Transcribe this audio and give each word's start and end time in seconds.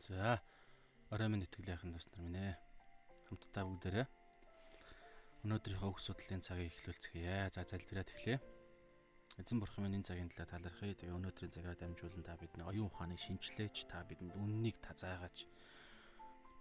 За 0.00 0.40
орой 1.12 1.28
минь 1.28 1.44
итгэлийн 1.44 1.92
дус 1.92 2.08
нар 2.08 2.24
минь 2.24 2.40
ээ. 2.40 2.56
Хамтдаа 3.28 3.64
бүгдээрээ 3.68 4.06
өнөөдрийнхөө 5.44 5.90
үг 5.92 6.00
судлалын 6.00 6.40
цагийг 6.40 6.72
эхлүүлцгээе. 6.72 7.52
За 7.52 7.68
залбираад 7.68 8.08
эхлэе. 8.08 8.40
Эзэн 9.36 9.60
бурхан 9.60 9.84
минь 9.84 10.00
энэ 10.00 10.08
цагийн 10.08 10.32
талаар 10.32 10.56
талархъя. 10.56 10.96
Тэгээ 10.96 11.18
өнөөдрийн 11.20 11.52
цагаар 11.52 11.76
дамжуулан 11.76 12.24
та 12.24 12.40
бидний 12.40 12.64
оюун 12.64 12.88
ухааныг 12.88 13.20
шинчлээч. 13.20 13.76
Та 13.92 14.00
бидэнд 14.08 14.40
үннийг 14.40 14.80
та 14.80 14.96
заагаач. 14.96 15.44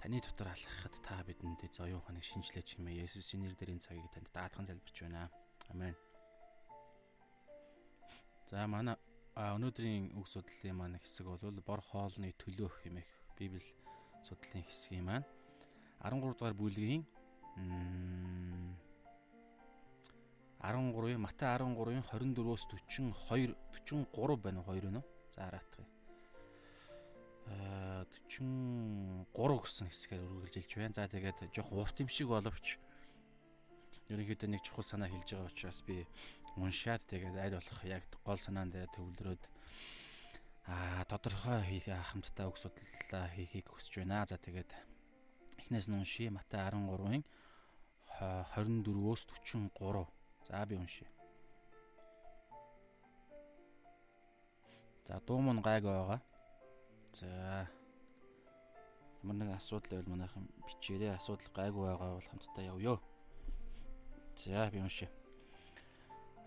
Таны 0.03 0.19
дотор 0.19 0.51
алхахад 0.51 0.95
та 0.99 1.23
бидэнд 1.23 1.63
эз 1.63 1.79
оюун 1.79 2.03
ухааныг 2.03 2.27
шинчлээч 2.27 2.75
хэмээн 2.75 3.07
Есүсийн 3.07 3.39
нэрээр 3.47 3.71
энэ 3.71 3.85
цагийг 3.87 4.11
танд 4.11 4.27
даатхан 4.35 4.67
залбирч 4.67 4.99
байна. 4.99 5.31
Амен. 5.71 5.95
За 8.51 8.67
манай 8.67 8.99
өнөөдрийн 9.39 10.11
үг 10.19 10.27
судлалын 10.27 10.75
маань 10.75 10.99
хэсэг 10.99 11.23
бол 11.23 11.39
бор 11.63 11.79
хоолны 11.79 12.35
төлөөх 12.35 12.83
хэмээх 12.83 13.18
Библи 13.39 13.63
судлалын 14.27 14.67
хэсгийн 14.67 15.05
маань 15.07 15.27
13 16.03 16.35
дугаар 16.35 16.55
бүлгийн 16.59 17.03
13 20.59 21.17
Матай 21.17 21.55
13-ын 21.55 22.03
24-өөс 22.03 22.63
42 22.67 23.55
43 23.71 24.43
байна 24.43 24.59
уу 24.59 24.75
2 24.75 24.83
байна 24.83 24.99
уу? 24.99 25.07
За 25.31 25.47
хараатгая. 25.47 25.87
Аа 27.47 28.03
43 28.27 29.63
гэсэн 29.63 29.87
хэсгээр 29.87 30.21
үргэлжилж 30.27 30.71
байна. 30.75 30.97
За 30.99 31.07
тэгээд 31.07 31.55
жоох 31.55 31.71
урт 31.71 31.95
юм 32.03 32.11
шиг 32.11 32.27
боловч 32.27 32.75
ерөнхийдөө 34.11 34.49
нэг 34.51 34.61
чухал 34.67 34.83
санаа 34.83 35.07
хэлж 35.07 35.31
байгаа 35.31 35.47
учраас 35.47 35.79
би 35.87 36.03
уншаад 36.57 37.07
тэгээд 37.07 37.39
аль 37.39 37.55
болох 37.55 37.81
яг 37.85 38.03
гол 38.25 38.39
санаан 38.41 38.69
дээр 38.73 38.89
төвлөрөөд 38.91 39.43
аа 40.69 41.03
тодорхой 41.09 41.65
хийх 41.65 41.89
хамтдаа 41.89 42.45
үг 42.49 42.57
судлаа 42.61 43.25
хийхийг 43.33 43.67
хүсэж 43.73 44.05
байна. 44.05 44.29
За 44.29 44.37
тэгээд 44.37 44.69
эхнээс 45.57 45.89
нь 45.89 45.97
уншия 45.97 46.29
Матай 46.29 46.61
13-ын 46.69 47.25
24-өөс 48.53 49.21
43. 49.25 50.05
За 50.47 50.65
би 50.69 50.75
уншия. 50.77 51.09
За 55.07 55.17
дуу 55.25 55.41
мөн 55.41 55.65
гайг 55.65 55.83
байгаа. 55.89 56.21
За 57.17 57.65
ямар 59.25 59.35
нэг 59.41 59.57
асуудал 59.57 59.89
байвал 59.89 60.13
манайхан 60.13 60.45
бичээрээ 60.69 61.17
асуудал 61.17 61.49
гайгүй 61.57 61.85
байгаа 61.89 62.13
бол 62.13 62.29
хамтдаа 62.29 62.63
явъё. 62.69 63.01
За 64.37 64.69
би 64.69 64.85
уншия 64.85 65.09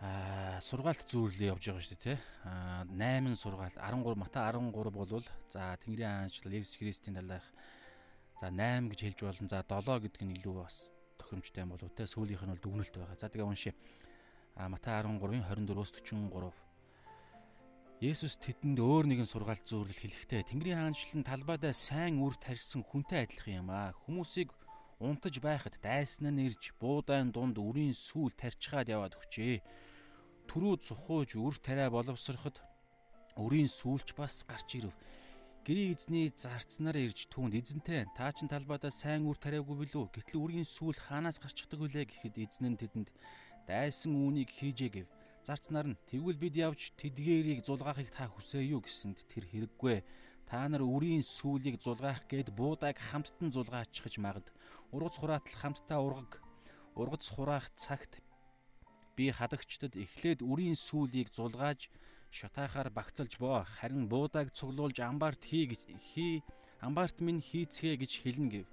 сургаалт 0.03 1.07
зүүрлээ 1.07 1.55
явж 1.55 1.63
байгаа 1.71 1.83
шүү 1.87 1.95
дээ 1.95 2.03
тий. 2.03 2.19
Аа 2.43 2.83
8 2.91 3.39
сургаалт 3.39 3.79
13 3.79 4.19
Матай 4.19 4.43
13 4.51 4.91
болвол 4.91 5.27
за 5.47 5.79
Тэнгэрийн 5.79 6.27
хаанчлал 6.27 6.59
Есүс 6.59 6.75
Христийн 6.83 7.15
талаарх 7.23 7.47
за 8.43 8.51
8 8.51 8.91
гэж 8.91 9.01
хэлж 9.07 9.21
болно. 9.23 9.47
За 9.47 9.63
7 9.63 10.03
гэдэг 10.03 10.23
нь 10.27 10.35
илүү 10.43 10.55
бас 10.59 10.91
тохиромжтой 11.23 11.63
юм 11.63 11.71
болов 11.79 11.95
те 11.95 12.03
сүүлийнх 12.03 12.43
нь 12.43 12.51
бол 12.51 12.65
дүгнэлт 12.67 12.95
байгаа. 12.99 13.15
За 13.15 13.31
тэгээ 13.31 13.47
уншия. 13.47 13.75
А 14.59 14.67
Матай 14.67 14.99
13-ын 15.07 15.47
24-өөс 15.47 15.95
43. 15.95 16.51
Есүс 18.03 18.35
тэдэнд 18.43 18.83
өөр 18.83 19.07
нэгэн 19.07 19.31
сургаалт 19.31 19.63
зүүрлэл 19.63 20.03
хэлэхдээ 20.03 20.51
Тэнгэрийн 20.51 20.83
хаанчлал 20.83 21.23
нь 21.23 21.29
талбайдаа 21.31 21.71
сайн 21.71 22.19
үр 22.19 22.35
тарьсан 22.35 22.83
хүнтэй 22.83 23.31
адилхан 23.31 23.63
юм 23.63 23.71
аа. 23.71 23.95
Хүмүүсийг 24.11 24.51
унтаж 24.99 25.39
байхад 25.39 25.79
дайсан 25.79 26.35
нь 26.35 26.51
ирж 26.51 26.75
буудайн 26.83 27.31
дунд 27.31 27.55
үрийн 27.63 27.95
сүүл 27.95 28.35
тарьчихад 28.35 28.91
яваад 28.91 29.15
өгчээ 29.15 29.63
түрүү 30.49 30.75
цухууж 30.87 31.37
үр 31.39 31.57
тариа 31.59 31.89
боловсроход 31.91 32.61
өрийн 33.39 33.69
сүүлч 33.69 34.15
бас 34.17 34.45
гарч 34.45 34.77
ирв. 34.79 34.93
Гэрийн 35.63 35.95
эзний 35.95 36.27
зарцнаар 36.35 36.99
ирж 36.99 37.31
түүнд 37.31 37.55
эзэнтэй 37.55 38.11
та 38.19 38.35
чин 38.35 38.51
талбайдаа 38.51 38.91
сайн 38.91 39.23
үр 39.31 39.39
тариагүй 39.39 39.87
билүү? 39.87 40.11
Гэтэл 40.11 40.43
үрийн 40.43 40.67
сүүл 40.67 40.99
хаанаас 40.99 41.39
гарчдаг 41.39 41.79
вүлээ 41.79 42.11
гэхэд 42.11 42.35
эзэн 42.43 42.75
нь 42.75 42.81
тэдэнд 42.83 43.15
дайсан 43.71 44.13
үүнийг 44.19 44.51
хийжээ 44.51 44.91
гэв. 44.91 45.09
Зарцнаар 45.47 45.95
нь 45.95 46.01
тэгвэл 46.11 46.39
бид 46.39 46.55
явж 46.59 46.91
тэдгээрийг 46.99 47.63
зулгаахыг 47.63 48.11
та 48.11 48.27
хүсэе 48.27 48.75
юу 48.75 48.83
гэсэнд 48.83 49.23
тэр 49.31 49.47
хэрэггүй. 49.47 50.03
Та 50.51 50.67
нар 50.67 50.83
үрийн 50.83 51.23
сүүлийг 51.23 51.79
зулгаах 51.79 52.27
гээд 52.27 52.51
буудаг 52.51 52.99
хамттан 52.99 53.55
зулгаачихж 53.55 54.19
магад. 54.19 54.51
Ургац 54.91 55.19
хураатал 55.23 55.57
хамтдаа 55.63 56.03
ургаг. 56.03 56.43
Ургац 56.99 57.31
хураах 57.31 57.71
цагт 57.79 58.19
би 59.17 59.31
хадагчдад 59.31 59.95
эхлээд 59.97 60.41
үрийн 60.43 60.77
сүлийг 60.77 61.29
зулгааж 61.33 61.91
шатаахаар 62.33 62.89
багцалж 62.91 63.37
боо 63.39 63.65
харин 63.77 64.09
буудааг 64.13 64.49
цуглуулж 64.57 64.99
амбарт 65.01 65.43
хий 65.45 65.69
хий 66.13 66.43
амбарт 66.81 67.21
минь 67.21 67.45
хийцгээ 67.49 67.95
гэж 68.01 68.13
хэлнэ 68.23 68.49
гэв. 68.53 68.67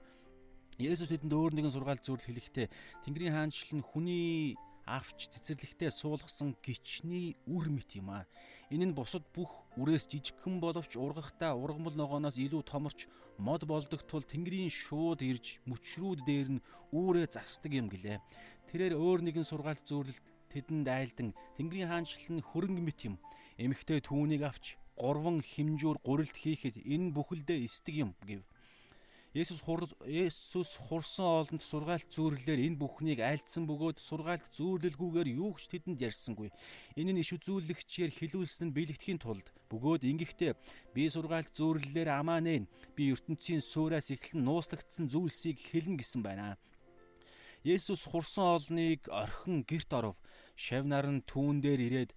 Есүс 0.79 1.11
тэдэнд 1.11 1.35
өөр 1.35 1.53
нэгэн 1.59 1.75
сургаал 1.75 1.99
зөвлөл 1.99 2.23
хэлэхдээ 2.23 2.67
Тэнгэрийн 3.03 3.35
хаанчлал 3.35 3.73
нь 3.77 3.83
хүний 3.83 4.55
авч 4.89 5.29
цэцэрлэгтээ 5.29 5.91
суулгасан 5.93 6.55
гичний 6.65 7.37
үр 7.45 7.69
мэт 7.69 7.99
юм 7.99 8.09
аа. 8.15 8.25
Энэ 8.73 8.89
нь 8.89 8.97
бусад 8.97 9.27
бүх 9.35 9.51
үрээс 9.77 10.09
жижигхэн 10.09 10.57
боловч 10.63 10.97
ургахтаа 10.97 11.53
ургамал 11.53 11.93
ногооноос 11.93 12.41
илүү 12.41 12.63
томорч 12.65 13.05
мод 13.37 13.67
болдог 13.69 14.01
тул 14.09 14.25
Тэнгэрийн 14.25 14.73
шууд 14.73 15.21
ирж 15.21 15.61
мөчрүүд 15.69 16.19
дээр 16.25 16.49
нь 16.57 16.63
үүрээ 16.95 17.27
засдаг 17.29 17.71
юм 17.75 17.87
гэлээ. 17.93 18.17
Тэрээр 18.69 18.93
өөр 18.93 19.19
нэгэн 19.25 19.45
сургаалт 19.49 19.81
зөөрлөлт 19.89 20.25
тэдэнд 20.53 20.87
айлдан 20.87 21.29
Тэнгэрийн 21.57 21.89
хаанчлал 21.89 22.37
нь 22.37 22.45
хөрөнгө 22.45 22.83
мэт 22.85 23.01
юм. 23.09 23.15
Эмэгтэй 23.57 23.97
түүнийг 24.05 24.45
авч 24.45 24.77
гурван 24.93 25.41
химжүүр 25.41 25.97
гурилд 26.05 26.37
хийхэд 26.37 26.77
энэ 26.85 27.09
бүхэлдээ 27.17 27.65
эсдэг 27.65 27.95
юм 28.05 28.11
гэв. 28.29 28.45
Есүс 29.33 29.61
хур 29.61 29.85
Есүс 30.05 30.77
хурсан 30.89 31.25
олонд 31.45 31.61
сургаалт 31.61 32.09
зүүрлэлээр 32.09 32.65
энэ 32.65 32.81
бүхнийг 32.81 33.19
айлдсан 33.21 33.69
бөгөөд 33.69 34.01
сургаалт 34.01 34.49
зүүрлэлгүйгээр 34.57 35.29
юу 35.37 35.53
ч 35.57 35.69
тэдэнд 35.69 36.01
ярьсангүй. 36.01 36.49
Энэ 36.97 37.13
нь 37.13 37.21
иш 37.21 37.37
үзүүлэгчээр 37.37 38.09
хилүүлсэн 38.09 38.69
нь 38.69 38.75
биелэгдэхийн 38.77 39.21
тулд 39.21 39.53
бөгөөд 39.69 40.01
ингэхдээ 40.01 40.53
би 40.97 41.09
сургаалт 41.13 41.53
зүүрлэлээр 41.53 42.09
амаа 42.09 42.41
нээн 42.41 42.65
би 42.97 43.13
ертөнцийн 43.13 43.61
суураас 43.61 44.09
эхлэн 44.09 44.41
нууцлагдсан 44.41 45.05
зүйлсийг 45.13 45.61
хэлнэ 45.61 46.01
гэсэн 46.01 46.21
байна. 46.25 46.57
Есүс 47.63 48.07
хурсан 48.07 48.55
олныг 48.55 49.09
орхин 49.11 49.67
герт 49.67 49.91
оров. 49.91 50.15
Шавнаар 50.55 51.11
нь 51.11 51.25
түүн 51.27 51.59
дээр 51.59 51.81
ирээд 51.87 52.11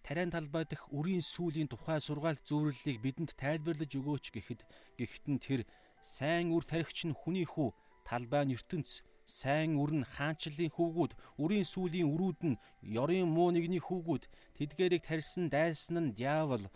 тариан 0.00 0.32
талбай 0.32 0.64
дэх 0.64 0.88
үрийн 0.88 1.20
сүлийн 1.20 1.68
тухай 1.68 2.00
сургаалт 2.00 2.40
зөвлөлийг 2.48 3.00
бидэнд 3.04 3.36
тайлбарлаж 3.36 3.92
өгөөч 3.92 4.32
гэхэд 4.32 4.60
гэхдээ 4.96 5.36
тэр 5.44 5.60
сайн 6.00 6.52
үр 6.56 6.64
тархич 6.64 7.04
нь 7.04 7.12
хүний 7.12 7.44
хүү 7.44 7.76
талбай 8.08 8.44
нь 8.44 8.56
ертөнц 8.56 9.04
сайн 9.24 9.76
үр 9.80 9.92
нь 10.00 10.04
хаанчлалын 10.04 10.72
хүүгүүд 10.76 11.12
үрийн 11.40 11.64
сүлийн 11.68 12.08
өрүүд 12.12 12.40
нь 12.48 12.60
ёрын 12.84 13.28
муу 13.28 13.52
нэгний 13.52 13.80
хүүгүүд 13.84 14.28
тэдгэрийг 14.56 15.04
тарьсан 15.04 15.48
дайсан 15.48 15.96
нь 16.08 16.14
диавол 16.16 16.68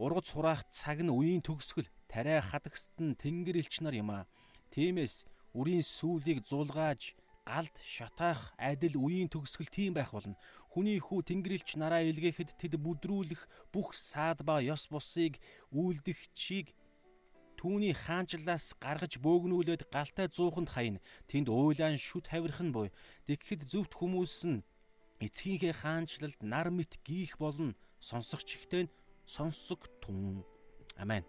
ургац 0.00 0.28
хураах 0.32 0.64
цаг 0.72 1.04
нь 1.04 1.12
үеийн 1.12 1.44
төгсгөл 1.44 1.88
тариа 2.08 2.40
хадагсд 2.40 2.96
нь 3.00 3.16
тэнгэр 3.16 3.60
элч 3.60 3.80
нар 3.84 3.96
юм 3.96 4.10
а. 4.12 4.28
Тиймээс 4.72 5.28
үрийн 5.58 5.84
сүлийг 5.96 6.42
зулгааж 6.50 7.14
галд 7.46 7.76
шатаах 7.94 8.40
адил 8.58 8.96
үеийн 8.98 9.28
төгсгөл 9.30 9.70
тийм 9.70 9.92
байх 9.94 10.10
болно. 10.12 10.36
Хүний 10.72 10.98
хүү 10.98 11.20
Тэнгэрлэгч 11.28 11.76
нараа 11.78 12.02
илгээхэд 12.02 12.56
тэд 12.60 12.74
бүдрүүлэх 12.80 13.42
бүх 13.72 13.94
саад 13.94 14.42
ба 14.48 14.58
ёс 14.64 14.88
бусыг 14.90 15.38
үйлдэгчийг 15.70 16.72
түүний 17.60 17.94
хаанчлаас 17.94 18.74
гаргаж 18.80 19.20
бөөгнүүлээд 19.24 19.88
галтай 19.92 20.26
зууханд 20.32 20.72
хаяна. 20.72 21.04
Тэнд 21.28 21.48
уйлаан 21.52 22.00
шүт 22.00 22.32
хавирхан 22.32 22.72
буй. 22.72 22.88
Тэгэхэд 23.28 23.68
зөвхт 23.70 23.94
хүмүүс 23.96 24.36
нь 24.50 24.64
эцгийнхээ 25.20 25.74
хаанчлалд 25.84 26.40
нар 26.42 26.68
мэт 26.72 27.00
гийх 27.06 27.38
болно. 27.38 27.76
Сонсогч 28.00 28.48
ихтэй 28.56 28.88
сонсог 29.24 29.80
тун. 30.02 30.44
Амен. 30.96 31.24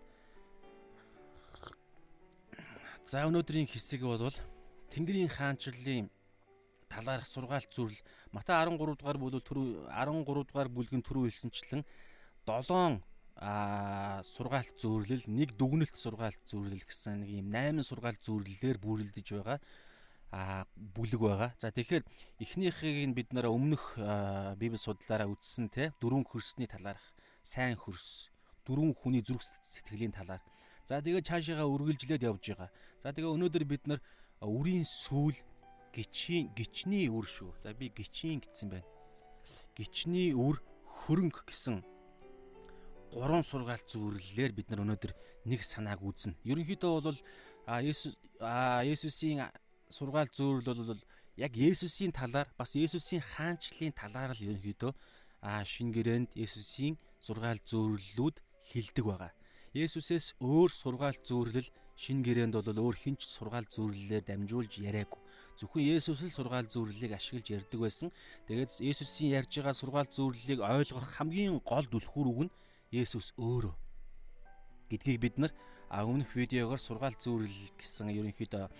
За 3.06 3.22
өнөөдрийн 3.30 3.70
хэсэг 3.70 4.02
бол 4.02 4.34
Тэнгэрийн 4.90 5.30
хаанчлалын 5.30 6.10
талаарх 6.90 7.30
сургаалт 7.30 7.70
зүрл 7.70 7.94
Матай 8.34 8.58
13 8.66 8.82
дугаар 8.98 9.22
бүлэг 9.22 9.46
түрүү 9.46 9.94
13 9.94 10.26
дугаар 10.26 10.70
бүлгийн 10.74 11.06
түрүү 11.06 11.30
хэлсэнчлэн 11.30 11.86
7 12.50 13.06
а 13.38 14.26
сургаалт 14.26 14.74
зөвөрлөл 14.82 15.22
нэг 15.30 15.54
дүгнэлт 15.54 15.94
сургаалт 15.94 16.42
зөвөрлөл 16.50 16.82
гэсэн 16.82 17.22
нэг 17.22 17.30
юм 17.46 17.54
8 17.54 17.86
сургаалт 17.86 18.26
зөвөрлөлөөр 18.26 18.78
бүрэлдэж 18.82 19.28
байгаа 19.38 19.60
а 20.34 20.66
бүлэг 20.74 21.22
байгаа. 21.22 21.54
За 21.62 21.70
тэгэхээр 21.70 22.02
эхнийхийг 22.42 23.06
нь 23.06 23.14
бид 23.14 23.30
нэр 23.38 23.54
өмнөх 23.54 24.02
библи 24.58 24.82
судлаараа 24.82 25.30
үзсэн 25.30 25.70
те 25.70 25.94
дөрвөн 26.02 26.26
хөрсний 26.26 26.66
талаарх 26.66 27.06
сайн 27.46 27.78
хөрс 27.78 28.34
дөрвөн 28.66 28.98
хүний 28.98 29.22
зүрх 29.22 29.46
сэтгэлийн 29.62 30.10
талаар. 30.10 30.42
За 30.86 31.02
тэгээд 31.02 31.26
цаашаага 31.26 31.66
үргэлжлээд 31.66 32.30
явж 32.30 32.46
байгаа. 32.54 32.70
За 33.06 33.14
тэгээ 33.14 33.38
өнөөдөр 33.38 33.66
бид 33.70 33.86
нар 33.86 34.02
үрийн 34.42 34.82
сүүл 34.82 35.38
гичийн 35.94 36.50
гичний 36.58 37.06
үр 37.06 37.30
шүү. 37.30 37.54
За 37.62 37.70
би 37.78 37.94
гичийн 37.94 38.42
гэсэн 38.42 38.74
байна. 38.74 38.90
Гичний 39.78 40.34
үр 40.34 40.58
хөрөнгө 41.06 41.46
гэсэн 41.46 41.86
гурван 43.14 43.46
сургаал 43.46 43.86
зүйрлэлээр 43.86 44.58
бид 44.58 44.74
нар 44.74 44.82
өнөөдөр 44.82 45.14
нэг 45.46 45.62
санааг 45.62 46.02
үзнэ. 46.02 46.34
Ерөнхийдөө 46.50 46.94
бол 47.06 47.20
а 47.70 47.78
Есүс 47.86 48.18
а 48.42 48.82
Есүсийн 48.82 49.46
сургаал 49.86 50.34
зүйрлэл 50.34 50.90
бол 50.90 51.02
яг 51.38 51.54
Есүсийн 51.54 52.10
талаар 52.10 52.50
бас 52.58 52.74
Есүсийн 52.74 53.22
хаанчлалын 53.22 53.94
талаар 53.94 54.34
л 54.34 54.42
ерөнхийдөө 54.50 54.92
а 55.46 55.62
шин 55.62 55.94
гэрээнд 55.94 56.34
Есүсийн 56.34 56.98
сургаал 57.22 57.62
зүйрлэлүүд 57.62 58.42
хилдэг 58.66 59.06
байгаа. 59.06 59.30
Есүсээс 59.76 60.40
өөр 60.40 60.72
сургаалт 60.72 61.28
зөвөрлөл 61.28 61.68
шин 62.00 62.24
гэрээнд 62.24 62.56
бол 62.56 62.80
өөр 62.80 62.96
хинч 62.96 63.28
сургаал 63.28 63.68
зүрлэлээр 63.68 64.24
дамжуулж 64.24 64.80
яриаггүй. 64.80 65.20
Зөвхөн 65.60 65.84
Есүс 65.84 66.24
л 66.24 66.32
сургаал 66.32 66.68
зүрлэлийг 66.72 67.12
ашиглаж 67.12 67.48
ярьдаг 67.52 67.80
байсан. 67.84 68.10
Тэгээд 68.48 68.72
Есүсийн 68.80 69.36
ярьж 69.36 69.52
байгаа 69.52 69.76
сургаал 69.76 70.08
зүрлэлийг 70.08 70.64
ойлгох 70.64 71.08
хамгийн 71.20 71.60
гол 71.60 71.88
түлхүүр 71.92 72.28
үг 72.32 72.42
нь 72.48 72.56
Есүс 72.96 73.36
өөрөө 73.36 73.76
гэдгийг 74.90 75.20
бид 75.20 75.36
нар 75.44 75.52
өмнөх 75.92 76.32
видеогоор 76.36 76.80
сургаал 76.80 77.16
зүрлэл 77.20 77.76
гэсэн 77.76 78.16
ерөнхийдөө 78.16 78.72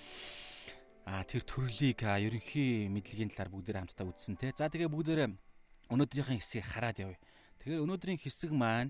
а 1.06 1.24
тэр 1.28 1.44
төрлийг 1.44 2.02
ерөнхий 2.02 2.88
мэдлэгийн 2.90 3.30
талаар 3.36 3.52
бүгдээр 3.54 3.80
хамтдаа 3.84 4.10
үзсэн 4.10 4.40
те. 4.40 4.56
За 4.56 4.72
тэгээ 4.72 4.90
бүгдээр 4.90 5.34
өнөөдрийнхэн 5.92 6.40
хэсгийг 6.42 6.66
хараад 6.66 6.98
явъя. 6.98 7.20
Тэгэхээр 7.62 7.84
өнөөдрийн 7.86 8.20
хэсэг 8.22 8.52
маань 8.54 8.90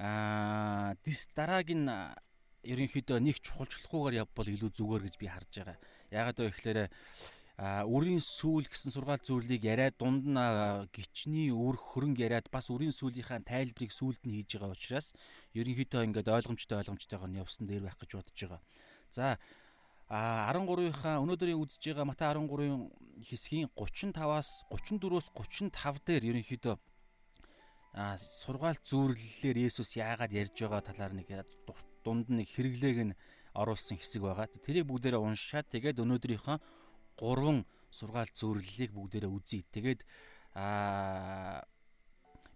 а 0.00 0.96
дис 1.04 1.28
дараагийн 1.36 1.84
ерөнхийдөө 2.64 3.20
нэг 3.20 3.36
чухалчлахгүйгээр 3.44 4.24
явбал 4.24 4.48
илүү 4.48 4.70
зүгээр 4.72 5.02
гэж 5.04 5.14
би 5.20 5.28
харж 5.28 5.52
байгаа. 5.60 5.78
Яагаад 6.08 6.38
вэ 6.40 6.48
гэхээр 6.56 6.80
үрийн 7.60 8.24
сүүл 8.24 8.64
гэсэн 8.64 8.88
сургаал 8.96 9.20
зүйлийг 9.20 9.60
яриад 9.68 10.00
дунд 10.00 10.24
нь 10.24 10.40
гिचний 10.96 11.52
үр 11.52 11.76
хөрөнгө 11.76 12.24
яриад 12.24 12.48
бас 12.48 12.72
үрийн 12.72 12.96
сүүлийнхаа 12.96 13.44
тайлбарыг 13.44 13.92
сүүлд 13.92 14.24
нь 14.24 14.40
хийж 14.40 14.56
байгаа 14.56 14.72
учраас 14.72 15.12
ерөнхийдөө 15.52 16.00
ингээд 16.08 16.32
ойлгомжтой 16.32 16.80
ойлгомжтойгоор 16.80 17.28
нь 17.28 17.40
явсан 17.44 17.68
дээр 17.68 17.84
байх 17.84 18.00
гэж 18.00 18.10
бодож 18.16 18.38
байгаа. 18.40 18.60
За 19.12 19.36
а 20.08 20.48
13-ийнхаа 20.48 21.20
өнөөдрийн 21.20 21.60
үзэж 21.60 21.92
байгаа 21.92 22.08
Матай 22.08 22.32
13-ын 22.32 22.88
хэсгийн 23.28 23.68
35-аас 23.76 24.64
34-өөс 24.72 25.28
35 25.36 26.00
дээр 26.08 26.24
ерөнхийдөө 26.32 26.74
а 27.92 28.14
сургаалт 28.18 28.86
зүйрлэлээр 28.86 29.66
Есүс 29.66 29.98
яагаад 29.98 30.30
ярьж 30.30 30.56
байгаа 30.62 30.82
талаар 30.86 31.12
нэг 31.14 31.28
дунд 32.04 32.30
нь 32.30 32.46
хэрэглээг 32.46 32.98
нь 33.10 33.18
оруулсан 33.54 33.98
хэсэг 33.98 34.22
байгаа. 34.22 34.46
Тэрийг 34.46 34.86
бүгдээрээ 34.86 35.20
уншаад 35.20 35.66
тэгээд 35.74 35.98
өнөөдрийнхөө 35.98 36.56
гурван 37.18 37.66
сургаалт 37.90 38.34
зөвлөлийг 38.38 38.94
бүгдээрээ 38.94 39.30
үзье. 39.30 39.66
Тэгээд 39.74 40.00
аа 40.54 41.66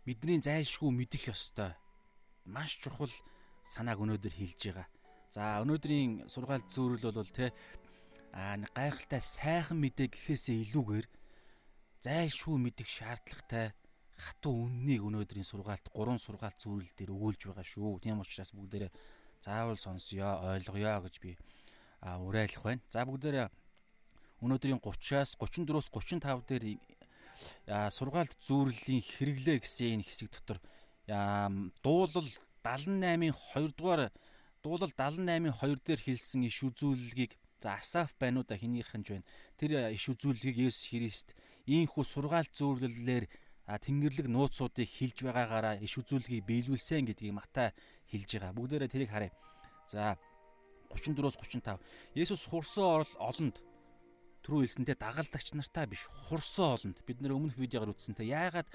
бидний 0.06 0.38
зайлшгүй 0.38 0.90
мэдэх 0.94 1.34
ёстой 1.34 1.74
маш 2.46 2.78
чухал 2.78 3.10
санааг 3.66 3.98
өнөөдөр 3.98 4.34
хэлж 4.38 4.60
байгаа. 4.70 4.88
За 5.34 5.58
өнөөдрийн 5.66 6.30
сургаалт 6.30 6.70
зөвлөл 6.70 7.10
бол 7.10 7.32
тэ 7.34 7.50
аа 8.30 8.62
гайхалтай 8.70 9.18
сайхан 9.18 9.82
мэдээ 9.82 10.08
гэхээсээ 10.14 10.62
илүүгээр 10.70 11.06
зайлшгүй 12.06 12.56
мэдэх 12.60 12.86
шаардлагатай 12.86 13.74
хатуу 14.16 14.70
үннийг 14.70 15.02
өнөөдрийн 15.02 15.46
сургаалт 15.46 15.90
гурван 15.90 16.18
сургаалт 16.22 16.58
зөвлөл 16.60 16.90
дээр 16.94 17.10
өгүүлж 17.14 17.50
байгаа 17.50 17.66
шүү. 17.66 17.98
Тийм 18.02 18.22
учраас 18.22 18.54
бүгдээрээ 18.54 18.92
заавал 19.42 19.78
сонсё, 19.78 20.22
ойлгоё 20.54 21.02
гэж 21.02 21.14
би 21.20 21.36
уриалах 22.02 22.62
байна. 22.62 22.82
За 22.90 23.02
бүгдээрээ 23.04 23.48
өнөөдрийн 24.44 24.78
30-аас 24.78 25.34
34-өөс 25.40 25.88
35 25.90 26.46
дээр 26.46 26.64
сургаалт 27.90 28.38
зүйрлэлийн 28.38 29.02
хэрэглээ 29.02 29.58
гэсэн 29.64 29.98
энэ 29.98 30.06
хэсэг 30.06 30.28
дотор 30.30 30.58
дуулал 31.82 32.30
78-ын 32.62 33.34
2 33.34 33.74
дугаар 33.74 34.12
дуулал 34.62 34.92
78-ын 34.94 35.50
2 35.50 35.80
дээр 35.84 36.00
хэлсэн 36.00 36.46
иш 36.46 36.62
үзүүлэлгийг 36.62 37.34
за 37.60 37.80
Асаф 37.80 38.14
байна 38.20 38.40
уу 38.40 38.46
да 38.46 38.56
хинийх 38.56 38.92
нь 38.94 39.04
байна. 39.04 39.24
Тэр 39.56 39.92
иш 39.92 40.04
үзүүлэлгийг 40.08 40.68
Есүс 40.68 40.88
Христ 40.92 41.28
ийхүү 41.66 42.04
сургаалт 42.04 42.52
зүйрлэлээр 42.52 43.24
тэнгэрлэг 43.64 44.28
нууцуудыг 44.28 44.84
хилж 44.84 45.24
байгаагаараа 45.24 45.80
иш 45.80 45.96
үзүүлэлгийг 45.96 46.44
биелүүлсэн 46.44 47.08
гэдгийг 47.08 47.32
Матай 47.32 47.72
хэлж 48.12 48.36
байгаа. 48.36 48.52
Бүгдээрээ 48.52 48.92
тэрийг 48.92 49.10
харъя. 49.10 49.32
За 49.88 50.20
34-өөс 50.92 51.40
35. 51.40 51.80
Есүс 52.12 52.44
хурсан 52.44 53.08
олонд 53.16 53.56
түрүү 54.44 54.68
хэлсэнтэй 54.68 54.96
дагалдагч 55.00 55.56
нартай 55.56 55.88
биш 55.88 56.04
хурсан 56.28 56.76
олонд 56.76 57.00
бид 57.08 57.24
нэр 57.24 57.32
өмнөх 57.32 57.56
видеогоор 57.56 57.96
үзсэнтэй 57.96 58.28
яагаад 58.28 58.68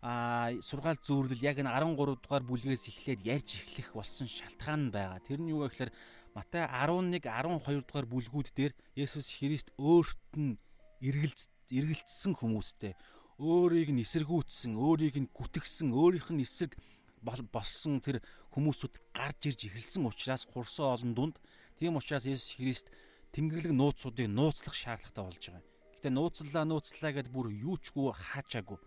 а 0.00 0.54
сургаал 0.62 0.96
зүйрлэл 1.02 1.44
яг 1.44 1.58
энэ 1.60 1.68
13 1.68 2.22
дугаар 2.22 2.44
бүлгээс 2.46 2.88
эхлээд 2.88 3.20
ярьж 3.26 3.60
эхлэх 3.60 3.92
болсон 3.92 4.30
шалтгаан 4.30 4.88
нь 4.88 4.94
байгаа. 4.94 5.20
Тэр 5.20 5.42
нь 5.42 5.50
юу 5.52 5.66
вэ 5.66 5.74
гэхээр 5.74 5.92
Матай 6.32 6.64
11 6.64 7.18
12 7.26 7.84
дугаар 7.84 8.06
бүлгүүд 8.06 8.48
дээр 8.54 8.72
Есүс 8.94 9.28
Христ 9.42 9.74
өөрт 9.76 10.38
нь 10.38 10.56
эргэлцсэн 11.02 12.38
хүмүүстэй 12.38 12.94
өөрийг 13.40 13.88
нь 13.96 14.04
эсэргүүцсэн, 14.04 14.76
өөрийг 14.76 15.16
нь 15.16 15.32
гүтгсэн, 15.32 15.96
өөрийнх 15.96 16.28
нь 16.28 16.44
эсрэг 16.44 16.76
болсон 17.24 18.00
тэр 18.04 18.20
хүмүүсүүд 18.52 18.94
гарч 19.16 19.40
ирж 19.48 19.60
эхэлсэн 19.68 20.04
учраас 20.04 20.44
хурсан 20.44 20.92
олон 20.92 21.12
дунд 21.16 21.36
тийм 21.80 21.96
учраас 21.96 22.28
Есүс 22.28 22.60
Христ 22.60 22.86
Тэнгэрлэг 23.32 23.72
нууцуудыг 23.72 24.28
нууцлах 24.28 24.76
шаардлагатай 24.76 25.24
болж 25.24 25.40
байгаа. 25.40 25.64
Гэтэ 25.96 26.08
нууцлаа 26.12 26.64
нууцлаа 26.68 27.12
гэд 27.16 27.28
бүр 27.32 27.48
юучгүй 27.48 28.12
хаачаагүй. 28.12 28.78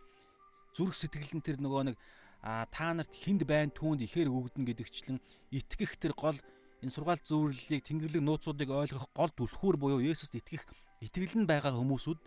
Зүрх 0.76 0.94
сэтгэл 0.98 1.34
нь 1.38 1.46
тэр 1.46 1.58
нөгөө 1.58 1.94
нэг 1.94 1.98
та 2.44 2.92
нарт 2.94 3.14
хүнд 3.14 3.48
байн 3.48 3.72
түүнд 3.72 4.04
ихээр 4.06 4.28
өгдөн 4.28 4.68
гэдэгчлэн 4.68 5.18
итгэх 5.54 5.96
тэр 5.98 6.14
гол 6.18 6.38
энэ 6.84 6.92
сургаал 6.92 7.22
зөвөрлөлийг 7.24 7.88
Тэнгэрлэг 7.88 8.20
нууцуудыг 8.20 8.70
ойлгох 8.70 9.08
гол 9.16 9.32
түлхүүр 9.32 9.76
буюу 9.80 10.02
Есүст 10.04 10.36
итгэх 10.36 10.68
итгэл 11.00 11.40
нь 11.40 11.48
байгаа 11.48 11.72
хүмүүсүүд 11.72 12.20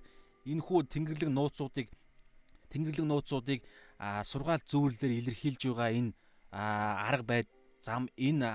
энэ 0.49 0.64
хүү 0.64 0.88
Тэнгэрлэг 0.88 1.28
нууцуудыг 1.28 1.92
Тэнгэрлэг 2.70 3.06
нууцуудыг 3.06 3.61
сургаал 3.99 4.62
зөвөрлөлөөр 4.66 5.12
илэрхийлж 5.20 5.62
байгаа 5.70 5.90
энэ 5.94 6.12
арга 6.52 7.25
байд 7.25 7.49
зам 7.80 8.11
энэ 8.16 8.49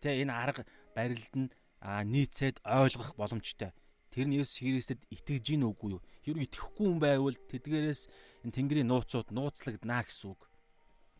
тэ 0.00 0.22
энэ 0.22 0.32
арга 0.32 0.62
барилд 0.94 1.34
нь 1.34 1.48
нийцээд 1.82 2.62
ойлгох 2.64 3.14
боломжтой. 3.18 3.70
Тэр 4.10 4.26
нь 4.26 4.38
Есүс 4.40 4.58
Христэд 4.64 5.00
итгэж 5.12 5.44
гин 5.54 5.68
үгүй 5.68 5.98
юу? 5.98 6.02
Хэрвээ 6.24 6.46
итгэхгүй 6.48 6.86
хүн 6.88 6.98
байвал 6.98 7.36
тэдгээрээс 7.36 8.02
энэ 8.42 8.54
Тэнгэрийн 8.56 8.88
нууцуд 8.88 9.30
нууцлагдана 9.30 10.02
гэсэн 10.02 10.32
үг. 10.32 10.48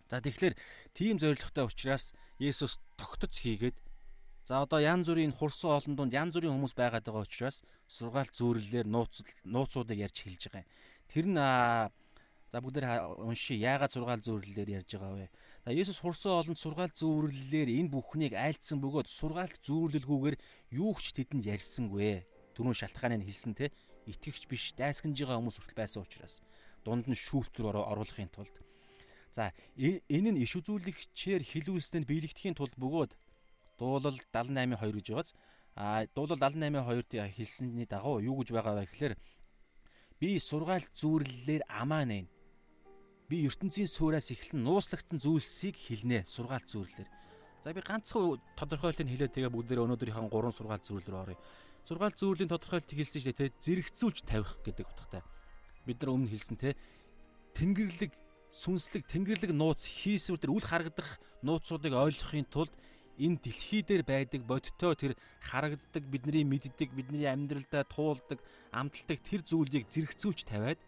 За 0.08 0.24
тэгэхээр 0.24 0.54
тийм 0.96 1.20
зоригтой 1.20 1.68
учраас 1.68 2.16
Есүс 2.40 2.80
тогтоц 2.96 3.38
хийгээд 3.44 3.76
за 4.48 4.64
одоо 4.64 4.80
янз 4.80 5.12
бүрийн 5.12 5.36
хурсан 5.36 5.76
олон 5.76 5.94
дунд 5.96 6.12
янз 6.16 6.32
бүрийн 6.32 6.56
хүмүүс 6.56 6.72
байгаад 6.72 7.04
байгаа 7.04 7.28
учраас 7.28 7.60
сургаалт 7.84 8.32
зөөрлөлөөр 8.32 8.88
нууц 8.88 9.20
нууцуудыг 9.44 9.98
ярьж 10.00 10.24
эхэлж 10.24 10.42
байгаа 10.48 10.64
юм. 10.64 10.72
Тэр 11.12 11.26
нь 11.28 11.40
За 12.48 12.64
бүгдээр 12.64 13.20
уншия. 13.28 13.76
Яагаад 13.76 13.92
сургаал 13.92 14.24
зөвөрлөлөөр 14.24 14.80
ярьж 14.80 14.96
байгаа 14.96 15.20
вэ? 15.20 15.28
За 15.68 15.70
Есүс 15.76 16.00
хурсан 16.00 16.32
олонд 16.32 16.56
сургаал 16.56 16.88
зөвөрлөлөөр 16.96 17.68
энэ 17.68 17.92
бүхнийг 17.92 18.32
айлдсан 18.32 18.80
бөгөөд 18.80 19.04
сургаалт 19.04 19.60
зөвөрлөлгүйгээр 19.68 20.36
юу 20.80 20.96
ч 20.96 21.12
тэдэнд 21.12 21.44
ярьсангүй. 21.44 22.24
түрүүн 22.58 22.74
шалтгааныг 22.74 23.22
хэлсэн 23.22 23.54
те 23.54 23.70
итгэгч 24.10 24.50
биш 24.50 24.74
дайсгнж 24.74 25.14
байгаа 25.14 25.38
хүмүүс 25.38 25.56
хүртэл 25.62 25.78
байсан 25.78 26.02
учраас 26.02 26.42
дунд 26.82 27.06
нь 27.06 27.14
шүүлтүр 27.14 27.70
оруулахын 27.70 28.34
тулд 28.34 28.50
за 29.30 29.54
энэ 29.78 30.30
нь 30.34 30.42
иш 30.42 30.58
үзүүлэгчээр 30.58 31.46
хилүүлснээр 31.46 32.08
биелэгдэхийн 32.10 32.58
тулд 32.58 32.74
бөгөөд 32.74 33.12
дуулал 33.78 34.18
78:2 34.34 34.92
гэж 34.98 35.06
байгааз. 35.08 35.34
А 35.78 36.06
дуулал 36.14 36.38
78:2-д 36.38 37.22
хэлсэнний 37.38 37.86
дагуу 37.86 38.20
юу 38.20 38.42
гэж 38.42 38.50
байгаа 38.52 38.82
вэ 38.82 38.90
гэхээр 38.90 39.14
би 40.18 40.38
сургаалт 40.42 40.90
зүүрлэлээр 40.98 41.62
амаа 41.70 42.04
нээн 42.04 42.26
би 43.30 43.46
ертөнцийн 43.46 43.86
суураас 43.86 44.34
эхлэн 44.34 44.66
нууцлагдсан 44.66 45.22
зүйлсийг 45.22 45.76
хэлнэ 45.78 46.26
сургаалт 46.26 46.66
зүүрлэлээр. 46.66 47.10
За 47.62 47.70
би 47.70 47.80
ганцхан 47.86 48.42
тодорхойлтыг 48.58 49.06
хэлээд 49.06 49.34
тэгээ 49.38 49.54
бүгдээрээ 49.54 49.86
өнөөдрийнхээ 49.86 50.32
гурван 50.32 50.54
сургаалт 50.56 50.82
зүүрлэл 50.82 51.12
рүү 51.14 51.22
оръё 51.22 51.38
сургаалт 51.88 52.20
зүүрлийн 52.20 52.52
тодорхойлт 52.52 52.90
хэлсэн 52.92 53.20
шүү 53.24 53.32
дээ 53.32 53.48
те 53.48 53.56
зэрэгцүүлж 53.64 54.18
тавих 54.28 54.60
гэдэг 54.60 54.86
утгатай. 54.92 55.22
Бид 55.88 55.98
нар 56.04 56.12
өмнө 56.12 56.28
хэлсэн 56.28 56.56
те 56.60 56.76
тэнгэрлэг 57.56 58.12
сүнслэг 58.52 59.08
тэнгэрлэг 59.08 59.52
нууц 59.56 59.88
хийсвэр 59.88 60.36
төр 60.36 60.52
үл 60.52 60.64
харагдах 60.68 61.16
нууцуудыг 61.40 61.96
ойлгохын 61.96 62.44
тулд 62.52 62.72
энэ 63.18 63.42
дэлхий 63.42 63.82
дээр 63.82 64.02
байдаг 64.06 64.42
бодиттой 64.46 64.94
тэр 64.94 65.12
харагддаг 65.42 66.04
бидний 66.06 66.44
мэддэг 66.46 66.94
бидний 66.94 67.26
амьдралдаа 67.26 67.84
туулдаг 67.84 68.38
амталдаг 68.70 69.18
тэр 69.26 69.42
зүйлийг 69.42 69.90
зэрэгцүүлж 69.90 70.40
тавиад 70.46 70.80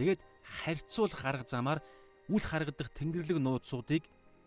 тэгээд 0.00 0.20
харьцуулах 0.42 1.22
арга 1.24 1.46
замаар 1.46 1.80
үл 2.32 2.42
харагдах 2.42 2.90
тэнгэрлэг 2.96 3.38
нууцуудыг 3.38 4.04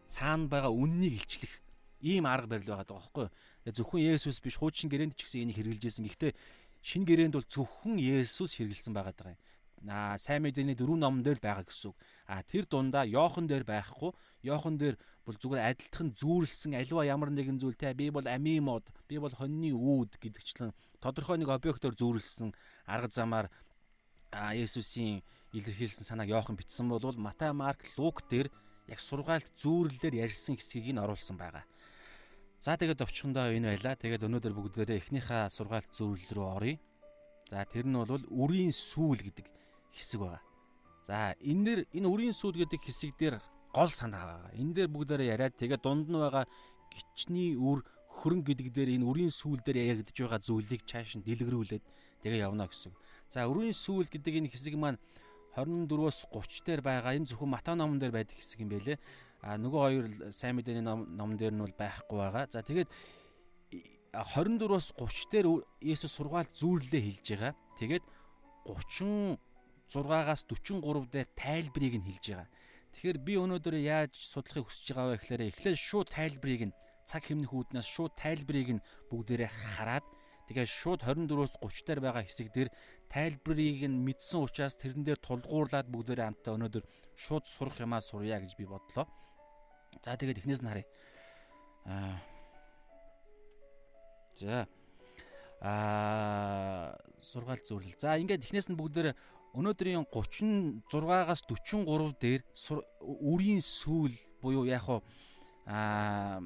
цаана 0.09 0.49
байгаа 0.49 0.73
үннийг 0.73 1.21
илчлэх 1.21 1.53
ийм 2.01 2.25
арга 2.25 2.55
барил 2.57 2.73
байгаа 2.73 2.87
байхгүй 2.87 3.27
юу. 3.27 3.73
Зөвхөн 3.75 4.01
Есүс 4.01 4.39
биш 4.39 4.55
хуучин 4.57 4.89
гэрээнд 4.89 5.15
ч 5.15 5.27
гэсэн 5.27 5.43
энийг 5.43 5.59
хэрэгжилжсэн. 5.59 6.07
Гэхдээ 6.07 6.33
шин 6.81 7.03
гэрээнд 7.03 7.35
бол 7.35 7.47
зөвхөн 7.47 7.99
Есүс 7.99 8.55
хэрэгэлсэн 8.55 8.93
байгаа 8.95 9.15
даа. 9.15 9.35
Аа 9.87 10.19
сайн 10.19 10.43
мэдээний 10.43 10.75
дөрвөн 10.75 10.99
номон 10.99 11.23
дээр 11.23 11.39
байгаа 11.39 11.63
гэсэн 11.63 11.95
үг. 11.95 11.97
А 12.27 12.43
тэр 12.43 12.67
дундаа 12.67 13.07
Йохан 13.07 13.47
дээр 13.47 13.63
байхгүй. 13.63 14.11
Йохан 14.43 14.75
дээр 14.75 14.99
бол 15.23 15.39
зүгээр 15.39 15.71
адилтхан 15.71 16.11
зүүрлсэн 16.19 16.75
аливаа 16.75 17.07
ямар 17.07 17.31
нэгэн 17.31 17.63
зүйл 17.63 17.79
те 17.79 17.95
би 17.95 18.11
бол 18.11 18.27
амийн 18.27 18.67
мод, 18.67 18.83
би 19.07 19.15
бол 19.15 19.31
хоньны 19.31 19.71
үүд 19.71 20.19
гэдэгчлэн 20.19 20.75
тодорхой 20.99 21.39
нэг 21.39 21.47
объектоор 21.47 21.95
зүүрлсэн 21.95 22.51
арга 22.91 23.07
замаар 23.07 23.47
а 24.35 24.51
Есүсийн 24.51 25.23
илэрхийлсэн 25.55 26.03
санааг 26.03 26.27
Йохан 26.27 26.59
бичсэн 26.59 26.91
бол 26.91 27.15
Матай, 27.15 27.55
Марк, 27.55 27.79
Лук 27.95 28.27
дээр 28.27 28.51
яг 28.91 28.99
сургаалт 28.99 29.47
зүүрлэлээр 29.55 30.27
ярьсан 30.27 30.59
хэсгийг 30.59 30.91
нь 30.91 30.99
оруулсан 30.99 31.39
байгаа. 31.39 31.63
За 32.59 32.75
тэгээд 32.75 32.99
овчхондоо 32.99 33.55
энэ 33.55 33.79
байла. 33.79 33.95
Тэгээд 33.95 34.27
өнөөдөр 34.27 34.53
бүгдээрээ 34.53 34.99
эхнийхээ 34.99 35.47
сургаалт 35.47 35.95
зүүрлэл 35.95 36.35
рүү 36.35 36.47
оръё. 36.59 36.77
За 37.47 37.63
тэр 37.63 37.87
нь 37.87 37.95
бол 37.95 38.19
үрийн 38.27 38.75
сүүл 38.75 39.23
гэдэг 39.23 39.58
хэсэг 39.93 40.19
байгаа. 40.21 40.43
За 41.05 41.33
энэ 41.41 41.63
дэр 41.65 41.79
энэ 41.93 42.07
үрийн 42.07 42.35
сүүл 42.35 42.57
гэдэг 42.61 42.81
хэсэг 42.85 43.13
дээр 43.17 43.35
гол 43.73 43.89
санаа 43.89 44.25
байгаа. 44.25 44.51
Энэ 44.57 44.73
дээр 44.73 44.89
бүгдээрээ 44.93 45.31
яриад 45.33 45.55
тэгээд 45.57 45.81
дунд 45.81 46.09
нь 46.09 46.17
байгаа 46.17 46.45
гिचний 46.89 47.57
үр 47.57 47.85
хөрөн 48.09 48.41
гэдэг 48.43 48.67
дээр 48.73 48.89
энэ 48.97 49.05
үрийн 49.05 49.33
сүүл 49.33 49.61
дээр 49.61 50.01
яригдж 50.01 50.17
байгаа 50.25 50.41
зүйлийг 50.41 50.81
чааш 50.85 51.17
нь 51.17 51.25
дэлгэрүүлээд 51.25 51.83
тэгээ 52.21 52.45
явна 52.45 52.67
гэсэн. 52.67 52.93
За 53.29 53.45
үрийн 53.45 53.73
сүүл 53.73 54.09
гэдэг 54.09 54.43
энэ 54.43 54.51
хэсэг 54.51 54.75
маань 54.75 54.99
24-өөс 55.55 56.29
30 56.29 56.65
дээр 56.65 56.81
байгаа 56.81 57.13
энэ 57.17 57.29
зөвхөн 57.29 57.49
Матай 57.49 57.75
номон 57.77 57.99
дээр 57.99 58.13
байдаг 58.13 58.37
хэсэг 58.37 58.59
юм 58.61 58.69
байлээ. 58.69 58.97
А 59.41 59.55
нөгөө 59.57 59.81
хоёр 59.81 60.05
сайн 60.35 60.55
мэдээний 60.57 60.83
ном 60.83 61.07
номон 61.15 61.37
дээр 61.37 61.53
нь 61.55 61.63
бол 61.63 61.73
байхгүй 61.73 62.17
байгаа. 62.17 62.45
За 62.51 62.61
тэгээд 62.61 62.89
24-өөс 64.13 64.87
30 64.97 65.31
дээр 65.31 65.47
Есүс 65.81 66.13
сургаал 66.17 66.49
зүүрлэлээ 66.53 67.01
хэлж 67.01 67.25
байгаа. 67.33 67.53
Тэгээд 67.77 68.03
36-аас 69.89 70.45
43 70.45 71.09
дээр 71.09 71.27
тайлбарыг 71.33 71.93
нь 71.97 72.07
хэлж 72.07 72.25
байгаа. 72.29 72.49
Тэгэхээр 72.93 73.17
би 73.25 73.33
өнөөдөр 73.41 73.75
яаж 73.81 74.13
судлахыг 74.21 74.69
хүсэж 74.69 74.87
байгаа 74.93 75.11
вэ 75.13 75.17
гэхээр 75.17 75.43
эхлээд 75.49 75.77
шууд 75.77 76.07
тайлбарыг 76.13 76.61
нь 76.69 76.77
цаг 77.09 77.25
хэмнэх 77.25 77.49
үүднээс 77.49 77.87
шууд 77.89 78.13
тайлбарыг 78.13 78.69
нь 78.77 78.85
бүгдээрээ 79.09 79.49
хараад 79.49 80.05
тэгээ 80.45 80.65
шууд 80.65 81.01
24-өөс 81.05 81.57
30 81.61 81.85
дээр 81.89 81.99
байгаа 82.05 82.23
хэсэг 82.25 82.47
дээр 82.53 82.69
тайлбарыг 83.09 83.81
нь 83.89 83.97
мэдсэн 84.05 84.45
учраас 84.45 84.77
тэрэн 84.77 85.05
дээр 85.05 85.19
тулгуурлаад 85.21 85.89
бүгдээрээ 85.89 86.25
хамтаа 86.29 86.53
өнөөдөр 86.57 86.85
шууд 87.17 87.45
сурах 87.49 87.81
юмаа 87.81 88.01
сурья 88.01 88.37
гэж 88.37 88.53
би 88.57 88.65
бодлоо. 88.69 89.09
За 90.05 90.13
тэгээд 90.13 90.45
эхнээс 90.45 90.61
нь 90.61 90.69
харъя. 90.69 90.87
Аа. 91.89 92.17
За. 94.37 94.67
Аа, 95.61 96.95
сургаал 97.17 97.61
зөвлөл. 97.65 97.97
За 97.97 98.17
ингээд 98.21 98.45
эхнээс 98.45 98.69
нь 98.69 98.77
бүгдээрээ 98.77 99.17
өнөөдрийн 99.57 100.05
36-аас 100.05 101.41
43 101.47 102.13
дээр 102.21 102.41
үрийн 103.01 103.61
сүүл 103.63 104.13
буюу 104.41 104.65
яг 104.69 104.85
хуу 104.85 105.01
аа 105.65 106.41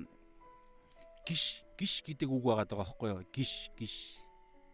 гиш 1.27 1.63
гиш 1.79 2.03
гэдэг 2.03 2.29
үг 2.31 2.43
байгаа 2.43 2.67
даа 2.67 2.79
байхгүй 2.83 3.09
юу? 3.11 3.21
Гиш 3.31 3.71
гиш 3.75 4.19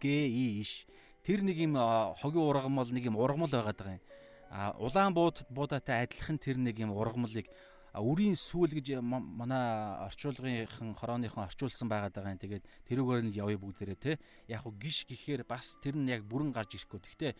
г 0.01 0.05
и 0.09 0.61
иш 0.61 0.85
тэр 1.25 1.41
нэг 1.41 1.57
юм 1.57 1.77
хогийн 2.21 2.45
ургамал 2.45 2.89
нэг 2.89 3.05
юм 3.05 3.17
ургамал 3.17 3.49
байгаа 3.49 3.97
юм. 3.97 4.03
А 4.49 4.73
улаан 4.77 5.13
бууд 5.13 5.45
буудатай 5.49 6.05
адилхан 6.05 6.37
тэр 6.37 6.57
нэг 6.57 6.77
юм 6.81 6.93
ургамлыг 6.93 7.45
үрийн 7.93 8.37
сүүл 8.37 8.73
гэж 8.77 9.01
манай 9.01 10.05
орчуулгынхан 10.05 10.93
хорооныхон 10.93 11.45
орчуулсан 11.49 11.89
байгаа 11.89 12.13
юм. 12.13 12.37
Тэгээд 12.37 12.65
тэрүүгээр 12.85 13.23
нь 13.25 13.31
л 13.33 13.41
явъя 13.45 13.57
бүгдээрээ 13.57 13.97
те. 13.97 14.17
Яг 14.45 14.65
уу 14.65 14.73
гиш 14.77 15.05
гэхээр 15.09 15.45
бас 15.45 15.77
тэр 15.81 15.97
нь 15.97 16.09
яг 16.09 16.25
бүрэн 16.25 16.53
гарч 16.53 16.77
ирэхгүй. 16.77 17.01
Гэхдээ 17.01 17.33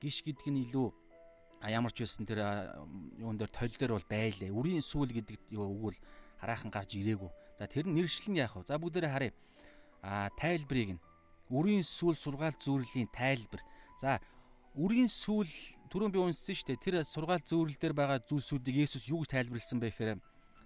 гиш 0.00 0.24
гэдэг 0.24 0.48
нь 0.48 0.64
илүү 0.66 0.88
ямар 1.68 1.92
ч 1.92 2.02
байсан 2.02 2.24
тэр 2.24 2.40
юун 3.20 3.36
дээр 3.36 3.52
толь 3.52 3.76
дээр 3.76 3.92
бол 3.92 4.08
байлаа. 4.08 4.48
Үрийн 4.48 4.80
сүүл 4.80 5.12
гэдэг 5.12 5.52
юу 5.52 5.68
өгвөл 5.68 5.98
хараахан 6.40 6.72
гарч 6.72 6.96
ирээгүй. 6.96 7.28
За 7.60 7.68
тэр 7.68 7.84
нь 7.84 7.94
нэршлэн 8.00 8.40
яах 8.40 8.56
вэ? 8.56 8.64
За 8.64 8.80
бүгдээрээ 8.80 9.12
харъя. 9.12 9.32
А 10.00 10.32
тайлбарыг 10.40 10.96
нь 10.96 11.02
үрийн 11.52 11.84
сүүл 11.84 12.16
сургаал 12.16 12.56
зүүрлийн 12.56 13.12
тайлбар. 13.12 13.60
За 14.00 14.16
үрийн 14.72 15.12
сүүл 15.12 15.52
түрүүн 15.92 16.12
би 16.14 16.18
унссан 16.24 16.56
шүү 16.56 16.72
дээ. 16.72 16.80
Тэр 16.80 16.96
сургаал 17.04 17.44
зүүрэл 17.44 17.76
дээр 17.76 17.92
байгаа 17.92 18.24
зүйлсүүдийг 18.24 18.88
Есүс 18.88 19.12
юу 19.12 19.20
гэж 19.20 19.36
тайлбарлсан 19.36 19.78
бэ 19.84 19.92
гэхээр 19.92 20.16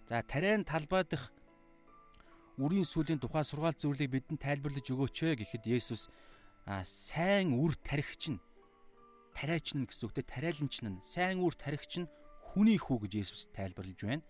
за 0.06 0.22
тариан 0.22 0.62
талбай 0.62 1.02
дах 1.02 1.34
үрийн 2.60 2.86
сүүлийн 2.86 3.18
тухай 3.18 3.42
сургаал 3.42 3.74
зүүрлийг 3.74 4.14
бидэнд 4.14 4.38
тайлбарлаж 4.38 4.86
өгөөч 4.86 5.16
ээ 5.26 5.34
гэхэд 5.42 5.64
Есүс 5.66 6.06
а 6.68 6.86
сайн 6.86 7.56
үр 7.58 7.74
тархич 7.82 8.30
нь 8.30 8.38
тариач 9.34 9.74
нь 9.74 9.84
гэсэн 9.84 10.06
үгтэй 10.08 10.24
тариаланч 10.24 10.74
нь 10.86 11.02
сайн 11.02 11.42
үр 11.42 11.54
тархич 11.58 12.06
нь 12.06 12.10
хүний 12.54 12.78
хүү 12.78 13.04
гэж 13.04 13.12
Есүс 13.26 13.50
тайлбарлаж 13.50 14.00
байна. 14.00 14.24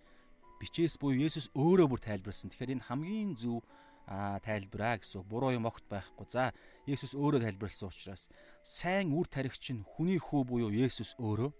Бичээс 0.59 0.97
буюу 0.97 1.21
Есүс 1.21 1.53
өөрөө 1.53 1.87
бүр 1.93 2.01
тайлбарлсан. 2.01 2.49
Тэгэхээр 2.49 2.81
энэ 2.81 2.87
хамгийн 2.89 3.37
зөв 3.37 3.61
а 4.09 4.41
тайлбараа 4.41 5.01
гэсэн 5.01 5.25
буруу 5.29 5.53
юм 5.53 5.69
огт 5.69 5.85
байхгүй. 5.89 6.27
За 6.29 6.53
Есүс 6.89 7.13
өөрөө 7.17 7.45
тайлбарлсан 7.45 7.89
учраас 7.89 8.29
сайн 8.65 9.13
үр 9.13 9.29
тархич 9.29 9.73
нь 9.77 9.85
хүний 9.85 10.21
хүү 10.21 10.45
буюу 10.49 10.73
Есүс 10.73 11.17
өөрөө 11.21 11.53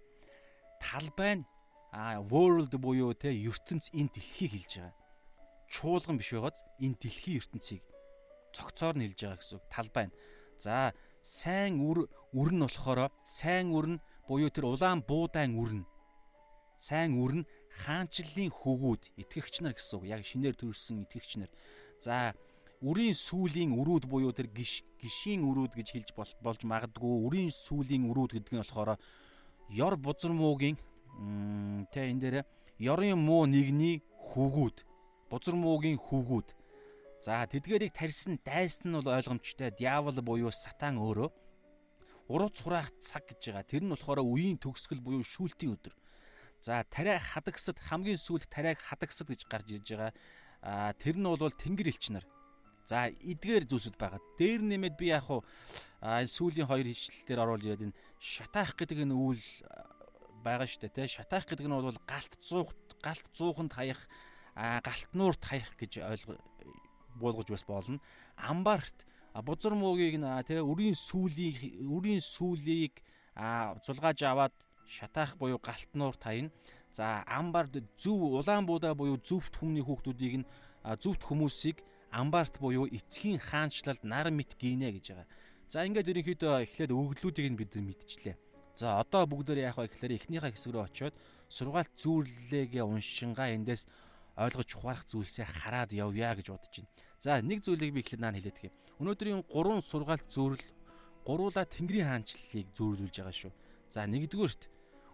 талбай 0.81 1.41
нь 1.41 1.45
а 1.93 2.21
world 2.21 2.73
буюу 2.77 3.13
те 3.13 3.33
ертөнц 3.33 3.89
энэ 3.93 4.13
дэлхийг 4.13 4.51
хэлж 4.51 4.73
байгаа. 4.77 4.93
Чуулган 5.69 6.17
биш 6.17 6.29
байгааз 6.33 6.61
энэ 6.81 6.97
дэлхийн 7.01 7.39
ертөнцийг 7.41 7.83
цогцоор 8.53 8.95
нь 8.97 9.05
хэлж 9.09 9.19
байгаа 9.21 9.39
гэсэн 9.41 9.59
талбай 9.71 10.05
нь. 10.09 10.17
За 10.57 10.93
сайн 11.25 11.81
үр 11.81 12.05
үр 12.37 12.49
нь 12.53 12.61
болохоор 12.61 13.09
сайн 13.25 13.73
үр 13.73 13.97
нь 13.97 14.01
буюу 14.29 14.53
тэр 14.53 14.69
улаан 14.69 15.01
буудаан 15.01 15.57
үр 15.57 15.81
нь 15.81 15.85
сайн 16.77 17.17
үр 17.17 17.41
нь 17.41 17.47
хаанчлалын 17.81 18.53
хөвгүүд 18.53 19.01
итгэгч 19.17 19.65
нар 19.65 19.73
гэсэн 19.73 19.95
үг. 19.97 20.05
Яг 20.05 20.21
шинээр 20.21 20.53
төрсэн 20.53 21.01
итгэгч 21.01 21.31
нар. 21.41 21.51
За 21.97 22.37
үрийн 22.85 23.17
сүлийн 23.17 23.73
өрүүд 23.73 24.05
буюу 24.05 24.31
тэр 24.37 24.53
гиш 24.53 24.85
гişийн 25.01 25.41
өрүүд 25.49 25.73
гэж 25.73 25.87
хэлж 25.91 26.09
болж 26.45 26.61
магадгүй 26.61 27.13
үрийн 27.25 27.49
сүлийн 27.49 28.05
өрүүд 28.05 28.31
гэдэг 28.37 28.53
нь 28.53 28.61
болохоор 28.61 29.01
ёр 29.73 29.93
бузар 29.97 30.29
муугийн 30.29 30.77
тэ 31.89 32.11
энэ 32.11 32.21
дээр 32.21 32.37
ёрын 32.77 33.17
муу 33.17 33.49
нэгний 33.49 34.03
хүүгүүд 34.29 34.77
бузар 35.31 35.55
муугийн 35.57 35.97
хүүгүүд 35.97 36.47
за 37.25 37.41
тэдгэрийг 37.49 37.93
тарьсан 37.97 38.37
дайсан 38.45 38.93
нь 38.93 38.97
бол 39.01 39.17
ойлгомжтой 39.17 39.73
диавол 39.73 40.21
буюу 40.21 40.53
сатан 40.53 41.01
өөрөө 41.01 41.29
урууц 42.29 42.57
хураах 42.61 42.93
цаг 43.01 43.25
гэж 43.25 43.41
байгаа 43.49 43.65
тэр 43.65 43.83
нь 43.83 43.93
болохоор 43.93 44.21
үеийн 44.21 44.61
төгсгөл 44.61 45.01
буюу 45.01 45.25
шүүлтийн 45.25 45.73
өдөр 45.73 45.93
за 46.61 46.85
тариа 46.93 47.17
хадагсад 47.17 47.81
хамгийн 47.81 48.21
сүүлд 48.21 48.49
тариаг 48.53 48.77
хадагсад 48.77 49.29
гэж 49.29 49.41
гарч 49.49 49.67
ирж 49.73 49.89
байгаа 49.89 50.13
А 50.65 50.97
тэр 50.97 51.21
нь 51.21 51.29
бол 51.29 51.37
тэнгэр 51.37 51.93
элч 51.93 52.09
нар. 52.09 52.25
За 52.89 53.13
эдгээр 53.13 53.69
зүйлсүүд 53.69 54.01
байгаа. 54.01 54.17
Дээр 54.41 54.65
нэмээд 54.65 54.97
би 54.97 55.13
яг 55.13 55.29
хуу 55.29 55.45
сүүлийн 56.01 56.65
хоёр 56.65 56.89
хичлэл 56.89 57.21
дээр 57.29 57.43
оруулж 57.45 57.65
ирээд 57.69 57.85
энэ 57.93 57.97
шатаах 58.17 58.73
гэдэг 58.73 59.05
энэ 59.05 59.13
үйл 59.13 59.45
байгаа 60.41 60.65
дээ 60.65 60.89
тий. 60.89 61.05
Шатаах 61.05 61.45
гэдэг 61.45 61.69
нь 61.69 61.77
бол 61.77 62.01
галт 62.09 62.33
зуухт 62.41 62.97
галт 62.97 63.29
зууханд 63.37 63.77
хаях 63.77 64.09
галт 64.57 65.11
нуурт 65.13 65.45
хаях 65.45 65.69
гэж 65.77 66.01
ойлго 66.01 66.33
буулгаж 67.15 67.49
бас 67.49 67.63
болно. 67.63 67.99
Амбарт 68.35 69.05
бузар 69.43 69.73
муугийг 69.75 70.19
тэгээ 70.19 70.63
үрийн 70.63 70.95
сүлийг 70.95 71.57
үрийн 71.83 72.21
сүлийг 72.21 73.03
зулгааж 73.85 74.19
аваад 74.23 74.55
шатаах 74.87 75.35
буюу 75.37 75.59
галтнуур 75.59 76.15
тайна. 76.15 76.51
За 76.91 77.23
амбард 77.27 77.83
зөв 77.97 78.39
улаан 78.39 78.65
буудаа 78.65 78.95
буюу 78.95 79.19
зөвхт 79.19 79.59
хүмүүний 79.59 79.83
хүүхдүүдийг 79.83 80.35
нь 80.39 80.47
зөвхт 81.03 81.27
хүмүүсийг 81.27 81.83
амбарт 82.11 82.59
буюу 82.63 82.87
эцгийн 82.87 83.39
хаанчлалд 83.39 84.03
нар 84.07 84.31
мэт 84.31 84.55
гинэ 84.55 84.95
гэж 84.95 85.05
байгаа. 85.11 85.27
За 85.67 85.83
ингээд 85.83 86.07
ерөнхийдөө 86.07 86.63
эхлээд 86.63 86.95
өгдлүүдийг 86.95 87.47
нь 87.51 87.59
бид 87.59 87.75
нар 87.75 87.83
мэдчихлээ. 87.89 88.35
За 88.79 88.99
одоо 89.03 89.27
бүгдээр 89.27 89.67
яах 89.67 89.79
вэ 89.81 89.91
гэхээр 89.91 90.15
эхнийхээ 90.15 90.53
хэсэг 90.55 90.71
рүү 90.71 90.83
очиод 90.87 91.15
сургаалт 91.51 91.91
зүйлээгээ 91.99 92.83
уншингаа 92.83 93.51
эндээс 93.55 93.87
ойлгож 94.35 94.69
ухаарах 94.75 95.05
зүйлсээ 95.07 95.47
хараад 95.47 95.91
явъя 95.95 96.35
гэж 96.35 96.47
бодож 96.51 96.73
байна. 96.75 96.91
За 97.19 97.39
нэг 97.41 97.63
зүйлийг 97.63 97.91
би 97.95 98.03
эхлээд 98.03 98.21
наа 98.21 98.35
хэлээд 98.35 98.67
юм. 98.67 98.73
Өнөөдрийн 98.99 99.41
гурван 99.47 99.81
сургаалт 99.81 100.27
зүйрэл 100.27 100.63
гуруула 101.23 101.63
Тэнгэрийн 101.63 102.07
хаанчлалыг 102.11 102.67
зүйрлүүлж 102.75 103.15
байгаа 103.15 103.35
шүү. 103.35 103.53
За 103.89 104.03
нэгдүгээрт 104.05 104.61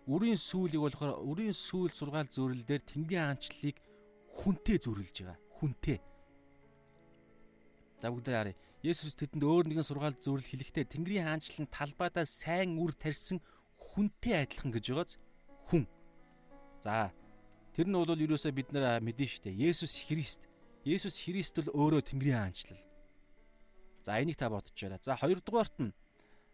үрийн 0.10 0.40
сүүлийг 0.40 0.82
болохоор 0.82 1.22
үрийн 1.22 1.54
сүүл 1.54 1.94
сургаал 1.94 2.28
зүйрэл 2.28 2.66
дээр 2.66 2.82
Тэнгэрийн 2.82 3.26
хаанчлалыг 3.30 3.78
хүнтэй 4.34 4.78
зүйрлж 4.82 5.16
байгаа. 5.22 5.38
Хүнтэй. 5.62 6.00
За 8.02 8.10
бүгдээ 8.10 8.36
харъя. 8.36 8.58
Есүс 8.82 9.14
тэдэнд 9.14 9.46
өөр 9.46 9.70
нэгэн 9.70 9.86
сургаал 9.86 10.18
зүйрэл 10.18 10.50
хэлэхдээ 10.50 10.90
Тэнгэрийн 10.90 11.30
хаанчлал 11.30 11.62
нь 11.62 11.70
талбайдаа 11.70 12.26
сайн 12.26 12.82
үр 12.82 12.98
тарьсан 12.98 13.38
хүнтэй 13.78 14.42
адилхан 14.42 14.74
гэж 14.74 14.86
байгааз 14.90 15.22
хүн. 15.70 15.86
За 16.82 17.14
тэр 17.76 17.88
нь 17.88 17.96
бол 17.96 18.20
юусоо 18.20 18.52
бид 18.52 18.72
нар 18.72 19.00
мэдэн 19.02 19.28
штэ. 19.28 19.52
Есүс 19.52 20.08
Христ. 20.08 20.42
Есүс 20.84 21.24
Христ 21.24 21.56
бол 21.60 21.92
өөрөө 21.92 22.02
Тэнгэрийн 22.12 22.40
хаанчлал. 22.40 22.84
За 24.04 24.20
энийг 24.20 24.38
та 24.38 24.50
бодчихоорой. 24.50 25.00
За 25.02 25.16
хоёрдугаарт 25.16 25.78
нь 25.80 25.94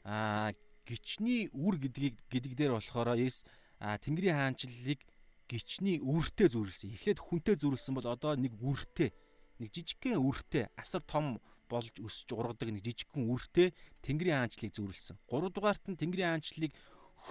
аа 0.04 0.54
гичний 0.86 1.50
үр 1.54 1.80
гэдгийг 1.80 2.22
гэдэг 2.30 2.54
дээр 2.56 2.74
болохоор 2.78 3.18
Есүс 3.18 3.48
Тэнгэрийн 3.80 4.38
хаанчлалыг 4.38 5.02
гичний 5.48 5.98
үртэй 6.04 6.50
зүрлсэн. 6.52 6.92
Эхлээд 6.92 7.20
хүнтэй 7.24 7.56
зүрлсэн 7.56 7.96
бол 7.96 8.08
одоо 8.12 8.36
нэг 8.36 8.60
үртэй, 8.60 9.16
нэг 9.64 9.70
жижигхэн 9.72 10.20
үртэй, 10.20 10.68
асар 10.76 11.02
том 11.08 11.40
болж 11.72 11.96
өсөж 12.00 12.32
ургадаг 12.36 12.68
нэг 12.72 12.84
жижигхэн 12.84 13.28
үртэй 13.32 13.72
Тэнгэрийн 14.04 14.44
хаанчлалыг 14.44 14.74
зүрлсэн. 14.76 15.16
Гуравдугаарт 15.28 15.88
нь 15.88 16.00
Тэнгэрийн 16.00 16.36
хаанчлалыг 16.36 16.72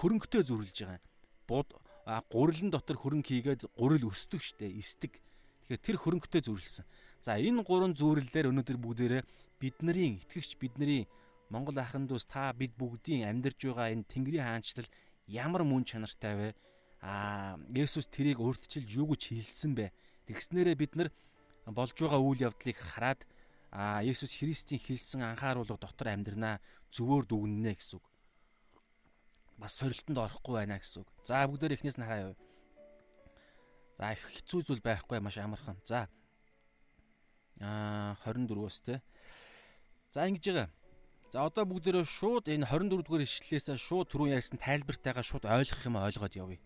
хөрөнгөтэй 0.01 0.43
зүрлж 0.45 0.77
байгаа. 0.81 1.01
Бод 1.49 1.69
гурилан 2.07 2.71
дотор 2.71 2.97
хөрөнгө 3.03 3.27
хийгээд 3.27 3.63
гурил 3.75 4.07
өсдөг 4.07 4.39
штэ, 4.39 4.71
эсдэг. 4.71 5.19
Тэгэхээр 5.67 5.83
тэр 5.83 5.97
хөрөнгөтэй 5.99 6.43
зүрлсэн. 6.47 6.87
За 7.19 7.35
энэ 7.35 7.67
гурван 7.67 7.99
зүрлэлээр 7.99 8.55
өнөөдөр 8.55 8.79
бүгдээрээ 8.79 9.23
бидний 9.59 10.23
итгэгч 10.23 10.55
бидний 10.63 11.11
Монгол 11.51 11.79
ахын 11.83 12.07
дүүс 12.07 12.31
та 12.31 12.55
бид 12.55 12.79
бүгдийн 12.79 13.27
амьдарж 13.27 13.59
байгаа 13.59 13.91
энэ 13.91 14.07
Тэнгэрийн 14.07 14.47
хаанчлал 14.47 14.91
ямар 15.27 15.67
мөн 15.67 15.83
чанартай 15.83 16.35
вэ? 16.39 16.49
Аа 17.03 17.59
Есүс 17.75 18.07
тэрийг 18.07 18.39
өөртчилж 18.39 18.87
юу 18.95 19.11
гэж 19.15 19.35
хэлсэн 19.35 19.75
бэ? 19.75 19.91
Тэгснээрээ 20.31 20.77
бид 20.79 20.93
нар 20.95 21.11
болж 21.67 21.95
байгаа 21.99 22.23
үйл 22.23 22.47
явдлыг 22.47 22.79
хараад 22.79 23.27
аа 23.71 24.03
Есүс 24.07 24.39
Христийн 24.39 24.83
хэлсэн 24.83 25.23
анхааруулга 25.23 25.79
дотор 25.79 26.15
амьдрнаа 26.15 26.63
зөвөр 26.95 27.27
дүгнэнэ 27.27 27.75
гэсэн 27.75 27.99
үг. 27.99 28.07
Бас 29.57 29.77
сорилтонд 29.81 30.19
орохгүй 30.21 30.55
байна 30.61 30.79
гэсэн 30.79 31.03
үг. 31.03 31.09
За 31.25 31.45
бүгдээр 31.49 31.77
эхнээс 31.77 31.97
нь 31.97 32.05
хараа 32.05 32.33
юу. 32.33 32.37
За 33.97 34.13
их 34.13 34.21
хэцүү 34.21 34.61
зүйл 34.69 34.85
байхгүй 34.85 35.21
маш 35.21 35.41
амархан. 35.41 35.81
За 35.89 36.09
аа 37.61 38.17
24-өөс 38.25 38.79
те 38.85 39.01
За 40.17 40.29
ингэж 40.29 40.45
байгаа. 40.49 40.69
За 41.33 41.45
одоо 41.45 41.65
бүгдээрээ 41.69 42.09
шууд 42.09 42.49
энэ 42.49 42.65
24 42.65 43.05
дугаар 43.05 43.25
ишлэлээс 43.29 43.77
шууд 43.77 44.09
түрүүн 44.09 44.37
ярьсан 44.37 44.57
тайлбартайгаа 44.57 45.21
шууд 45.21 45.45
ойлгох 45.45 45.83
юм 45.85 46.01
ойлгоод 46.01 46.35
явъя. 46.41 46.61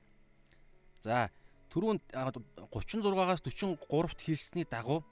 За 1.02 1.34
түрүүн 1.74 1.98
36-аас 2.14 3.42
43-т 3.42 4.22
хэлсний 4.22 4.66
дагуу 4.70 5.02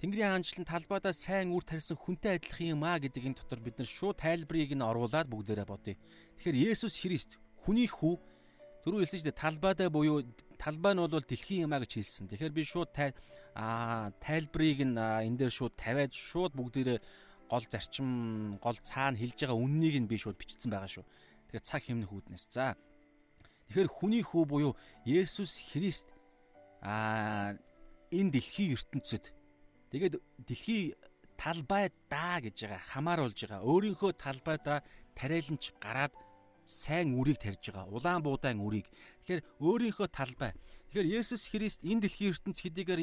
Тэнгэрийн 0.00 0.32
хаанчлан 0.32 0.64
талбайдаа 0.64 1.12
сайн 1.12 1.52
үр 1.52 1.60
тарьсан 1.60 1.92
хүнтэй 2.00 2.40
адилхан 2.40 2.72
юм 2.72 2.88
аа 2.88 2.96
гэдэг 2.96 3.20
энэ 3.20 3.36
дотор 3.36 3.60
бид 3.60 3.76
нар 3.76 3.84
шууд 3.84 4.16
тайлбарыг 4.16 4.72
нь 4.72 4.80
оруулаад 4.80 5.28
бүгдээрээ 5.28 5.68
бодъё. 5.68 6.00
Тэгэхээр 6.40 6.72
Есүс 6.72 7.04
Христ 7.04 7.36
хүний 7.60 7.84
хүү 7.84 8.16
түрүү 8.80 9.04
хэлсэн 9.04 9.28
чинь 9.28 9.36
талбайдаа 9.36 9.92
буюу 9.92 10.24
талбай 10.56 10.96
нь 10.96 11.04
бол 11.04 11.20
дэлхийн 11.20 11.68
юм 11.68 11.76
аа 11.76 11.84
гэж 11.84 12.00
хэлсэн. 12.00 12.32
Тэгэхээр 12.32 12.56
би 12.56 12.64
шууд 12.64 12.96
тайлбарыг 12.96 14.78
нь 14.88 14.96
энэ 14.96 15.36
дээр 15.36 15.52
шууд 15.52 15.76
тавиад 15.76 16.16
шууд 16.16 16.56
бүгдээрээ 16.56 16.98
гол 17.52 17.64
зарчим 17.68 18.56
гол 18.56 18.80
цаана 18.80 19.20
хэлж 19.20 19.36
байгаа 19.36 19.60
үннийг 19.60 20.00
нь 20.00 20.08
би 20.08 20.16
шууд 20.16 20.40
бичсэн 20.40 20.72
байгаа 20.72 20.88
шүү. 20.88 21.04
Тэгэхээр 21.52 21.68
цаг 21.68 21.84
хэмнэх 21.84 22.08
үүднээс. 22.08 22.48
За. 22.48 22.72
Тэгэхээр 23.68 23.92
хүний 23.92 24.24
хүү 24.24 24.48
буюу 24.48 24.72
Есүс 25.04 25.60
Христ 25.76 26.08
аа 26.80 27.52
энэ 28.08 28.32
дэлхийн 28.32 28.80
ертөнцид 28.80 29.36
тэгээд 29.90 30.14
дэлхийн 30.46 30.94
талбай 31.40 31.90
даа 32.10 32.40
гэж 32.44 32.56
байгаа 32.68 32.82
хамааруулж 32.92 33.38
байгаа. 33.48 33.64
Өөрийнхөө 33.64 34.12
талбайдаа 34.20 34.78
тариаланч 35.16 35.72
гараад 35.80 36.12
сайн 36.68 37.16
үрийг 37.16 37.40
тарьж 37.40 37.72
байгаа. 37.72 37.90
Улаан 37.90 38.22
буудаан 38.22 38.60
үрийг. 38.60 38.86
Тэгэхээр 39.24 39.40
өөрийнхөө 39.58 40.08
талбай. 40.12 40.52
Тэгэхээр 40.92 41.08
Есүс 41.18 41.50
Христ 41.50 41.80
энэ 41.82 42.06
дэлхийн 42.06 42.34
ертөнц 42.36 42.58
хэдийгээр 42.60 43.00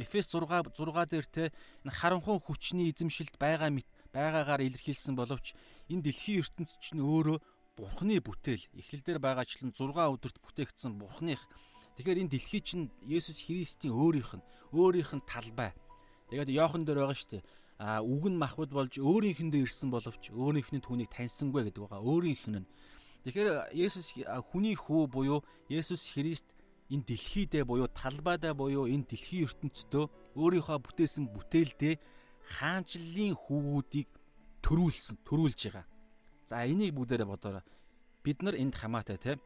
Эфес 0.00 0.30
6 0.30 0.70
6 0.70 1.10
дээр 1.10 1.26
те 1.26 1.44
энэ 1.84 1.92
харанхуй 1.92 2.38
хүчний 2.40 2.88
эзэмшилд 2.94 3.36
байгаа 3.36 3.68
байгаагаар 4.14 4.64
илэрхийлсэн 4.64 5.14
боловч 5.18 5.56
энэ 5.90 6.04
дэлхийн 6.04 6.40
ертөнц 6.46 6.78
чинь 6.78 7.02
өөрөө 7.02 7.38
Бурхны 7.80 8.20
бүтээл. 8.20 8.68
Эхлэлдэр 8.76 9.18
байгаачлан 9.24 9.72
6 9.72 9.94
өдөрт 9.94 10.36
бүтээгдсэн 10.44 11.00
Бурхных. 11.00 11.40
Тэгэхээр 11.96 12.20
энэ 12.22 12.32
дэлхий 12.36 12.60
чинь 12.60 12.92
Есүс 13.08 13.46
Христийн 13.48 13.96
өөрийнх 13.96 14.36
нь, 14.36 14.44
өөрийнх 14.76 15.16
нь 15.16 15.24
талбай. 15.24 15.72
Тэгээд 16.30 16.54
Иохан 16.54 16.86
дээр 16.86 17.02
байгаа 17.04 17.18
шүү 17.18 17.30
дээ. 17.36 17.44
А 17.80 18.00
үг 18.04 18.24
нь 18.30 18.38
махбод 18.38 18.70
болж 18.70 18.94
өөрийнхэндээ 18.96 19.66
ирсэн 19.66 19.90
боловч 19.90 20.30
өөрийнх 20.30 20.70
нь 20.70 20.84
түүнийг 20.84 21.10
таньсангүй 21.10 21.68
гэдэг 21.68 21.82
байгаа. 21.90 22.00
Өөрийнх 22.00 22.46
нь 22.48 22.64
Тэгэхээр 23.24 23.76
Есүс 23.76 24.16
хүний 24.48 24.72
хүү 24.72 25.04
буюу 25.12 25.44
Есүс 25.68 26.08
Христ 26.16 26.48
энэ 26.88 27.04
дэлхийдээ 27.04 27.68
буюу 27.68 27.88
талбайдаа 27.92 28.56
буюу 28.56 28.88
энэ 28.88 29.12
дэлхийн 29.12 29.44
ертөнцийн 29.44 30.08
өөрийнхөө 30.40 30.78
бүтээсэн 30.80 31.28
бүтээлдээ 31.28 31.94
хаанчлалын 32.56 33.36
хүүгүүдийг 33.36 34.08
төрүүлсэн, 34.64 35.20
төрүүлж 35.28 35.60
байгаа. 35.68 35.84
За 36.48 36.64
энийг 36.64 36.96
бүгдээрээ 36.96 37.28
бодоорой. 37.28 37.64
Бид 38.24 38.40
нар 38.40 38.56
энд 38.56 38.74
хамаатай 38.74 39.20
те. 39.20 39.36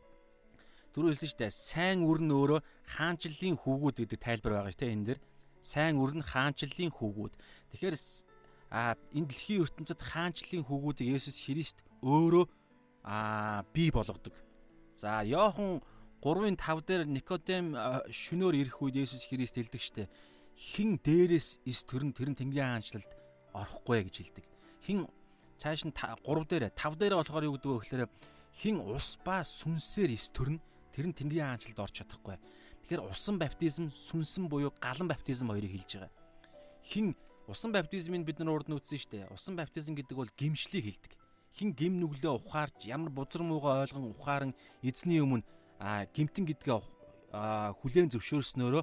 Түрүүлсэн 0.94 1.34
шүү 1.34 1.38
дээ. 1.42 1.50
Сайн 1.50 2.06
үр 2.06 2.22
нь 2.22 2.30
өөрөө 2.30 2.62
хаанчлалын 2.94 3.58
хүүгүүд 3.58 3.96
гэдэг 4.06 4.20
тайлбар 4.22 4.62
байгаа 4.62 4.78
те 4.78 4.94
энэ 4.94 5.06
дэр. 5.10 5.18
Сайн 5.64 5.96
үр 5.96 6.12
нь 6.12 6.20
хаанчлалын 6.20 6.92
хүүгүүд. 6.92 7.32
Тэгэхээр 7.72 7.96
а 8.68 9.00
энэ 9.16 9.28
дэлхийн 9.32 9.64
ертөнцид 9.64 10.00
хаанчлалын 10.04 10.68
хүүгүүдийг 10.68 11.16
Есүс 11.16 11.40
Христ 11.40 11.80
өөрөө 12.04 12.44
аа 13.08 13.64
бий 13.72 13.88
болгодог. 13.88 14.36
За 14.92 15.24
Йохан 15.24 15.80
3:5 16.20 16.84
дээр 16.84 17.02
Никодем 17.08 17.72
шөнөөр 18.12 18.60
ирэх 18.60 18.76
үед 18.84 19.00
Есүс 19.08 19.24
Христ 19.24 19.56
хэлдэг 19.56 19.80
штэ. 19.80 20.12
Хин 20.52 21.00
дээрээс 21.00 21.64
ис 21.64 21.80
төрн 21.88 22.12
тэрэн 22.12 22.36
Тэнгэрийн 22.36 22.76
хаанчлалд 22.76 23.12
орохгүй 23.56 24.04
гэж 24.04 24.16
хэлдэг. 24.20 24.44
Хин 24.84 25.08
цааш 25.56 25.88
нь 25.88 25.96
3 25.96 26.20
дээр 26.44 26.76
5 26.76 27.00
дээр 27.00 27.16
болохоор 27.16 27.48
юу 27.48 27.56
гэдэг 27.56 27.70
вэ 27.72 27.80
гэхээр 27.80 28.04
хин 28.52 28.84
ус 28.84 29.16
ба 29.24 29.40
сүнсээр 29.40 30.12
ис 30.12 30.28
төрн 30.28 30.60
тэрэн 30.92 31.16
Тэнгэрийн 31.16 31.56
хаанчлалд 31.56 31.80
орж 31.80 31.94
чадахгүй. 32.04 32.36
Тэгэхээр 32.84 33.08
усан 33.08 33.40
баптизм, 33.40 33.88
сүнсэн 33.88 34.48
буюу 34.52 34.72
галан 34.76 35.08
баптизм 35.08 35.48
хоёрыг 35.48 35.72
хэлж 35.72 35.90
байгаа. 36.04 36.12
Хин 36.84 37.16
усан 37.48 37.72
баптизмыг 37.72 38.28
бид 38.28 38.38
нар 38.44 38.52
урд 38.52 38.68
нь 38.68 38.76
үзсэн 38.76 39.00
шүү 39.00 39.10
дээ. 39.10 39.32
Усан 39.32 39.56
баптизм 39.56 39.96
гэдэг 39.96 40.16
бол 40.16 40.28
гимшлийг 40.36 40.84
хэлдэг 40.84 41.12
хин 41.54 41.70
гим 41.72 42.00
нүглөө 42.02 42.34
ухаарч 42.42 42.90
ямар 42.90 43.10
бузар 43.14 43.46
муугаа 43.46 43.86
ойлгон 43.86 44.10
ухааран 44.10 44.52
эзний 44.82 45.22
өмнө 45.22 45.46
гимтэн 46.14 46.44
гэдгээ 46.50 46.80
хүлээн 47.78 48.10
зөвшөөрснөөрөө 48.10 48.82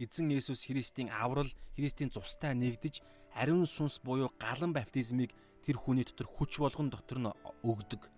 эзэн 0.00 0.32
Есүс 0.32 0.64
Христийн 0.64 1.12
аврал 1.12 1.50
Христийн 1.76 2.08
цустай 2.08 2.56
нэгдэж 2.56 3.04
ариун 3.36 3.68
сүнс 3.68 4.00
буюу 4.00 4.32
галан 4.40 4.72
баптизмыг 4.72 5.36
тэр 5.64 5.76
хүний 5.76 6.08
дотор 6.08 6.24
хүч 6.24 6.56
болгон 6.56 6.88
дотор 6.88 7.20
нь 7.20 7.36
өгдөг 7.60 8.08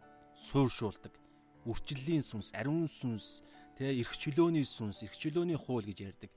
сууршуулдаг 0.47 1.19
үрчлэлийн 1.67 2.23
сүнс 2.23 2.55
ариун 2.55 2.87
сүнс 2.87 3.43
тэгээ 3.79 4.03
эрх 4.03 4.13
чөлөөний 4.19 4.67
сүнс 4.67 5.07
эрх 5.07 5.15
чөлөөний 5.15 5.57
хууль 5.57 5.87
гэж 5.87 5.99
ярьдаг 6.11 6.31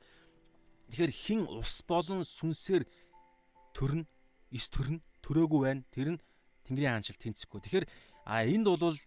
тэгэхээр 0.94 1.12
хин 1.12 1.42
ус 1.50 1.82
болон 1.88 2.22
сүнсээр 2.22 2.86
төрн 3.74 4.06
эс 4.52 4.68
төрн 4.68 5.00
төрөөгүй 5.24 5.60
байна 5.64 5.84
тэр 5.90 6.16
нь 6.16 6.20
Тэнгэрийн 6.68 6.94
хаанчил 6.94 7.20
тэнцэхгүй. 7.20 7.60
Тэгэхээр 7.64 7.86
а 8.28 8.46
энд 8.46 8.68
бол 8.68 8.98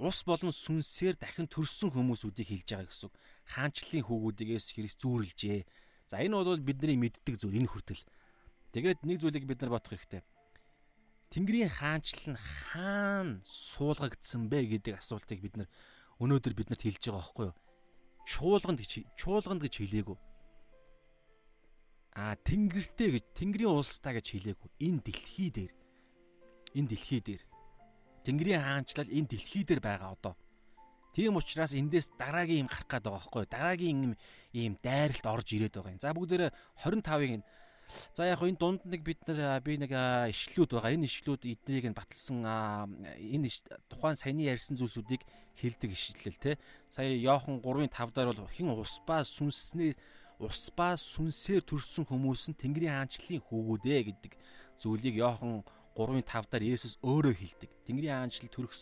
ус 0.00 0.18
болон 0.24 0.52
сүнсээр 0.52 1.16
дахин 1.18 1.48
төрсөн 1.50 1.90
хүмүүсүүдийг 1.92 2.48
хэлж 2.48 2.68
байгаа 2.70 2.88
гэсэн. 2.88 3.10
Хаанчлалын 3.50 4.06
хүүгүүдээс 4.06 4.66
Христ 4.76 4.98
зүүрлжээ. 5.02 5.60
За 6.08 6.22
энэ 6.22 6.36
бол 6.38 6.60
бидний 6.60 6.96
мэддэг 6.96 7.34
зүйл 7.36 7.60
энэ 7.60 7.70
хүртэл. 7.70 8.04
Тэгээд 8.72 9.04
нэг 9.04 9.18
зүйлийг 9.20 9.44
бид 9.44 9.60
нар 9.60 9.74
бодох 9.74 9.92
хэрэгтэй. 9.92 10.22
Тэнгэрийн 11.34 11.70
хаанчлал 11.70 12.34
нь 12.34 12.40
хаана 12.40 13.42
суулгагдсан 13.44 14.50
бэ 14.50 14.80
гэдэг 14.80 14.98
асуултыг 14.98 15.38
бид 15.42 15.54
нар 15.58 15.68
өнөөдөр 16.18 16.54
биднэрт 16.54 16.82
хэлж 16.82 17.10
байгаа 17.10 17.22
байхгүй 17.22 17.46
юу? 17.50 17.54
Чуулганд 18.26 18.80
гэж 18.80 18.92
чуулганд 19.16 19.62
гэж 19.64 19.74
хэлээгүү. 19.80 20.18
А 22.16 22.34
тэнгэртэй 22.36 23.08
гэж 23.16 23.24
тэнгэрийн 23.38 23.70
улстай 23.70 24.18
гэж 24.18 24.26
хэлээгүү. 24.34 24.68
Энэ 24.82 25.00
дэлхий 25.04 25.50
дээр 25.50 25.72
энэ 26.74 26.90
дэлхий 26.90 27.22
дээр 27.22 27.42
Тэнгэрийн 28.24 28.60
хаанчлал 28.60 29.08
энэ 29.08 29.30
дэлхий 29.32 29.64
дээр 29.64 29.80
байгаа 29.80 30.12
одоо. 30.12 30.34
Тийм 31.16 31.34
учраас 31.36 31.72
эндээс 31.74 32.14
дараагийн 32.20 32.62
юм 32.62 32.70
гарах 32.70 32.86
гээд 32.86 33.02
байгаа 33.02 33.18
байхгүй? 33.18 33.44
Дараагийн 33.48 33.98
юм 34.04 34.14
ийм 34.52 34.74
дайралт 34.78 35.26
орж 35.26 35.48
ирээд 35.56 35.74
байгаа 35.74 35.94
юм. 35.96 36.04
За 36.04 36.14
бүгдээрээ 36.14 36.50
25-ыг 36.84 37.30
За 38.14 38.26
яг 38.26 38.42
энэ 38.42 38.58
дунд 38.58 38.82
нэг 38.84 39.02
бид 39.02 39.20
нар 39.26 39.60
би 39.62 39.76
нэг 39.78 39.90
ишлүүд 40.30 40.70
байгаа. 40.78 40.94
Энэ 40.94 41.08
ишлүүд 41.10 41.42
эднийг 41.46 41.86
нь 41.90 41.98
баталсан 41.98 42.44
энэ 42.44 43.48
тухайн 43.90 44.16
саяны 44.16 44.46
ярьсан 44.46 44.78
зүйлсүүдийг 44.78 45.22
хилдэг 45.58 45.90
ишлэл 45.92 46.38
те. 46.38 46.58
Сая 46.88 47.10
Йохан 47.14 47.60
3:5 47.60 48.14
дээр 48.14 48.30
бол 48.32 48.50
хин 48.50 48.70
ус 48.70 49.02
ба 49.06 49.22
сүнснээ 49.26 49.94
ус 50.38 50.70
ба 50.72 50.96
сүнсээр 50.96 51.62
төрсэн 51.66 52.06
хүмүүс 52.08 52.54
нь 52.54 52.58
Тэнгэрийн 52.58 52.96
хаанчлалын 52.96 53.44
хүүгүүд 53.44 53.84
ээ 53.84 54.02
гэдэг 54.08 54.32
зүйлийг 54.80 55.16
Йохан 55.20 55.66
3:5 55.98 56.48
дээр 56.48 56.64
Есүс 56.74 56.96
өөрөө 57.04 57.34
хэлдэг. 57.36 57.70
Тэнгэрийн 57.84 58.16
хаанчлал 58.24 58.54
төрөх 58.54 58.74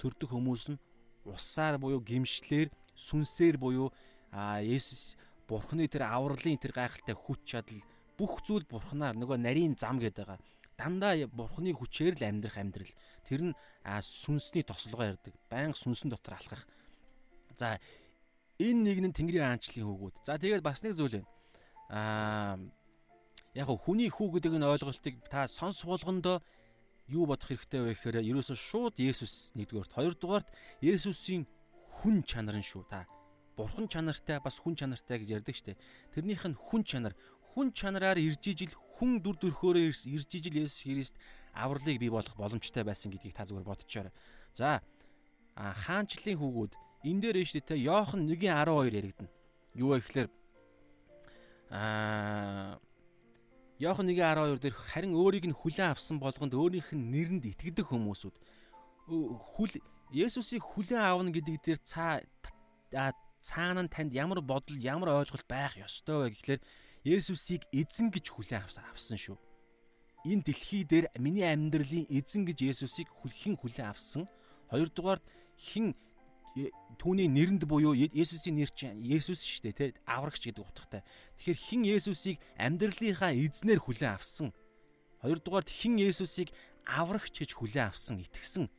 төрдөг 0.00 0.28
хүмүүс 0.32 0.64
нь 0.72 0.82
усаар 1.28 1.76
буюу 1.78 2.00
гимшлэр 2.00 2.72
сүнсээр 2.96 3.56
буюу 3.60 3.92
Есүс 4.32 5.18
Бурхны 5.46 5.84
тэр 5.84 6.08
авралын 6.08 6.56
тэр 6.56 6.72
гайхалтай 6.72 7.12
хүч 7.12 7.40
чадал 7.44 7.82
бүх 8.22 8.38
зүйл 8.46 8.62
бурхнаар 8.70 9.18
нөгөө 9.18 9.38
нарийн 9.42 9.74
зам 9.74 9.98
гэдэг 9.98 10.22
байгаа. 10.22 10.38
Дандаа 10.78 11.26
бурхны 11.26 11.74
хүчээр 11.74 12.22
л 12.22 12.30
амьдрах 12.30 12.54
амьдрал. 12.54 12.94
Тэр 13.26 13.50
нь 13.50 13.54
сүнсний 13.82 14.62
тослогоо 14.62 15.10
ярддаг. 15.10 15.34
Баян 15.50 15.74
сүнсэн 15.74 16.14
дотор 16.14 16.38
алхах. 16.38 16.62
За 17.58 17.82
энэ 18.62 18.94
нэг 18.94 18.98
нь 19.02 19.10
Тэнгэрийн 19.10 19.58
аанчлалын 19.58 19.90
хүүгүүд. 19.90 20.14
За 20.22 20.38
тэгээд 20.38 20.62
бас 20.62 20.86
нэг 20.86 20.94
зүйл 20.94 21.18
байна. 21.18 21.26
Аа 21.90 22.54
яг 23.58 23.68
хүний 23.68 24.06
хүү 24.06 24.38
гэдэг 24.38 24.54
энэ 24.62 24.70
ойлголтыг 24.70 25.18
та 25.26 25.50
сонс 25.50 25.82
болгондоо 25.82 26.38
юу 27.10 27.26
бодох 27.26 27.50
хэрэгтэй 27.50 27.82
вэ 27.82 27.92
гэхээр 27.98 28.22
ерөөсөө 28.22 28.56
шууд 28.56 28.94
Есүс 29.02 29.52
нэгдүгээрт 29.58 29.92
хоёрдугаарт 29.98 30.48
Есүсийн 30.80 31.44
хүн 32.00 32.22
чанар 32.22 32.56
нь 32.56 32.64
шүү 32.64 32.86
та. 32.86 33.04
Бурхан 33.56 33.92
чанартай 33.92 34.40
бас 34.40 34.56
хүн 34.56 34.72
чанартай 34.72 35.20
гэж 35.20 35.44
ярьдаг 35.44 35.56
штеп. 35.56 35.78
Тэрнийх 36.16 36.48
нь 36.48 36.56
хүн 36.56 36.80
чанар 36.80 37.12
хүн 37.52 37.72
чанараар 37.76 38.18
ирж 38.18 38.42
ижил 38.48 38.72
хүн 38.96 39.20
дүр 39.20 39.36
төрхөөрөө 39.36 39.92
ирж 40.08 40.30
ижил 40.32 40.64
Есүс 40.64 40.88
Христ 40.88 41.16
авралыг 41.52 42.00
бий 42.00 42.08
болгох 42.08 42.36
боломжтой 42.36 42.84
байсан 42.84 43.12
гэдгийг 43.12 43.36
та 43.36 43.44
зүгээр 43.44 43.68
бодчихоорой. 43.68 44.14
За 44.56 44.80
хаанчлалын 45.56 46.40
хүүгүүд 46.40 46.72
энэ 47.04 47.20
дээр 47.20 47.44
шүү 47.44 47.60
дээ 47.60 47.84
Йохан 47.84 48.24
1:12 48.24 48.96
яригдана. 48.96 49.30
Юу 49.76 49.92
вэ 49.92 50.00
гэхээр 50.00 50.28
аа 51.70 52.80
Йохан 53.82 54.08
1:12 54.08 54.62
дээр 54.62 54.76
харин 54.76 55.12
өөрийг 55.12 55.44
нь 55.50 55.56
хүлээн 55.56 55.92
авсан 55.92 56.16
болгонд 56.22 56.54
өөрийнх 56.54 56.94
нь 56.96 57.10
нэрэнд 57.12 57.44
итгэдэг 57.52 57.90
хүмүүсүүд 57.90 58.36
хүл 59.08 59.72
Есүсийг 60.12 60.62
хүлээн 60.62 61.02
аавна 61.02 61.32
гэдэг 61.32 61.56
дээр 61.60 61.80
цаа 61.82 62.20
цаана 63.42 63.82
нь 63.82 63.90
танд 63.90 64.14
ямар 64.14 64.40
бодол 64.40 64.78
ямар 64.78 65.10
ойлголт 65.18 65.48
байх 65.50 65.74
ёстой 65.76 66.16
вэ 66.22 66.28
гэхлээр 66.30 66.60
Есүсийг 67.02 67.66
эзэн 67.74 68.14
гэж 68.14 68.30
хүлээн 68.30 68.62
авсан 68.62 69.18
шүү. 69.18 69.38
Энэ 70.22 70.46
дэлхий 70.46 70.86
дээр 70.86 71.10
миний 71.18 71.42
амьдралын 71.42 72.06
эзэн 72.06 72.46
гэж 72.46 72.58
Есүсийг 72.62 73.10
хүлхэн 73.10 73.58
хүлээн 73.58 73.90
авсан. 73.90 74.30
Хоёрдугаард 74.70 75.26
хин 75.58 75.98
түүний 77.00 77.26
нэрэнд 77.26 77.66
буюу 77.66 77.96
Есүсийн 77.96 78.54
нэр 78.60 78.70
чинь 78.70 79.02
Есүс 79.02 79.42
шүү 79.42 79.72
дээ, 79.72 79.98
тэ 79.98 79.98
аврагч 80.06 80.46
гэдэг 80.46 80.62
утгатай. 80.62 81.02
Тэгэхээр 81.42 81.58
хин 81.58 81.82
Есүсийг 81.88 82.38
амьдралынхаа 82.60 83.32
эзнэр 83.34 83.80
хүлээн 83.82 84.14
авсан. 84.14 84.54
Хоёрдугаард 85.24 85.66
хин 85.72 85.98
Есүсийг 85.98 86.54
аврагч 86.86 87.42
гэж 87.42 87.50
хүлээн 87.56 87.90
авсан, 87.90 88.22
итгэсэн. 88.22 88.70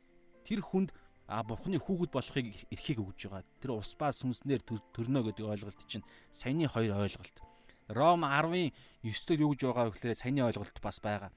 Тэр 0.48 0.64
хүнд 0.64 0.96
а 1.26 1.42
бурхны 1.42 1.80
хүүхэд 1.80 2.12
болохыг 2.14 2.46
эрхийг 2.70 3.00
өгж 3.00 3.28
байгаа. 3.28 3.44
Тэр 3.60 3.76
ус 3.76 3.96
ба 3.96 4.12
сүнснээр 4.12 4.62
төрнө 4.64 5.20
гэдэг 5.28 5.44
ойлголт 5.44 5.80
чинь 5.88 6.04
саяны 6.30 6.68
хоёр 6.68 7.00
ойлголт. 7.00 7.53
Ром 7.88 8.24
10-ын 8.24 8.72
9-дэр 9.04 9.40
юу 9.44 9.52
гэж 9.52 9.60
байгаа 9.68 9.84
вэ 9.88 9.92
гэхээр 9.92 10.16
саяны 10.16 10.40
ойлголт 10.48 10.78
бас 10.80 10.98
байгаа. 11.00 11.32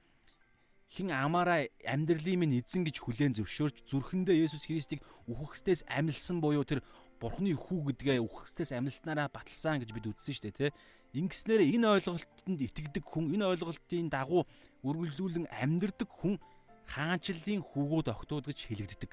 Хин 0.88 1.12
амаараа 1.12 1.68
амьдралын 1.84 2.40
минь 2.40 2.56
эзэн 2.56 2.88
гэж 2.88 3.04
хүлээн 3.04 3.36
зөвшөөрч 3.36 3.84
зүрхэндээ 3.84 4.48
Есүс 4.48 4.64
Христийг 4.64 5.04
үхэхстээс 5.28 5.84
амилсан 5.84 6.40
буюу 6.40 6.64
тэр 6.64 6.80
Бурхны 7.20 7.52
хүү 7.52 7.92
гэдгээ 7.92 8.24
үхэхстээс 8.24 8.72
амилснараа 8.72 9.28
баталсан 9.28 9.82
гэж 9.82 9.90
бид 9.90 10.06
үзсэн 10.06 10.32
шүү 10.38 10.44
дээ, 10.48 10.70
тэ. 10.72 10.76
Ингэснээр 11.18 11.66
энэ 11.76 11.98
ойлголтод 11.98 12.46
итгэдэг 12.46 13.04
хүн, 13.04 13.34
энэ 13.34 13.58
ойлголтын 13.58 14.06
дагуу 14.06 14.46
үргэлжлүүлэн 14.86 15.50
амьдрдаг 15.50 16.08
хүн 16.08 16.38
хаанчлалын 16.86 17.60
хүүгүүд 17.60 18.08
огтуд 18.14 18.46
гэж 18.48 18.58
хэлэгддэг. 18.70 19.12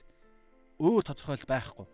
Өөр 0.79 1.01
тодорхойл 1.01 1.49
байхгүй. 1.49 1.87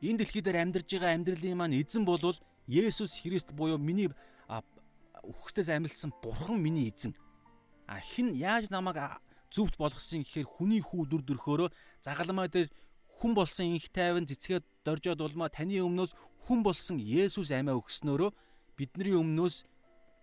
Энэ 0.00 0.24
дэлхий 0.24 0.42
дээр 0.42 0.64
амьдарж 0.64 0.88
байгаа 0.90 1.12
амьдралын 1.12 1.56
маань 1.60 1.76
эзэн 1.76 2.08
болвол 2.08 2.40
Есүс 2.66 3.22
Христ 3.22 3.52
буюу 3.52 3.78
миний 3.78 4.10
үхсдээс 5.22 5.70
амилсан 5.70 6.12
бурхан 6.22 6.58
миний 6.60 6.90
эзэн. 6.90 7.14
А 7.86 7.98
хэн 7.98 8.34
яаж 8.34 8.70
намайг 8.70 8.98
зүвт 9.50 9.78
болгосон 9.78 10.22
гэхээр 10.22 10.46
хүний 10.46 10.82
хүү 10.82 11.06
дүр 11.06 11.22
төрхөөрөө 11.22 11.68
загалмаа 12.02 12.50
дээр 12.50 12.70
хүн 13.22 13.32
болсон 13.34 13.74
инх 13.74 13.88
тайван 13.94 14.26
цэцгээд 14.26 14.64
доржоод 14.84 15.22
улмаа 15.22 15.48
таны 15.48 15.78
өмнөөс 15.80 16.12
хүн 16.46 16.60
болсон 16.66 16.98
Есүс 16.98 17.54
амиа 17.54 17.78
өгснөөрөө 17.78 18.30
бидний 18.76 19.14
өмнөөс 19.14 19.64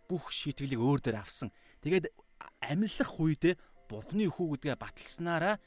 бүх 0.08 0.32
шийтгэлийг 0.32 0.80
өөр 0.80 1.00
дээр 1.00 1.24
авсан. 1.24 1.50
Тэгээд 1.82 2.12
амьлах 2.60 3.12
үедээ 3.20 3.56
Бурхны 3.90 4.28
хүү 4.32 4.58
гэдгээ 4.58 4.76
баталснараа 4.80 5.60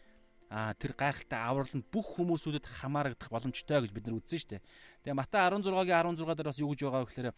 а 0.51 0.75
тэр 0.79 0.95
гайхалтай 0.95 1.41
авраланд 1.43 1.87
бүх 1.91 2.17
хүмүүсүүдэд 2.17 2.67
хамаарагдах 2.67 3.31
боломжтой 3.31 3.83
гэж 3.83 3.93
бид 3.93 4.07
нар 4.07 4.19
үзсэн 4.23 4.39
шүү 4.39 4.51
дээ. 4.55 4.63
Тэгээ 5.03 5.19
Матай 5.19 5.43
16-гийн 5.51 6.15
16 6.15 6.39
дээр 6.39 6.51
бас 6.51 6.61
юу 6.63 6.71
гэж 6.71 6.81
байгаа 6.87 7.03
вэ 7.03 7.09
гэхээр 7.11 7.35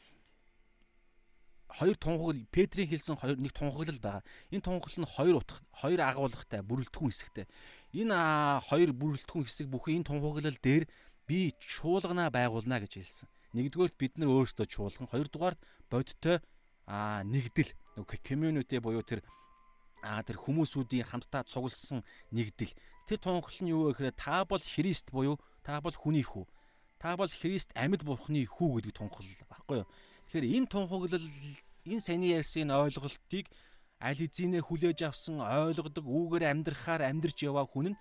хоёр 1.69 1.97
тунхаг 1.97 2.37
Петрийн 2.53 2.89
хэлсэн 2.89 3.17
хоёр 3.17 3.37
нэг 3.41 3.53
тунхаглал 3.53 4.01
байгаа. 4.01 4.25
Энэ 4.53 4.65
тунхаглал 4.65 5.01
нь 5.05 5.13
хоёр 5.17 5.35
утга, 5.41 5.61
хоёр 5.73 6.01
агуулгатай, 6.01 6.61
бүрэлдэхүүн 6.65 7.13
хэсэгтэй. 7.13 7.47
Энэ 7.93 8.17
хоёр 8.69 8.91
бүрэлдэхүүн 8.97 9.45
хэсэг 9.45 9.67
бүхэн 9.69 10.01
энэ 10.01 10.09
тунхаглал 10.09 10.59
дээр 10.61 10.85
би 11.29 11.53
чуулгана 11.61 12.33
байгуулна 12.33 12.81
гэж 12.81 12.93
хэлсэн. 13.01 13.29
Нэгдүгээрт 13.53 13.97
бид 14.01 14.15
нар 14.17 14.33
өөрсдөө 14.33 14.67
чуулган, 14.69 15.09
хоёрдугаарт 15.13 15.61
бодтой 15.93 16.41
а 16.89 17.21
нэгдэл 17.25 17.69
community 18.25 18.81
буюу 18.81 19.05
тэр 19.05 19.21
а 20.01 20.23
тэр 20.25 20.41
хүмүүсүүдийн 20.41 21.05
хамтдаа 21.05 21.45
цугласан 21.45 22.01
нэгдэл 22.33 22.73
тэр 23.09 23.19
тунхал 23.25 23.59
нь 23.65 23.73
юу 23.73 23.89
вэ 23.89 23.97
гэхээр 23.97 24.15
та 24.21 24.45
бол 24.45 24.61
Христ 24.61 25.09
буюу 25.11 25.41
та 25.65 25.81
бол 25.81 25.97
хүний 25.97 26.23
хүү. 26.23 26.45
Та 27.01 27.17
бол 27.17 27.33
Христ 27.33 27.73
амьд 27.73 28.05
бурхны 28.05 28.45
хүү 28.45 28.85
гэдэг 28.85 28.93
тунхал 28.93 29.25
баггүй 29.49 29.83
юу. 29.83 29.89
Тэгэхээр 30.29 30.47
энэ 30.61 30.69
тунхаглал 30.69 31.25
энэ 31.89 32.05
саяны 32.05 32.29
ярьсан 32.37 32.69
ойлголтыг 32.69 33.49
аль 33.97 34.21
эзэнэ 34.21 34.61
хүлээж 34.63 35.09
авсан 35.09 35.41
ойлгодог 35.41 36.05
үүгээр 36.07 36.53
амьдрахаар 36.53 37.03
амьдрч 37.09 37.49
яваа 37.49 37.67
хүн 37.67 37.97
нь 37.97 38.01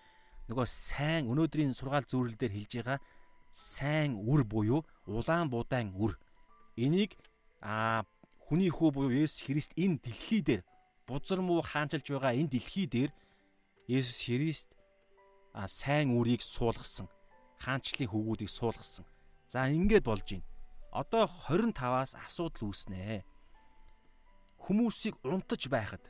нөгөө 0.52 0.68
сайн 0.68 1.26
өнөөдрийн 1.32 1.74
сургаал 1.74 2.06
зөвлөл 2.06 2.38
дээр 2.38 2.54
хэлж 2.54 2.72
байгаа 2.78 3.00
сайн 3.52 4.22
үр 4.22 4.46
буюу 4.46 4.86
улаан 5.10 5.50
будаан 5.50 5.96
үр. 5.98 6.14
Энийг 6.78 7.18
а 7.64 8.06
хүний 8.46 8.70
хүү 8.70 8.90
буюу 8.94 9.12
Есүс 9.12 9.42
Христ 9.50 9.72
энэ 9.74 9.98
дэлхий 9.98 10.46
дээр 10.46 10.62
бузар 11.10 11.42
муу 11.42 11.66
хаанчилж 11.66 12.06
байгаа 12.06 12.38
энэ 12.38 12.54
дэлхий 12.54 12.86
дээр 12.86 13.12
Есүс 13.90 14.22
Христ 14.30 14.77
сайн 15.66 16.14
үрийг 16.14 16.46
суулгасан. 16.46 17.10
Хаанчлалын 17.58 18.12
хөвгүүдийг 18.14 18.52
суулгасан. 18.54 19.06
За 19.50 19.66
ингээд 19.66 20.06
болж 20.06 20.28
байна. 20.30 20.46
Одоо 20.94 21.26
25-аас 21.26 22.14
асуудал 22.14 22.70
үүснэ. 22.70 23.26
Хүмүүсийг 24.62 25.18
унтаж 25.26 25.66
байхад 25.66 26.04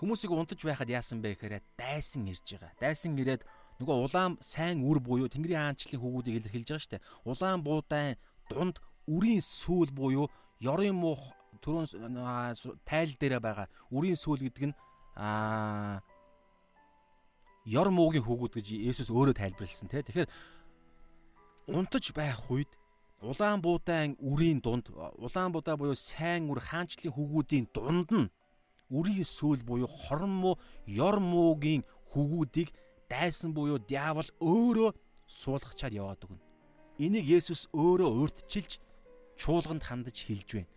Хүмүүсийг 0.00 0.32
унтаж 0.32 0.60
байхад 0.64 0.88
яасан 0.88 1.20
бэ 1.20 1.36
гэхээр 1.36 1.60
дайсан 1.76 2.24
ирж 2.28 2.56
байгаа. 2.56 2.72
Дайсан 2.80 3.20
ирээд 3.20 3.44
нөгөө 3.84 3.96
улаан 4.08 4.40
сайн 4.40 4.80
үр 4.80 4.96
буюу 4.96 5.28
Тэнгэрийн 5.28 5.60
хаанчлалын 5.60 6.00
хөвгүүдийг 6.00 6.36
илэрхийлж 6.40 6.68
байгаа 6.72 6.84
шүү 6.84 6.92
дээ. 6.96 7.06
Улаан 7.28 7.60
буудаан 7.60 8.16
дунд 8.48 8.76
үрийн 9.04 9.44
сүүл 9.44 9.92
буюу 9.92 10.32
ёрын 10.64 10.96
муу 10.96 11.20
түрүүн 11.60 12.56
тайл 12.88 13.12
дээр 13.20 13.44
байгаа 13.44 13.68
үрийн 13.92 14.16
сүүл 14.16 14.40
гэдэг 14.40 14.72
нь 14.72 14.76
аа 15.20 16.00
ёр 17.70 17.88
муугийн 17.94 18.26
хүүгүүд 18.26 18.52
гэж 18.58 18.66
Есүс 18.90 19.14
өөрөө 19.14 19.36
тайлбарлсан 19.38 19.88
тий. 19.88 20.02
Тэгэхээр 20.02 20.28
унтаж 21.70 22.04
байх 22.10 22.42
үед 22.50 22.70
улаан 23.22 23.62
буудаан 23.62 24.18
үрийн 24.18 24.58
дунд 24.58 24.90
улаан 24.90 25.52
будаа 25.54 25.76
буюу 25.78 25.94
сайн 25.94 26.50
үр 26.50 26.58
хаанчлалын 26.58 27.14
хүүгүүдийн 27.14 27.66
дунд 27.70 28.10
нь 28.10 28.32
үрийн 28.90 29.22
сүүл 29.22 29.62
буюу 29.62 29.86
хорон 29.86 30.34
муу, 30.42 30.58
ёр 30.86 31.22
муугийн 31.22 31.86
хүгүүдийг 32.10 32.74
дайсан 33.06 33.54
буюу 33.54 33.78
диавол 33.78 34.26
өөрөө 34.42 34.90
суулгачаад 35.26 35.94
яваад 35.94 36.24
өгнө. 36.26 36.42
Энийг 36.98 37.26
Есүс 37.38 37.70
өөрөө 37.70 38.10
урьдчилж 38.22 38.82
чуулганд 39.38 39.86
хандаж 39.86 40.16
хэлж 40.26 40.48
байна. 40.58 40.70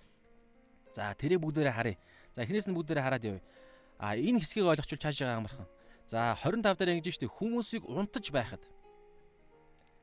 За 0.93 1.13
тэрийг 1.17 1.41
бүгдээрээ 1.41 1.73
харъя. 1.73 1.97
За 2.31 2.45
эхнээс 2.45 2.69
нь 2.69 2.77
бүгдээрээ 2.77 3.03
хараад 3.03 3.23
явъя. 3.25 3.43
А 3.97 4.13
энэ 4.13 4.39
хэсгийг 4.39 4.69
ойлгочвол 4.69 5.01
цаашаа 5.01 5.41
амархан. 5.41 5.65
За 6.07 6.35
25 6.35 6.77
дээр 6.77 6.99
ингэж 6.99 7.15
штэ 7.17 7.27
хүмүүсийг 7.31 7.87
унтаж 7.87 8.27
байхад 8.29 8.63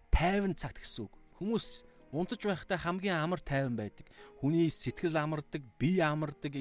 тайван 0.09 0.57
цагт 0.57 0.81
гэсэн 0.81 1.07
үг. 1.07 1.15
Хүмүүс 1.37 1.85
унтаж 2.13 2.43
байхдаа 2.43 2.79
хамгийн 2.79 3.17
амар 3.23 3.41
тайван 3.41 3.77
байдаг. 3.79 4.07
Хүний 4.43 4.67
сэтгэл 4.67 5.15
амардаг, 5.15 5.63
бие 5.79 6.03
амардаг, 6.03 6.53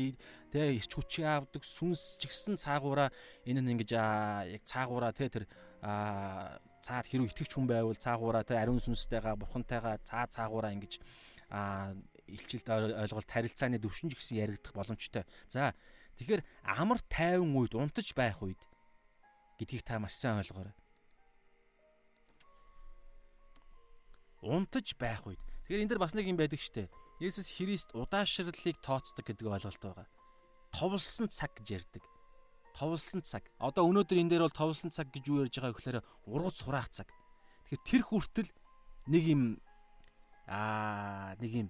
тэ 0.52 0.62
ирч 0.78 0.92
хүчээ 0.94 1.26
авдаг, 1.26 1.66
сүнс 1.66 2.22
ч 2.22 2.30
гэсэн 2.30 2.56
цаагаараа 2.62 3.10
энэ 3.50 3.62
нь 3.66 3.72
ингэж 3.74 3.92
яг 3.96 4.64
цаагаараа 4.64 5.12
тэ 5.16 5.32
тэр 5.34 5.46
цаад 5.82 7.06
хэрэг 7.10 7.34
итгэвч 7.34 7.52
хүн 7.58 7.66
байвал 7.66 7.98
цаагаараа 7.98 8.46
тэ 8.46 8.62
ариун 8.62 8.80
сүнстэйгаа 8.84 9.36
бурхантайгаа 9.42 9.98
цаа 10.06 10.30
цаагаараа 10.30 10.76
ингэж 10.78 11.02
илчилт 12.30 12.68
ойлголт 12.70 13.30
харилцааны 13.30 13.82
төвшин 13.82 14.14
ч 14.14 14.22
гэсэн 14.22 14.38
яригдах 14.38 14.78
боломжтой. 14.78 15.26
За 15.50 15.74
тэгэхээр 16.22 16.46
амар 16.62 17.02
тайван 17.10 17.58
үед 17.58 17.74
унтаж 17.74 18.14
байх 18.14 18.38
үед 18.46 18.62
гэдгийг 19.60 19.84
та 19.84 20.00
маш 20.00 20.16
сайн 20.16 20.40
ойлгоорой. 20.40 20.74
унтаж 24.42 24.96
байх 24.96 25.28
үед. 25.28 25.40
Тэгэхээр 25.68 25.84
энэ 25.84 25.92
дэр 25.96 26.02
бас 26.02 26.16
нэг 26.16 26.28
юм 26.28 26.40
байдаг 26.40 26.60
штэ. 26.60 26.88
Есүс 27.20 27.52
Христ 27.52 27.92
удаашрлалыг 27.92 28.80
тооцдог 28.80 29.26
гэдэг 29.28 29.44
ойлголт 29.44 29.84
байгаа. 29.84 30.08
Товлсон 30.72 31.28
цаг 31.28 31.52
гэж 31.60 31.84
ярьдаг. 31.84 32.04
Товлсон 32.76 33.22
цаг. 33.22 33.44
Одоо 33.60 33.84
өнөөдөр 33.92 34.20
энэ 34.24 34.32
дээр 34.32 34.44
бол 34.48 34.56
товлсон 34.56 34.92
цаг 34.96 35.12
гэж 35.12 35.24
юу 35.28 35.44
ярьж 35.44 35.60
байгаа 35.60 35.76
гэхээр 35.76 36.00
ургац 36.32 36.64
сураах 36.64 36.88
цаг. 36.88 37.12
Тэгэхээр 37.68 37.84
тэр 37.84 38.02
хүртэл 38.08 38.50
нэг 39.12 39.24
юм 39.28 39.42
аа 40.48 41.36
нэг 41.44 41.52
юм 41.52 41.68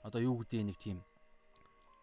одоо 0.00 0.20
юу 0.24 0.40
гэдэг 0.40 0.64
нэг 0.64 0.78
тийм 0.80 1.04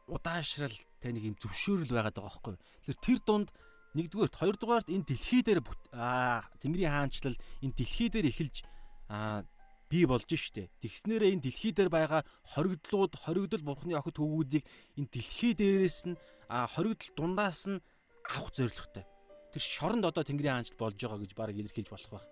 удаашрал 0.06 0.78
тэ 1.02 1.10
нэг 1.10 1.34
юм 1.34 1.36
зөвшөөрөл 1.41 1.89
байгаад 1.89 2.13
байгаа 2.13 2.30
байхгүй. 2.30 2.56
Тэгэхээр 2.86 3.02
тэр 3.02 3.19
дунд 3.26 3.50
нэгдүгээрт 3.94 4.36
хоёрдугаарт 4.36 4.88
энэ 4.90 5.06
дэлхий 5.06 5.42
дээр 5.46 5.62
аа 5.94 6.46
Тэнгэрийн 6.62 6.94
хаанчлал 6.94 7.38
энэ 7.62 7.78
дэлхий 7.78 8.10
дээр 8.10 8.30
эхэлж 8.34 8.66
аа 9.10 9.46
бий 9.94 10.10
болж 10.10 10.26
штэ. 10.26 10.74
Тэгснээрээ 10.82 11.38
энэ 11.38 11.46
дэлхий 11.46 11.72
дээр 11.78 11.90
байгаа 11.94 12.26
хоригдлууд, 12.58 13.14
хоригдол 13.14 13.62
бурхны 13.62 13.94
охид 13.94 14.18
хөвгүүдийг 14.18 14.66
энэ 14.98 15.12
дэлхий 15.14 15.54
дээрээс 15.54 16.00
нь 16.10 16.18
хоригдол 16.50 17.12
дундаас 17.14 17.70
нь 17.70 17.78
авах 18.26 18.50
зорилготой. 18.58 19.06
Тэр 19.54 19.62
шоронд 19.62 20.10
одоо 20.10 20.26
Тэнгэрийн 20.26 20.58
хаанчлал 20.58 20.82
болж 20.82 20.98
байгаа 20.98 21.22
гэж 21.22 21.32
баг 21.38 21.54
илэрхийлж 21.54 21.90
болох 21.94 22.10
байх. 22.10 22.26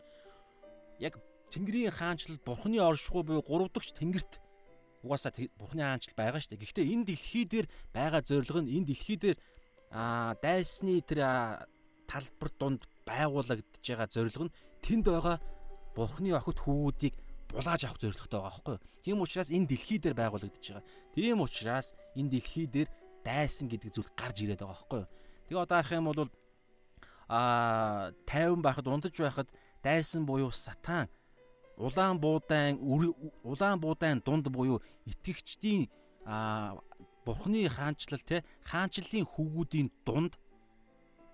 Яг 0.98 1.22
Тэнгэрийн 1.54 1.94
хаанчлал 1.94 2.42
бурхны 2.42 2.82
оршихуй 2.82 3.22
буюу 3.22 3.46
гурав 3.46 3.70
дахь 3.70 3.94
тэнгэрт 3.94 4.42
угаасаа 5.06 5.34
бурхны 5.60 5.86
хаанчлал 5.86 6.18
байгаа 6.18 6.42
штэ. 6.42 6.58
Гэхдээ 6.58 6.90
энэ 6.90 7.06
дэлхий 7.14 7.46
дээр 7.46 7.68
байгаа 7.94 8.22
зорилго 8.26 8.66
нь 8.66 8.74
энэ 8.74 8.90
дэлхий 8.90 9.18
дээр 9.22 9.38
а 9.92 10.36
дайсны 10.42 11.02
тэр 11.04 11.68
талбар 12.08 12.50
донд 12.60 12.82
байгуулагдж 13.06 13.84
байгаа 13.84 14.08
зорилго 14.08 14.48
нь 14.48 14.56
тэнд 14.82 15.06
байгаа 15.12 15.38
бурхны 15.96 16.32
охид 16.32 16.60
хөвгүүдийг 16.64 17.16
булааж 17.52 17.84
авах 17.84 18.00
зорилготой 18.00 18.40
байгаа 18.40 18.52
байхгүй 18.56 18.74
юу. 18.80 18.84
Тийм 19.04 19.22
учраас 19.22 19.52
энэ 19.52 19.68
дэлхий 19.68 20.00
дээр 20.00 20.16
байгуулагдаж 20.16 20.64
байгаа. 20.64 20.86
Тийм 21.16 21.42
учраас 21.44 21.88
энэ 22.16 22.32
дэлхий 22.32 22.68
дээр 22.68 22.90
дайсан 23.28 23.68
гэдэг 23.68 23.92
зүйл 23.92 24.12
гарч 24.16 24.38
ирээд 24.40 24.64
байгаа 24.64 24.72
байхгүй 24.72 25.00
юу. 25.04 25.10
Тэгээ 25.52 25.64
одоо 25.68 25.78
харах 25.84 26.00
юм 26.00 26.08
бол 26.08 26.32
аа 27.28 28.12
50 28.28 28.64
байхад 28.64 28.88
ундаж 28.88 29.16
байхад 29.20 29.50
дайсан 29.84 30.24
буюу 30.26 30.52
сатан 30.52 31.12
улаан 31.78 32.20
буудаан 32.20 32.80
улаан 33.44 33.80
буудаан 33.80 34.22
дунд 34.24 34.48
буюу 34.48 34.80
итгэгчдийн 35.06 35.90
аа 36.26 36.80
бурхны 37.26 37.68
хаанчлал 37.70 38.24
те 38.26 38.44
хаанчлалын 38.66 39.26
хүүгүүдийн 39.26 39.90
дунд 40.06 40.34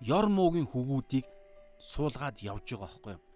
ёр 0.02 0.26
муугийн 0.28 0.68
хүүгүүдийг 0.68 1.26
суулгаад 1.78 2.36
явж 2.42 2.66
байгаа 2.74 2.86
байхгүй 2.86 3.14
юу 3.16 3.28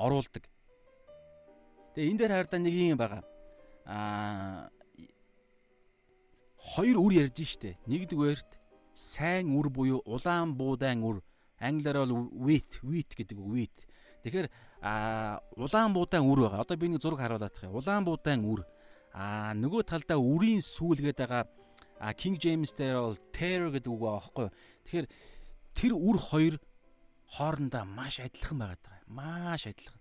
оруулдаг. 0.00 0.44
Тэгээ 1.94 2.10
энэ 2.10 2.18
дээр 2.18 2.32
хараа 2.32 2.60
нэг 2.60 2.74
юм 2.74 2.96
байгаа. 2.96 3.22
Аа 3.84 4.70
хоёр 6.56 6.96
үр 6.96 7.12
ярьж 7.12 7.36
штэ. 7.44 7.76
Нэгдүгээрт 7.84 8.50
сайн 8.96 9.52
үр 9.52 9.68
буюу 9.68 10.00
улаан 10.08 10.56
буудаан 10.56 11.04
үр. 11.04 11.20
Англиар 11.60 12.08
бол 12.08 12.32
wheat, 12.32 12.80
wheat 12.80 13.12
гэдэг 13.12 13.36
үг 13.36 13.48
wheat. 13.52 13.76
Тэгэхээр 14.24 14.48
улаан 15.60 15.92
буудаан 15.92 16.24
үр 16.24 16.48
байгаа. 16.48 16.64
Одоо 16.64 16.76
би 16.80 16.88
нэг 16.88 17.02
зураг 17.04 17.20
харуулах 17.20 17.60
юм. 17.60 17.76
Улаан 17.76 18.04
буудаан 18.04 18.40
үр. 18.44 18.64
А 19.14 19.54
нөгөө 19.54 19.82
талдаа 19.86 20.18
үрийн 20.18 20.62
сүүл 20.62 21.02
гэдэг 21.02 21.28
байгаа. 21.28 21.44
King 22.16 22.40
James 22.40 22.72
дээр 22.72 22.96
бол 22.96 23.18
tear 23.34 23.68
гэдэг 23.68 23.90
үг 23.90 24.02
юу. 24.02 24.50
Тэгэхээр 24.86 25.06
тэр 25.74 25.92
үр 25.98 26.16
хоёр 26.16 26.54
хоорондоо 27.28 27.84
маш 27.84 28.22
адилхан 28.22 28.58
байгаа 28.58 28.90
маш 29.10 29.66
адилхан. 29.66 30.00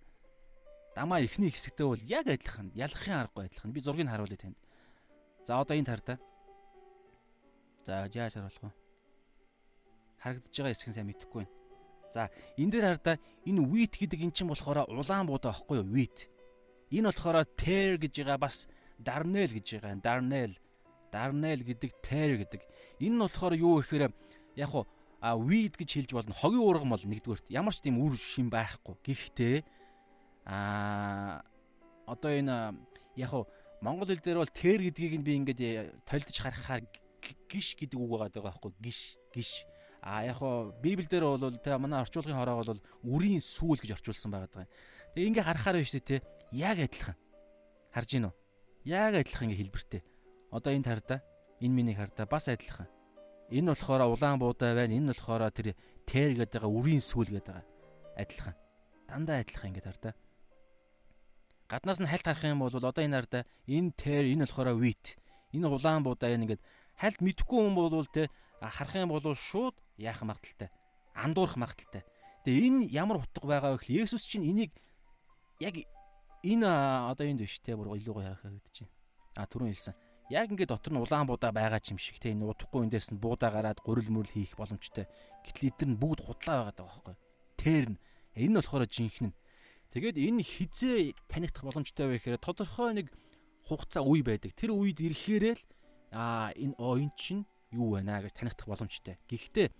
Дамаа 0.95 1.21
эхний 1.21 1.49
хэсэгтээ 1.49 1.85
бол 1.85 2.03
яг 2.05 2.27
адилхан. 2.29 2.71
Ялахын 2.75 3.25
аргагүй 3.25 3.45
адилхан. 3.49 3.73
Би 3.73 3.81
зургийг 3.81 4.09
харуулъя 4.09 4.37
танд. 4.37 4.57
За 5.45 5.59
одоо 5.59 5.77
энэ 5.77 5.89
тартаа. 5.89 6.17
За 7.85 8.05
яаж 8.05 8.33
харуулах 8.37 8.61
вэ? 8.61 8.71
Харагдаж 10.21 10.53
байгаа 10.53 10.73
хэсэг 10.73 10.89
нь 10.89 10.93
сайн 10.93 11.09
мэдэхгүй 11.09 11.41
байна. 11.41 11.53
За 12.13 12.29
энэ 12.57 12.71
дээр 12.71 12.85
хардаа 12.85 13.17
энэ 13.45 13.61
wheat 13.65 13.93
гэдэг 13.97 14.19
эн 14.21 14.33
чинь 14.33 14.49
болохоор 14.49 14.85
улаан 14.89 15.25
буудаа 15.25 15.53
байхгүй 15.53 15.81
юу? 15.81 15.89
Wheat. 15.89 16.29
Энэ 16.93 17.09
болохоор 17.09 17.45
tear 17.57 17.97
гэж 17.97 18.13
байгаа 18.21 18.37
бас 18.37 18.69
darnel 18.99 19.49
гэж 19.49 19.79
байгаа. 19.79 19.95
Darnel. 20.03 20.53
Darnel 21.11 21.63
гэдэг 21.63 21.91
tear 22.03 22.37
гэдэг. 22.37 22.61
Энэ 22.99 23.15
нь 23.15 23.23
болохоор 23.23 23.55
юу 23.55 23.79
гэхээр 23.81 24.11
яг 24.55 24.69
хуу 24.69 24.85
а 25.19 25.35
weed 25.35 25.75
гэж 25.75 25.89
хэлж 25.95 26.11
болно. 26.13 26.35
Хогийн 26.35 26.63
уурган 26.63 26.89
бол 26.91 27.03
нэгдүгээрт 27.03 27.51
ямар 27.51 27.73
ч 27.75 27.83
тийм 27.83 27.99
үр 27.99 28.15
шим 28.15 28.47
байхгүй. 28.51 28.95
Гэхдээ 29.03 29.57
а 30.45 31.43
одоо 32.07 32.31
энэ 32.31 32.75
яг 33.15 33.29
хуу 33.29 33.47
монгол 33.81 34.07
хэл 34.07 34.23
дээр 34.23 34.39
бол 34.39 34.51
тэр 34.51 34.79
гэдгийг 34.83 35.19
нь 35.19 35.25
би 35.25 35.33
ингээд 35.39 35.59
э, 35.59 35.91
толдож 36.07 36.37
харахаар 36.39 36.83
гиш 37.47 37.75
гэдэг 37.75 37.99
үг 37.99 38.11
байгаа 38.11 38.43
байхгүй 38.47 38.71
гиш 38.79 39.19
гиш 39.35 39.67
а 40.01 40.23
яг 40.23 40.39
хуу 40.39 40.71
библиэл 40.79 41.11
дээр 41.11 41.25
бол 41.35 41.59
тэ 41.59 41.75
манай 41.77 41.99
орчуулгын 42.03 42.39
хороо 42.39 42.63
бол 42.63 42.81
үрийн 43.03 43.43
сүүл 43.43 43.79
гэж 43.79 43.99
орчуулсан 43.99 44.31
байгаа 44.31 44.63
юм. 44.63 44.71
Тэгээ 45.15 45.29
ингээ 45.35 45.47
харахаар 45.47 45.75
байна 45.75 45.89
шүү 45.91 45.99
дээ 45.99 46.19
тэ 46.19 46.25
яг 46.55 46.77
адилхан. 46.79 47.17
Харж 47.91 48.09
гин 48.15 48.27
үү? 48.31 48.38
Яг 48.89 49.13
адилхан 49.21 49.53
ингээ 49.53 49.61
хэлбэртэй. 49.69 50.01
Одоо 50.49 50.73
энэ 50.73 50.87
тардаа 50.89 51.19
энэ 51.61 51.75
миний 51.77 51.93
хардаа 51.93 52.25
бас 52.25 52.49
адилхан. 52.49 52.89
Энэ 53.53 53.77
болохоор 53.77 54.09
улаан 54.09 54.41
буудаа 54.41 54.73
байна. 54.73 54.97
Энэ 54.97 55.13
болохоор 55.13 55.45
тэр 55.53 55.77
тээр 56.09 56.41
гэдэг 56.41 56.57
байгаа 56.57 56.73
үрийн 56.73 57.03
сүүл 57.05 57.29
гэдэг 57.29 57.53
байгаа. 57.53 57.69
Адилхан. 58.17 58.55
Дандаа 59.05 59.45
адилхан 59.45 59.69
ингээд 59.69 59.85
хар 59.93 59.99
та. 60.01 60.11
Гаднаас 61.69 62.01
нь 62.01 62.09
хальт 62.09 62.25
харах 62.25 62.49
юм 62.49 62.65
бол 62.65 62.73
одоо 62.73 62.89
энэ 62.97 63.13
харда 63.13 63.45
энэ 63.69 63.93
тээр 63.93 64.25
энэ 64.33 64.49
болохоор 64.49 64.73
wheat. 64.81 65.21
Энэ 65.53 65.69
улаан 65.69 66.01
буудаа 66.01 66.33
энэ 66.33 66.49
ингээд 66.49 66.65
хальт 66.97 67.21
мэдхгүй 67.21 67.59
хүн 67.61 67.77
бол 67.77 68.09
те 68.09 68.33
харах 68.57 68.97
юм 68.97 69.13
бол 69.13 69.21
шууд 69.37 69.77
яах 70.01 70.25
магадaltaй. 70.25 70.73
Андуурах 71.13 71.61
магадaltaй. 71.61 72.01
Тэгээ 72.41 72.65
энэ 72.73 72.89
ямар 72.89 73.21
утга 73.21 73.45
байгаа 73.45 73.77
вэ 73.77 73.85
гэхэл 73.85 74.01
Есүс 74.01 74.25
чинь 74.25 74.49
энийг 74.49 74.73
яг 75.61 75.77
энэ 76.43 76.67
одоо 77.11 77.25
энд 77.27 77.41
биш 77.43 77.59
те 77.59 77.75
бүр 77.75 77.97
илүү 77.99 78.13
гоё 78.15 78.35
харах 78.35 78.63
гэж 78.63 78.75
байна. 78.83 78.95
А 79.35 79.47
түрүүн 79.47 79.71
хэлсэн 79.73 79.95
яг 80.29 80.49
ингээд 80.53 80.69
дотор 80.69 80.93
нь 80.93 81.01
улаан 81.01 81.25
буудаа 81.25 81.51
байгаа 81.51 81.81
юм 81.89 81.97
шиг 81.97 82.21
те 82.21 82.31
энэ 82.31 82.45
удахгүй 82.45 82.85
эндээс 82.85 83.11
нь 83.11 83.21
буудаа 83.21 83.49
гараад 83.49 83.81
гурил 83.81 84.13
мөрөл 84.13 84.37
хийх 84.37 84.53
боломжтой. 84.53 85.09
Гэтэл 85.41 85.73
эдгээр 85.73 85.89
нь 85.89 85.99
бүгд 85.99 86.21
худлаа 86.21 86.69
байгаа 86.69 86.85
байхгүй. 86.85 87.15
Тэр 87.57 87.85
нь 87.93 87.97
энэ 88.37 88.51
нь 88.53 88.57
болохоор 88.61 88.85
жинхэнэ. 88.85 89.33
Тэгээд 89.89 90.17
энэ 90.21 90.45
хизээ 90.45 91.17
танигдах 91.25 91.65
боломжтой 91.65 92.05
вэ 92.05 92.21
гэхээр 92.21 92.45
тодорхой 92.45 92.93
нэг 92.93 93.09
хугацаа 93.65 94.05
үе 94.05 94.21
байдаг. 94.21 94.53
Тэр 94.53 94.77
үед 94.77 95.01
ирэхээрээ 95.01 95.55
л 95.57 95.63
аа 96.13 96.53
энэ 96.53 96.77
оюун 96.77 97.09
чинь 97.17 97.49
юу 97.73 97.97
байна 97.97 98.21
гэж 98.21 98.37
танигдах 98.37 98.69
боломжтой. 98.69 99.17
Гэхдээ 99.25 99.73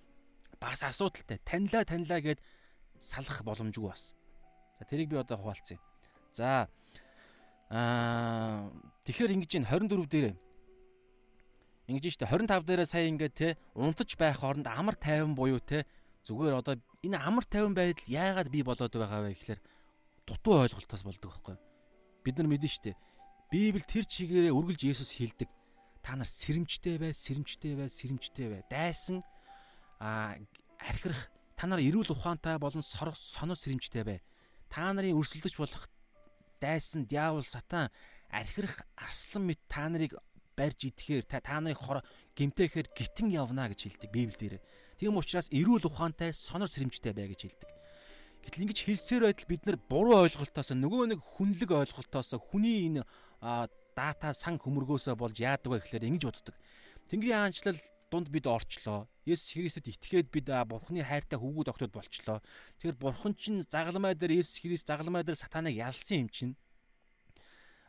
бас 0.58 0.82
асуудалтай. 0.82 1.38
Танилаа 1.46 1.86
танилаа 1.86 2.22
гэд 2.26 2.42
салах 2.98 3.46
боломжгүй 3.46 3.86
бас. 3.86 4.18
За 4.82 4.86
тэрийг 4.90 5.14
би 5.14 5.22
одоо 5.22 5.38
хуваалцъя. 5.38 5.78
За 6.32 6.70
Аа 7.70 8.70
тэгэхээр 9.06 9.34
ингэж 9.38 9.52
ин 9.62 9.66
24 9.66 10.10
дээр 10.10 10.36
ингэж 11.90 12.06
штэ 12.18 12.26
25 12.26 12.66
дээрээ 12.66 12.88
сая 12.90 13.06
ингээд 13.10 13.36
те 13.38 13.48
унтаж 13.78 14.18
байх 14.18 14.42
хооронд 14.42 14.66
амар 14.66 14.98
тайван 14.98 15.38
буюу 15.38 15.62
те 15.62 15.86
зүгээр 16.26 16.58
одоо 16.62 16.82
энэ 17.06 17.18
амар 17.18 17.46
тайван 17.46 17.78
байдал 17.78 18.10
яагаад 18.10 18.50
бий 18.50 18.66
болоод 18.66 18.90
байгаа 18.90 19.22
вэ 19.26 19.38
гэхээр 19.38 19.62
дутуу 20.26 20.66
ойлголтоос 20.66 21.06
болдог 21.06 21.30
байхгүй 21.30 21.58
бид 22.26 22.36
нар 22.38 22.50
мэдэн 22.50 22.70
штэ 22.70 22.92
Библи 23.50 23.82
тэр 23.82 24.06
чигээрээ 24.06 24.54
үргэлж 24.54 24.86
Есүс 24.86 25.18
хэлдэг 25.18 25.50
та 26.06 26.14
нар 26.14 26.30
сэрэмжтэй 26.30 27.02
бай, 27.02 27.14
сэрэмжтэй 27.18 27.74
бай, 27.74 27.90
сэрэмжтэй 27.90 28.48
бай. 28.50 28.62
Дайсан 28.70 29.26
а 29.98 30.38
архирах 30.78 31.34
та 31.58 31.66
нар 31.66 31.82
эрүүл 31.82 32.14
ухаантай 32.14 32.62
болон 32.62 32.86
сонор 32.86 33.58
сэрэмжтэй 33.58 34.06
бай. 34.06 34.22
Та 34.70 34.94
нарын 34.94 35.18
өрсөлдөж 35.18 35.58
болох 35.58 35.90
дайсан 36.62 37.06
диавол 37.06 37.44
сатан 37.44 37.90
архирах 38.30 38.84
арслан 38.96 39.50
мэт 39.50 39.60
та 39.68 39.90
нарыг 39.90 40.16
барьж 40.56 40.92
идэхээр 40.92 41.26
та 41.26 41.40
та 41.40 41.60
нарыг 41.60 41.80
хор 41.80 42.04
гимтэхээр 42.36 42.88
гитэн 42.94 43.32
явна 43.32 43.72
гэж 43.72 43.88
хэлдэг 43.88 44.12
Библиэлд. 44.12 44.64
Тийм 45.00 45.16
учраас 45.18 45.48
эрүүл 45.50 45.88
ухаантай 45.88 46.36
сонор 46.36 46.68
сэрэмжтэй 46.68 47.16
бай 47.16 47.32
гэж 47.32 47.42
хэлдэг. 47.48 47.70
Гэтэл 48.44 48.64
ингэж 48.68 48.80
хэлсээр 48.84 49.24
байтал 49.28 49.48
бид 49.48 49.64
нар 49.66 49.78
буруу 49.80 50.28
ойлголтоос 50.28 50.76
нөгөө 50.76 51.16
нэг 51.16 51.20
хүнлэг 51.20 51.72
ойлголтоос 51.72 52.36
хүний 52.40 52.88
энэ 52.88 53.04
дата 53.96 54.32
сан 54.36 54.60
хөмөргөөсөө 54.60 55.16
болж 55.16 55.40
яадаг 55.40 55.72
вэ 55.72 55.80
гэхээр 55.84 56.08
ингэж 56.08 56.24
боддог. 56.28 56.56
Тэнгэрийн 57.12 57.40
хаанчлал 57.40 57.80
дунд 58.10 58.30
бид 58.30 58.46
орчлоо. 58.50 59.08
Есүс 59.26 59.54
Христэд 59.54 59.88
итгээд 59.88 60.28
бид 60.34 60.50
Бурхны 60.50 61.06
хайртай 61.06 61.38
хөвгүүд 61.38 61.70
огтод 61.70 61.94
болчлоо. 61.94 62.42
Тэгэхээр 62.82 62.98
Бурхан 62.98 63.34
чинь 63.38 63.62
загалмай 63.62 64.18
дээр 64.18 64.42
Есүс 64.42 64.62
Христ 64.62 64.90
загалмай 64.90 65.24
дээр 65.24 65.38
сатаныг 65.38 65.78
ялсан 65.78 66.26
юм 66.26 66.30
чинь. 66.30 66.54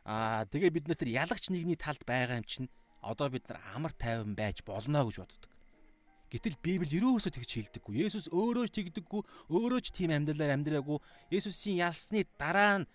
Аа 0.05 0.45
тэгээ 0.45 0.69
бид 0.69 0.85
нар 0.87 0.97
тэр 0.97 1.13
ялагч 1.13 1.49
нэгний 1.49 1.77
талд 1.77 2.05
байгаа 2.05 2.41
юм 2.41 2.45
чинь 2.45 2.69
одоо 3.01 3.29
бид 3.29 3.49
нар 3.49 3.59
амар 3.73 3.93
тайван 3.93 4.37
байж 4.37 4.61
болно 4.61 5.01
гэж 5.05 5.17
боддог. 5.25 5.49
Гэтэл 6.31 6.55
Библи 6.63 6.87
ерөөсөө 6.95 7.33
тэгж 7.35 7.51
хэлдэггүй. 7.59 8.07
Есүс 8.07 8.31
өөрөө 8.31 8.71
ч 8.71 8.79
тэгдэггүй, 8.79 9.21
өөрөө 9.51 9.79
ч 9.83 9.91
тийм 9.91 10.15
амьдралаар 10.15 10.55
амьдраагүй. 10.55 10.97
Есүсийн 11.27 11.83
ялсны 11.83 12.23
дараа 12.39 12.85
нь 12.85 12.89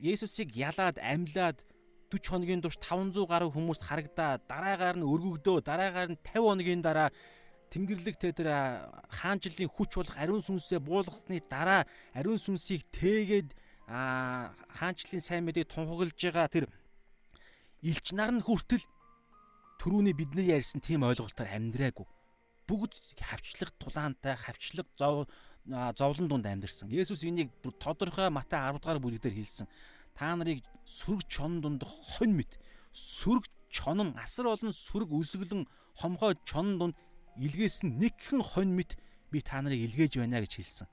Есүсийг 0.00 0.56
ялаад 0.56 0.96
амьлаад 0.96 1.60
40 2.10 2.26
хоногийн 2.26 2.60
турш 2.60 2.76
500 2.82 3.26
гаруй 3.30 3.50
хүмүүс 3.54 3.86
харагдаа, 3.86 4.42
дараагаар 4.50 4.98
нь 4.98 5.06
өргөгдөө, 5.06 5.62
дараагаар 5.62 6.10
нь 6.10 6.18
50 6.18 6.42
хоногийн 6.42 6.82
дараа 6.82 7.10
Тэнгэрлэгтэй 7.70 8.34
тэр 8.34 8.50
хаанчлалын 9.14 9.70
хүч 9.70 9.90
болох 9.94 10.18
ариун 10.18 10.42
сүнсээ 10.42 10.82
буулгасны 10.82 11.38
дараа 11.46 11.86
ариун 12.18 12.34
сүнсийг 12.34 12.82
тээгээд 12.90 13.54
хаанчлалын 13.86 15.22
сайн 15.22 15.46
мэдээг 15.46 15.70
тунхаглаж 15.70 16.18
байгаа 16.18 16.50
тэр 16.50 16.66
элч 17.86 18.10
нар 18.10 18.34
нь 18.34 18.42
хүртэл 18.42 18.82
түрүүний 19.78 20.18
бидний 20.18 20.50
ярьсан 20.50 20.82
тийм 20.82 21.06
ойлголтоор 21.06 21.46
амьдраагүй 21.46 22.10
бүгд 22.66 22.94
хавчлаг 23.22 23.70
тулаантай 23.78 24.34
хавчлаг 24.34 24.86
зов 24.98 25.30
зовлон 25.98 26.28
дунд 26.28 26.46
амьдэрсэн. 26.46 26.90
Есүс 26.90 27.24
энийг 27.24 27.50
тодорхой 27.62 28.30
Матай 28.30 28.60
10 28.60 28.80
дугаар 28.80 28.98
бүлэгдэр 28.98 29.34
хэлсэн. 29.34 29.66
Та 30.20 30.36
нарыг 30.36 30.60
сүрэг 30.84 31.24
чон 31.32 31.64
дунд 31.64 31.80
хонь 31.80 32.36
мэт 32.36 32.60
сүрэг 32.92 33.48
чонон 33.72 34.12
асар 34.20 34.52
олон 34.52 34.68
сүрэг 34.68 35.08
үсгэлэн 35.08 35.64
хомхой 35.96 36.36
чон 36.44 36.76
дунд 36.76 36.96
илгээсэн 37.40 37.96
нэгхэн 37.96 38.44
хонь 38.44 38.76
мэт 38.76 39.00
би 39.32 39.40
та 39.40 39.64
нарыг 39.64 39.80
илгээж 39.80 40.20
байна 40.20 40.44
гэж 40.44 40.60
хэлсэн. 40.60 40.88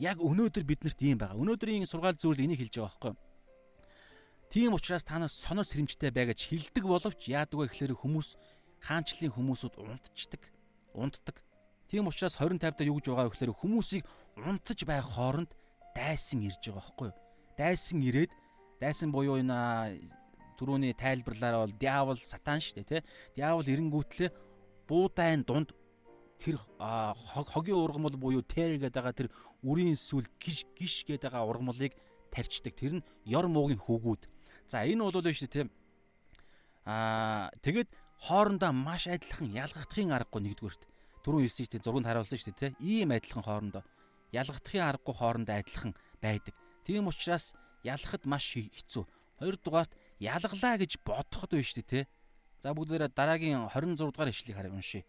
Яг 0.00 0.16
өнөөдөр 0.16 0.64
биднэрт 0.64 0.96
ийм 1.04 1.20
байгаа. 1.20 1.36
Өнөөдрийн 1.36 1.84
сургаал 1.84 2.16
зүйл 2.16 2.40
энийг 2.40 2.64
хэлж 2.64 2.80
байгаа 2.80 2.88
байхгүй 2.88 3.12
юу? 3.12 3.20
Тийм 4.48 4.72
учраас 4.80 5.04
та 5.04 5.20
нар 5.20 5.28
сонор 5.28 5.68
сэрэмжтэй 5.68 6.08
бай 6.08 6.32
гэж 6.32 6.40
хэлдэг 6.48 6.88
боловч 6.88 7.28
яадаг 7.28 7.52
вэ 7.60 7.68
гэхээр 7.68 8.00
хүмүүс 8.00 8.40
хаанчлалын 8.80 9.36
хүмүүсүүд 9.36 9.76
унтцдаг 9.76 10.40
унтдаг. 10.96 11.36
Тийм 11.84 12.08
учраас 12.08 12.40
20 12.40 12.56
50 12.64 12.80
дээр 12.80 12.96
юу 12.96 12.96
гэж 12.96 13.12
байгаа 13.12 13.28
вэ 13.28 13.32
гэхээр 13.36 13.52
хүмүүсийг 13.60 14.08
унтаж 14.40 14.78
байх 14.88 15.04
хооронд 15.04 15.52
дайсан 15.92 16.40
ирж 16.48 16.64
байгаа 16.72 16.80
байхгүй 16.80 17.08
юу? 17.12 17.21
Дайсан 17.58 18.02
ирээд 18.02 18.32
дайсан 18.80 19.12
буюу 19.12 19.38
энэ 19.38 20.00
түрүүний 20.58 20.94
тайлбарлаараа 20.94 21.66
бол 21.66 21.74
диавол 21.74 22.18
сатан 22.18 22.62
шүү 22.62 22.82
дээ 22.82 22.88
тий. 22.88 23.02
Диавол 23.36 23.66
эренгүүтлээ 23.66 24.30
буудайн 24.88 25.42
дунд 25.42 25.74
тэр 26.38 26.58
хогийн 26.78 27.78
ургамал 27.78 28.16
буюу 28.18 28.42
тер 28.42 28.78
гэдэг 28.78 28.94
байгаа 28.94 29.14
тэр 29.14 29.28
үрийн 29.62 29.94
сүл 29.98 30.26
гиш 30.38 30.66
гиш 30.74 31.04
гэдэг 31.06 31.30
байгаа 31.30 31.50
ургамлыг 31.50 31.94
тарьчдаг. 32.30 32.74
Тэр 32.74 32.98
нь 32.98 33.06
ёр 33.26 33.46
муугийн 33.46 33.78
хөвгүүд. 33.78 34.26
За 34.66 34.82
энэ 34.82 35.02
бол 35.02 35.14
шүү 35.14 35.50
дээ 35.50 35.66
тий. 35.66 35.70
Аа 36.86 37.50
тэгэд 37.62 37.90
хоорондоо 38.26 38.72
маш 38.74 39.06
адилхан 39.06 39.54
ялгахдахын 39.54 40.14
аргагүй 40.14 40.42
нэгдүгürt. 40.42 40.82
Түрүүн 41.22 41.46
хэлсэн 41.46 41.66
шүү 41.66 41.72
дээ 41.78 41.86
зурганд 41.86 42.08
харуулсан 42.10 42.38
шүү 42.38 42.54
дээ 42.58 42.74
тийм 42.78 43.10
адилхан 43.14 43.46
хоорондоо 43.46 43.82
ялгахдахын 44.34 44.88
аргагүй 44.90 45.14
хоорондоо 45.14 45.54
адилхан 45.58 45.92
байдаг. 46.18 46.54
Тийм 46.86 47.06
учраас 47.06 47.54
ялахад 47.82 48.26
маш 48.26 48.54
хэцүү. 48.54 49.04
Хоёрдугаарт 49.38 49.92
ялглаа 50.18 50.78
гэж 50.78 51.02
бодоход 51.02 51.54
биш 51.54 51.74
шүү 51.74 51.86
дээ 51.86 52.04
За 52.62 52.70
бүгдээрээ 52.70 53.10
дараагийн 53.10 53.66
26 53.66 54.14
дугаар 54.14 54.30
ишлэгийг 54.30 54.54
хараа 54.54 54.70
уншия. 54.70 55.02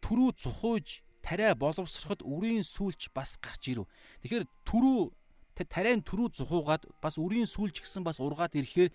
Төрүү 0.00 0.40
цухууж 0.40 1.04
тариа 1.20 1.52
боловсроход 1.52 2.24
үрийн 2.24 2.64
сүүлч 2.64 3.12
бас 3.12 3.36
гарч 3.36 3.68
ирв. 3.68 3.84
Тэгэхээр 4.24 4.48
төрүү 4.64 5.12
тариан 5.68 6.00
төрүү 6.00 6.32
зухуугаад 6.40 6.88
бас 7.04 7.20
үрийн 7.20 7.44
сүүлч 7.44 7.84
гисэн 7.84 8.08
бас 8.08 8.16
ургаад 8.16 8.56
ирэхээр 8.56 8.88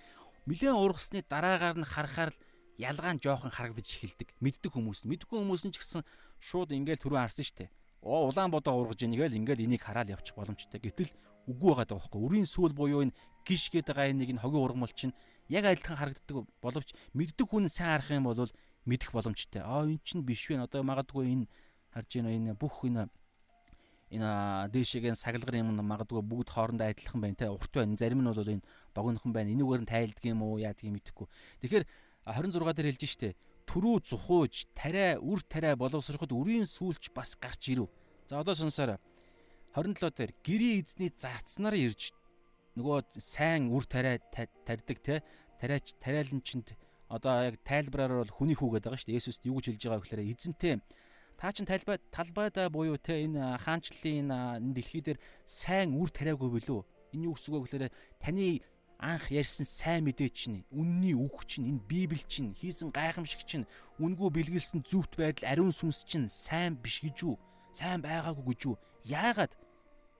нэлээд 0.49 0.73
ургасны 0.73 1.21
дараагаар 1.21 1.77
нь 1.77 1.85
харахаар 1.85 2.33
л 2.33 2.41
ялгаан 2.81 3.21
жоохон 3.21 3.53
харагдаж 3.53 3.85
эхэлдэг. 3.85 4.41
Мэддэг 4.41 4.73
хүмүүс. 4.73 5.05
Мэдгүй 5.05 5.37
хүмүүс 5.37 5.69
нь 5.69 5.73
ч 5.77 5.85
гэсэн 5.85 6.01
шууд 6.41 6.73
ингээл 6.73 6.97
түрүү 6.97 7.19
харсан 7.21 7.45
штэ. 7.45 7.69
Оо 8.03 8.27
улаан 8.27 8.51
бодоо 8.51 8.75
ургаж 8.83 8.99
ингээл 9.07 9.39
ингээл 9.39 9.63
энийг 9.63 9.83
хараад 9.87 10.11
явчих 10.11 10.35
боломжтой. 10.35 10.79
Гэтэл 10.83 11.11
үгүй 11.47 11.71
байгаа 11.71 11.87
даахгүй. 11.87 12.19
Үрийн 12.19 12.47
сүүл 12.47 12.75
буюу 12.75 13.07
энэ 13.07 13.15
гიშ 13.47 13.71
гэдэг 13.71 13.95
гай 13.95 14.11
нэг 14.11 14.35
нь 14.35 14.43
хогийн 14.43 14.63
ургамал 14.63 14.91
чинь 14.91 15.15
яг 15.47 15.63
адилхан 15.63 15.95
харагддаг 15.95 16.43
боловч 16.59 16.91
мэддэг 17.15 17.47
хүн 17.47 17.71
сайн 17.71 18.03
харах 18.03 18.11
юм 18.11 18.27
бол 18.27 18.51
мэдэх 18.83 19.11
боломжтой. 19.15 19.63
Аа 19.63 19.87
эн 19.87 20.03
чинь 20.03 20.23
биш 20.27 20.43
вэ? 20.51 20.59
Одоо 20.59 20.83
магадгүй 20.83 21.31
энэ 21.31 21.47
харж 21.95 22.09
байна 22.19 22.31
энэ 22.35 22.59
бүх 22.59 22.83
энэ 22.83 23.07
энэ 24.11 24.29
дээшээгийн 24.75 25.15
саглагар 25.15 25.63
юм 25.63 25.71
магадгүй 25.79 26.19
бүгд 26.27 26.49
хоорондоо 26.51 26.91
адилхан 26.91 27.23
байна 27.23 27.39
те 27.39 27.47
урт 27.47 27.71
байна. 27.71 27.95
Зарим 27.95 28.19
нь 28.19 28.27
бол 28.27 28.51
энэ 28.51 28.67
богинохон 28.91 29.31
байна. 29.31 29.51
Энүүгээр 29.55 29.83
нь 29.83 29.91
тайлдаг 29.91 30.23
юм 30.27 30.43
уу? 30.43 30.59
Яадаг 30.59 30.83
юм 30.83 30.99
мэдэхгүй. 30.99 31.27
Тэгэхээр 31.63 31.87
26 32.27 32.75
дээр 32.75 32.87
хэлж 32.91 33.03
штэ 33.07 33.35
түрүү 33.69 34.03
зухууж 34.09 34.65
тариа 34.75 35.19
үр 35.19 35.41
тариа 35.47 35.75
боловсроход 35.75 36.31
үрийн 36.31 36.65
сүүлч 36.67 37.11
бас 37.15 37.35
гарч 37.35 37.69
ирв. 37.73 37.89
За 38.27 38.39
одоо 38.39 38.55
сонсоорой. 38.55 38.97
27 39.75 40.13
дээр 40.17 40.31
гэрийн 40.45 40.83
эзний 40.83 41.09
зарцнаар 41.09 41.73
ирж 41.73 42.11
нөгөө 42.77 43.17
сайн 43.17 43.69
үр 43.73 43.85
тариа 43.85 44.19
тарьдаг 44.65 44.97
те 45.01 45.23
тариач 45.59 45.93
тариаланчинд 46.01 46.77
одоо 47.09 47.45
яг 47.45 47.57
тайлбараар 47.65 48.25
бол 48.25 48.33
хүний 48.33 48.57
хүү 48.57 48.77
гэдэг 48.77 48.89
байгаа 48.89 49.01
шүү 49.01 49.09
дээ. 49.13 49.19
Есүс 49.21 49.41
юу 49.45 49.57
гэж 49.57 49.65
хэлж 49.69 49.83
байгаа 49.85 50.01
гэхээр 50.01 50.29
эзэнтэй 50.33 50.75
та 51.37 51.51
чин 51.51 51.65
талбай 51.65 51.97
талбайдаа 52.09 52.69
буюу 52.69 52.97
те 52.97 53.25
энэ 53.25 53.57
хаанчлалын 53.61 54.29
энэ 54.31 54.73
дэлхий 54.73 55.01
дээр 55.01 55.19
сайн 55.45 55.93
үр 55.93 56.09
тариагүй 56.09 56.49
билүү? 56.57 56.81
Энэ 57.13 57.25
юу 57.29 57.37
гэсэн 57.37 57.53
үг 57.53 57.61
вэ 57.61 57.65
гэхээр 57.69 57.93
таны 58.17 58.61
анх 58.99 59.31
ярьсан 59.31 59.65
сайн 59.65 60.05
мэдээ 60.05 60.29
чинь 60.29 60.63
үнний 60.71 61.15
үг 61.15 61.43
чинь 61.49 61.67
энэ 61.69 61.85
библи 61.87 62.23
чинь 62.27 62.53
хийсэн 62.53 62.91
гайхамшиг 62.93 63.43
чинь 63.43 63.67
үнгүй 63.99 64.29
бэлгэлсэн 64.31 64.83
зүвт 64.85 65.17
байдал 65.19 65.49
ариун 65.49 65.73
сүнс 65.73 66.05
чинь 66.07 66.29
сайн 66.29 66.79
биш 66.79 67.03
гэж 67.03 67.17
үү 67.27 67.35
сайн 67.73 68.01
байгаагүй 68.05 68.53
гэж 68.53 68.61
үү 68.69 68.75
яагаад? 69.09 69.53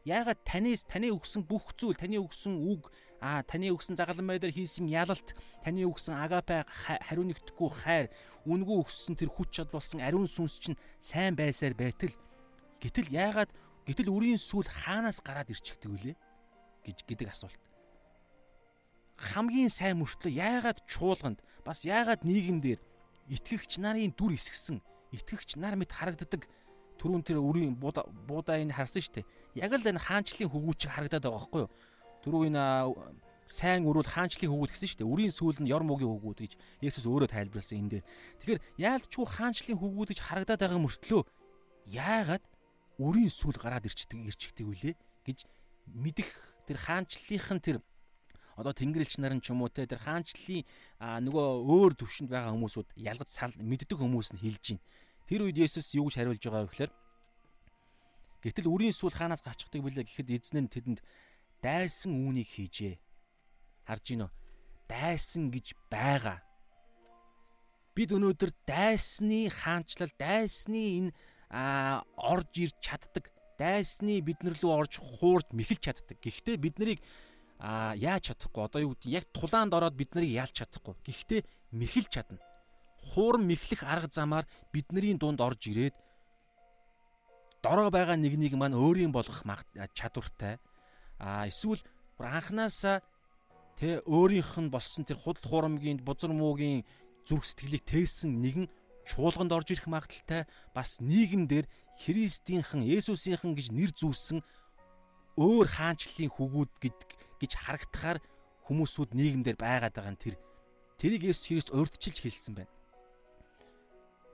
Яагаад 0.03 0.39
танаас 0.43 0.83
таны 0.83 1.15
өгсөн 1.15 1.47
бүх 1.47 1.71
зүйл 1.79 1.95
таны 1.95 2.19
өгсөн 2.19 2.59
үг 2.59 2.91
а 3.23 3.39
таны 3.47 3.71
өгсөн 3.71 3.95
загалмай 3.95 4.35
дээр 4.35 4.51
хийсэн 4.51 4.91
ялалт 4.91 5.31
таны 5.63 5.87
өгсөн 5.87 6.19
агапе 6.19 6.67
хариу 6.67 7.23
нэгдэхгүй 7.23 7.69
хайр 7.71 8.07
үнгүй 8.43 8.83
өгсөн 8.83 9.15
тэр 9.15 9.31
хүч 9.31 9.63
чадал 9.63 9.79
болсон 9.79 10.03
ариун 10.03 10.27
сүнс 10.27 10.59
чинь 10.59 10.81
сайн 10.99 11.39
байсаар 11.39 11.71
байтал. 11.71 12.11
Гэтэл 12.83 13.15
яагаад 13.15 13.51
гэтэл 13.87 14.11
үрийн 14.11 14.35
сүл 14.35 14.67
хаанаас 14.67 15.23
гараад 15.23 15.55
ирчихдэг 15.55 15.87
вүлээ 15.87 16.15
гэж 16.83 16.97
гэдэг 17.07 17.31
асуулт 17.31 17.63
хамгийн 19.17 19.69
сайн 19.69 20.01
мөртлөө 20.01 20.33
яагаад 20.33 20.79
чуулганд 20.89 21.39
бас 21.65 21.85
яагаад 21.85 22.25
нийгэмдэр 22.25 22.79
итгэгч 23.29 23.79
нарын 23.79 24.13
дүр 24.17 24.35
эсгсэн 24.35 24.81
итгэгч 25.13 25.55
нар 25.61 25.77
мэд 25.77 25.93
харагддаг 25.93 26.49
түрүүн 26.97 27.23
тэр 27.23 27.39
үрийн 27.39 27.75
буудаа 27.77 28.57
энэ 28.57 28.73
харсан 28.73 29.03
шүү 29.03 29.13
дээ. 29.21 29.29
Яг 29.59 29.71
л 29.75 29.83
энэ 29.83 30.01
хаанчлалын 30.01 30.49
хөвгүүч 30.49 30.81
харагдаад 30.87 31.23
байгаа 31.23 31.39
байхгүй 31.39 31.61
юу? 31.67 31.71
Түрүү 32.23 32.41
энэ 32.49 32.63
сайн 33.45 33.83
өрөөл 33.83 34.07
хаанчлалын 34.07 34.51
хөвгүүд 34.51 34.71
гэсэн 34.71 34.89
шүү 34.89 34.99
дээ. 35.03 35.11
Үрийн 35.13 35.33
сүүл 35.35 35.59
нь 35.61 35.69
ёр 35.69 35.83
мөгийн 35.83 36.09
хөвгүүд 36.09 36.39
гэж 36.47 36.53
Есүс 36.79 37.05
өөрөө 37.05 37.29
тайлбарласан 37.29 37.79
энэ 37.83 37.91
дээр. 37.99 38.05
Тэгэхээр 38.39 38.61
яалтчгүй 38.79 39.25
хаанчлалын 39.27 39.79
хөвгүүд 39.83 40.09
гэж 40.15 40.19
харагдаад 40.23 40.61
байгаа 40.63 40.79
мөртлөө 40.79 41.21
яагаад 41.91 42.43
үрийн 43.03 43.31
сүүл 43.31 43.59
гараад 43.59 43.83
ирчдэг 43.83 44.19
ирчихдэг 44.31 44.65
вүлээ 44.65 44.95
гэж 45.27 45.37
мэдэх 45.91 46.29
тэр 46.63 46.77
хаанчлалынхын 46.79 47.59
тэр 47.59 47.77
одоо 48.57 48.73
тэнгэрлэгч 48.73 49.17
нарын 49.17 49.41
ч 49.41 49.51
юм 49.51 49.61
уу 49.65 49.71
те 49.73 49.85
тэр 49.85 50.01
хаанчлалын 50.01 50.63
нөгөө 51.25 51.47
өөр 51.65 51.91
төвшөнд 51.97 52.29
байгаа 52.29 52.53
хүмүүсүүд 52.53 52.89
ялгаж 52.97 53.29
сал 53.29 53.53
мэддэг 53.57 53.97
хүмүүс 53.97 54.37
нь 54.37 54.43
хэлж 54.43 54.65
байна. 54.77 54.85
Тэр 55.29 55.41
үед 55.47 55.57
Есүс 55.57 55.95
юу 55.97 56.07
гэж 56.11 56.15
хариулж 56.19 56.43
байгаа 56.43 56.63
вэ 56.65 56.71
гэхээр 56.71 56.91
гэтэл 58.43 58.67
үрийн 58.69 58.93
сүл 58.93 59.15
хаанаас 59.15 59.41
гарчдаг 59.41 59.81
бэлээ 59.81 60.05
гэхэд 60.05 60.29
эзэн 60.35 60.67
нь 60.67 60.73
тэдэнд 60.73 60.99
дайсан 61.63 62.11
үүнийг 62.13 62.49
хийжээ. 62.51 62.99
Харж 63.87 64.03
гинөө? 64.03 64.29
Дайсан 64.91 65.47
гэж 65.47 65.73
байгаа. 65.87 66.43
бид 67.93 68.09
өнөөдөр 68.09 68.51
дайсны 68.65 69.49
хаанчлал, 69.53 70.09
дайсны 70.17 70.81
энэ 70.97 71.11
орж 72.17 72.51
ирж 72.57 72.77
чаддаг, 72.81 73.29
дайсны 73.61 74.17
биднэр 74.25 74.57
лүү 74.57 74.71
орж 74.73 74.97
хуурж 74.97 75.53
мэхэлж 75.53 75.93
чаддаг. 75.93 76.17
Гэхдээ 76.17 76.57
бид 76.57 76.81
нарыг 76.81 76.99
яаж 77.63 78.27
чадахгүй 78.27 78.63
одоо 78.67 78.81
юу 78.83 78.91
гэдэг 78.99 79.11
яг 79.11 79.25
тулаанд 79.31 79.71
ороод 79.71 79.95
бид 79.95 80.11
нарыг 80.11 80.31
ялж 80.35 80.51
чадахгүй. 80.51 80.99
Гэхдээ 81.07 81.41
мэхэлж 81.71 82.11
чадна. 82.11 82.43
Хуурн 83.15 83.47
мэхлэх 83.47 83.87
арга 83.87 84.11
замаар 84.11 84.45
бидний 84.75 85.15
дунд 85.15 85.39
орж 85.39 85.71
ирээд 85.71 85.95
дороо 87.63 87.87
байгаа 87.87 88.19
нэг 88.19 88.35
нэг 88.35 88.53
маань 88.59 88.75
өөрийн 88.75 89.15
болгох 89.15 89.47
чадвартай. 89.95 90.59
А 91.19 91.47
эсвэл 91.47 91.79
анханасаа 92.19 92.99
тэ 93.79 94.03
өөрийнх 94.03 94.59
нь 94.59 94.69
болсон 94.71 95.07
тэр 95.07 95.17
худал 95.23 95.47
хуурмгийн 95.47 96.03
бузар 96.03 96.35
муугийн 96.35 96.83
зүрх 97.23 97.47
сэтгэлийг 97.47 97.83
тээсэн 97.87 98.43
нэгэн 98.43 98.67
чуулганд 99.07 99.55
орж 99.55 99.71
ирэх 99.71 99.87
магадaltaй 99.87 100.43
бас 100.75 100.99
нийгэмдэр 100.99 101.67
Христийнхэн 102.03 102.83
Есүсийнхэн 102.83 103.55
гэж 103.55 103.67
нэр 103.71 103.91
зүүсэн 103.95 104.43
өөр 105.37 105.67
хаанчлалын 105.67 106.31
хүүгүүд 106.31 106.71
гэж 107.43 107.51
харагдахаар 107.59 108.19
хүмүүсүүд 108.65 109.11
нийгэмдэр 109.11 109.57
байгаад 109.59 109.93
байгаа 109.93 110.13
нь 110.15 110.23
тэр 110.23 110.35
тэрийг 110.95 111.27
Есүс 111.27 111.47
Христ 111.51 111.69
урьдчилж 111.75 112.17
хэлсэн 112.23 112.53
байна. 112.55 112.71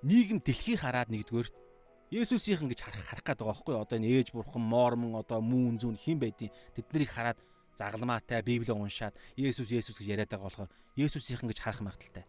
Нийгэм 0.06 0.40
дэлхийг 0.46 0.80
хараад 0.86 1.10
нэгдүгээр 1.10 1.50
Есүсийнхэн 2.10 2.70
гэж 2.70 2.80
харах 2.82 3.06
харах 3.06 3.26
гээд 3.26 3.42
байгаа 3.42 3.54
байхгүй 3.54 3.74
юу? 3.74 3.84
Одоо 3.86 3.98
энэ 4.02 4.10
ээж 4.18 4.28
бурхан, 4.34 4.64
мормон, 4.66 5.14
одоо 5.18 5.42
мөн 5.46 5.78
зүүн 5.78 5.98
хэн 5.98 6.18
байдیں۔ 6.18 6.50
Тэд 6.74 6.90
нарыг 6.90 7.10
хараад 7.10 7.40
загламаатай 7.78 8.42
Библийг 8.42 8.74
уншаад 8.74 9.14
Есүс 9.38 9.70
Есүс 9.70 10.02
гэж 10.02 10.08
яриад 10.10 10.30
байгаа 10.34 10.50
болохоор 10.50 10.70
Есүсийнхэн 10.98 11.50
гэж 11.54 11.60
харах 11.62 11.86
магадaltaй. 11.86 12.26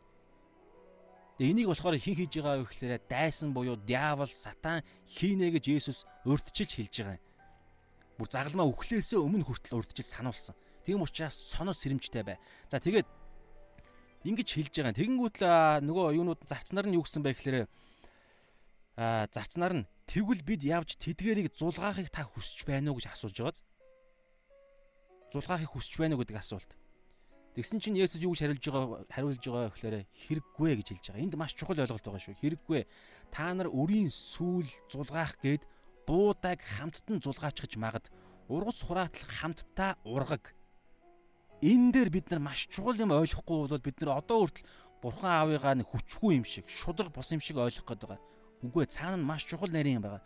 Тэгээ 1.40 1.52
энийг 1.56 1.68
болохоор 1.72 1.96
хин 1.96 2.12
хийж 2.12 2.32
байгаа 2.36 2.60
вэ 2.60 2.68
гэхээр 2.68 3.00
дайсан 3.08 3.56
буюу 3.56 3.80
диавол, 3.80 4.28
сатан 4.28 4.84
хийнэ 5.08 5.48
гэж 5.56 5.64
Есүс 5.80 6.04
урьдчилж 6.28 6.72
хэлж 6.76 6.94
байгаа 7.00 7.16
юм. 7.16 7.24
Бүр 8.20 8.28
загламаа 8.28 8.68
үхлээсээ 8.68 9.16
өмнө 9.16 9.48
хүртэл 9.48 9.80
урьдчилж 9.80 10.04
сануулсан. 10.04 10.52
Тийм 10.90 11.06
учраас 11.06 11.54
сонор 11.54 11.78
сэрэмжтэй 11.78 12.26
бай. 12.26 12.38
За 12.66 12.82
тэгээд 12.82 13.06
ингэж 14.26 14.48
хэлж 14.58 14.74
байгаа. 14.74 14.98
Тэгэнгүүт 14.98 15.38
л 15.38 15.86
нөгөө 15.86 16.18
юунууд 16.18 16.42
зарцнаар 16.50 16.90
нь 16.90 16.98
юу 16.98 17.06
гэсэн 17.06 17.22
бэ 17.22 17.30
гэхээр 17.30 17.70
а 18.98 19.30
зарцнаар 19.30 19.86
нь 19.86 19.88
тэгвэл 20.10 20.42
бид 20.42 20.66
явж 20.66 20.98
тэдгэрийг 20.98 21.54
зулгаахыг 21.54 22.10
та 22.10 22.26
хүсэж 22.26 22.66
байна 22.66 22.90
уу 22.90 22.98
гэж 22.98 23.06
асууж 23.06 23.38
байгааз. 23.38 23.62
Зулгаахыг 25.30 25.70
хүсэж 25.78 25.94
байна 26.02 26.18
уу 26.18 26.26
гэдэг 26.26 26.42
асуулт. 26.42 26.74
Тэгсэн 27.54 27.78
чинь 27.78 27.94
Есүс 27.94 28.26
юу 28.26 28.34
гэж 28.34 28.50
хариулж 28.50 28.66
байгаа 28.66 29.06
хариулж 29.14 29.44
байгаа 29.46 29.70
гэхээр 29.70 30.10
хэрэггүй 30.26 30.70
гэж 30.74 30.88
хэлж 30.90 31.06
байгаа. 31.14 31.22
Энд 31.22 31.38
маш 31.38 31.54
чухал 31.54 31.78
ойлголт 31.78 32.02
байгаа 32.02 32.18
шүү. 32.18 32.34
Хэрэггүй. 32.34 32.82
Та 33.30 33.54
нар 33.54 33.70
өрийн 33.70 34.10
сүүл 34.10 34.66
зулгаах 34.90 35.38
гээд 35.38 35.62
буудаг 36.02 36.58
хамттан 36.58 37.22
зулгаачгаж 37.22 37.78
магад 37.78 38.10
ургац 38.50 38.82
хураатал 38.82 39.22
хамтдаа 39.30 39.94
ургаг. 40.02 40.50
Энэ 41.60 41.92
дээр 41.92 42.08
бид 42.08 42.26
нар 42.32 42.40
маш 42.40 42.64
чухал 42.72 42.96
юм 42.96 43.12
ойлгохгүй 43.12 43.68
бол 43.68 43.84
бид 43.84 44.00
нар 44.00 44.16
одоо 44.16 44.48
хүртэл 44.48 44.64
Бурхан 45.00 45.32
аавыгаа 45.32 45.76
нэг 45.76 45.88
хүчгүй 45.88 46.40
юм 46.40 46.44
шиг, 46.44 46.68
шудраг 46.68 47.12
бус 47.12 47.32
юм 47.32 47.40
шиг 47.40 47.56
ойлгох 47.56 47.84
гээд 47.88 48.00
байгаа. 48.04 48.20
Үгүй 48.64 48.84
ээ 48.84 48.92
цаана 48.92 49.16
нь 49.16 49.24
маш 49.24 49.48
чухал 49.48 49.72
нарийн 49.72 50.00
юм 50.00 50.04
байгаа. 50.04 50.24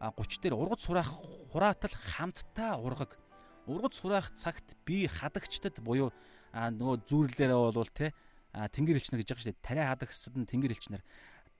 А 0.00 0.12
30 0.12 0.40
дээр 0.44 0.56
ургац 0.56 0.84
сураах 0.84 1.12
хураатал 1.52 1.92
хамтдаа 1.92 2.80
ургаг. 2.80 3.20
Ургац 3.68 4.00
сураах 4.00 4.32
цагт 4.32 4.76
би 4.84 5.04
хадагчдад 5.08 5.80
буюу 5.84 6.08
нөгөө 6.52 7.04
зүүрлэлээрээ 7.04 7.60
болвол 7.60 7.92
те 7.92 8.12
тэнгэр 8.52 8.96
элчнэр 9.00 9.20
гэж 9.20 9.28
байгаа 9.28 9.44
шүү 9.44 9.52
дээ. 9.52 9.64
Тариа 9.64 9.92
хадагчдад 9.92 10.36
нь 10.40 10.48
тэнгэр 10.48 10.72
элчнэр. 10.72 11.02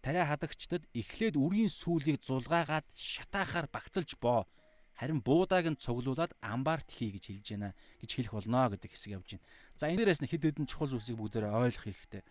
Тариа 0.01 0.25
хадагчдад 0.25 0.85
эхлээд 0.97 1.37
үрийн 1.37 1.69
сүлийг 1.69 2.21
зулгаагаад 2.25 2.89
шатаахаар 2.97 3.69
багцалж 3.69 4.17
боо. 4.21 4.49
Харин 4.95 5.21
буудааг 5.21 5.67
нь 5.75 5.81
цуглуулад 5.81 6.33
амбарт 6.39 6.87
хий 6.91 7.11
гэж 7.11 7.25
хэлж 7.27 7.47
байна 7.51 7.71
гэж 7.99 8.11
хэлэх 8.15 8.33
болно 8.35 8.71
гэдэг 8.71 8.91
хэсэг 8.95 9.19
явж 9.19 9.29
байна. 9.35 9.47
За 9.75 9.91
энэ 9.91 9.99
дээрээс 10.07 10.23
нь 10.23 10.31
хэд 10.31 10.43
хэдэн 10.55 10.71
чухал 10.71 10.95
зүйлсийг 10.95 11.19
бүгдээрээ 11.19 11.51
ойлгох 11.51 11.85
хэрэгтэй. 11.91 12.23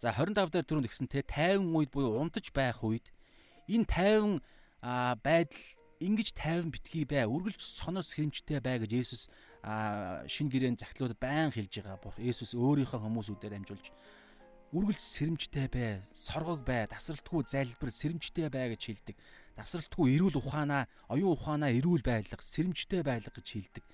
За 0.00 0.12
25 0.12 0.52
дээр 0.52 0.66
түрүүнд 0.68 0.88
гисэн 0.88 1.08
те 1.08 1.24
тайван 1.24 1.72
үед 1.72 1.92
буюу 1.92 2.20
унтаж 2.20 2.52
байх 2.52 2.84
үед 2.84 3.08
энэ 3.72 3.88
тайван 3.88 4.44
байдал 4.80 5.64
ингэж 6.00 6.32
тайван 6.32 6.72
битгий 6.72 7.04
бай, 7.04 7.28
үргэлж 7.28 7.60
сонор 7.60 8.04
сэрэмжтэй 8.04 8.60
бай 8.64 8.80
гэж 8.80 8.92
Есүс 8.96 9.28
шин 10.28 10.48
гэрээн 10.48 10.80
загтлууд 10.80 11.16
байн 11.20 11.52
хэлж 11.52 11.84
байгаа. 11.84 12.16
Есүс 12.16 12.56
өөрийнхөө 12.56 13.00
хүмүүсүүдээр 13.00 13.60
амжуулж 13.60 13.92
үргэлж 14.72 15.02
сэрэмжтэй 15.02 15.66
бай, 15.68 16.00
соргог 16.14 16.64
бай, 16.64 16.86
тасралтгүй 16.86 17.44
залбир, 17.44 17.90
сэрэмжтэй 17.92 18.48
бай 18.48 18.70
гэж 18.72 18.82
хэлдэг. 18.86 19.16
Тасралтгүй 19.60 20.16
эрүүл 20.16 20.40
ухаанаа, 20.40 20.88
оюун 21.12 21.36
ухаанаа 21.36 21.70
эрүүл 21.76 22.00
байлга, 22.00 22.40
сэрэмжтэй 22.40 23.04
байлга 23.04 23.28
гэж 23.28 23.46
хэлдэг. 23.52 23.84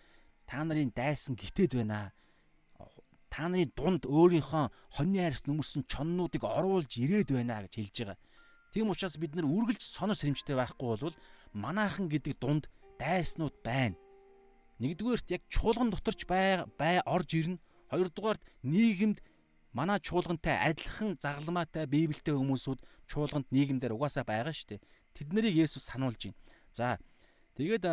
Та 0.46 0.62
нарын 0.62 0.94
дайсан 0.94 1.34
гитээд 1.34 1.74
байна 1.74 2.14
та 3.36 3.50
нарын 3.52 3.68
дунд 3.76 4.08
өөрийнхөө 4.08 4.64
хоньны 4.96 5.20
хайрс 5.20 5.44
нүмерсэн 5.44 5.84
чоннуудыг 5.92 6.40
оруулж 6.40 6.88
ирээд 6.96 7.36
байна 7.36 7.60
гэж 7.68 7.74
хэлж 7.76 7.96
байгаа. 8.00 8.18
Тийм 8.72 8.88
учраас 8.88 9.20
бид 9.20 9.36
нар 9.36 9.44
үргэлж 9.44 9.84
сонор 9.84 10.16
сэрэмжтэй 10.16 10.56
байхгүй 10.56 10.88
бол 10.96 11.16
манаахан 11.52 12.08
гэдэг 12.08 12.40
дунд 12.40 12.64
дайснууд 12.96 13.52
байна. 13.60 14.00
Нэгдүгээрт 14.80 15.28
яг 15.36 15.42
чуулган 15.52 15.92
доторч 15.92 16.24
бай 16.24 16.64
бай 16.80 17.04
орж 17.04 17.28
ирнэ. 17.36 17.60
Хоёрдугаарт 17.92 18.40
нийгэмд 18.64 19.20
манай 19.76 20.00
чуулгантай 20.00 20.56
адилхан 20.56 21.20
загламаатай 21.20 21.84
библиэтэй 21.84 22.32
хүмүүсүүд 22.32 22.80
чуулганд 23.04 23.52
нийгэмдэр 23.52 23.92
угаасаа 23.92 24.24
байгаа 24.24 24.56
шүү 24.56 24.80
дээ. 24.80 24.84
Тэд 25.16 25.32
нарыг 25.32 25.56
Есүс 25.56 25.88
сануулж 25.88 26.28
байна. 26.28 26.36
За 26.76 27.00
тэгээд 27.56 27.88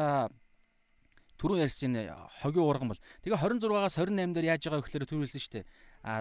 түрүүн 1.40 1.64
ярьсан 1.64 1.96
хогийн 2.44 2.68
урган 2.68 2.92
бол 2.92 3.02
тэгээ 3.24 3.40
26-аас 3.40 3.96
28 3.96 4.36
дээр 4.36 4.52
яаж 4.52 4.62
байгаа 4.68 4.80
вэ 4.80 4.86
гэхээр 4.86 5.08
түрүү 5.08 5.24
хэлсэн 5.24 5.42
шүү 5.44 5.54
дээ. 5.56 5.66
А 6.04 6.14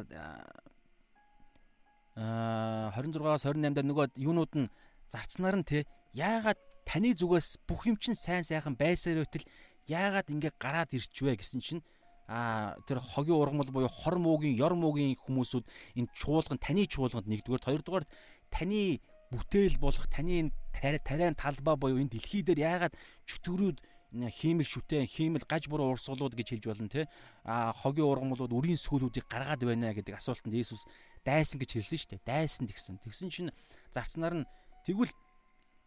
26-аас 2.95 3.43
28 3.51 3.75
дээр 3.75 3.87
нөгөө 3.91 4.07
юунууд 4.23 4.53
нь 4.55 4.71
зарцнаар 5.11 5.57
нь 5.59 5.67
те 5.67 5.85
яагаад 6.15 6.61
таны 6.87 7.15
зүгээс 7.19 7.63
бүх 7.67 7.87
юм 7.91 7.97
чинь 7.97 8.19
сайн 8.19 8.45
сайхан 8.45 8.77
байсаар 8.79 9.25
өтөл 9.25 9.47
яагаад 9.89 10.31
ингэ 10.31 10.55
гараад 10.59 10.95
ирчвэ 10.95 11.37
гэсэн 11.41 11.61
чинь 11.61 11.83
а 12.29 12.77
тэр 12.87 13.01
хогийн 13.01 13.37
ургамал 13.37 13.71
буюу 13.73 13.89
хор 13.89 14.17
муугийн 14.19 14.57
ёр 14.57 14.75
муугийн 14.75 15.17
хүмүүсүүд 15.19 15.65
энэ 15.99 16.13
чуулган 16.17 16.59
таны 16.59 16.87
чуулганд 16.87 17.27
нэгдүгээр 17.27 17.67
хоёрдугаар 17.67 18.05
таны 18.49 19.01
бүтээл 19.33 19.81
болох 19.81 20.07
таны 20.13 20.53
тариан 20.77 21.35
талбай 21.35 21.77
буюу 21.81 21.99
энэ 21.99 22.13
дэлхий 22.13 22.45
дээр 22.45 22.61
яагаад 22.61 22.95
чөтгөрүүд 23.25 23.81
хиймэл 24.13 24.69
шүтээ 24.69 25.09
хиймэл 25.09 25.49
гаж 25.49 25.73
буруу 25.73 25.97
урсгалууд 25.97 26.37
гэж 26.37 26.49
хэлж 26.53 26.65
болно 26.69 26.89
те? 26.93 27.09
А 27.49 27.73
хогийн 27.73 28.05
ургамлууд 28.13 28.53
үрийн 28.53 28.77
сүүлүүдийг 28.77 29.25
гаргаад 29.25 29.65
байна 29.65 29.97
гэдэг 29.97 30.21
асуултанд 30.21 30.53
Иесус 30.53 30.85
дайсан 31.25 31.57
гэж 31.57 31.81
хэлсэн 31.81 31.97
шүү 31.97 32.11
дээ. 32.21 32.29
Дайсан 32.29 32.69
тэгсэн. 32.69 33.01
Тэгсэн 33.01 33.29
чинь 33.33 33.51
зарцнаар 33.89 34.45
нь 34.45 34.49
тэгвэл 34.85 35.09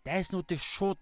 дайснуудыг 0.02 0.58
шууд 0.58 0.98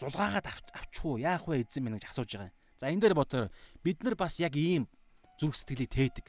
зулгаагаад 0.00 0.48
авчихуу 0.72 1.20
яах 1.20 1.44
вэ 1.44 1.60
эзэн 1.60 1.84
минь 1.84 2.00
гэж 2.00 2.08
асууж 2.08 2.30
байгаа 2.32 2.48
юм. 2.48 2.56
За 2.80 2.88
энэ 2.88 3.02
дээр 3.04 3.14
бодоор 3.20 3.52
бид 3.84 4.00
нар 4.00 4.16
бас 4.16 4.40
яг 4.40 4.56
ийм 4.56 4.88
зүрх 5.36 5.60
сэтгэлийг 5.60 5.92
тээдэг. 5.92 6.26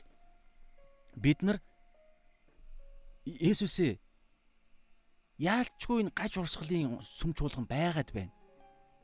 Бид 1.15 1.39
нар 1.39 1.63
Есүсээ 3.25 3.97
яалтчгүй 5.37 6.03
энэ 6.03 6.15
гаж 6.15 6.33
урсгалын 6.39 6.99
сүм 7.03 7.31
чуулган 7.35 7.67
байгаад 7.67 8.11
байна 8.15 8.33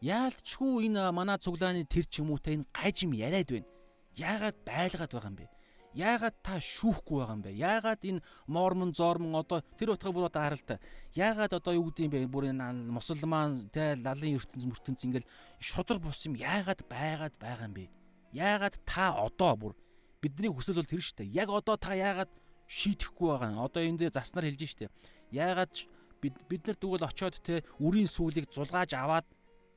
Яалтчгүй 0.02 0.90
энэ 0.90 1.14
манай 1.14 1.38
цуглааны 1.38 1.86
тэр 1.86 2.10
ч 2.10 2.26
юм 2.26 2.34
уу 2.34 2.42
та 2.42 2.50
энэ 2.50 2.66
гажим 2.74 3.14
яриад 3.14 3.54
байна. 3.54 3.70
Яагаад 4.18 4.58
байлгаад 4.66 5.14
байгаа 5.14 5.30
юм 5.30 5.38
бэ? 5.38 5.46
Яагаад 5.94 6.36
та 6.42 6.58
шүүхгүй 6.58 7.22
байгаа 7.22 7.38
юм 7.38 7.44
бэ? 7.46 7.52
Яагаад 7.54 8.02
энэ 8.10 8.24
мормон 8.50 8.98
зормон 8.98 9.38
одоо 9.38 9.62
тэр 9.78 9.94
утга 9.94 10.10
бүр 10.10 10.26
одоо 10.26 10.42
харалта. 10.42 10.82
Яагаад 11.14 11.54
одоо 11.54 11.78
юу 11.78 11.94
гэдэм 11.94 12.10
бэ? 12.10 12.34
Бүр 12.34 12.50
энэ 12.50 12.90
мусульман 12.90 13.70
тэ 13.70 14.02
лалын 14.02 14.42
ертөнц 14.42 14.66
мөртөнц 14.66 15.06
ингээл 15.06 15.30
шудар 15.62 16.02
бус 16.02 16.26
юм 16.26 16.34
яагаад 16.34 16.82
байгаад 16.90 17.38
байгаа 17.38 17.70
юм 17.70 17.78
бэ? 17.78 17.94
Яагаад 18.34 18.82
та 18.90 19.14
одоо 19.14 19.54
бүр 19.54 19.74
бидний 20.18 20.50
хүсэл 20.50 20.82
бол 20.82 20.90
тэр 20.90 21.06
шүү 21.06 21.30
дээ. 21.30 21.46
Яг 21.46 21.54
одоо 21.54 21.78
та 21.78 21.94
яагаад 21.94 22.34
шийдэхгүй 22.66 23.38
байгаа 23.38 23.54
юм? 23.54 23.62
Одоо 23.62 23.86
энэ 23.86 24.10
дээр 24.10 24.18
заснаар 24.18 24.50
хэлж 24.50 24.66
штэ. 24.66 24.90
Яагаад 25.30 25.78
бид 26.22 26.36
бид 26.48 26.68
нар 26.68 26.78
тэгвэл 26.78 27.10
очиод 27.10 27.36
те 27.42 27.66
үрийн 27.82 28.08
сүлийг 28.08 28.48
зулгааж 28.54 28.94
аваад 28.94 29.26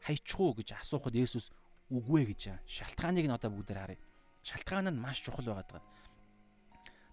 хайчихуу 0.04 0.54
гэж 0.60 0.76
асуухад 0.76 1.16
Есүс 1.16 1.48
үгүй 1.88 2.28
гэж. 2.28 2.60
Шалтгааныг 2.68 3.24
нь 3.24 3.36
одоо 3.36 3.50
бүгдээр 3.50 3.80
харъя. 3.80 4.00
Шалтгаан 4.44 4.92
нь 4.92 5.00
маш 5.00 5.24
чухал 5.24 5.48
байгаад 5.48 5.72
байгаа. 5.72 5.92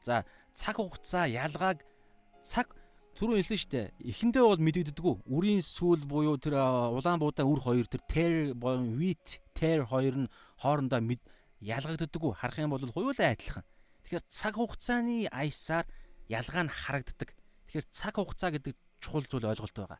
За 0.03 0.25
цаг 0.53 0.75
хугацаа 0.75 1.25
ялгааг 1.31 1.79
цаг 2.43 2.75
түрүү 3.15 3.39
хэлсэн 3.39 3.71
дээ. 3.71 3.87
Эхэндээ 4.11 4.43
бол 4.43 4.59
мэдэгддэггүй. 4.59 5.15
Үрийн 5.27 5.63
сүүл 5.63 6.03
буюу 6.03 6.35
тэр 6.35 6.59
улаан 6.59 7.19
буудаа 7.19 7.45
үр 7.47 7.59
хоёр 7.63 7.87
тэр 7.87 8.03
ter 8.07 8.33
wheat 8.59 9.39
ter 9.55 9.85
хоёр 9.87 10.27
нь 10.27 10.31
хоорондоо 10.59 10.99
ялгагддаггүй. 11.61 12.33
Харах 12.33 12.57
юм 12.57 12.73
бол 12.73 12.81
хоёулаа 12.81 13.37
адилхан. 13.37 13.63
Тэгэхээр 14.03 14.25
цаг 14.27 14.53
хугацааны 14.57 15.29
аясаар 15.29 15.85
ялгаа 16.25 16.65
нь 16.65 16.73
харагддаг. 16.73 17.37
Тэгэхээр 17.69 17.87
цаг 17.93 18.15
хугацаа 18.17 18.49
гэдэг 18.57 18.75
чухал 19.01 19.25
зүйл 19.25 19.49
ойлголт 19.49 19.75
байгаа. 19.75 19.99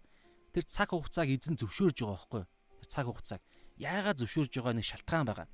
Тэр 0.53 0.65
цаг 0.69 0.93
хугацааг 0.93 1.29
эзэн 1.33 1.57
зөвшөөрж 1.57 1.97
байгаа 2.05 2.15
байхгүй 2.15 2.39
юу? 2.45 2.49
Тэр 2.79 2.87
цаг 2.87 3.05
хугацааг 3.09 3.41
яагаад 3.81 4.21
зөвшөөрж 4.21 4.53
байгаа 4.53 4.73
нэг 4.77 4.85
шалтгаан 4.85 5.25
байгаа. 5.25 5.47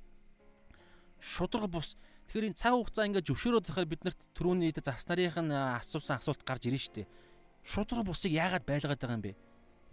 Шудраг 1.18 1.72
бус 1.72 1.96
Тэгэхээр 2.28 2.52
энэ 2.52 2.60
цаг 2.60 2.76
хугацаа 2.76 3.08
ингээд 3.08 3.24
зөвшөөрөөд 3.24 3.66
байхаар 3.72 3.88
биднэрт 3.88 4.20
түрүүний 4.36 4.76
зас 4.84 5.08
нарын 5.08 5.48
асуусан 5.80 6.20
асуулт 6.20 6.44
гарч 6.44 6.68
ирнэ 6.68 6.76
шүү 6.76 6.94
дээ. 7.00 7.08
Шудраг 7.64 8.04
бусыг 8.04 8.36
яагаад 8.36 8.68
байлгаад 8.68 9.00
байгаа 9.00 9.16
юм 9.16 9.24
бэ? 9.24 9.32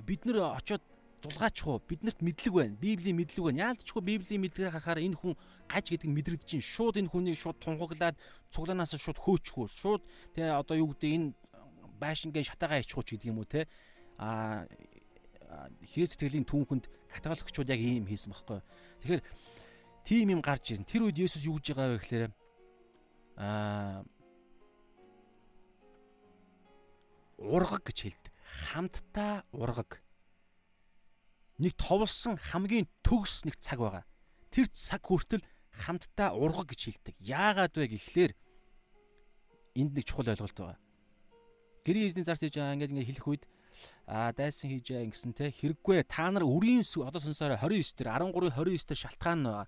Бид 0.03 0.27
нэр 0.27 0.51
очиод 0.51 0.83
зулгаач 1.23 1.63
хуу 1.63 1.79
биднэрт 1.79 2.19
мэдлэг 2.19 2.53
байна. 2.53 2.75
Библийн 2.75 3.15
мэдлэг 3.15 3.39
байна. 3.39 3.71
Яалтчгүй 3.71 4.03
Библийн 4.03 4.43
мэдлэгийг 4.43 4.75
харахаар 4.75 4.99
энэ 4.99 5.15
хүн 5.15 5.39
гаж 5.71 5.85
гэдэг 5.89 6.07
нь 6.11 6.15
мэдрэгдэж 6.19 6.49
чинь 6.51 6.59
шууд 6.59 6.99
энэ 6.99 7.07
хүнийг 7.07 7.39
шууд 7.39 7.57
тунгаглаад 7.63 8.19
цуглаанаас 8.51 8.99
шууд 8.99 9.15
хөөчихгүй. 9.15 9.71
Шууд 9.71 10.03
тэ 10.35 10.51
одоо 10.51 10.75
юу 10.75 10.91
гэдэг 10.91 11.11
энэ 11.15 11.27
байшингийн 11.99 12.47
шатаагаа 12.47 12.83
ичихгүй 12.83 13.03
ч 13.03 13.09
гэдэг 13.15 13.29
юм 13.31 13.39
уу 13.41 13.47
те. 13.47 13.67
А 14.19 14.67
Христ 15.93 16.15
сэтгэлийн 16.19 16.45
түүхэнд 16.45 16.89
католикчууд 17.11 17.71
яг 17.71 17.79
ийм 17.79 18.05
хийсэн 18.09 18.33
баггүй. 18.33 18.59
Тэгэхээр 19.03 19.21
тийм 20.03 20.27
юм 20.35 20.41
гарч 20.43 20.75
ирнэ. 20.75 20.89
Тэр 20.89 21.07
үед 21.07 21.21
Есүс 21.21 21.47
юу 21.47 21.57
гэж 21.57 21.71
байгаа 21.71 21.95
вэ 21.95 21.99
гэхээр 22.01 22.31
аа 23.39 24.03
ургаг 27.37 27.83
гэж 27.83 27.97
хэлдэг. 28.03 28.31
Хамтдаа 28.71 29.43
ургаг. 29.51 30.01
Нэг 31.59 31.73
товлсон 31.79 32.35
хамгийн 32.35 32.87
төгс 33.03 33.47
нэг 33.47 33.55
цаг 33.59 33.79
байгаа. 33.79 34.03
Тэр 34.51 34.67
цаг 34.71 35.03
хүртэл 35.07 35.43
хамтдаа 35.71 36.35
ургаг 36.35 36.71
гэж 36.71 36.81
хэлдэг. 36.95 37.15
Яагаад 37.19 37.75
вэ 37.75 37.95
гэхлээр 37.95 38.31
энд 39.75 39.91
нэг 39.95 40.05
чухал 40.07 40.31
ойлголт 40.31 40.55
байгаа. 40.55 40.79
Гэрийн 41.85 42.09
эзний 42.09 42.25
зарц 42.25 42.41
хийж 42.41 42.57
байгаа 42.57 42.73
ингээд 42.73 42.91
ингээд 42.91 43.09
хэлэх 43.13 43.29
үед 43.29 43.43
а 44.09 44.33
дайсан 44.33 44.73
хийж 44.73 44.89
байгаа 44.89 45.13
гэсэн 45.13 45.33
те 45.37 45.53
хэрэггүй 45.53 46.03
та 46.09 46.33
нар 46.33 46.43
үрийн 46.43 46.81
одоо 46.81 47.21
сонсороо 47.21 47.61
29 47.61 48.01
дээр 48.01 48.09
13 48.25 48.33
29 48.33 48.89
дээр 48.89 49.01
шалтгаан 49.05 49.41
байгаа 49.45 49.67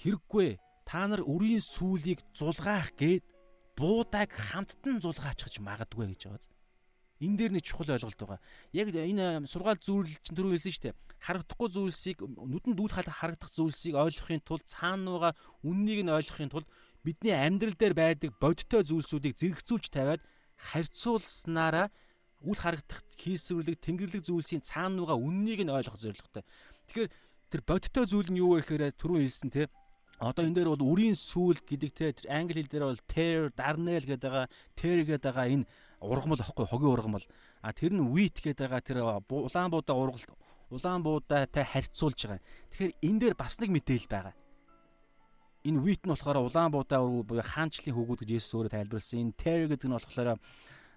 Хэрэггүй 0.00 0.56
та 0.88 1.04
нар 1.06 1.20
үрийн 1.20 1.60
сүлийг 1.60 2.24
зулгаах 2.32 2.96
гээд 2.96 3.24
буудаг 3.76 4.32
хамттан 4.32 4.96
зулгаачихж 5.04 5.60
магадгүй 5.60 6.16
гэж 6.16 6.22
байгаа. 6.24 6.48
Энэ 7.20 7.36
дээр 7.36 7.52
нэг 7.52 7.64
чухал 7.68 7.92
ойлголт 7.92 8.16
байгаа. 8.16 8.40
Яг 8.72 8.88
энэ 8.96 9.44
сургаал 9.44 9.76
зүйрлэл 9.76 10.24
чинь 10.24 10.36
түрүү 10.40 10.56
хэлсэн 10.56 10.72
шүү 10.72 10.84
дээ. 10.88 10.96
Харагдахгүй 11.20 11.68
зүйлсийг 11.68 12.18
нүдэнд 12.24 12.76
дүүд 12.80 12.92
хал 12.96 13.12
харагдах 13.12 13.52
зүйлсийг 13.52 13.94
ойлгохын 14.00 14.40
тулд 14.40 14.64
цаана 14.64 15.12
байгаа 15.12 15.32
үннийг 15.68 16.00
нь 16.00 16.16
ойлгохын 16.16 16.48
тулд 16.48 16.68
бидний 17.04 17.36
амьдрал 17.36 17.76
дээр 17.76 17.92
байдаг 17.92 18.32
бодиттой 18.40 18.88
зүйлсүүдийг 18.88 19.36
зэрэгцүүлж 19.36 19.92
тавиад 19.92 20.24
харьцуулснараа 20.68 21.88
үл 22.44 22.56
харагдах 22.56 23.04
хийсвэрлэг 23.16 23.80
тэнгэрлэг 23.80 24.24
зүйлсийн 24.24 24.64
цаана 24.64 25.04
байгаа 25.04 25.18
үннийг 25.20 25.60
нь 25.64 25.72
ойлгох 25.72 26.00
зорилготой. 26.00 26.44
Тэгэхээр 26.88 27.10
тэр 27.52 27.60
бодиттой 27.64 28.04
зүйл 28.08 28.28
нь 28.32 28.40
юу 28.40 28.56
вэ 28.56 28.64
гэхээр 28.64 28.96
түрүү 28.96 29.24
хэлсэн 29.24 29.50
те 29.52 29.68
Одоо 30.20 30.44
энэ 30.44 30.60
дээр 30.60 30.76
бол 30.76 30.92
үрийн 30.92 31.16
сүүл 31.16 31.64
гэдэг 31.64 31.90
те 31.96 32.12
англи 32.28 32.60
хэл 32.60 32.68
дээр 32.68 32.84
бол 32.92 33.02
tear, 33.08 33.48
darnel 33.56 34.04
гэдэг 34.04 34.28
байгаа, 34.28 34.52
tear 34.76 35.00
гэдэг 35.00 35.32
байгаа 35.32 35.48
энэ 35.48 35.64
ургамал 36.04 36.44
аахгүй 36.44 36.66
хогийн 36.68 36.92
ургамал. 36.92 37.26
А 37.64 37.72
тэр 37.72 37.96
нь 37.96 38.04
wheat 38.04 38.36
гэдэг 38.44 38.68
байгаа 38.68 38.84
тэр 38.84 38.98
улаан 39.00 39.72
буудаа 39.72 39.96
ургалт 39.96 40.28
улаан 40.68 41.00
буудаатай 41.00 41.64
харьцуулж 41.64 42.20
байгаа. 42.28 42.44
Тэгэхээр 42.68 42.92
энэ 43.00 43.20
дээр 43.20 43.34
бас 43.40 43.56
нэг 43.64 43.72
мэдээлэл 43.72 44.12
байгаа. 44.12 44.34
Энэ 45.64 45.80
wheat 45.84 46.02
нь 46.04 46.12
болохоор 46.12 46.40
улаан 46.40 46.72
буудаа 46.72 47.04
буюу 47.04 47.44
хаанчлалын 47.44 47.96
хөвгүүд 47.96 48.20
гэж 48.24 48.30
Есүс 48.40 48.54
өөрөө 48.56 48.72
тайлбарласан. 48.72 49.20
Энэ 49.20 49.36
tear 49.36 49.68
гэдэг 49.68 49.88
нь 49.88 49.96
болохоор 49.96 50.28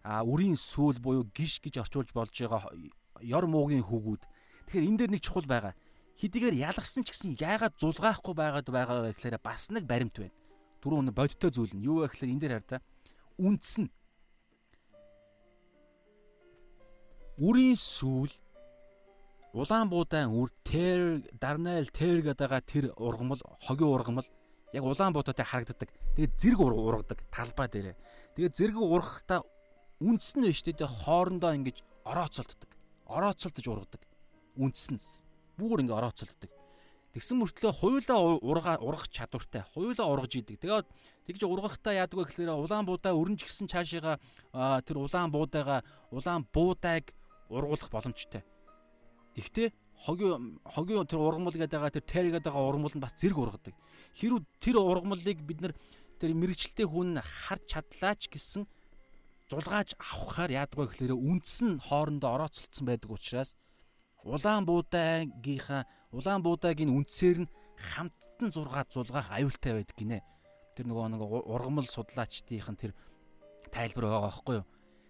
а 0.04 0.24
үрийн 0.24 0.56
сүүл 0.56 1.04
буюу 1.04 1.28
гиш 1.36 1.60
гэж 1.60 1.84
орчуулж 1.84 2.16
болж 2.16 2.32
байгаа 2.32 2.72
ёр 3.24 3.46
муугийн 3.48 3.84
хөвгүүд. 3.84 4.24
Тэгэхээр 4.68 4.88
энэ 4.88 4.98
дээр 5.04 5.12
нэг 5.12 5.24
чухал 5.24 5.48
байгаа 5.48 5.76
хэдийгээр 6.20 6.56
ялгсан 6.70 7.04
ч 7.04 7.12
гэсэн 7.12 7.36
яагаад 7.42 7.76
зулгаахгүй 7.76 8.36
байгаад 8.38 8.68
байгаа 8.70 9.04
вэ 9.04 9.12
гэхээр 9.18 9.38
бас 9.42 9.68
нэг 9.74 9.84
баримт 9.84 10.16
байна. 10.16 10.36
Түрүүн 10.80 11.12
бодиттой 11.12 11.52
зүйл 11.52 11.74
нь 11.74 11.84
юу 11.84 12.06
вэ 12.06 12.12
гэхээр 12.14 12.32
энэ 12.32 12.42
дээр 12.44 12.56
хар 12.60 12.68
та 12.68 12.78
үндс 13.42 13.82
нь 13.82 13.90
үрийн 17.42 17.76
сүүл 17.76 18.34
улаан 19.58 19.90
буудаан 19.90 20.30
үр 20.30 20.50
тэр 20.62 21.26
дарнайл 21.42 21.90
тэр 21.90 22.22
гэдэг 22.22 22.52
тэр 22.70 22.86
ургамал 22.94 23.42
хогийн 23.66 23.90
ургамал 23.90 24.28
яг 24.74 24.84
улаан 24.84 25.14
буудаатай 25.14 25.46
харагддаг. 25.46 25.90
Тэгээд 26.18 26.34
зэрэг 26.34 26.60
ургадаг 26.60 27.20
талбай 27.30 27.68
дээрээ. 27.70 27.96
Тэгээд 28.36 28.54
зэрэг 28.58 28.78
ургахтаа 28.82 29.46
үндс 30.02 30.34
нь 30.36 30.50
биш 30.50 30.66
тэгээд 30.66 30.90
хоорондоо 31.06 31.54
ингэж 31.54 31.86
орооцолддог. 32.04 32.70
Орооцолдож 33.06 33.66
ургадаг. 33.70 34.02
Үндс 34.58 34.90
нь 34.90 35.00
бүр 35.58 35.86
ингээ 35.86 35.98
орооцолддог. 36.02 36.52
Тэгсэн 37.14 37.38
мөртлөө 37.38 37.74
хуйлаа 37.78 38.20
ургаа 38.42 38.82
ургах 38.82 39.06
чадвартай. 39.14 39.62
Хуйлаа 39.78 40.10
ургаж 40.10 40.34
идэг. 40.34 40.58
Тэгээд 40.58 40.90
тэгж 41.30 41.42
ургахтаа 41.46 41.94
яадаг 41.94 42.18
вэ 42.18 42.26
гэхээр 42.26 42.58
улаан 42.58 42.90
буудаа 42.90 43.14
өрнж 43.14 43.46
гисэн 43.46 43.70
цаашаага 43.70 44.18
тэр 44.82 44.98
улаан 44.98 45.30
буудаага 45.30 45.86
улаан 46.10 46.50
буудааг 46.50 47.14
ургуулах 47.54 47.94
боломжтой. 47.94 48.42
Тэгтээ 49.38 49.70
хогийн 49.98 50.60
хогийн 50.66 51.08
тэр 51.08 51.22
ургамал 51.22 51.54
гэдэг 51.54 51.78
байгаа 51.80 51.96
тэр 51.96 52.06
тайр 52.06 52.28
гэдэг 52.34 52.52
байгаа 52.52 52.70
ургамал 52.70 52.96
нь 52.96 53.04
бас 53.04 53.14
зэрэг 53.16 53.38
ургадаг. 53.38 53.76
Хэрв 54.18 54.44
тэр 54.60 54.76
ургамлыг 54.82 55.40
бид 55.46 55.60
нар 55.62 55.74
тэр 56.20 56.32
мэрэгчлээ 56.34 56.88
хүн 56.90 57.22
харж 57.22 57.64
чадлаач 57.70 58.28
гэсэн 58.32 58.64
зулгааж 59.50 59.96
авахаар 60.00 60.52
яадаг 60.52 60.78
вэ 60.80 60.86
гэхээр 60.88 61.14
үндс 61.14 61.56
нь 61.68 61.80
хоорондоо 61.80 62.30
орооцолцсон 62.36 62.86
байдаг 62.88 63.12
учраас 63.12 63.60
улаан 64.24 64.66
буудаагийнхаа 64.66 65.84
улаан 66.16 66.42
буудаагийн 66.44 66.96
үндсээр 66.96 67.38
нь 67.44 67.52
хамттан 67.76 68.50
зургаад 68.56 68.90
зулгаах 68.92 69.30
аюултай 69.36 69.74
байдаг 69.76 69.98
гинэ. 70.00 70.20
Тэр 70.74 70.86
нөгөө 70.88 71.08
нэг 71.12 71.22
ургамал 71.22 71.88
судлаачдын 71.92 72.80
тэр 72.80 72.92
тайлбар 73.70 74.06
байгаа 74.08 74.24
байхгүй 74.32 74.56
юу? 74.64 74.66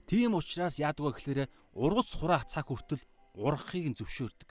Тийм 0.09 0.33
учраас 0.35 0.81
яадаг 0.81 1.03
вэ 1.05 1.11
гэхээр 1.13 1.39
ургац 1.77 2.11
хураах 2.17 2.45
цаг 2.49 2.67
хүртэл 2.67 2.99
ургахыг 3.37 3.85
нь 3.93 3.97
зөвшөөрдөг. 3.97 4.49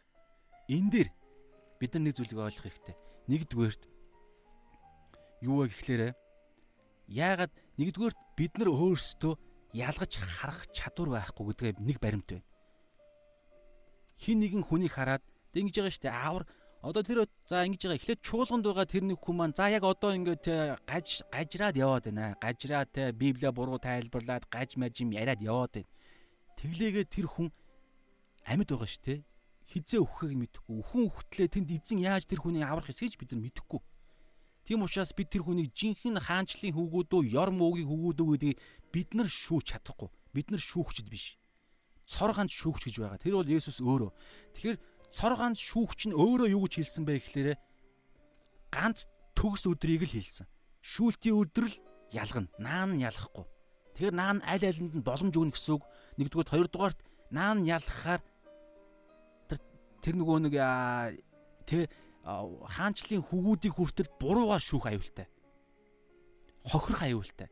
Энэ 0.73 0.91
дээр 0.91 1.09
бид 1.77 1.91
нар 1.93 2.03
нэг 2.09 2.15
зүйлийг 2.17 2.41
ойлгох 2.41 2.65
хэрэгтэй. 2.65 2.97
Нэгдүгээрт 3.29 3.83
юу 5.45 5.57
вэ 5.61 5.65
гэхээр 5.69 6.03
яагаад 7.13 7.53
нэгдүгээрт 7.77 8.21
бид 8.41 8.53
нар 8.57 8.71
өөрсдөө 8.73 9.35
ялгаж 9.77 10.13
харах 10.17 10.65
чадвар 10.73 11.21
байхгүй 11.21 11.45
гэдгээ 11.53 11.73
нэг 11.85 12.01
баримт 12.01 12.29
байна 12.33 12.47
хин 14.23 14.39
нэгэн 14.39 14.63
хүнийг 14.63 14.95
хараад 14.95 15.23
ингэж 15.51 15.75
байгаа 15.83 15.95
штэ 15.99 16.11
аавар 16.15 16.45
одоо 16.87 17.03
тэр 17.03 17.27
за 17.51 17.67
ингэж 17.67 17.83
байгаа 17.83 17.99
эхлээд 17.99 18.23
чуулганд 18.23 18.65
байгаа 18.71 18.87
тэр 18.87 19.05
нэг 19.11 19.19
хүн 19.19 19.37
маань 19.37 19.57
за 19.59 19.67
яг 19.67 19.83
одоо 19.83 20.15
ингээд 20.15 20.47
гаж 20.87 21.27
гажраад 21.35 21.75
яваад 21.75 22.05
байна. 22.07 22.39
Гажраад 22.39 22.89
те 22.95 23.11
библиа 23.11 23.51
буруу 23.51 23.83
тайлбарлаад 23.83 24.47
гаж 24.47 24.79
маж 24.79 24.95
юм 25.03 25.11
яриад 25.11 25.43
яваад 25.43 25.75
байна. 25.75 25.91
Тэглээгээ 26.59 27.07
тэр 27.11 27.27
хүн 27.27 27.51
амьд 28.47 28.71
байгаа 28.71 28.91
штэ. 28.91 29.27
Хизээ 29.69 30.01
өөхөхийг 30.03 30.39
мэдэхгүй. 30.43 30.75
Үхэн 30.83 31.05
хөтлөө 31.13 31.49
тэнд 31.53 31.71
эзэн 31.71 31.99
яаж 32.03 32.27
тэр 32.27 32.43
хүнийг 32.43 32.67
аврах 32.67 32.91
эсгэж 32.91 33.17
бид 33.21 33.33
нар 33.33 33.47
мэдэхгүй. 33.47 33.81
Тийм 34.67 34.83
учраас 34.83 35.15
бид 35.15 35.31
тэр 35.31 35.47
хүнийг 35.47 35.71
жинхэнэ 35.75 36.23
хаанчлалын 36.23 36.77
хөвгүүдөө, 36.77 37.23
ёр 37.35 37.51
муугийн 37.51 37.89
хөвгүүдөө 37.89 38.27
гэдгийг 38.39 38.59
бид 38.95 39.11
нар 39.15 39.29
шүүж 39.31 39.75
чадахгүй. 39.75 40.11
Бид 40.35 40.51
нар 40.51 40.63
шүүгчд 40.63 41.11
биш 41.11 41.39
цор 42.13 42.33
ганц 42.37 42.53
шүүгч 42.53 42.83
гэж 42.89 42.97
байгаа. 43.01 43.19
Тэр 43.21 43.41
бол 43.41 43.49
Есүс 43.49 43.81
өөрөө. 43.81 44.11
Тэгэхээр 44.53 44.79
цор 45.15 45.35
ганц 45.39 45.59
шүүгч 45.59 46.11
нь 46.11 46.17
өөрөө 46.17 46.49
юу 46.53 46.63
гэж 46.67 46.75
хэлсэн 46.83 47.05
бэ 47.09 47.13
гэхлээрэ 47.23 47.55
ганц 48.75 49.07
төгс 49.33 49.65
өдрийг 49.71 50.05
л 50.05 50.15
хэлсэн. 50.17 50.47
Шүүлтийн 50.83 51.39
өдөр 51.41 51.67
л 51.71 51.77
ялгана. 52.13 52.53
Наан 52.59 52.99
ялахгүй. 53.01 53.47
Тэгэхээр 53.97 54.15
наан 54.17 54.39
аль 54.45 54.67
алинд 54.67 54.93
нь 54.99 55.07
боломж 55.07 55.35
өгнө 55.37 55.55
гэсэн 55.55 55.79
үг. 55.79 55.85
Нэгдүгээр 56.19 56.53
хоёрдугаарт 56.53 56.99
наан 57.31 57.65
ялахаар 57.65 58.21
тэр 60.03 60.15
нөгөө 60.19 60.39
нэг 60.43 60.55
тэ 61.65 61.87
хаанчлалын 62.27 63.23
хөвгүүдийг 63.23 63.75
хүртэл 63.79 64.11
буруугаар 64.19 64.63
шүүх 64.63 64.91
аюултай. 64.91 65.27
Хохирох 66.67 67.03
аюултай 67.03 67.49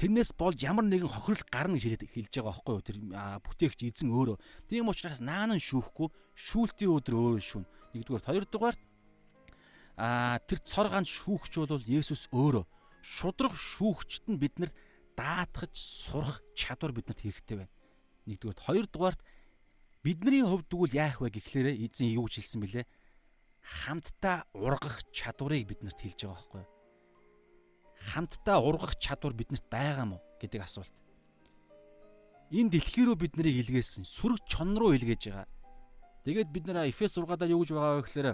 тэрнээс 0.00 0.32
болж 0.32 0.56
ямар 0.64 0.88
нэгэн 0.88 1.12
хохирол 1.12 1.44
гарна 1.52 1.76
гэж 1.76 2.08
хэлж 2.08 2.32
байгаа 2.32 2.56
байхгүй 2.56 2.72
юу 2.72 2.80
тэр 2.80 2.98
бүтээгч 3.44 3.80
эзэн 3.84 4.08
өөрөө. 4.08 4.36
Тийм 4.64 4.88
учраас 4.88 5.20
наан 5.20 5.52
нь 5.52 5.60
шүүхгүй 5.60 6.08
шүүлтийн 6.32 6.88
өдөр 6.96 7.14
өөрөө 7.20 7.44
шүүн. 7.44 7.64
Нэгдүгээр 7.92 8.24
хоёрдугаар 8.24 8.76
а 10.00 10.40
тэр 10.48 10.64
цор 10.64 10.88
ганц 10.88 11.04
шүүгч 11.04 11.52
бол 11.60 11.84
Есүс 11.84 12.32
өөрөө. 12.32 12.64
Шудрах 13.04 13.52
шүүгчт 13.52 14.24
нь 14.32 14.40
биднэрт 14.40 14.72
даатгаж 15.20 15.76
сурах 15.76 16.40
чадвар 16.56 16.96
биднэрт 16.96 17.20
хэрэгтэй 17.20 17.56
байна. 17.60 17.72
Нэгдүгээр 18.24 18.56
хоёрдугаарт 18.56 19.20
бидний 20.02 20.42
хувьд 20.42 20.68
тэгвэл 20.68 20.96
яах 20.96 21.20
вэ 21.20 21.28
гэхлээрэ 21.30 21.72
эзэн 21.84 22.12
юу 22.16 22.26
гэж 22.26 22.40
хэлсэн 22.40 22.60
бэлээ? 22.64 22.86
Хамтдаа 23.60 24.48
ургах 24.56 25.04
чадварыг 25.12 25.68
биднэрт 25.68 26.00
хэлж 26.00 26.24
байгаа 26.24 26.36
байхгүй 26.40 26.60
юу? 26.64 26.70
хамтдаа 28.00 28.58
ургах 28.64 28.96
чадвар 28.96 29.34
биднэрт 29.36 29.66
байгаа 29.68 30.06
мó 30.08 30.18
гэдэг 30.40 30.64
асуулт. 30.64 30.92
энэ 32.50 32.72
дэлхий 32.72 33.04
рүү 33.04 33.16
бид 33.16 33.36
нарыг 33.36 33.60
илгээсэн. 33.62 34.02
Сүрэг 34.08 34.42
чон 34.48 34.74
руу 34.74 34.96
илгээж 34.96 35.30
байгаа. 35.30 35.46
Тэгээд 36.24 36.48
бид 36.50 36.64
нар 36.66 36.88
Эфес 36.88 37.14
6-аар 37.14 37.52
юу 37.52 37.62
гэж 37.62 37.70
байгаа 37.76 38.00
вэ 38.00 38.04
гэхээр 38.08 38.28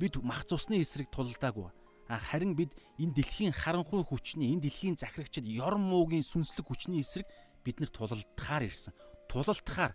бид 0.00 0.14
мах 0.24 0.42
цусны 0.48 0.80
эсрэг 0.80 1.12
тулдаагүй. 1.12 1.70
А 2.08 2.18
харин 2.18 2.56
бид 2.56 2.74
энэ 2.98 3.14
дэлхийн 3.14 3.54
харанхуй 3.54 4.02
хүчний, 4.02 4.50
энэ 4.50 4.66
дэлхийн 4.66 4.98
захирагчид 4.98 5.46
ёрм 5.46 5.86
муугийн 5.86 6.26
сүнслэг 6.26 6.66
хүчний 6.66 7.04
эсрэг 7.04 7.28
бид 7.62 7.78
нар 7.78 7.92
тулалдахаар 7.94 8.66
ирсэн. 8.66 8.92
Тулалдахаар 9.30 9.94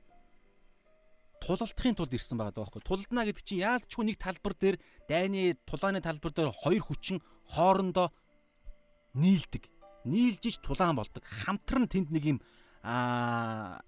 тулалдахын 1.41 1.95
тулд 1.97 2.13
ирсэн 2.13 2.37
байгаа 2.37 2.55
даахгүй. 2.55 2.81
Тулалдана 2.81 3.25
гэдэг 3.27 3.43
чинь 3.45 3.63
яаж 3.63 3.85
ч 3.85 3.97
нэг 4.01 4.17
талбар 4.17 4.53
дээр 4.57 4.77
дайны 5.07 5.57
тулааны 5.65 6.01
талбар 6.01 6.31
дээр 6.33 6.51
хоёр 6.51 6.83
хүчин 6.83 7.21
хоорондоо 7.49 8.11
нийлдэг. 9.13 9.69
Нийлжиж 10.05 10.61
тулаан 10.63 10.97
болдог. 10.97 11.23
Хамтран 11.23 11.87
тэнд 11.87 12.09
нэг 12.09 12.23
юм 12.25 12.39
аа 12.81 13.81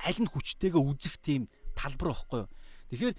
аль 0.00 0.20
нь 0.20 0.30
хүчтэйгээ 0.30 0.80
үзэх 0.80 1.20
тийм 1.20 1.48
талбар 1.76 2.16
байхгүй 2.16 2.40
юу. 2.44 2.50
Тэгэхээр 2.90 3.16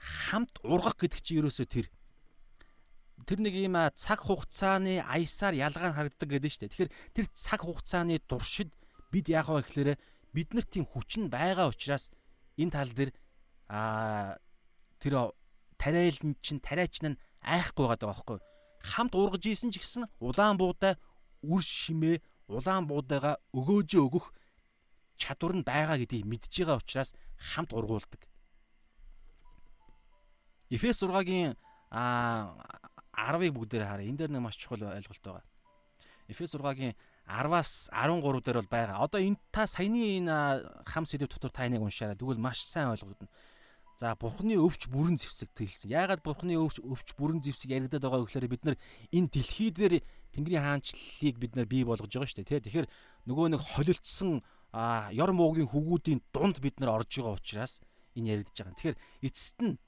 хамт 0.00 0.54
ургах 0.64 0.96
гэдэг 0.96 1.20
чинь 1.20 1.40
ерөөсөө 1.44 1.66
тэр 1.68 1.86
тэр 3.26 3.38
нэг 3.40 3.54
юм 3.56 3.76
цаг 3.96 4.24
хугацааны 4.24 5.02
аясаар 5.02 5.56
ялгаа 5.56 5.92
харагддаг 5.92 6.28
гэдэг 6.28 6.48
нь 6.48 6.52
шүү 6.52 6.62
дээ. 6.68 6.72
Тэгэхээр 6.72 6.92
тэр 7.16 7.26
цаг 7.34 7.60
хугацааны 7.64 8.20
туршид 8.24 8.70
бид 9.10 9.26
яах 9.32 9.48
вэ 9.50 9.64
гэхээр 9.64 9.90
бид 10.36 10.48
нарт 10.52 10.70
тийм 10.70 10.84
хүч 10.84 11.20
нь 11.20 11.32
байгаа 11.32 11.72
учраас 11.72 12.12
энэ 12.60 12.72
тал 12.72 12.90
дээр 12.92 13.10
а 13.68 14.36
тэр 15.00 15.32
тариалан 15.78 16.36
чин 16.40 16.58
тариач 16.60 17.02
нь 17.02 17.18
айхгүй 17.42 17.86
байгаа 17.86 18.10
байхгүй 18.10 18.38
хамт 18.82 19.12
ургаж 19.14 19.44
ийсэн 19.46 19.70
ч 19.74 19.82
гэсэн 19.82 20.04
улаан 20.22 20.56
буудаа 20.56 20.94
үр 21.42 21.62
шимээ 21.62 22.22
улаан 22.48 22.86
буудаага 22.86 23.42
өгөөжөө 23.58 24.02
өгөх 24.06 24.26
чадвар 25.18 25.54
нь 25.58 25.66
байгаа 25.66 25.98
гэдгийг 25.98 26.26
мэдж 26.26 26.52
байгаа 26.62 26.78
учраас 26.78 27.10
хамт 27.36 27.74
ургуулдаг. 27.74 28.22
Эфес 30.70 31.02
6-гийн 31.02 31.54
а 31.90 32.54
10-ыг 33.14 33.54
бүгдээр 33.54 33.84
хараа. 33.86 34.06
Энэ 34.06 34.18
дээр 34.26 34.30
нэг 34.34 34.42
маш 34.42 34.56
чухал 34.58 34.82
ойлголт 34.82 35.22
байгаа. 35.24 35.44
Эфес 36.28 36.54
6-гийн 36.54 36.94
10-аас 37.26 37.90
13 37.90 38.40
дээр 38.42 38.62
бол 38.62 38.70
байгаа. 38.70 39.02
Одоо 39.02 39.20
энэ 39.20 39.38
та 39.50 39.66
саяны 39.66 40.22
энэ 40.22 40.86
хам 40.86 41.04
сэдв 41.06 41.26
дотор 41.26 41.50
та 41.50 41.66
энийг 41.66 41.82
уншаарай. 41.82 42.14
Тэгвэл 42.14 42.38
маш 42.38 42.62
сайн 42.62 42.94
ойлгогдно. 42.94 43.28
За 43.98 44.14
бурхны 44.14 44.54
өвч 44.54 44.86
бүрэн 44.86 45.18
зэвсэг 45.18 45.50
тэлсэн. 45.56 45.90
Яагаад 45.90 46.22
бурхны 46.22 46.54
өвч 46.54 46.84
өвч 46.84 47.16
бүрэн 47.18 47.40
зэвсэг 47.42 47.72
яригадаад 47.74 48.04
байгаа 48.04 48.28
гэхээр 48.28 48.52
бид 48.52 48.64
нар 48.64 48.76
энэ 49.10 49.32
дэлхий 49.32 49.72
дээр 49.72 50.04
Тэнгэрийн 50.36 50.62
хаанчлалыг 50.62 51.36
бид 51.40 51.52
нар 51.56 51.66
бий 51.66 51.82
болгож 51.82 52.12
байгаа 52.12 52.28
шүү 52.28 52.44
дээ. 52.44 52.60
Тэгэхээр 52.60 52.88
нөгөө 53.24 53.46
нэг 53.56 53.62
холилдсон 53.64 54.44
ёр 55.16 55.30
муугийн 55.32 55.72
хөвгүүдийн 55.72 56.20
дунд 56.28 56.60
бид 56.60 56.76
нар 56.76 57.00
орж 57.00 57.08
байгаа 57.08 57.40
учраас 57.40 57.80
энэ 58.12 58.44
яригдж 58.44 58.56
байгаа. 58.60 58.76
Тэгэхээр 58.76 59.00
эцэст 59.24 59.58
нь 59.64 59.80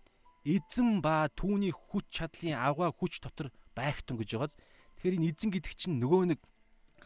эзэн 0.49 1.05
ба 1.05 1.29
түүний 1.37 1.71
хүч 1.77 2.09
чадлын 2.09 2.57
авгаа 2.57 2.91
хүч 2.97 3.21
дотор 3.21 3.53
байгтун 3.77 4.17
гэж 4.17 4.31
байгааз. 4.33 4.57
Тэгэхээр 4.97 5.17
энэ 5.21 5.29
эзэн 5.37 5.51
гэдэг 5.53 5.75
чинь 5.77 6.01
нөгөө 6.01 6.33
нэг 6.33 6.41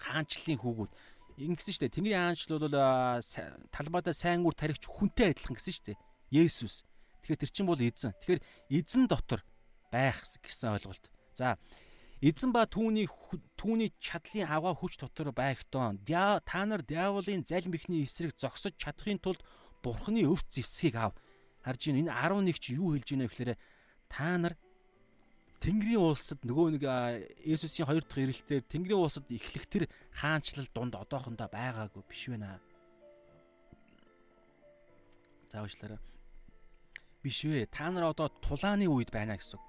хаанчлалын 0.03 0.59
хүүгүүд 0.59 0.93
ингэсэн 1.39 1.73
шүү 1.73 1.83
дээ. 1.87 1.97
Тэнгэрийн 1.97 2.23
хаанчл 2.23 2.59
бол 2.59 2.69
талбайдаа 3.73 4.15
сайн 4.15 4.45
үр 4.45 4.57
тарихч 4.57 4.85
хүнтэй 4.85 5.33
адилхан 5.33 5.57
гэсэн 5.57 5.73
шүү 5.73 5.87
дээ. 5.95 5.99
Есүс. 6.33 6.85
Тэгэхээр 7.23 7.41
тэр 7.41 7.53
чинь 7.55 7.69
бол 7.69 7.81
эзэн. 7.81 8.13
Тэгэхээр 8.21 8.43
эзэн 8.69 9.05
дотор 9.09 9.41
байх 9.89 10.21
гэсэн 10.25 10.77
ойлголт. 10.77 11.07
За 11.33 11.57
эзэн 12.21 12.53
ба 12.53 12.67
түүний 12.69 13.09
түүний 13.57 13.91
чадлын 14.03 14.51
аваа 14.51 14.75
хүч 14.77 15.01
дотор 15.01 15.33
байхтон 15.33 16.03
та 16.03 16.61
нар 16.67 16.83
диаволын 16.83 17.47
залмихны 17.47 18.03
эсрэг 18.05 18.37
зогсож 18.37 18.77
чадахын 18.77 19.23
тулд 19.23 19.41
бурхны 19.83 20.27
өвч 20.29 20.63
зэвсгийг 20.63 20.97
ав. 20.97 21.13
Харж 21.63 21.91
ийн 21.91 22.07
энэ 22.07 22.13
11 22.13 22.59
чи 22.59 22.79
юу 22.79 22.95
хэлж 22.95 23.09
байна 23.15 23.27
вэ 23.27 23.31
гэхээр 23.31 23.53
та 24.11 24.39
нар 24.39 24.55
Тэнгэрийн 25.63 26.03
улсад 26.03 26.43
нөгөө 26.43 26.75
нэг 26.75 26.85
Есүсийн 27.47 27.87
хоёр 27.87 28.03
дахь 28.03 28.19
ирэлтээр 28.19 28.67
Тэнгэрийн 28.67 28.99
улсад 28.99 29.31
эхлэх 29.31 29.71
тэр 29.71 29.85
хаанчлал 30.11 30.67
дунд 30.75 30.99
одоохондоо 30.99 31.47
байгаагүй 31.47 32.03
биш 32.03 32.27
вэ 32.27 32.43
наа. 32.43 32.59
Заавчлаарай. 35.55 36.03
Биш 37.23 37.47
вэ? 37.47 37.71
Та 37.71 37.95
нар 37.95 38.11
одоо 38.11 38.27
тулааны 38.43 38.91
үед 38.91 39.15
байна 39.15 39.39
гэсэн. 39.39 39.63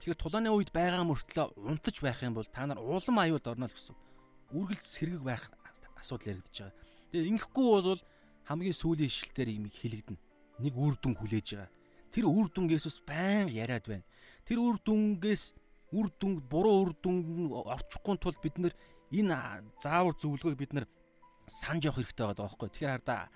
Тэгэхээр 0.00 0.16
тулааны 0.16 0.48
үед 0.48 0.72
байгаа 0.72 1.04
мөртлөө 1.04 1.60
унтаж 1.60 2.00
байх 2.00 2.24
юм 2.24 2.32
бол 2.32 2.48
та 2.48 2.64
нар 2.64 2.80
улам 2.80 3.20
аюулд 3.20 3.44
орно 3.52 3.68
л 3.68 3.76
гэсэн. 3.76 3.92
Үргэлж 4.56 4.80
сэргэг 4.80 5.20
байх 5.28 5.44
асуудал 6.00 6.40
яригдж 6.40 6.72
байгаа. 6.72 6.76
Тэгээ 7.12 7.28
ингэхгүй 7.36 7.68
бол 7.68 8.00
хамгийн 8.48 8.80
сүүлийн 8.80 9.12
ишлэлээр 9.12 9.60
юм 9.60 9.68
хэлэгдэнэ. 9.68 10.20
Нэг 10.64 10.72
үр 10.72 10.96
дүн 10.96 11.20
хүлээж 11.20 11.48
байгаа. 11.52 11.72
Тэр 12.08 12.24
үр 12.32 12.48
дүн 12.48 12.72
Есүс 12.72 13.04
байн 13.04 13.52
яриад 13.52 13.84
байна 13.84 14.08
тэр 14.48 14.58
үр 14.64 14.80
дүнгээс 14.80 15.44
үр 15.92 16.08
дүн 16.16 16.40
буруу 16.48 16.88
үр 16.88 16.92
дүн 17.04 17.52
орчихгүй 17.52 18.16
тул 18.16 18.36
бид 18.40 18.56
нэр 18.56 18.74
энэ 19.12 19.36
заавар 19.84 20.16
зөвлөгөөг 20.16 20.56
бид 20.56 20.72
нар 20.72 20.86
санаж 21.44 21.84
явах 21.84 22.00
хэрэгтэй 22.00 22.24
байгаа 22.24 22.48
байхгүй. 22.48 22.68
Тэгэхээр 22.72 22.94
хардаа 22.96 23.28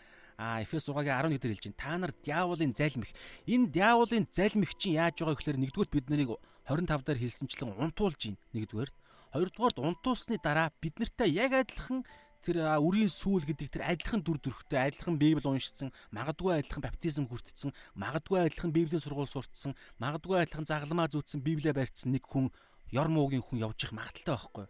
А 0.42 0.62
Эфес 0.62 0.88
6-гийн 0.88 1.12
11 1.22 1.38
дээр 1.38 1.54
хэлж 1.54 1.64
байна. 1.70 1.78
Та 1.78 1.92
нар 1.98 2.12
диаволын 2.24 2.72
залмих. 2.74 3.12
Энэ 3.46 3.70
диаволын 3.70 4.26
залмих 4.32 4.74
чинь 4.74 4.96
яаж 4.96 5.20
байгаа 5.20 5.36
гэхээр 5.36 5.60
нэгдүгээр 5.60 5.92
бид 5.92 6.06
нарыг 6.08 6.30
25 6.66 7.06
дээр 7.06 7.20
хэлсэнчлэн 7.22 7.76
унтуулж 7.78 8.20
байна. 8.26 8.40
Нэгдүгээр. 8.56 8.90
Хоёрдугаард 9.32 9.78
унтуусны 9.78 10.36
дараа 10.42 10.72
бид 10.80 10.98
нартай 10.98 11.28
яг 11.30 11.52
адилхан 11.52 12.02
тэр 12.42 12.58
үрийн 12.82 13.08
сүүл 13.08 13.46
гэдэг 13.46 13.68
тэр 13.70 13.82
адилхан 13.86 14.20
дүр 14.26 14.42
төрхтэй 14.42 14.90
адилхан 14.90 15.16
Библи 15.16 15.46
уншицсан, 15.46 15.94
магадгүй 16.10 16.58
адилхан 16.58 16.82
баптизм 16.82 17.30
хүртсэн, 17.30 17.70
магадгүй 17.94 18.50
адилхан 18.50 18.74
Библийн 18.74 18.98
сургууль 18.98 19.30
суртсан, 19.30 19.78
магадгүй 20.02 20.42
адилхан 20.42 20.66
загламаа 20.66 21.06
зүүцсэн 21.06 21.40
Библиэ 21.40 21.70
барьцсан 21.70 22.10
нэг 22.10 22.26
хүн 22.26 22.50
ёр 22.90 23.08
муугийн 23.08 23.46
хүн 23.46 23.62
явж 23.62 23.86
их 23.86 23.94
магадaltaй 23.94 24.34
байхгүй. 24.34 24.66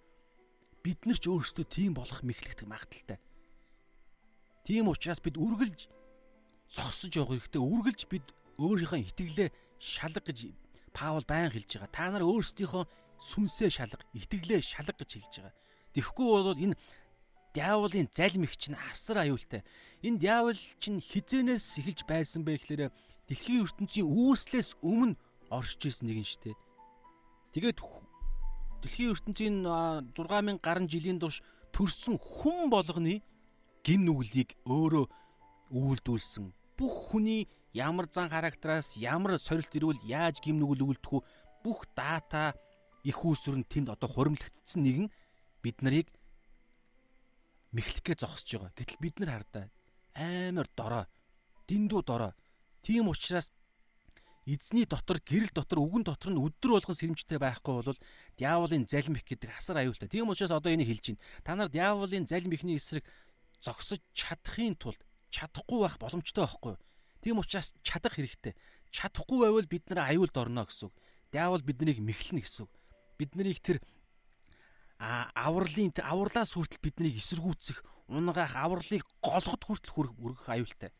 Бид 0.85 1.01
нар 1.09 1.18
ч 1.18 1.27
өөрсдөө 1.33 1.66
тийм 1.66 1.97
болох 1.97 2.20
мэхлэгдэх 2.20 2.68
магадaltaй. 2.68 3.18
Тийм 4.62 4.87
учраас 4.93 5.18
бид 5.25 5.41
үргэлж 5.41 5.91
зогсож 6.70 7.12
явах 7.16 7.41
хэрэгтэй. 7.41 7.62
Үргэлж 7.62 8.01
бид 8.07 8.27
өөрийнхөө 8.61 9.01
итгэлээ 9.11 9.49
шалга 9.81 10.23
гэж 10.23 10.55
Паул 10.93 11.25
байн 11.25 11.49
хэлж 11.49 11.81
байгаа. 11.81 11.91
Та 11.91 12.05
нар 12.12 12.25
өөрсдийнхөө 12.29 12.85
сүнсээ 13.16 13.70
шалга, 13.73 14.05
итгэлээ 14.12 14.61
шалга 14.61 14.93
гэж 14.93 15.11
хэлж 15.16 15.35
байгаа. 15.41 15.57
Тэгэхгүй 15.97 16.27
бол 16.29 16.53
энэ 16.57 16.77
диаволын 17.53 18.09
залмих 18.12 18.57
чинь 18.57 18.76
асар 18.90 19.24
аюултай. 19.24 19.62
Энэ 20.03 20.18
диавол 20.18 20.59
чинь 20.80 21.00
хизэнээс 21.00 21.78
эхэлж 21.84 22.00
байсан 22.09 22.42
бэ 22.44 22.57
гэхээр 22.59 22.90
дэлхийн 23.28 23.62
ертөнцийн 23.64 24.09
үүслээс 24.09 24.80
өмнө 24.80 25.16
оршиж 25.53 25.92
исэн 25.92 26.09
нэгэн 26.09 26.26
штэ. 26.26 26.57
Тэгээд 27.53 27.78
дэлхийн 28.82 29.12
ертөнцийн 29.12 29.57
6000 30.16 30.59
гаруй 30.64 30.88
жилийн 30.88 31.20
турш 31.20 31.44
төрсэн 31.76 32.16
хүн 32.16 32.72
болгоны 32.72 33.20
гин 33.84 34.09
нүглийг 34.09 34.57
өөрөө 34.64 35.05
үйлдүүлсэн. 35.72 36.53
Бүх 36.76 37.12
хүний 37.12 37.48
ямар 37.76 38.09
зан 38.09 38.32
характераас 38.32 38.96
ямар 38.96 39.36
сорилт 39.38 39.72
ирвэл 39.76 40.00
яаж 40.05 40.40
гим 40.40 40.61
нүгэл 40.61 40.88
үлдэх 40.96 41.12
үү 41.12 41.22
бүх 41.64 41.86
дата 41.96 42.57
их 43.05 43.18
үүсвэр 43.24 43.61
нь 43.61 43.68
тэнд 43.68 43.92
одоо 43.92 44.09
хуримлагдсан 44.09 44.82
нэгэн 44.82 45.09
бид 45.62 45.78
нарыг 45.82 46.09
мэхлэхгээ 47.73 48.16
зогсож 48.20 48.49
байгаа. 48.53 48.73
Гэтэл 48.77 49.03
бид 49.03 49.16
нар 49.20 49.31
хардаа 49.41 49.66
амар 50.14 50.68
дорой, 50.77 51.05
дэндүү 51.68 52.03
дорой. 52.05 52.33
Тийм 52.83 53.09
учраас 53.09 53.51
эзний 54.45 54.85
дотор 54.85 55.23
гэрэл 55.23 55.55
дотор 55.55 55.79
үгэн 55.79 56.03
дотор 56.03 56.35
нь 56.35 56.43
өдөр 56.43 56.77
болгон 56.77 56.99
сэрэмжтэй 56.99 57.39
байхгүй 57.39 57.75
бол 57.83 57.99
диаволын 58.37 58.85
залмих 58.91 59.23
гэдэг 59.25 59.55
асар 59.55 59.81
аюултай. 59.81 60.09
Тийм 60.11 60.29
учраас 60.29 60.51
одоо 60.51 60.75
энийг 60.75 60.91
хэлж 60.91 61.14
байна. 61.14 61.23
Та 61.47 61.55
нар 61.55 61.70
диаволын 61.70 62.27
залмихны 62.27 62.75
эсрэг 62.75 63.07
зогсож 63.62 64.03
чадахын 64.12 64.75
тулд 64.75 64.99
чадахгүй 65.31 65.87
байх 65.87 65.97
боломжтой 66.03 66.43
байхгүй. 66.43 66.75
Тийм 67.23 67.39
учраас 67.39 67.75
чадах 67.87 68.18
хэрэгтэй. 68.18 68.59
Чадахгүй 68.91 69.47
байвал 69.47 69.66
бид 69.70 69.87
нар 69.89 70.11
аюулд 70.11 70.35
орно 70.37 70.66
гэсэн 70.66 70.91
үг. 70.91 70.95
Диавол 71.31 71.62
биднийг 71.62 72.03
мэхлэнэ 72.03 72.43
гэсэн 72.43 72.66
үг. 72.66 72.73
Бид 73.16 73.39
нарыг 73.39 73.62
тэр 73.62 73.79
авралын 75.03 75.90
авралаас 75.98 76.55
хүртэл 76.55 76.78
биднийг 76.78 77.18
эсэргүүцэх, 77.18 77.82
унгаах, 78.07 78.55
авралыг 78.55 79.03
голоход 79.18 79.62
хүртэл 79.66 80.14
хүргэх 80.14 80.46
аюултай. 80.46 80.94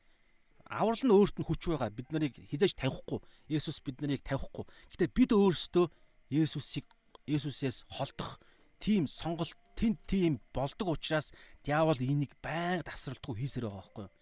Аврал 0.67 0.99
нь 0.99 1.15
өөрт 1.15 1.39
нь 1.39 1.47
хүч 1.47 1.71
байгаа. 1.71 1.93
Бид 1.95 2.11
нарыг 2.11 2.35
хизээж 2.35 2.75
тавихгүй. 2.81 3.21
Есүс 3.47 3.79
бид 3.85 4.01
нарыг 4.03 4.25
тавихгүй. 4.27 4.65
Гэтэ 4.91 5.07
бид 5.13 5.31
өөрсдөө 5.37 5.87
Есүсийг 6.33 6.89
Есүсээс 7.29 7.87
холдох 7.93 8.41
тийм 8.83 9.07
сонголт 9.07 9.55
тэнд 9.79 10.01
тийм 10.09 10.41
болдог 10.51 10.97
учраас 10.97 11.31
диавол 11.63 12.01
энийг 12.01 12.35
байнга 12.43 12.89
тасралтгүй 12.89 13.45
хийсээр 13.45 13.69
байгаа 13.69 13.79
байхгүй 13.85 14.05
юу? 14.09 14.13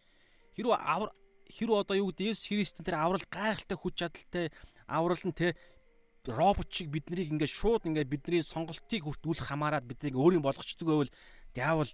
Хэрвээ 0.59 0.79
авар 0.85 1.11
хэрвээ 1.49 1.81
одоо 1.81 1.97
юу 1.97 2.11
гэдэг 2.13 2.35
Есүс 2.35 2.51
Христэн 2.51 2.85
тэр 2.85 2.99
аврал 3.01 3.25
гайхалтай 3.31 3.79
хүч 3.79 3.95
чадалтай 3.97 4.47
аврал 4.85 5.23
нь 5.25 5.33
те 5.33 5.57
робот 6.29 6.69
шиг 6.69 6.93
биднийг 6.93 7.33
ингээд 7.33 7.53
шууд 7.53 7.89
ингээд 7.89 8.13
бидний 8.13 8.43
сонголтыг 8.45 9.07
хүртүүлэх 9.07 9.49
хамаарад 9.49 9.89
биднийг 9.89 10.19
өөрийн 10.19 10.45
болгочдөг 10.45 10.85
байвал 10.85 11.13
диавол 11.57 11.93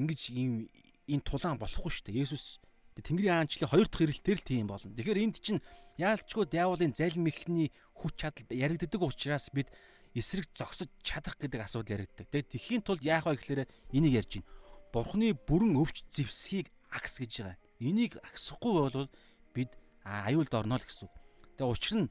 ингэж 0.00 0.20
ийм 0.32 0.70
энэ 1.08 1.24
тулаан 1.24 1.58
болохгүй 1.60 1.92
шүү 1.92 2.04
дээ. 2.08 2.24
Есүс 2.24 2.60
Тэнгэрийн 2.98 3.46
хаанчлалын 3.46 3.70
хоёр 3.70 3.86
дахь 3.86 4.04
ирэлтээр 4.04 4.38
л 4.42 4.48
тийм 4.48 4.66
болно. 4.66 4.90
Тэгэхээр 4.96 5.22
энд 5.22 5.36
чинь 5.38 5.62
яалчгүй 6.02 6.44
диаволын 6.50 6.94
залим 6.94 7.30
ихний 7.30 7.70
хүч 7.94 8.14
чадал 8.18 8.50
яригддаг 8.50 9.02
учраас 9.02 9.50
бид 9.54 9.70
эсрэг 10.14 10.50
зогсож 10.50 10.90
чадах 11.06 11.38
гэдэг 11.38 11.62
асуудал 11.62 12.02
яригддаг. 12.02 12.26
Тэгээд 12.26 12.52
тэхийн 12.58 12.82
тулд 12.82 13.02
яах 13.06 13.30
вэ 13.30 13.38
гэхээр 13.38 13.62
энийг 13.94 14.14
ярьж 14.18 14.32
байна. 14.42 14.50
Бурхны 14.90 15.30
бүрэн 15.34 15.78
өвч 15.78 16.10
зевсгийг 16.10 16.72
агс 16.90 17.22
гэж 17.22 17.32
байгаа. 17.38 17.58
Энийг 17.78 18.18
агсахгүй 18.18 18.72
бол 18.74 19.08
бид 19.54 19.70
аюулд 20.02 20.52
орно 20.54 20.80
л 20.80 20.86
гэсэн. 20.86 21.06
Тэгээ 21.54 21.70
учир 21.70 21.94
нь 22.02 22.10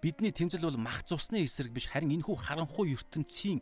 бидний 0.00 0.32
тэмцэл 0.32 0.64
бол 0.64 0.80
мах 0.80 1.04
цусны 1.04 1.44
эсрэг 1.44 1.72
биш 1.72 1.86
харин 1.92 2.16
энэхүү 2.16 2.36
харанхуй 2.40 2.96
ертөнцийн 2.96 3.60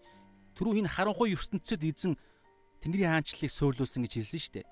түрүү 0.54 0.86
энэ 0.86 0.90
харанхуй 0.94 1.34
ертөнцид 1.34 1.82
эзэн 1.82 2.14
Тэнгэрийн 2.78 3.10
хаанчлалыг 3.10 3.50
суйрлуулсан 3.50 4.06
гэж 4.06 4.12
хэлсэн 4.22 4.38
шүү 4.38 4.54
дээ. 4.54 4.66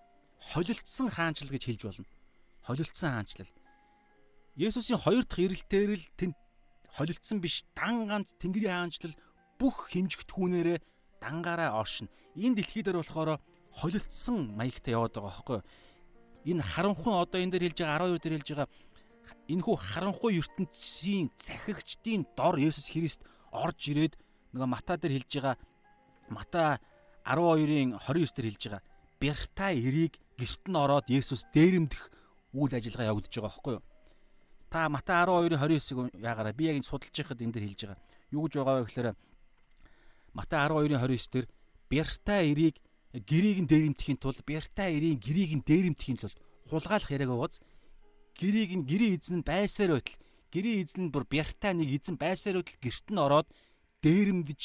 Холилдсон 0.55 1.09
хаанчлал 1.11 1.51
гэж 1.51 1.63
хэлж 1.67 1.83
болно. 1.91 2.07
Холилдсон 2.63 3.11
хаанчлал. 3.11 3.53
Есүсийн 4.55 5.03
хоёр 5.03 5.27
дахь 5.27 5.43
ирэлтээр 5.43 5.91
л 5.99 6.07
тэнд 6.15 6.37
холилдсон 6.95 7.39
биш 7.43 7.67
дан 7.75 8.07
ганц 8.07 8.31
Тэнгэрийн 8.39 8.87
хаанчлал 8.87 9.15
бүх 9.59 9.91
хэмжигдэхүүнээрээ 9.91 10.79
дангаараа 11.19 11.83
оршино. 11.83 12.15
Энэ 12.39 12.63
дэлхий 12.63 12.87
дээр 12.87 13.03
болохоор 13.03 13.43
холилдсон 13.75 14.55
маягтай 14.55 14.95
яваад 14.95 15.19
байгаа 15.19 15.61
юу? 15.61 15.67
Энэ 16.47 16.63
харанхуй 16.63 17.11
одоо 17.11 17.43
энэ 17.43 17.59
дээр 17.59 17.65
хэлж 17.75 17.79
байгаа 17.83 18.07
12 18.07 18.23
дээр 18.23 18.35
хэлж 18.39 18.49
байгаа 18.55 18.69
энэхүү 19.49 19.77
харанхуй 19.77 20.39
ертөнцийн 20.43 21.31
захирагчдын 21.39 22.27
дор 22.37 22.59
Есүс 22.59 22.91
Христ 22.91 23.23
орж 23.53 23.91
ирээд 23.91 24.15
нөгөө 24.53 24.69
Мата 24.69 24.97
дээр 24.97 25.23
хэлж 25.23 25.33
байгаа 25.39 25.57
Мата 26.31 26.81
12-ын 27.25 27.97
29 27.99 28.35
дээр 28.37 28.49
хэлж 28.51 28.63
байгаа 28.67 28.83
Берта 29.21 29.67
эрийг 29.73 30.19
герт 30.39 30.65
нь 30.69 30.77
ороод 30.77 31.07
Есүс 31.09 31.47
дээрэмдэх 31.55 32.03
үйл 32.53 32.73
ажиллагаа 32.75 33.11
явагдаж 33.13 33.35
байгаа 33.35 33.49
байхгүй 33.49 33.73
юу? 33.79 33.85
Та 34.71 34.89
Мата 34.89 35.25
12-ын 35.25 35.57
29-ыг 35.57 36.21
яагараа 36.21 36.53
би 36.53 36.65
яг 36.69 36.77
энэ 36.77 36.89
судалж 36.89 37.15
байхад 37.17 37.41
энэ 37.41 37.55
дээр 37.55 37.67
хэлж 37.71 37.81
байгаа. 37.87 38.03
Юу 38.35 38.43
гэж 38.45 38.53
байгаа 38.61 38.77
вэ 38.83 38.87
гэхээр 38.91 39.09
Мата 40.35 40.57
12-ын 40.69 41.01
29 41.01 41.33
дээр 41.33 41.47
Берта 41.89 42.37
эрийг 42.43 42.77
гэрийг 43.13 43.59
нь 43.65 43.71
дээрэмдэхийн 43.71 44.19
тулд 44.21 44.43
Берта 44.45 44.85
эрийн 44.91 45.17
гэрийг 45.17 45.53
нь 45.57 45.65
дээрэмдэхийн 45.65 46.19
тулд 46.21 46.37
хулгайлах 46.69 47.11
яриаг 47.15 47.31
ууз 47.31 47.63
гэрийг 48.37 48.73
нь 48.77 48.87
гэрийн 48.87 49.17
эзэн 49.17 49.37
нь 49.41 49.49
байсаар 49.49 49.99
байтал 49.99 50.21
гэрийн 50.53 50.81
эзэн 50.85 51.03
нь 51.09 51.13
бүр 51.13 51.25
бяртаа 51.25 51.73
нэг 51.75 51.89
эзэн 51.97 52.17
байсаар 52.21 52.61
байтал 52.61 52.81
герт 52.85 53.07
нь 53.11 53.23
ороод 53.25 53.49
дээрэмдэж 54.05 54.61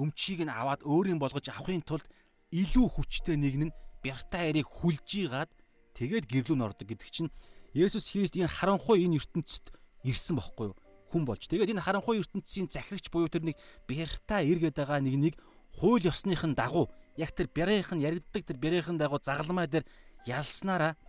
өмчийг 0.00 0.40
нь 0.44 0.52
аваад 0.52 0.82
өөрийн 0.82 1.20
болгож 1.20 1.46
авахын 1.52 1.84
тулд 1.84 2.06
илүү 2.52 2.86
хүчтэй 2.88 3.36
нэг 3.36 3.54
нь 3.60 3.76
бяртаа 4.02 4.48
ярийг 4.48 4.68
хүлжийгаад 4.68 5.50
тэгээд 5.96 6.24
гэрлүү 6.28 6.56
нь 6.56 6.66
ордог 6.66 6.88
гэдэг 6.88 7.10
чинь 7.12 7.30
Есүс 7.72 8.12
Христ 8.12 8.36
энэ 8.36 8.52
харанхуй 8.52 9.00
энэ 9.08 9.16
ертөнцид 9.16 9.72
ирсэн 10.04 10.36
бохгүй 10.36 10.72
юу? 10.72 10.76
Хүн 11.08 11.24
болж. 11.24 11.48
Тэгээд 11.48 11.72
энэ 11.72 11.80
харанхуй 11.80 12.20
ертөнцийн 12.20 12.68
захирагч 12.68 13.08
буюу 13.08 13.32
тэр 13.32 13.48
нэг 13.48 13.56
бяртаа 13.88 14.44
эргээд 14.44 14.76
байгаа 14.76 15.00
нэг 15.00 15.16
нэг 15.16 15.34
хууль 15.72 16.04
ёсныхын 16.04 16.52
дагуу 16.52 16.92
яг 17.16 17.32
тэр 17.32 17.48
бярынх 17.48 17.96
нь 17.96 18.04
яригддаг 18.04 18.44
тэр 18.44 18.60
бярынхын 18.60 19.00
дагуу 19.00 19.24
загалмай 19.24 19.68
дээр 19.72 19.88
ялснараа 20.28 21.00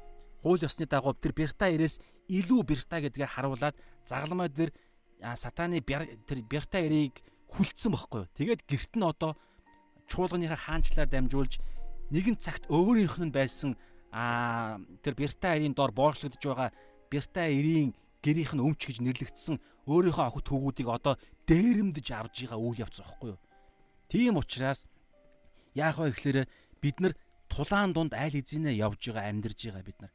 хууль 0.43 0.61
ёсны 0.67 0.85
дагуу 0.85 1.15
тэр 1.15 1.31
бирта 1.31 1.71
ирээс 1.71 2.03
илүү 2.27 2.61
бирта 2.67 2.99
гэдгээ 2.99 3.29
харуулад 3.31 3.75
загалмай 4.05 4.51
дээр 4.51 4.71
сатаны 5.39 5.79
тэр 5.79 6.39
бирта 6.43 6.83
ирийг 6.83 7.23
хүлцсэн 7.47 7.95
байхгүй 7.95 8.19
юу. 8.27 8.33
Тэгээд 8.35 8.61
герт 8.67 8.93
нь 8.99 9.07
одоо 9.07 9.39
чуулганыхаа 10.11 10.59
хаанчлаар 10.59 11.07
дамжуулж 11.07 11.63
нэгэн 12.11 12.37
цагт 12.37 12.67
өөрийнх 12.67 13.17
нь 13.23 13.31
байсан 13.31 13.79
а 14.11 14.77
тэр 15.01 15.15
бирта 15.15 15.55
ирийн 15.55 15.73
дор 15.73 15.95
боорчлогдож 15.95 16.43
байгаа 16.43 16.69
бирта 17.07 17.47
ирийн 17.47 17.95
гэрийнх 18.19 18.53
нь 18.53 18.63
өмч 18.63 18.81
гэж 18.89 18.97
нэрлэгдсэн 18.99 19.55
өөрийнхөө 19.87 20.25
охид 20.27 20.47
хүүгүүдийг 20.47 20.89
одоо 20.91 21.15
дээрэмдэж 21.47 22.07
авж 22.11 22.35
байгаа 22.43 22.59
үйл 22.59 22.83
явц 22.83 22.99
байхгүй 22.99 23.29
юу. 23.35 23.39
Тийм 24.11 24.37
учраас 24.37 24.85
яах 25.75 25.97
вэ 25.99 26.11
гэхээр 26.11 26.37
бид 26.81 26.97
нар 26.99 27.13
тулаан 27.49 27.91
дунд 27.93 28.13
айл 28.13 28.35
эзэнэ 28.37 28.71
явж 28.77 29.11
байгаа 29.11 29.29
амьдарж 29.31 29.59
байгаа 29.65 29.83
бид 29.83 29.99
нар 29.99 30.11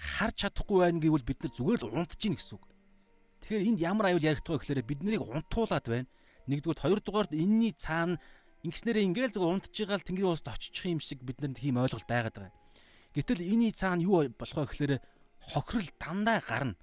харж 0.00 0.48
чадахгүй 0.48 0.78
байна 0.80 0.98
гэвэл 1.04 1.28
бид 1.28 1.44
нар 1.44 1.52
зүгээр 1.52 1.80
л 1.84 1.92
унтж 2.00 2.16
гин 2.16 2.34
гэсэн 2.40 2.56
үг. 2.56 2.64
Тэгэхээр 3.44 3.66
энд 3.68 3.80
ямар 3.84 4.06
аюул 4.08 4.24
яригдах 4.24 4.56
вэ 4.56 4.60
гэхээр 4.64 4.88
бид 4.88 5.00
нарыг 5.04 5.22
унтуулад 5.28 5.84
байна. 5.84 6.08
Нэгдүгээр 6.48 6.80
хоёрдугаард 6.80 7.32
энэний 7.36 7.76
цаана 7.76 8.16
ингэснээрээ 8.64 9.04
ингээл 9.12 9.34
зөв 9.36 9.44
унтж 9.44 9.76
байгаа 9.76 10.00
л 10.00 10.08
тэнгэрийн 10.08 10.32
уст 10.32 10.48
оччих 10.48 10.88
юм 10.88 11.00
шиг 11.04 11.20
бид 11.20 11.40
нарт 11.44 11.60
тийм 11.60 11.76
ойлголт 11.76 12.08
байгаад 12.08 12.36
байгаа. 12.36 12.56
Гэтэл 13.12 13.44
энэний 13.44 13.72
цаана 13.76 14.00
юу 14.00 14.24
болох 14.32 14.56
вэ 14.56 14.68
гэхээр 14.72 14.92
хохирол 15.52 15.88
дандаа 16.00 16.40
гарна. 16.40 16.80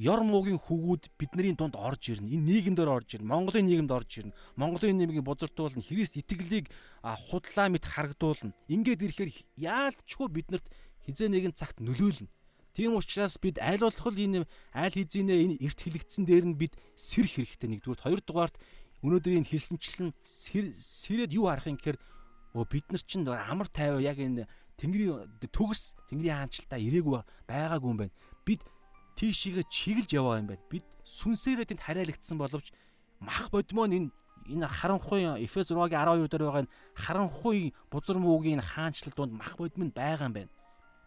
Ёр 0.00 0.24
муугийн 0.24 0.56
хөвгүүд 0.56 1.12
бидний 1.20 1.52
дунд 1.52 1.76
орж 1.76 2.16
ирнэ. 2.16 2.32
Энэ 2.32 2.48
нийгэмдэр 2.48 2.88
орж 2.88 3.20
ирнэ. 3.20 3.28
Монголын 3.28 3.68
нийгэмд 3.68 3.92
орж 3.92 4.10
ирнэ. 4.24 4.36
Монголын 4.56 4.96
нийгмийг 4.96 5.22
бузартуулна. 5.22 5.84
Христ 5.84 6.16
итгэлийг 6.16 6.72
худлаа 7.04 7.68
мэт 7.68 7.84
харагдуулна. 7.84 8.56
Ингээд 8.72 9.04
ирэхээр 9.04 9.30
яалтчгүй 9.60 10.28
биднэрт 10.32 10.66
хизээ 11.04 11.28
нэгэн 11.28 11.52
цагт 11.52 11.84
нөлөөлнө. 11.84 12.26
Тийм 12.72 12.96
учраас 12.96 13.36
бид 13.36 13.60
аль 13.60 13.84
болох 13.84 14.16
энэ 14.16 14.48
аль 14.72 14.96
хэзээ 14.96 15.20
энэ 15.20 15.60
эрт 15.60 15.78
хилэгдсэн 15.84 16.24
дээр 16.24 16.44
нь 16.48 16.56
бид 16.56 16.72
сэрх 16.96 17.36
хэрэгтэй 17.36 17.68
нэгдүгээр 17.68 18.04
хоёрдугаарт 18.04 18.56
өнөөдрийн 19.04 19.44
хэлсэнчлэн 19.44 20.10
сэрээд 20.24 21.36
юу 21.36 21.52
харах 21.52 21.68
юм 21.68 21.76
гэхээр 21.76 21.98
өө 22.56 22.64
бид 22.72 22.86
нар 22.88 23.02
чинь 23.04 23.28
амар 23.28 23.68
тайваа 23.68 24.00
яг 24.00 24.16
энэ 24.16 24.48
тэнгэрийн 24.80 25.28
төгс 25.52 26.00
тэнгэрийн 26.08 26.38
хаанчлалтаа 26.38 26.80
ирээгүй 26.80 27.20
байгаагүй 27.44 27.90
юм 27.92 27.98
байна. 28.00 28.14
Бид 28.46 28.64
тийшээгээ 29.20 29.66
чиглэж 29.68 30.08
яваа 30.16 30.40
юм 30.40 30.48
байна. 30.48 30.64
Бид 30.72 30.86
сүнсээрээ 31.04 31.68
тэнд 31.68 31.82
хараалагдсан 31.82 32.38
боловч 32.38 32.72
мах 33.20 33.50
бодмоо 33.52 33.84
энэ 33.90 34.10
энэ 34.48 34.66
харанхуй 34.66 35.22
Эфес 35.44 35.70
6-гийн 35.70 36.02
12 36.02 36.30
дээр 36.30 36.44
байгаа 36.46 36.62
энэ 36.66 36.74
харанхуй 36.94 37.58
бузар 37.90 38.18
муугийн 38.18 38.62
хаанчлал 38.62 39.14
донд 39.14 39.32
мах 39.36 39.54
бодмон 39.58 39.90
байгаа 39.90 40.30
юм 40.30 40.34
байна. 40.34 40.52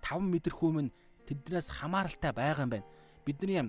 5 0.04 0.22
метр 0.24 0.54
хүмүн 0.54 0.92
тэднээс 1.26 1.68
хамааралтай 1.70 2.32
байгаа 2.32 2.66
юм 2.66 2.72
байна. 2.78 2.88
Бидний 3.26 3.60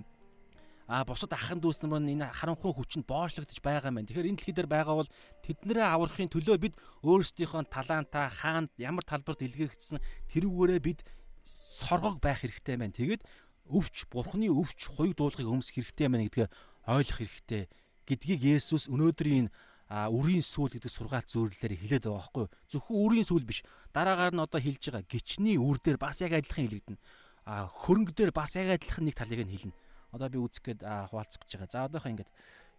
а 0.87 1.03
бусад 1.03 1.35
ахын 1.35 1.59
дүүс 1.59 1.83
нар 1.83 1.99
энэ 1.99 2.31
харанхуй 2.31 2.71
хүчинд 2.71 3.03
боочлогдож 3.03 3.59
байгаа 3.59 3.91
юм 3.91 3.99
байна. 3.99 4.07
Тэгэхээр 4.07 4.29
энэ 4.31 4.37
дэлхий 4.39 4.55
дээр 4.55 4.71
байгаа 4.71 4.95
бол 5.03 5.11
тэднэрээ 5.43 5.83
аврахын 5.83 6.31
төлөө 6.31 6.57
бид 6.63 6.75
өөрсдийнхөө 7.03 7.67
талаантаа 7.67 8.31
хаанд 8.31 8.71
ямар 8.79 9.03
талбарт 9.03 9.43
илгээгдсэн 9.43 9.99
тэрүүгээрээ 10.31 10.79
бид 10.79 11.03
соргог 11.43 12.23
байх 12.23 12.39
хэрэгтэй 12.39 12.79
байна. 12.79 12.95
Тэгээд 12.95 13.19
өвч 13.67 14.07
бурхны 14.07 14.47
өвч 14.47 14.79
хуйг 14.95 15.11
дуулахыг 15.19 15.43
өмсөх 15.43 15.75
хэрэгтэй 15.75 16.07
байна 16.07 16.23
гэдгээ 16.31 16.47
ойлгох 16.87 17.19
хэрэгтэй 17.19 17.63
гэдгийг 18.07 18.41
Есүс 18.55 18.87
өнөөдрийн 18.87 19.51
үрийн 19.91 20.43
сүүл 20.43 20.71
гэдэг 20.71 20.91
сургаалт 20.91 21.27
зүйрлэлээр 21.27 21.75
хэлээд 21.75 22.07
байгаа 22.07 22.19
байхгүй 22.23 22.43
юу? 22.47 22.51
Зөвхөн 22.71 22.95
үрийн 22.95 23.27
сүүл 23.27 23.43
биш. 23.43 23.63
Дараагаар 23.91 24.35
нь 24.35 24.43
одоо 24.43 24.59
хэлж 24.59 24.83
байгаа 24.87 25.03
гिचний 25.03 25.59
үр 25.59 25.79
дээр 25.83 25.99
бас 25.99 26.23
яг 26.23 26.35
адилхан 26.35 26.67
хэлэгдэнэ 26.67 26.99
хөрөнгө 27.47 28.11
дээр 28.11 28.31
бас 28.35 28.59
яг 28.59 28.75
адилхан 28.75 29.07
нэг 29.07 29.15
талыг 29.15 29.47
нь 29.47 29.53
хэлнэ. 29.55 29.75
Одоо 30.11 30.27
би 30.27 30.37
үзэх 30.43 30.63
гээд 30.67 30.81
хуваалцах 30.83 31.39
гэж 31.47 31.51
байгаа. 31.55 31.71
За 31.71 31.85
одоохоо 31.87 32.11
ингэж 32.11 32.29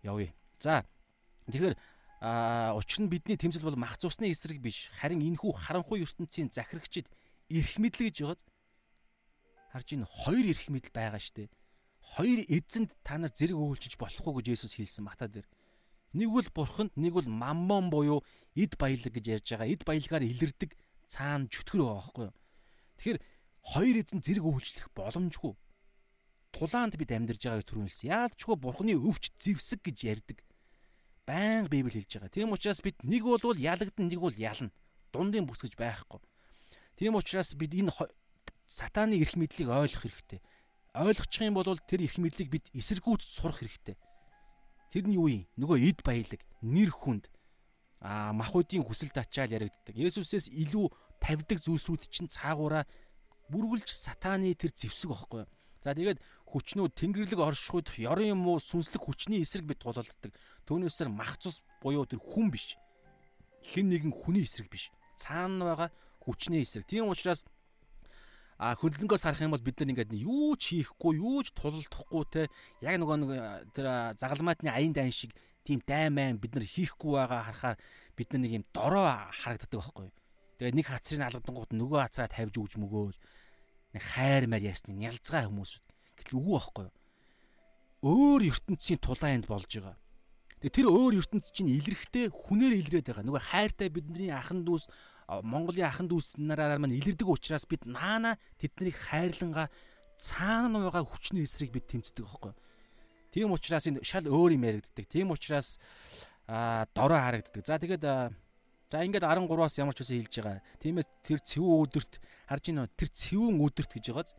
явъя. 0.04 0.32
За 0.60 0.84
тэгэхээр 1.48 1.76
учир 2.76 3.00
нь 3.00 3.08
бидний 3.08 3.40
тэмцэл 3.40 3.64
бол 3.64 3.80
мах 3.80 3.96
цусны 3.96 4.28
эсрэг 4.28 4.60
биш. 4.60 4.92
Харин 5.00 5.24
энэхүү 5.24 5.52
харанхуй 5.56 6.04
ертөнцийн 6.04 6.52
захирагчид 6.52 7.08
эрх 7.48 7.80
мэдэл 7.80 8.12
гэж 8.12 8.16
байгааз 8.28 8.44
харж 9.72 9.88
энэ 9.96 10.06
хоёр 10.08 10.44
эрх 10.52 10.66
мэдэл 10.68 10.92
байгаа 10.92 11.20
штэ. 11.20 11.48
Хоёр 12.00 12.40
эзэнд 12.48 12.90
та 13.04 13.16
нар 13.20 13.32
зэрэг 13.32 13.56
өгүүлчих 13.56 14.00
болохгүй 14.00 14.40
гэж 14.40 14.46
Есүс 14.56 14.76
хэлсэн 14.76 15.04
Мата 15.04 15.28
дээр. 15.28 15.44
Нэг 16.16 16.28
бол 16.32 16.48
бурханд, 16.56 16.92
нэг 16.96 17.12
бол 17.12 17.28
маммон 17.28 17.92
буюу 17.92 18.24
эд 18.56 18.80
баялаг 18.80 19.12
гэж 19.12 19.24
ярьж 19.28 19.48
байгаа. 19.52 19.68
Эд 19.68 19.84
баялагаар 19.84 20.24
илэрдэг 20.24 20.72
цаана 21.04 21.52
чөтгөр 21.52 21.84
байгаа 21.84 22.00
байхгүй? 22.00 22.28
Тэгэхээр 22.96 23.18
хоёр 23.68 24.00
эзэн 24.00 24.24
зэрэг 24.24 24.44
өвлжлэх 24.48 24.88
боломжгүй. 24.96 25.52
Тулаанд 26.56 26.96
бид 26.96 27.12
амьдарж 27.12 27.42
байгааг 27.44 27.68
түрүүлсэн. 27.68 28.08
Яалтчгүй 28.08 28.56
бурхны 28.56 28.96
өвч 28.96 29.36
зевсэг 29.36 29.84
гэж 29.84 29.98
ярьдаг. 30.08 30.38
Баян 31.28 31.68
Библи 31.68 32.00
хэлж 32.00 32.16
байгаа. 32.16 32.32
Тийм 32.32 32.56
учраас 32.56 32.80
бид 32.80 32.96
нэг 33.04 33.22
бол 33.28 33.52
ялагдана, 33.52 34.08
нэг 34.08 34.20
бол 34.20 34.32
ялна. 34.32 34.72
Дундын 35.12 35.44
бүс 35.44 35.60
гэж 35.60 35.76
байхгүй. 35.76 36.20
Тийм 36.96 37.20
учраас 37.20 37.52
бид 37.52 37.76
энэ 37.76 37.92
сатааны 38.64 39.20
эрх 39.20 39.36
мэдлийг 39.36 39.68
ойлгох 39.68 40.08
хэрэгтэй. 40.08 40.40
Ойлгочих 40.96 41.44
юм 41.44 41.54
бол 41.60 41.76
тэр 41.76 42.08
эрх 42.08 42.16
мэдлийг 42.16 42.48
бид 42.48 42.64
эсэргүүцэж 42.72 43.28
сурах 43.28 43.60
хэрэгтэй. 43.60 43.96
Тэр 44.88 45.04
нь 45.04 45.20
юу 45.20 45.28
юм? 45.28 45.44
Нөгөө 45.60 45.84
эд 45.84 46.00
баялаг, 46.00 46.40
нэр 46.64 46.88
хүнд 46.88 47.28
аа 48.00 48.32
махуудын 48.32 48.88
хүсэл 48.88 49.12
тачаал 49.12 49.52
яригддаг. 49.52 49.92
Есүсээс 49.92 50.48
илүү 50.48 50.88
тавьдаг 51.20 51.60
зүйлсүүд 51.60 52.08
чинь 52.08 52.32
цаагаараа 52.32 52.88
бүргэлж 53.48 53.88
сатааны 53.88 54.54
тэр 54.54 54.72
зевсэг 54.76 55.10
байхгүй. 55.10 55.44
За 55.84 55.94
тэгээд 55.94 56.18
хүчнүүд 56.48 56.92
тэнгэрлэг 56.96 57.38
оршихуйдах 57.38 57.96
ёрын 58.02 58.34
юм 58.34 58.48
уу 58.48 58.58
сүнслэг 58.58 59.02
хүчний 59.04 59.44
эсрэг 59.44 59.68
бид 59.68 59.84
тулалддаг. 59.84 60.32
Түүнээсээр 60.66 61.08
мах 61.12 61.38
цус 61.38 61.62
буюу 61.80 62.08
тэр 62.08 62.18
хүн 62.18 62.50
биш. 62.50 62.74
Хэн 63.62 63.88
нэгэн 63.92 64.12
хүний 64.12 64.42
эсрэг 64.42 64.66
биш. 64.72 64.90
Цаана 65.14 65.64
байгаа 65.64 65.90
хүчний 66.24 66.64
эсрэг. 66.66 66.88
Тийм 66.88 67.08
учраас 67.08 67.46
а 68.58 68.74
хөндлөнгөөс 68.74 69.22
харах 69.22 69.44
юм 69.46 69.54
бол 69.54 69.62
бид 69.62 69.78
нар 69.78 69.94
ингээд 69.94 70.12
юу 70.18 70.58
ч 70.58 70.82
хийхгүй, 70.82 71.22
юу 71.22 71.46
ч 71.46 71.54
тулалдахгүй 71.54 72.24
те 72.26 72.42
яг 72.82 72.98
нөгөө 72.98 73.16
нэг 73.22 73.30
тэр 73.70 74.18
загалмаатны 74.18 74.74
аян 74.74 74.90
дайн 74.90 75.14
шиг 75.14 75.30
тийм 75.62 75.78
дайман 75.86 76.42
бид 76.42 76.58
нар 76.58 76.66
хийхгүй 76.66 77.22
байгаа 77.22 77.46
харахаар 77.54 77.78
бид 78.18 78.28
нар 78.34 78.42
нэг 78.42 78.52
юм 78.58 78.64
дорой 78.74 79.14
харагддаг 79.30 79.78
байхгүй. 79.78 80.10
Тэгээ 80.58 80.74
нэг 80.74 80.86
хацрыг 80.90 81.22
алгадангууд 81.22 81.70
нөгөө 81.70 82.00
хацраа 82.02 82.26
тавьж 82.26 82.58
өгж 82.58 82.82
мөгөөл 82.82 83.14
хайр 84.00 84.48
маяр 84.48 84.72
ясны 84.72 84.94
нялцгай 84.94 85.46
хүмүүс. 85.46 85.78
Гэтэл 86.18 86.38
үгүй 86.38 86.54
байхгүй. 86.58 86.88
Өөр 88.02 88.40
ертөнцийн 88.48 88.98
тулаан 89.02 89.42
энд 89.42 89.46
болж 89.50 89.68
байгаа. 89.68 89.96
Тэгээ 90.58 90.74
тэр 90.74 90.88
өөр 90.90 91.18
ертөнц 91.22 91.50
чинь 91.54 91.70
илэрхтэй 91.70 92.30
хүнээр 92.34 92.74
илрээд 92.82 93.06
байгаа. 93.10 93.26
Нөгөө 93.26 93.42
хайртай 93.46 93.88
бидний 93.90 94.30
ахан 94.34 94.66
дүүс 94.66 94.90
Монголын 95.28 95.86
ахан 95.86 96.08
дүүс 96.08 96.40
нараар 96.40 96.80
маань 96.80 96.96
илэрдэг 96.96 97.28
учраас 97.28 97.68
бид 97.68 97.84
наана 97.84 98.40
тэднийг 98.56 98.96
хайрланга 98.96 99.68
цаана 100.16 100.72
нуугаа 100.72 101.04
хүчний 101.04 101.44
эсрэг 101.44 101.70
бид 101.70 101.86
тэмцдэг 101.86 102.24
байхгүй. 102.24 102.52
Тийм 103.30 103.52
учраас 103.52 103.86
энэ 103.86 104.02
шал 104.02 104.24
өөр 104.24 104.56
юм 104.56 104.64
яригддаг. 104.64 105.04
Тийм 105.06 105.30
учраас 105.30 105.76
а 106.48 106.88
дорой 106.96 107.20
харагддаг. 107.20 107.62
За 107.62 107.76
тэгээд 107.78 108.02
за 108.88 109.04
ингээд 109.04 109.24
13-аас 109.24 109.76
ямар 109.78 109.94
ч 109.94 110.00
үсэн 110.00 110.24
хэлж 110.24 110.34
байгаа. 110.40 110.64
Тиймээс 110.80 111.08
тэр 111.20 111.40
цэвүүн 111.44 111.80
өдөрт 111.84 112.12
харж 112.48 112.64
байна. 112.72 112.88
Тэр 112.96 113.10
цэвүүн 113.12 113.56
өдөрт 113.60 113.92
гэж 113.92 114.04
байгааз 114.08 114.32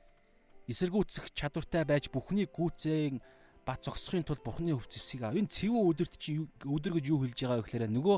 эсэргүүцэх 0.70 1.34
чадвартай 1.38 1.86
байж 1.86 2.10
бүхний 2.10 2.50
гүцэн 2.50 3.22
бат 3.66 3.86
зогсохын 3.86 4.26
тулд 4.26 4.41
бурхны 4.41 4.74
хөв 4.74 4.89
зэвсгийг 4.89 5.22
аа. 5.26 5.38
Энэ 5.38 5.50
цэвүүн 5.50 5.89
өдөрт 5.93 6.14
чи 6.18 6.41
өдөр 6.66 6.97
гэж 6.97 7.06
юу 7.14 7.22
хэлж 7.26 7.38
байгаа 7.45 7.62
вэ 7.62 7.66
гэхээр 7.66 7.93
нөгөө 7.93 8.18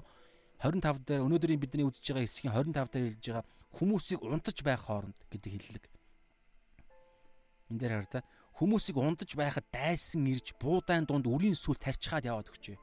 25 0.63 1.03
дээр 1.03 1.25
өнөөдрийн 1.27 1.59
бидний 1.59 1.88
үзэж 1.88 2.05
байгаа 2.15 2.23
хэсгийн 2.23 2.55
25 2.55 2.91
дээр 2.91 3.07
хэлж 3.11 3.25
байгаа 3.27 3.45
хүмүүсийг 3.75 4.19
унтаж 4.23 4.57
байх 4.63 4.82
хооронд 4.88 5.19
гэдэг 5.32 5.51
хэллэг. 5.51 5.86
Энд 7.71 7.79
дээр 7.79 7.93
хар 8.03 8.07
та 8.07 8.19
хүмүүсийг 8.59 8.95
унтаж 8.99 9.32
байхад 9.36 9.65
дайсан 9.71 10.27
ирж 10.27 10.55
буудаан 10.59 11.07
дунд 11.07 11.27
үрийн 11.27 11.55
сүл 11.55 11.79
тарчхаад 11.79 12.27
яваад 12.27 12.51
өгчээ. 12.51 12.77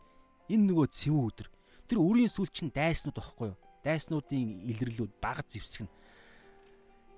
Энэ 0.49 0.65
нөгөө 0.65 0.87
цэвүү 0.89 1.23
өдөр. 1.29 1.49
Тэр 1.89 1.99
үрийн 2.05 2.29
сүл 2.29 2.53
чинь 2.53 2.71
дайснууд 2.71 3.17
байхгүй 3.17 3.49
юу? 3.51 3.59
Дайснуудын 3.83 4.69
илэрлүүд 4.69 5.13
баг 5.19 5.43
зэвсгэн. 5.49 5.89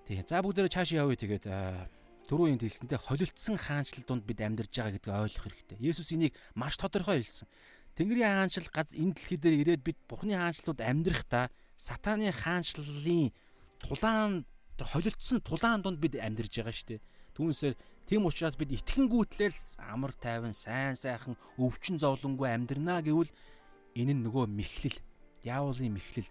Тэгээ. 0.07 0.31
За 0.31 0.41
бүгдээрээ 0.41 0.71
чааш 0.71 0.95
явъя 0.95 1.19
тэгээд 1.19 1.47
түрүү 2.31 2.55
энд 2.55 2.63
хэлсэнтэй 2.63 2.99
холилдсон 3.03 3.59
хаанчлал 3.59 4.07
донд 4.07 4.23
бид 4.23 4.39
амьдарж 4.39 4.71
байгаа 4.71 4.95
гэдгийг 4.95 5.19
ойлгох 5.19 5.45
хэрэгтэй. 5.51 5.79
Есүс 5.83 6.15
энийг 6.15 6.39
маш 6.55 6.79
тодорхой 6.79 7.19
хэлсэн. 7.19 7.51
Тэнгэрийн 7.99 8.39
хаанчл 8.39 8.71
газ 8.71 8.95
энэ 8.95 9.19
дэлхий 9.19 9.39
дээр 9.43 9.57
ирээд 9.67 9.83
бид 9.83 9.99
Бурхны 10.07 10.39
хаанчлууд 10.39 10.79
амьдрахдаа 10.79 11.51
сатааны 11.75 12.31
хаанчлалын 12.31 13.35
тулаан 13.83 14.47
холилдсон 14.79 15.43
тулаан 15.43 15.83
донд 15.83 15.99
бид 15.99 16.15
амьдарж 16.15 16.55
байгаа 16.55 16.73
шүү 16.73 16.89
дээ. 16.97 17.01
Түүнээсээ 17.35 17.73
тийм 18.07 18.27
учраас 18.31 18.57
бид 18.57 18.71
итгэнгүүтлэл 18.79 19.59
амар 19.91 20.15
тайван 20.15 20.55
сайн 20.55 20.95
сайхан 20.97 21.35
өвчин 21.59 21.99
зовлонгүй 21.99 22.49
амьдрнаа 22.49 23.03
гэвэл 23.03 23.31
энэ 23.95 24.15
нь 24.15 24.23
нөгөө 24.27 24.47
мэхлэл, 24.47 24.99
диаволын 25.43 25.95
мэхлэл. 25.95 26.31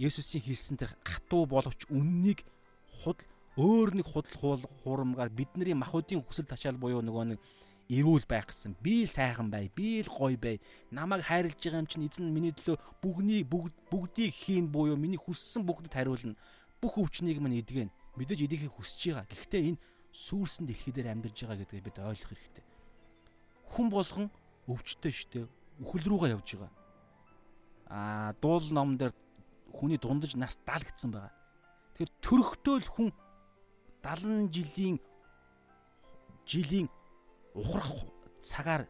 Есүсийн 0.00 0.42
хэлсэн 0.42 0.76
тэр 0.80 0.96
хатуу 1.04 1.44
боловч 1.46 1.84
үннийг 1.92 2.42
худал 3.04 3.26
өөр 3.60 4.00
нэг 4.00 4.06
худал 4.08 4.64
хуурамгаар 4.82 5.28
бидний 5.28 5.74
махуудын 5.74 6.24
хүсэл 6.24 6.48
ташаал 6.48 6.80
буюу 6.80 7.04
нөгөө 7.04 7.36
нэг 7.36 7.38
эрүүл 7.90 8.24
байх 8.24 8.46
гэсэн. 8.46 8.78
Би 8.80 9.02
л 9.04 9.10
сайхан 9.10 9.50
бай, 9.50 9.68
би 9.74 10.00
л 10.00 10.08
гоё 10.08 10.38
бай. 10.38 10.62
Намайг 10.94 11.26
хайрлаж 11.26 11.58
байгаа 11.58 11.82
юм 11.82 11.90
чинь 11.90 12.06
эзэн 12.06 12.30
миний 12.30 12.54
төлөө 12.54 12.78
бүгний 13.02 13.42
бүгд 13.42 13.74
бүгдийг 13.90 14.30
хийн 14.30 14.70
буюу 14.70 14.94
миний 14.94 15.18
хүссэн 15.18 15.66
бүгдэд 15.66 15.98
хариулна. 15.98 16.38
Бүх 16.78 16.96
өвчнийг 17.02 17.42
мань 17.42 17.58
эдгэн. 17.58 17.90
Мэдээж 18.14 18.46
эдгэхийг 18.46 18.78
хүсэж 18.78 19.10
байгаа. 19.10 19.26
Гэхдээ 19.26 19.62
энэ 19.74 19.82
сүрсэн 20.14 20.70
дэлхий 20.70 20.94
дээр 20.94 21.10
амьдарж 21.10 21.36
байгаа 21.42 21.58
гэдгийг 21.66 21.84
бид 21.90 21.98
ойлгох 21.98 22.30
хэрэгтэй. 22.30 22.64
Хүн 23.74 23.86
болгон 23.90 24.26
өвчтэй 24.70 25.12
штэ. 25.12 25.50
Үхэл 25.82 26.06
рүүгээ 26.06 26.34
явж 26.38 26.48
байгаа 26.54 26.79
аа 27.90 28.32
дуул 28.38 28.70
номн 28.70 28.96
дээр 28.96 29.12
хүний 29.74 29.98
дундаж 29.98 30.38
нас 30.38 30.58
даалгдсан 30.62 31.10
байгаа. 31.10 31.34
Тэгэхээр 31.98 32.12
төрөхтөө 32.22 32.76
л 32.80 32.88
хүн 32.94 33.08
70 34.02 34.48
жилийн 34.54 34.96
жилийн 36.46 36.88
ухрах 37.54 38.06
цагаар 38.40 38.86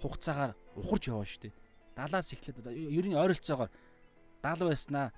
хугацаагаар 0.00 0.52
ухарч 0.76 1.08
яваа 1.08 1.28
шүү 1.28 1.52
дээ. 1.52 1.54
70-аас 1.96 2.32
эхлээд 2.34 2.56
ер 2.72 3.06
нь 3.06 3.20
ойролцоогоор 3.20 3.70
70 4.42 4.68
байснаа 4.72 5.12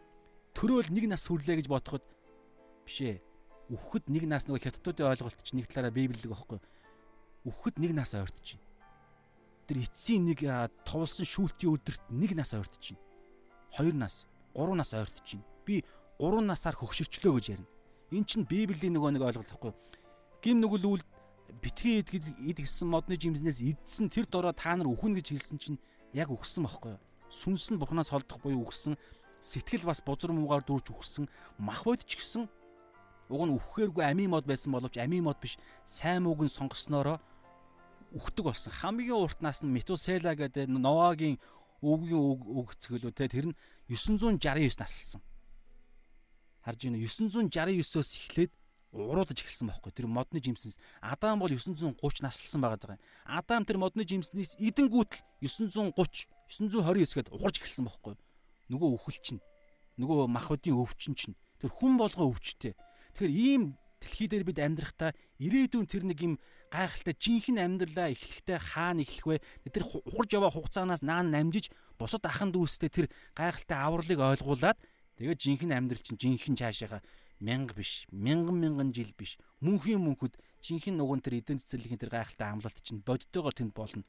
төрөөл 0.58 0.90
нэг 0.90 1.06
нас 1.06 1.26
хүрлээ 1.30 1.62
гэж 1.62 1.68
бодоход 1.70 2.04
биш 2.84 2.98
ээ. 3.06 3.22
Өвхөд 3.70 4.10
нэг 4.10 4.26
нас 4.26 4.50
нөгөө 4.50 4.66
хятадуудын 4.66 5.08
ойлголт 5.14 5.40
чинь 5.46 5.62
нэг 5.62 5.70
талаараа 5.70 5.94
библик 5.94 6.26
байхгүй. 6.26 6.60
Өвхөд 7.46 7.78
нэг 7.78 7.94
нас 7.94 8.12
ойртож 8.18 8.42
чинь. 8.42 8.62
Тэр 9.70 9.78
эцсийн 9.86 10.26
нэг 10.26 10.42
товлсон 10.84 11.24
шүүлтийн 11.24 11.72
өдөрт 11.72 12.02
нэг 12.10 12.34
нас 12.36 12.52
ойртож 12.52 12.82
чинь. 12.82 13.00
2 13.78 13.92
нас, 13.92 14.26
3 14.54 14.74
нас 14.74 14.92
ойрт 14.94 15.22
чинь. 15.24 15.42
Би 15.64 15.84
3 16.18 16.44
насаар 16.44 16.76
хөгшөрчлөө 16.76 17.32
гэж 17.38 17.46
ярина. 17.56 17.68
Эн 18.12 18.24
чинь 18.24 18.44
Библийн 18.44 18.92
нөгөө 18.92 19.16
нэг 19.16 19.22
ойлголтохгүй. 19.24 19.72
Гим 20.44 20.60
нүгэл 20.60 20.86
үл 20.86 21.02
битгий 21.62 22.00
эд 22.00 22.12
эд 22.12 22.58
гэсэн 22.60 22.88
модны 22.88 23.16
жимснээс 23.16 23.62
эдсэн 23.64 24.12
тэр 24.12 24.26
дороо 24.28 24.52
та 24.52 24.76
нар 24.76 24.88
үхэн 24.88 25.16
гэж 25.16 25.32
хэлсэн 25.32 25.58
чинь 25.58 25.78
яг 26.12 26.28
үхсэн 26.28 26.64
бохгүй 26.64 26.96
юу? 26.96 27.02
Сүнс 27.32 27.72
нь 27.72 27.80
бухнаас 27.80 28.12
холдох 28.12 28.40
буюу 28.44 28.68
үхсэн, 28.68 28.96
сэтгэл 29.40 29.88
бас 29.88 30.04
бузар 30.04 30.32
муугаар 30.36 30.60
дүүрч 30.64 30.92
үхсэн, 30.92 31.28
мах 31.56 31.84
бод 31.84 32.04
ч 32.04 32.20
гэсэн 32.20 32.48
уг 33.32 33.42
нь 33.48 33.56
үхэхээргүй 33.56 34.04
ами 34.04 34.28
мод 34.28 34.44
байсан 34.44 34.72
боловч 34.72 35.00
ами 35.00 35.24
мод 35.24 35.40
биш 35.40 35.56
сайн 35.88 36.28
мууг 36.28 36.44
нь 36.44 36.52
сонгоснороо 36.52 37.20
үхдэг 38.12 38.44
болсон. 38.44 38.72
Хамгийн 38.72 39.16
уртнаас 39.16 39.64
нь 39.64 39.72
Метусела 39.72 40.36
гэдэг 40.36 40.68
Ноагийн 40.68 41.40
өвгийн 41.82 42.22
үг 42.22 42.40
үг 42.46 42.68
цэглүү 42.78 43.12
те 43.12 43.26
тэр 43.28 43.50
нь 43.50 43.56
969 43.90 44.78
наслсан. 44.78 45.20
Харж 46.62 46.86
байна 46.86 47.02
969-оос 47.02 48.10
эхлээд 48.22 48.52
уруудаж 48.92 49.40
эхэлсэн 49.42 49.72
байхгүй 49.72 49.92
тэр 49.92 50.06
модны 50.06 50.38
жимсэнс 50.38 50.76
Адам 51.00 51.40
бол 51.42 51.50
930 51.50 51.98
наслсан 52.22 52.60
байгаа 52.60 52.78
даа. 52.78 52.98
Адам 53.24 53.64
тэр 53.66 53.80
модны 53.82 54.04
жимснээс 54.04 54.60
эдэнгүүтэл 54.60 55.24
930 55.42 56.28
929 56.52 57.16
гээд 57.16 57.32
ухарж 57.32 57.56
эхэлсэн 57.58 57.88
байхгүй. 57.88 58.14
Нөгөө 58.68 58.90
үхэл 59.00 59.18
чинь 59.24 59.40
нөгөө 59.96 60.28
махбодын 60.28 60.76
өвчин 60.76 61.16
чинь 61.16 61.36
тэр 61.56 61.72
хүн 61.72 61.96
болгоо 61.96 62.30
өвчтэй. 62.30 62.76
Тэгэхээр 63.16 63.32
ийм 63.32 63.62
дэлхий 64.00 64.28
дээр 64.28 64.44
бид 64.44 64.60
амьдрахдаа 64.60 65.16
ирээдүйн 65.40 65.86
тэр 65.88 66.04
нэг 66.04 66.18
юм 66.20 66.34
гайхалтай 66.72 67.12
жинхэнэ 67.12 67.60
амьдралаа 67.60 68.16
эхлэхдээ 68.16 68.58
хаана 68.58 69.04
эхлэх 69.04 69.26
вэ? 69.28 69.36
Тэр 69.68 69.84
ухарж 69.84 70.30
яваа 70.32 70.48
хугацаанаас 70.48 71.04
наан 71.04 71.28
намжиж 71.28 71.68
бусад 72.00 72.24
ахан 72.24 72.48
дүүстэй 72.48 72.88
тэр 72.88 73.06
гайхалтай 73.36 73.76
авралыг 73.76 74.16
ойлгуулад 74.16 74.80
тэгээд 75.20 75.42
жинхэнэ 75.44 75.76
амьдрал 75.76 76.00
чинь 76.00 76.16
жинхэнэ 76.16 76.56
цаашаага 76.56 77.04
мянга 77.42 77.74
биш, 77.74 78.06
мянган 78.10 78.56
мянган 78.56 78.90
жил 78.94 79.12
биш. 79.18 79.36
Мөнхийн 79.60 80.00
мөнхөд 80.00 80.38
жинхэнэ 80.62 80.96
нуган 80.96 81.20
тэр 81.20 81.42
эдэн 81.42 81.58
цэцэрлэгийн 81.58 81.98
тэр 82.00 82.14
гайхалтай 82.14 82.48
амлалт 82.48 82.78
чинь 82.80 83.02
бодтойгоор 83.02 83.52
тэнд 83.52 83.74
болно. 83.74 84.06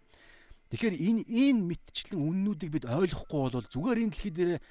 Тэгэхээр 0.69 0.95
энэ 1.01 1.21
энэ 1.27 1.61
мэдчлэн 1.65 2.21
үннүүдийг 2.21 2.71
бид 2.77 2.85
ойлгохгүй 2.85 3.41
бол 3.49 3.67
зүгээр 3.73 4.01
энэ 4.05 4.13
дэлхий 4.13 4.33
дээр 4.33 4.61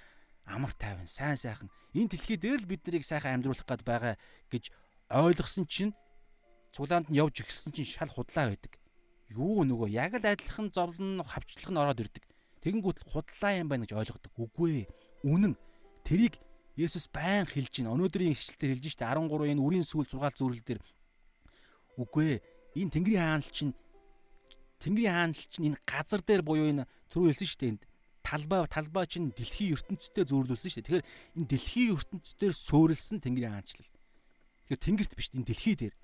амар 0.47 0.73
тайван, 0.79 1.07
сайн 1.11 1.39
сайхан 1.39 1.71
энэ 1.95 2.11
дэлхий 2.15 2.39
дээр 2.39 2.63
л 2.63 2.71
бид 2.71 2.83
нарыг 2.87 3.05
сайхан 3.07 3.39
амьдруулах 3.39 3.67
гээд 3.67 3.83
байгаа 3.83 4.15
гэж 4.51 4.71
ойлгосон 5.11 5.67
чинь 5.67 5.93
цуглаанд 6.73 7.13
нь 7.13 7.21
явж 7.21 7.45
ирсэн 7.45 7.73
чинь 7.77 7.87
шал 7.87 8.09
худлаа 8.09 8.49
байдаг. 8.51 8.81
Юу 9.29 9.65
нөгөө 9.65 9.89
яг 9.93 10.17
л 10.17 10.25
адилхан 10.25 10.73
зовлон 10.73 11.21
хавчлах 11.21 11.71
нь 11.71 11.81
ороод 11.81 12.01
ирдэг. 12.01 12.25
Тэгэнгүүт 12.65 12.99
худлаа 13.13 13.53
юм 13.61 13.69
байна 13.69 13.85
гэж 13.85 13.93
ойлгодог. 13.93 14.33
Үгүй 14.37 14.85
ээ. 14.85 14.87
Үнэн. 15.29 15.55
Тэрийг 16.05 16.41
Есүс 16.77 17.09
байн 17.13 17.45
хэлж 17.45 17.85
байна. 17.85 17.93
Өнөөдрийн 17.97 18.33
ишлэлээр 18.33 18.81
хэлж 18.81 18.97
штэ 18.97 19.05
13 19.05 19.53
энэ 19.53 19.61
үрийн 19.61 19.85
сүүл 19.85 20.09
зургаал 20.09 20.33
зүрэл 20.33 20.65
дээр 20.65 20.81
үгүй. 22.01 22.41
Энэ 22.81 22.93
Тэнгэрийн 22.97 23.21
хаанл 23.21 23.51
чинь 23.53 23.77
Тэнгэрийн 24.81 25.13
хаанл 25.13 25.37
чинь 25.37 25.67
энэ 25.69 25.79
газар 25.85 26.25
дээр 26.25 26.41
буюу 26.41 26.73
энэ 26.73 26.89
түрүү 27.13 27.29
хэлсэн 27.29 27.51
штэ 27.53 27.69
энд 27.77 27.83
талбай 28.25 28.65
талбай 28.73 29.05
чинь 29.05 29.29
дэлхийн 29.37 29.77
ертөнцтэй 29.77 30.25
зөөрлүүлсэн 30.25 30.71
штэ. 30.73 30.85
Тэгэхээр 30.89 31.07
энэ 31.37 31.51
дэлхийн 31.53 31.93
ертөнцээр 31.93 32.55
суурилсан 32.57 33.21
Тэнгэрийн 33.21 33.53
хаанчлал. 33.53 33.93
Тэгэхээр 34.65 34.81
Тэнгэрт 34.81 35.13
биш 35.13 35.29
энэ 35.37 35.45
дэлхий 35.45 35.77
дээр. 35.77 35.95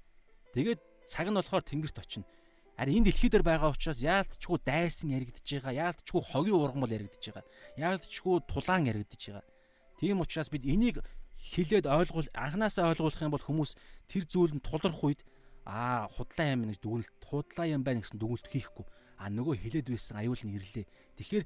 Тэгээд 0.54 0.80
цаг 1.08 1.26
нь 1.28 1.36
болохоор 1.36 1.64
Тэнгэрт 1.64 1.98
очино. 1.98 2.26
Харин 2.78 3.02
энэ 3.02 3.10
дэлхий 3.10 3.30
дээр 3.30 3.42
байгаа 3.42 3.74
учраас 3.74 3.98
яалтчгүй 3.98 4.58
дайсан 4.62 5.10
яригдж 5.10 5.42
байгаа, 5.42 5.92
яалтчгүй 5.98 6.22
хогийн 6.22 6.62
ургамал 6.62 6.94
яригдж 6.94 7.24
байгаа, 7.34 7.46
яалтчгүй 7.74 8.36
тулаан 8.46 8.86
яригдж 8.86 9.22
байгаа. 9.34 9.46
Тийм 9.98 10.22
учраас 10.22 10.46
бид 10.46 10.62
энийг 10.62 11.02
хэлээд 11.34 11.90
ойлгуул 11.90 12.30
анханасаа 12.38 12.94
ойлгуулах 12.94 13.18
юм 13.18 13.34
бол 13.34 13.42
хүмүүс 13.42 13.74
тэр 14.06 14.24
зүйл 14.30 14.54
нь 14.54 14.62
тулрах 14.62 15.02
үед 15.02 15.26
аа 15.66 16.06
худлаа 16.06 16.54
юм 16.54 16.70
гэж 16.70 16.78
дүгнэлт 16.78 17.22
худлаа 17.26 17.66
юм 17.66 17.82
байна 17.82 18.06
гэсэн 18.06 18.22
дүгнэлт 18.22 18.46
хийхгүй. 18.46 18.86
А 19.18 19.26
нөгөө 19.26 19.58
хэлээд 19.58 19.90
байсан 19.90 20.22
аюул 20.22 20.38
нь 20.46 20.54
ирлээ. 20.54 20.86
Тэгэхээр 21.18 21.44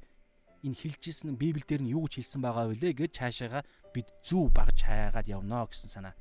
энэ 0.69 0.79
хэлжсэн 0.79 1.33
Библиэл 1.41 1.65
дээр 1.65 1.83
нь 1.83 1.93
юу 1.97 2.05
гэж 2.05 2.21
хэлсэн 2.21 2.41
байгаа 2.45 2.71
вэ 2.77 2.93
гэж 2.93 3.11
цаашаага 3.17 3.65
бид 3.97 4.07
зүв 4.21 4.53
багж 4.53 4.85
хаяагаад 4.85 5.33
явнаа 5.33 5.65
гэсэн 5.65 5.89
санаа. 5.89 6.15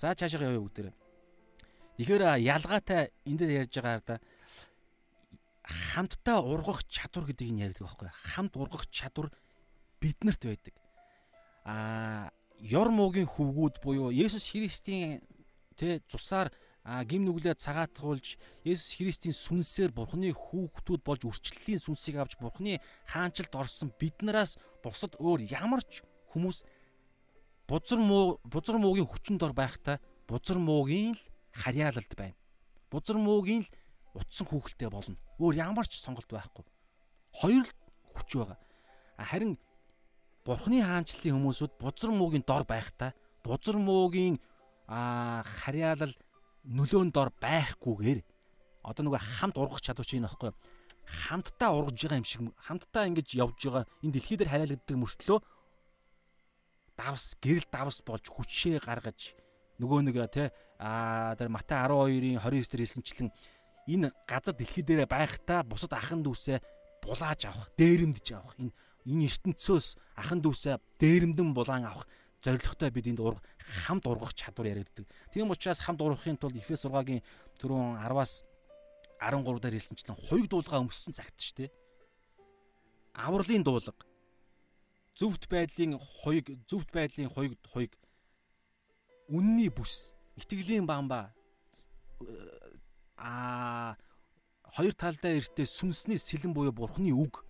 За 0.00 0.16
цаашаага 0.16 0.48
явъя 0.48 0.64
бүгдээрээ. 0.64 0.94
Тэгэхээр 1.94 2.22
ялгаатай 2.42 3.14
энэ 3.22 3.38
дээр 3.38 3.52
ярьж 3.64 3.74
байгаагаар 3.78 4.02
да 4.02 4.16
хамтдаа 5.64 6.38
ургах 6.42 6.84
чадвар 6.90 7.24
гэдэг 7.30 7.48
нь 7.48 7.62
ярьдаг 7.64 7.86
байхгүй 7.86 8.10
хамт 8.10 8.54
ургах 8.58 8.84
чадвар 8.90 9.30
биднэрт 10.02 10.42
байдаг. 10.44 10.74
Аа 11.64 12.34
ёр 12.60 12.90
муугийн 12.90 13.30
хөвгүүд 13.30 13.80
буюу 13.80 14.10
Есүс 14.12 14.52
Христийн 14.52 15.24
тэ 15.78 16.04
цусаар 16.10 16.52
гим 17.08 17.24
нүглээ 17.24 17.56
цагаатгуулж 17.56 18.36
Есүс 18.66 19.00
Христийн 19.00 19.32
сүнсээр 19.32 19.90
Бурхны 19.96 20.36
хүүхдүүд 20.36 21.00
болж 21.00 21.22
үрчлэлийн 21.24 21.80
сүнсийг 21.80 22.20
авч 22.20 22.36
Бурхны 22.36 22.82
хаанчлалд 23.08 23.54
орсон 23.56 23.88
биднээс 23.96 24.60
бусад 24.84 25.16
өөр 25.16 25.48
ямар 25.48 25.80
ч 25.80 26.04
хүмүүс 26.36 26.68
бузар 27.64 28.00
муу 28.04 28.36
бузар 28.44 28.76
муугийн 28.76 29.08
хүчин 29.08 29.40
дор 29.40 29.56
байхдаа 29.56 29.96
бузар 30.28 30.60
муугийн 30.60 31.16
л 31.16 31.24
харьяалалд 31.54 32.12
байна. 32.18 32.36
Бузар 32.90 33.16
муугийн 33.16 33.62
л 33.62 33.70
утсан 34.18 34.46
хүүхэлтэй 34.46 34.90
болно. 34.90 35.16
Өөр 35.38 35.54
ямар 35.58 35.86
ч 35.86 35.98
сонголт 36.02 36.28
байхгүй. 36.28 36.66
Хоёр 37.34 37.64
л 37.66 37.72
хүч 38.14 38.30
байгаа. 38.38 38.58
Харин 39.18 39.58
Бурхны 40.44 40.84
хаанчлалын 40.84 41.40
хүмүүсүүд 41.40 41.72
бузар 41.80 42.12
муугийн 42.12 42.44
дор 42.44 42.68
байхдаа 42.68 43.16
бузар 43.40 43.80
муугийн 43.80 44.36
харьяалал 44.84 46.12
нөлөөнд 46.68 47.16
дор 47.16 47.32
байхгүйгээр 47.40 48.20
одоо 48.84 49.02
нөгөө 49.08 49.20
хамт 49.40 49.56
ургах 49.56 49.80
чадвар 49.80 50.04
чинь 50.04 50.20
нөхгүй 50.20 50.52
хамтдаа 51.08 51.70
ургаж 51.72 51.96
байгаа 51.96 52.20
юм 52.20 52.28
шиг 52.28 52.40
хамтдаа 52.60 53.08
ингэж 53.08 53.28
явж 53.40 53.56
байгаа 53.64 53.84
энэ 54.04 54.12
дэлхий 54.12 54.36
дээр 54.36 54.52
хараалагддаг 54.52 54.96
мөртлөө 55.00 55.38
давс 57.00 57.24
гэрэл 57.40 57.68
давс 57.72 58.04
болж 58.04 58.24
хүчээ 58.28 58.84
гаргаж 58.84 59.32
нөгөө 59.80 60.00
нэг 60.04 60.16
те 60.28 60.52
а 60.78 61.34
тэр 61.38 61.48
Матай 61.48 61.78
12-ын 61.86 62.40
29 62.40 62.70
дээр 62.70 62.82
хэлсэнчлэн 62.84 63.30
энэ 63.86 64.08
газар 64.26 64.54
дэлхий 64.54 64.84
дээр 64.84 65.06
байхдаа 65.06 65.62
бусад 65.62 65.92
ахын 65.92 66.24
дүүсээ 66.24 66.58
булааж 67.04 67.40
авах, 67.46 67.68
дээрэмдэж 67.76 68.26
авах. 68.32 68.56
Энэ 68.58 68.72
энэ 69.04 69.26
ертөнцөөс 69.28 69.86
ахын 70.16 70.40
дүүсээ 70.40 70.80
дээрэмдэн 70.98 71.52
булаан 71.52 71.84
авах 71.84 72.08
зоригтой 72.40 72.90
бид 72.90 73.08
энд 73.12 73.20
ураг 73.20 73.40
хамт 73.60 74.04
ургах 74.08 74.32
чадвар 74.32 74.72
яригддаг. 74.72 75.04
Тийм 75.32 75.52
учраас 75.52 75.80
хамт 75.80 76.00
ургахын 76.00 76.36
тулд 76.40 76.56
Эфес 76.56 76.84
6-гийн 76.88 77.24
түрүүн 77.60 78.00
10-аас 78.00 78.44
13 79.20 79.60
дээр 79.60 79.76
хэлсэнчлэн 79.76 80.16
хоёуг 80.28 80.48
дуулга 80.48 80.80
өмссөн 80.80 81.12
цагт 81.16 81.36
шүү 81.40 81.56
дээ. 81.64 81.70
Авралын 83.14 83.64
дуулга 83.64 83.92
зөвхт 85.14 85.46
байдлын 85.48 85.98
хоёуг 86.00 86.46
зөвхт 86.66 86.90
байдлын 86.90 87.30
хоёуг 87.30 87.60
хоёуг 87.70 87.92
үнний 89.28 89.70
бүс 89.70 90.13
итгэлийн 90.36 90.86
бамба 90.86 91.34
а 93.16 93.96
хоёр 94.74 94.94
талдаа 94.94 95.38
эртээ 95.38 95.66
сүнсний 95.66 96.18
сэлэн 96.18 96.50
буюу 96.50 96.74
бурхны 96.74 97.14
үг. 97.14 97.46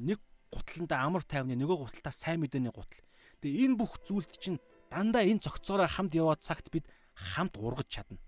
Нэг 0.00 0.20
гутландаа 0.48 1.04
амар 1.04 1.24
тайвны 1.24 1.52
нөгөө 1.56 1.76
гутлаа 1.84 2.12
сайн 2.12 2.40
мэдээний 2.40 2.72
гутал. 2.72 3.04
Тэгээ 3.44 3.68
энэ 3.68 3.76
бүх 3.76 4.00
зүйлд 4.08 4.32
чинь 4.40 4.58
дандаа 4.88 5.24
энэ 5.28 5.44
цогцоороо 5.44 5.84
хамт 5.84 6.16
яваад 6.16 6.40
цагт 6.40 6.72
бид 6.72 6.88
хамт 7.12 7.60
ургаж 7.60 7.88
чадна. 7.92 8.18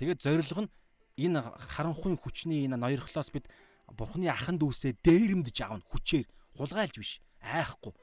Тэгээд 0.00 0.22
зорилго 0.24 0.64
нь 0.64 0.72
энэ 1.28 1.44
харанхуйн 1.76 2.16
хүчний 2.16 2.64
энэ 2.64 2.80
ноёрхлоос 2.80 3.28
бид 3.34 3.50
Бурхны 3.88 4.28
ахан 4.28 4.60
дүүсээ 4.60 5.00
дээрэмдэж 5.00 5.56
аавна. 5.64 5.84
Хүчээр 5.88 6.28
хулгайлж 6.56 6.96
биш. 7.00 7.12
Айхгүй. 7.40 7.96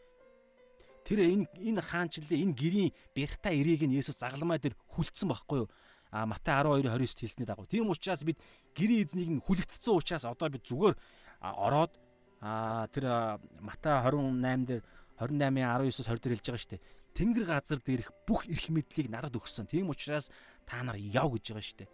Тэр 1.05 1.21
энэ 1.21 1.45
энэ 1.53 1.81
хаанчлалын 1.85 2.49
энэ 2.49 2.57
гэрийн 2.57 2.89
бярта 3.13 3.53
эрээг 3.53 3.85
нь 3.85 3.93
Есүс 3.93 4.17
загламаа 4.17 4.57
дээр 4.57 4.73
хүлцсэн 4.97 5.29
байхгүй 5.29 5.63
юу? 5.63 5.69
А 6.09 6.25
Матай 6.25 6.57
12:29 6.65 7.21
хэлсний 7.21 7.45
дагуу. 7.45 7.69
Тийм 7.69 7.93
учраас 7.93 8.25
бид 8.25 8.41
гэрийн 8.73 9.05
эзнийг 9.05 9.29
нь 9.29 9.43
хүлэгдсэн 9.45 9.93
учраас 9.93 10.25
одоо 10.25 10.49
бид 10.49 10.65
зүгээр 10.65 10.97
ороод 11.45 11.93
а 12.41 12.89
тэр 12.89 13.37
Матай 13.61 14.01
28 14.01 14.65
дээр 14.65 14.81
28-19-с 15.21 16.09
20 16.09 16.19
дээр 16.25 16.33
хэлж 16.35 16.47
байгаа 16.49 16.63
шүү 16.65 16.71
дээ. 16.73 16.85
Тэнгэр 17.15 17.45
газар 17.47 17.79
дээрх 17.79 18.09
бүх 18.27 18.43
эрх 18.51 18.67
мэдлийг 18.67 19.07
надад 19.07 19.37
өгсөн. 19.37 19.69
Тийм 19.69 19.93
учраас 19.93 20.27
та 20.67 20.83
нар 20.83 20.99
яв 20.99 21.31
гэж 21.31 21.53
байгаа 21.53 21.63
шүү 21.63 21.79
дээ. 21.85 21.89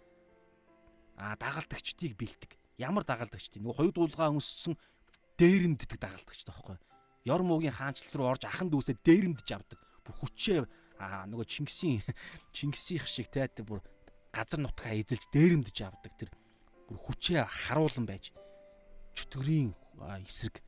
Аа 1.21 1.35
дагалдагчдыг 1.37 2.17
бэлтэг. 2.17 2.51
Ямар 2.81 3.05
дагалдагчдыг? 3.05 3.61
Нөгөө 3.61 3.77
хоёр 3.77 3.93
дуулгаа 3.93 4.33
өмссөн 4.33 4.73
дээрэмддэг 5.37 5.99
дагалдагч 6.01 6.41
таахгүй. 6.49 6.81
Ёр 7.25 7.41
муугийн 7.45 7.75
хаанчлал 7.75 8.15
руу 8.17 8.27
орж 8.33 8.43
ахан 8.49 8.69
дүүсээ 8.73 8.97
дээрэмдэж 9.05 9.47
авдаг. 9.53 9.79
Бүр 10.05 10.15
хүчээ 10.25 10.65
нөгөө 11.01 11.45
Чингисийн 11.45 12.01
Чингисийнх 12.53 13.05
шиг 13.05 13.29
тайдаг 13.29 13.65
бүр 13.65 13.81
газар 14.33 14.61
нутгаа 14.61 14.97
эзэлж 14.97 15.29
дээрэмдэж 15.29 15.77
авдаг 15.85 16.13
тэр 16.17 16.29
бүр 16.89 16.97
хүчээ 16.97 17.45
харуулan 17.45 18.05
байж 18.09 18.33
чөтгөрийн 19.17 19.73
эсрэг 20.25 20.61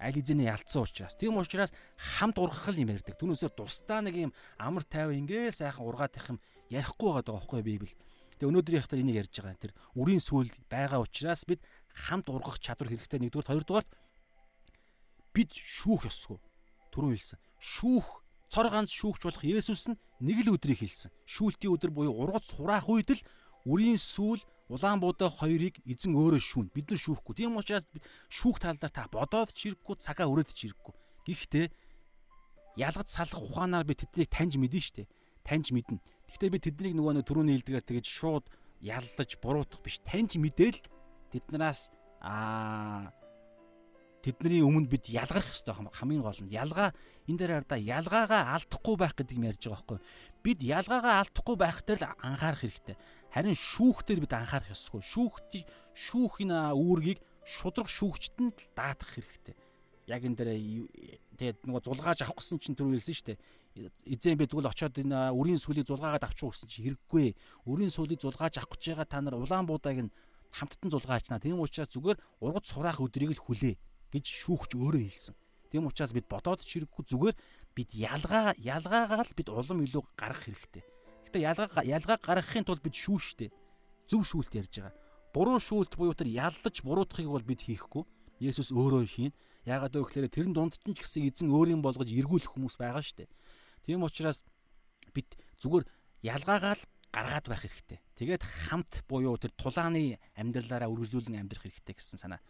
аль 0.00 0.16
эзэний 0.16 0.48
ялцсан 0.48 0.82
учраас 0.82 1.14
тийм 1.14 1.36
учраас 1.36 1.76
хамт 1.96 2.40
ургах 2.40 2.72
юм 2.72 2.88
ярьдаг. 2.88 3.20
Түүнээсээ 3.20 3.52
дурстаа 3.52 4.00
нэг 4.00 4.16
юм 4.16 4.32
амар 4.56 4.82
тайван 4.82 5.20
ингээл 5.22 5.52
сайхан 5.52 5.84
ургаад 5.84 6.16
их 6.16 6.26
юм 6.32 6.38
ярихгүй 6.72 7.10
байгаа 7.20 7.36
байхгүй 7.36 7.62
Библи. 7.62 7.92
Тэгээ 8.40 8.48
өнөөдрийн 8.48 8.80
хахтар 8.80 9.04
энийг 9.04 9.20
ярьж 9.28 9.34
байгаа. 9.36 9.60
Тэр 9.60 9.72
үрийн 9.92 10.24
сүйл 10.24 10.48
байгаа 10.72 11.04
учраас 11.04 11.44
бид 11.44 11.60
хамт 11.92 12.32
ургах 12.32 12.56
чадвар 12.56 12.88
хэрэгтэй. 12.88 13.20
Нэгдүгээр 13.20 13.50
хоёрдугаар 13.52 13.86
бид 15.34 15.50
шүүх 15.54 16.06
ёсгүй. 16.10 16.38
Түрүүн 16.90 17.14
хэлсэн. 17.14 17.38
Шүүх 17.60 18.08
цор 18.50 18.66
ганц 18.70 18.90
шүүгч 18.90 19.22
болох 19.22 19.44
Есүс 19.46 19.90
нь 19.90 20.00
нэг 20.20 20.42
л 20.42 20.54
өдрийг 20.58 20.82
хэлсэн. 20.82 21.10
Шүүлтийн 21.26 21.74
өдөр 21.74 21.90
буюу 21.94 22.14
ургац 22.18 22.50
хураах 22.54 22.90
үед 22.90 23.14
л 23.14 23.22
үрийн 23.66 23.98
сүйл 24.00 24.42
Улаанбуудаа 24.70 25.30
хоёрыг 25.34 25.82
эзэн 25.82 26.14
өөрөө 26.14 26.38
шүүн. 26.38 26.70
Бид 26.70 26.94
нар 26.94 27.02
шүүхгүй. 27.02 27.34
Тийм 27.42 27.58
учраас 27.58 27.90
шүүх 28.30 28.62
талдаа 28.62 28.90
та 28.90 29.10
бодоод 29.10 29.50
чирэггүй 29.50 29.98
цагаа 29.98 30.30
өрөөд 30.30 30.54
чирэггүй. 30.54 30.94
Гэхдээ 31.26 31.66
ялгаж 32.78 33.08
салах 33.10 33.42
ухаанаар 33.42 33.82
би 33.82 33.98
тэднийг 33.98 34.30
таньж 34.30 34.54
мэднэ 34.62 34.78
штэ. 34.78 35.10
Таньж 35.42 35.74
мэднэ. 35.74 35.98
Гэхдээ 36.30 36.50
би 36.54 36.58
тэднийг 36.62 36.94
нөгөө 36.94 37.18
нэг 37.18 37.26
түрүүний 37.26 37.58
хэлдгээр 37.58 37.82
тэгэж 37.82 38.06
шууд 38.06 38.46
яллаж 38.78 39.30
буруутгах 39.42 39.82
биш. 39.82 39.98
Таньж 40.06 40.38
мэдээл 40.38 40.78
тэднээс 41.34 41.90
аа 42.22 43.10
тэдний 44.20 44.60
өмнө 44.60 44.88
бид 44.88 45.08
ялгарх 45.08 45.48
хэрэгтэй 45.48 45.74
хамгийн 45.96 46.22
гол 46.24 46.40
нь 46.44 46.52
ялгаа 46.52 46.92
энэ 47.24 47.38
дээр 47.40 47.52
хараа 47.64 47.80
ялгаагаа 47.80 48.42
алдахгүй 48.56 48.96
байх 49.00 49.14
гэдэг 49.16 49.36
юм 49.36 49.48
ярьж 49.48 49.64
байгаа 49.64 49.80
байхгүй 49.80 49.98
бид 50.44 50.58
ялгаагаа 50.60 51.14
алдахгүй 51.24 51.56
байх 51.56 51.78
дээр 51.84 52.00
л 52.04 52.12
анхаарах 52.20 52.60
хэрэгтэй 52.60 52.96
Харин 53.30 53.54
шүүхтэр 53.54 54.18
бид 54.26 54.34
анхаарах 54.34 54.74
ёсгүй. 54.74 55.06
Шүүхт 55.06 55.62
шүүх 55.94 56.42
энэ 56.42 56.74
үүргийг 56.74 57.22
шудраг 57.46 57.86
шүүгчтэнд 57.86 58.58
л 58.58 58.68
даатах 58.74 59.14
хэрэгтэй. 59.14 59.54
Яг 60.10 60.26
энэ 60.26 60.34
дээр 60.34 60.50
тэгээд 61.38 61.58
нөгөө 61.62 61.82
зулгааж 61.86 62.26
авах 62.26 62.42
гэсэн 62.42 62.58
чинь 62.58 62.74
түр 62.74 62.90
хэлсэн 62.90 63.14
шүү 63.14 63.26
дээ. 63.30 63.38
Эзэн 64.02 64.34
би 64.34 64.50
тэгвэл 64.50 64.66
очиод 64.66 64.98
энэ 64.98 65.30
үрийн 65.30 65.62
сүлийг 65.62 65.86
зулгаагаад 65.86 66.26
авчих 66.26 66.50
гэсэн 66.50 66.66
чинь 66.66 66.84
хэрэггүй. 66.90 67.38
Үрийн 67.70 67.94
сүлийг 67.94 68.18
зулгааж 68.18 68.58
авах 68.58 68.74
гэж 68.74 68.98
байгаа 68.98 69.06
та 69.06 69.22
нар 69.22 69.38
улаан 69.38 69.70
буудааг 69.70 70.10
нь 70.10 70.14
хамттан 70.50 70.90
зулгаачнаа. 70.90 71.38
Тийм 71.38 71.62
учраас 71.62 71.86
зүгээр 71.94 72.18
ургац 72.42 72.66
сураах 72.66 72.98
өдрийг 72.98 73.38
л 73.38 73.44
хүлээ 73.46 73.78
гэж 74.10 74.24
шүүгч 74.26 74.70
өөрөө 74.76 75.02
хэлсэн. 75.06 75.34
Тийм 75.70 75.86
учраас 75.86 76.12
бид 76.12 76.26
бодоод 76.26 76.66
чирэггүй 76.66 77.04
зүгээр 77.06 77.36
бид 77.74 77.90
ялгаа 77.94 78.54
ялгаагаа 78.58 79.22
л 79.22 79.36
бид 79.38 79.48
улам 79.48 79.86
илүү 79.86 80.02
гарах 80.18 80.42
хэрэгтэй. 80.44 80.82
Гэхдээ 81.30 81.46
ялгаа 81.46 81.84
ялгаа 81.86 82.18
гаргахын 82.18 82.66
тулд 82.66 82.82
бид 82.82 82.98
шүүштэй. 82.98 83.54
Зөв 84.10 84.26
шүүлт 84.26 84.58
ярьж 84.58 84.74
байгаа. 84.82 84.94
Буруу 85.30 85.62
шүүлт 85.62 85.94
буюу 85.94 86.14
тэр 86.18 86.26
яллаж 86.26 86.76
буруутахыг 86.82 87.30
бол 87.30 87.46
бид 87.46 87.62
хийхгүй. 87.62 88.02
Есүс 88.42 88.74
өөрөө 88.74 89.06
хийн. 89.06 89.32
Яагаад 89.62 89.94
вэ 89.94 90.02
гэхээр 90.02 90.26
тэрэн 90.26 90.54
дунд 90.56 90.74
ч 90.74 90.90
гэсэн 90.90 91.30
эзэн 91.30 91.54
өөрийн 91.54 91.78
болгож 91.78 92.10
эргүүлэх 92.10 92.50
хүмүүс 92.50 92.74
байгаа 92.74 93.04
шүү 93.04 93.22
дээ. 93.22 93.30
Тийм 93.86 94.02
учраас 94.02 94.42
бид 95.14 95.38
зүгээр 95.62 95.86
ялгаагаа 96.26 96.74
л 96.74 96.84
гаргаад 97.14 97.46
байх 97.46 97.62
хэрэгтэй. 97.62 97.98
Тэгээд 98.18 98.42
хамт 98.42 99.04
буюу 99.06 99.38
тэр 99.38 99.54
тулааны 99.54 100.18
амьдралаараа 100.34 100.90
үргэлжлүүлэн 100.90 101.42
амьдрах 101.42 101.66
хэрэгтэй 101.66 101.94
гэсэн 101.94 102.18
санаа. 102.18 102.40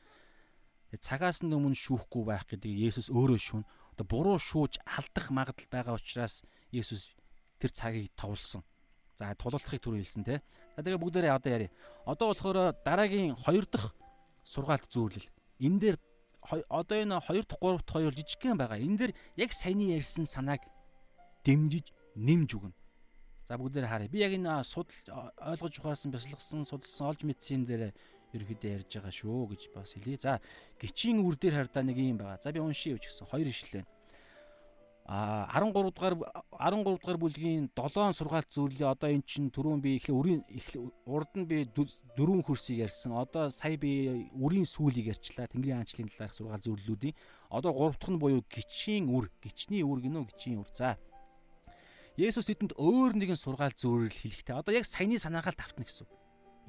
Цагаас 0.99 1.47
нь 1.47 1.55
өмнө 1.55 1.79
шүүхгүй 1.79 2.25
байх 2.27 2.49
гэдэг 2.51 2.91
Есүс 2.91 3.15
өөрөө 3.15 3.39
шүүн. 3.39 3.65
Одоо 3.95 4.07
буруу 4.11 4.39
шүүж 4.43 4.83
алдах 4.83 5.31
магадлал 5.31 5.71
байгаа 5.71 5.95
учраас 5.95 6.43
Есүс 6.75 7.15
тэр 7.63 7.71
цагийг 7.71 8.11
товлсон. 8.19 8.67
За 9.15 9.31
тулалдахыг 9.39 9.79
түр 9.79 10.01
хэлсэн 10.01 10.25
те. 10.27 10.43
За 10.75 10.83
тэгээ 10.83 10.99
бүгдээрээ 10.99 11.37
одоо 11.37 11.51
яри. 11.53 11.69
Одоо 12.09 12.35
болохоор 12.35 12.75
дараагийн 12.83 13.37
2 13.37 13.71
дахь 13.71 13.95
сургаалт 14.43 14.89
зүйрлэл. 14.91 15.29
Энэ 15.63 15.79
дээр 15.79 15.97
одоо 16.67 16.97
энэ 16.97 17.21
2 17.23 17.45
дахь 17.47 17.61
3 17.61 17.79
дахь 17.85 17.93
хоёр 17.95 18.15
жижигхэн 18.17 18.57
байгаа. 18.59 18.81
Энэ 18.81 18.99
дээр 18.99 19.13
яг 19.37 19.53
саяны 19.53 19.95
ярьсан 19.95 20.27
санааг 20.27 20.65
дэмжиж 21.45 21.93
нэмж 22.17 22.51
өгнө. 22.57 22.75
За 23.47 23.61
бүгдээрээ 23.61 23.91
харъя. 23.93 24.09
Би 24.09 24.25
яг 24.25 24.33
энэ 24.33 24.65
судал 24.65 24.97
ойлгож 25.37 25.75
ухаарсан, 25.79 26.11
бясалгасан, 26.11 26.65
судалсан, 26.65 27.07
олж 27.13 27.21
мэдсэн 27.27 27.61
юм 27.61 27.65
дээр 27.67 27.93
ерөөхдөө 28.35 28.71
ярьж 28.77 28.91
байгаа 28.95 29.15
шүү 29.15 29.41
гэж 29.51 29.63
бас 29.75 29.95
хэлье. 29.95 30.19
За 30.21 30.41
гичийн 30.81 31.19
үр 31.23 31.37
дээр 31.37 31.67
хардаа 31.67 31.83
нэг 31.83 31.99
юм 31.99 32.19
байгаа. 32.19 32.39
За 32.43 32.53
би 32.53 32.61
уншия 32.61 32.95
юу 32.95 33.03
гэсэн 33.03 33.27
хоёр 33.31 33.49
ишлэн. 33.49 33.87
А 35.11 35.51
13 35.59 35.75
дугаар 35.75 36.15
13 36.55 36.85
дугаар 36.87 37.19
бүлгийн 37.19 37.67
7 37.75 38.15
сургаалт 38.15 38.47
зүйлээ 38.47 38.87
одоо 38.95 39.11
эн 39.11 39.27
чинь 39.27 39.51
түрүүн 39.51 39.83
би 39.83 39.99
эхлээ 39.99 40.15
үрийн 40.15 40.43
урд 41.03 41.35
нь 41.35 41.51
би 41.51 41.67
дөрвөн 41.67 42.47
хөрсийг 42.47 42.87
ярьсан. 42.87 43.19
Одоо 43.19 43.51
сая 43.51 43.75
би 43.75 44.31
үрийн 44.39 44.63
сүүлийг 44.63 45.11
ярьчлаа. 45.11 45.51
Тэнгэрийн 45.51 45.83
хаанчлалын 45.83 46.15
талаарх 46.15 46.39
сургаал 46.39 46.63
зөвлөлүүдийн. 46.63 47.19
Одоо 47.51 47.75
гурав 47.75 47.99
дахь 47.99 48.15
нь 48.15 48.23
буюу 48.23 48.47
гичийн 48.47 49.11
үр, 49.11 49.27
гичний 49.43 49.83
үр 49.83 49.99
гинөө 49.99 50.31
гичийн 50.31 50.63
үр. 50.63 50.71
За. 50.71 50.95
Есүс 52.15 52.47
тэдэнд 52.47 52.79
өөр 52.79 53.19
нэгэн 53.19 53.35
сургаал 53.35 53.75
зөвлөл 53.75 54.15
хэлэхтэй. 54.15 54.55
Одоо 54.55 54.79
яг 54.79 54.87
саяны 54.87 55.19
санаагаар 55.19 55.59
давтна 55.59 55.91
гэсэн. 55.91 56.07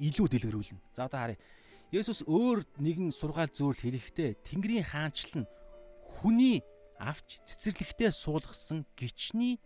Илүү 0.02 0.26
дэлгэрүүлнэ. 0.34 0.82
За 0.98 1.06
одоо 1.06 1.20
харъя. 1.22 1.38
Есүс 1.94 2.26
өөр 2.26 2.66
нэгэн 2.82 3.14
сургаал 3.14 3.52
зөвлөл 3.54 3.78
хэлэхдээ 3.78 4.42
Тэнгэрийн 4.42 4.82
хаанчлал 4.82 5.46
нь 5.46 5.50
хүний 6.02 6.66
авч 6.98 7.38
цэцэрлэгтээ 7.46 8.10
суулгасан 8.10 8.82
гिचний 8.98 9.62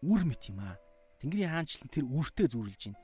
үр 0.00 0.24
мэт 0.24 0.48
юм 0.48 0.64
аа. 0.64 0.80
Тэнгэрийн 1.20 1.52
хаанчлан 1.52 1.90
тэр 1.92 2.08
үртэй 2.08 2.48
зүрлж 2.48 2.94
байна. 2.94 3.02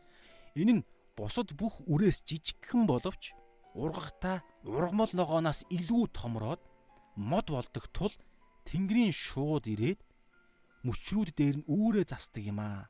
Энэ 0.55 0.73
нь 0.81 0.87
бусад 1.19 1.53
бүх 1.59 1.83
үрээс 1.85 2.23
жижигхэн 2.25 2.87
боловч 2.87 3.35
ургахтаа 3.75 4.41
ургамал 4.63 5.11
ногооноос 5.13 5.67
илүү 5.69 6.15
томроод 6.15 6.63
мод 7.19 7.47
болдог 7.51 7.91
тул 7.91 8.15
Тэнгэрийн 8.71 9.11
шууд 9.13 9.67
ирээд 9.67 10.01
мөчрүүд 10.87 11.31
дээр 11.35 11.57
нь 11.61 11.69
үүрээ 11.69 12.05
застдаг 12.07 12.45
юм 12.47 12.63
аа. 12.63 12.87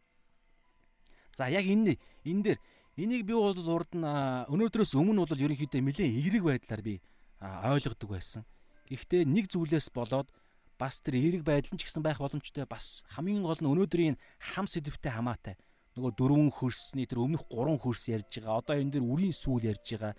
За 1.33 1.49
яг 1.49 1.65
энэ 1.65 1.97
энэ 2.23 2.43
дээр 2.45 2.59
энийг 2.97 3.27
би 3.27 3.35
бол 3.35 3.59
урд 3.59 3.91
нь 3.95 4.07
өнөөдрөөс 4.07 4.95
өмнө 4.95 5.27
бол 5.27 5.45
ерөнхийдөө 5.45 5.81
нэлээд 5.83 6.15
эерэг 6.15 6.43
байдлаар 6.47 6.83
би 6.83 6.95
ойлгодог 7.43 8.11
байсан. 8.11 8.43
Гэхдээ 8.87 9.27
нэг 9.27 9.51
зүйлээс 9.51 9.91
болоод 9.91 10.31
бас 10.79 11.03
тэр 11.03 11.19
эерэг 11.19 11.43
байдал 11.43 11.75
нь 11.75 11.81
ч 11.83 11.91
гэсэн 11.91 12.07
байх 12.07 12.23
боломжтой 12.23 12.67
бас 12.67 13.03
хамгийн 13.15 13.43
гол 13.43 13.59
нь 13.59 13.71
өнөөдрийн 13.71 14.17
хам 14.55 14.67
сэдвтэй 14.71 15.11
хамаатай. 15.11 15.59
Нөгөө 15.99 16.13
дөрвөн 16.19 16.51
хөрсний 16.51 17.07
тэр 17.07 17.23
өмнөх 17.23 17.47
гурван 17.51 17.79
хөрс 17.79 18.11
ярьж 18.11 18.43
байгаа 18.43 18.63
одоо 18.63 18.75
энэ 18.79 18.99
дэр 18.99 19.05
үрийн 19.07 19.35
сүүл 19.35 19.71
ярьж 19.71 19.87
байгаа. 19.95 20.15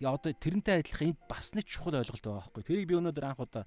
Тэгээ 0.00 0.12
одоо 0.12 0.32
тэрнтэй 0.32 0.74
адилхан 0.80 1.08
энд 1.12 1.20
бас 1.28 1.52
нэг 1.52 1.68
чухал 1.68 2.00
ойлголт 2.00 2.24
байгаа 2.24 2.40
байхгүй. 2.48 2.62
Тэрийг 2.64 2.88
би 2.88 2.96
өнөөдөр 2.96 3.24
анх 3.28 3.40
удаа 3.44 3.64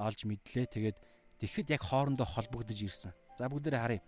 олж 0.00 0.20
мэдлээ. 0.24 0.66
Тэгээд 0.72 0.96
тэгэхэд 1.44 1.72
яг 1.76 1.82
хоорондоо 1.84 2.24
холбогдож 2.24 2.78
ирсэн. 2.80 3.12
За 3.36 3.52
бүгдээрээ 3.52 3.82
харъя 3.84 4.02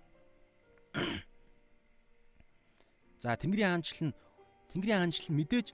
За 3.19 3.37
Тэнгэрийн 3.37 3.81
хаанчлал 3.81 4.13
нь 4.13 4.17
Тэнгэрийн 4.73 5.01
хаанчлал 5.01 5.37
мэдээж 5.37 5.69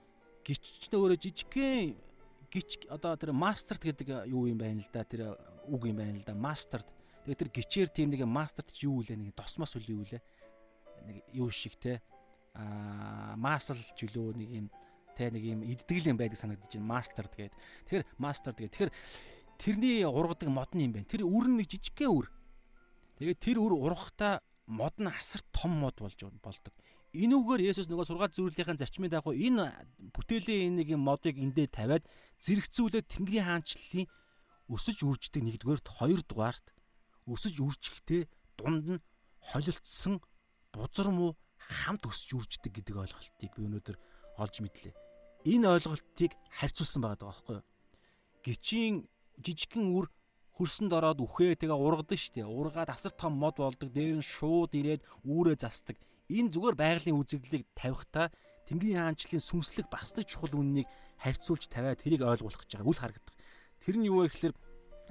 гिचчтэй 0.47 0.99
өөрөө 0.99 1.19
жижигхэн 1.19 1.99
гिच 2.53 2.87
одоо 2.87 3.17
тэр 3.19 3.33
мастерд 3.35 3.83
гэдэг 3.83 4.29
юу 4.31 4.47
юм 4.47 4.59
байна 4.61 4.83
л 4.83 4.91
да 4.93 5.03
тэр 5.03 5.35
үг 5.67 5.83
юм 5.91 5.97
байна 5.99 6.19
л 6.21 6.27
да 6.27 6.35
мастерд 6.39 6.87
тэгээ 7.27 7.41
тэр 7.41 7.51
гिचээр 7.51 7.89
тийм 7.91 8.15
нэг 8.15 8.23
мастерд 8.29 8.71
ч 8.71 8.87
юу 8.87 9.03
үлээ 9.03 9.19
нэг 9.19 9.35
тосмос 9.35 9.75
үл 9.75 9.91
юу 9.91 10.07
үлээ? 10.07 10.23
Нэг 11.07 11.17
юу 11.35 11.51
шиг 11.51 11.79
те. 11.79 12.03
А 12.55 13.35
масл 13.35 13.81
жилүү 13.97 14.29
нэг 14.37 14.49
юм 14.53 14.67
те 15.17 15.31
нэг 15.33 15.43
юм 15.43 15.61
иддгэл 15.65 16.13
юм 16.13 16.19
байдаг 16.21 16.39
санагдаж 16.39 16.69
байна 16.77 16.93
мастерд 16.93 17.33
гэд 17.33 17.55
тэгэхээр 17.89 18.05
мастерд 18.21 18.59
гэд 18.61 18.71
тэгэхээр 18.71 18.93
тэрний 19.57 20.05
ургадаг 20.05 20.51
мод 20.53 20.71
нь 20.77 20.87
юм 20.87 20.93
байна. 20.93 21.09
Тэр 21.09 21.25
үр 21.25 21.47
нь 21.49 21.59
нэг 21.59 21.73
жижигхэн 21.73 22.11
үр. 22.11 22.29
Тэгээ 23.19 23.37
тэр 23.39 23.59
үр 23.63 23.73
ургахта 23.79 24.43
мод 24.67 24.95
нь 25.01 25.09
асар 25.09 25.41
том 25.55 25.73
мод 25.79 25.97
болж 26.03 26.19
болдог. 26.21 26.75
Энэ 27.13 27.37
үгээр 27.37 27.63
Есүс 27.69 27.93
нөгөө 27.93 28.09
сургаал 28.09 28.33
зөвлөлийн 28.33 28.81
зарчмын 28.81 29.13
дагуу 29.13 29.37
энэ 29.37 29.69
бүтээлийн 30.17 30.81
нэг 30.81 30.97
юм 30.97 31.05
модыг 31.05 31.37
эндээ 31.37 31.69
тавиад 31.69 32.09
зэрэгцүүлээд 32.41 33.13
Тэнгэрийн 33.13 33.45
хаанчлалын 33.45 34.09
өсөж 34.73 35.05
үрждэг 35.05 35.45
нэгдүгээрт 35.45 35.87
хоёрдугаарт 35.93 36.67
өсөж 37.29 37.61
үржихдээ 37.61 38.23
дунд 38.57 38.85
нь 38.97 39.05
холилдсон 39.45 40.25
бузар 40.73 41.13
муу 41.13 41.37
хамт 41.61 42.09
өсөж 42.09 42.33
үрждэг 42.33 42.81
гэдэг 42.81 42.97
ойлголтыг 42.97 43.51
би 43.53 43.61
өнөөдөр 43.61 43.97
олж 44.41 44.55
мэдлээ. 44.65 44.97
Энэ 45.53 45.69
ойлголтыг 45.69 46.33
харьцуулсан 46.49 47.01
байгаа 47.05 47.29
байхгүй 47.29 47.55
юу? 47.61 47.67
Гичийн 48.41 48.95
жижигхэн 49.45 49.85
үр 49.93 50.09
хөрсөнд 50.57 50.93
ороод 50.97 51.21
үхээ 51.21 51.61
тэгээ 51.61 51.77
ургадаг 51.77 52.19
штеп. 52.19 52.47
Ургаад 52.47 52.91
асар 52.95 53.13
том 53.13 53.37
мод 53.37 53.59
болдог. 53.59 53.91
Дээр 53.91 54.21
нь 54.21 54.25
шууд 54.25 54.73
ирээд 54.73 55.03
үүрээ 55.27 55.57
застдаг. 55.59 55.99
Энэ 56.33 56.53
зүгээр 56.57 56.77
байгалийн 56.81 57.21
үзэгдлийг 57.21 57.69
тавихтаа 57.77 58.33
Тэнгэрийн 58.67 59.05
хаанчлалын 59.05 59.45
сүнслэг 59.45 59.87
бас 59.93 60.17
нэг 60.17 60.27
чухал 60.33 60.57
үннийг 60.57 60.89
харьцуулж 61.21 61.69
тавиад 61.69 62.01
тэрийг 62.01 62.25
ойлгуулах 62.25 62.63
гэж 62.65 62.81
байгаа. 62.81 62.89
Үл 62.89 63.03
харагдах. 63.03 63.37
Тэр 63.85 63.97
нь 64.01 64.09
юу 64.09 64.25
вэ 64.25 64.33
гэхээр 64.33 64.55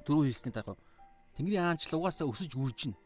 дөрөв 0.02 0.26
хэлсний 0.26 0.54
дагуу 0.54 0.80
Тэнгэрийн 1.38 1.62
хаанчлал 1.62 2.00
угаасаа 2.02 2.26
өсөж 2.26 2.52
үржинэ. 2.58 2.98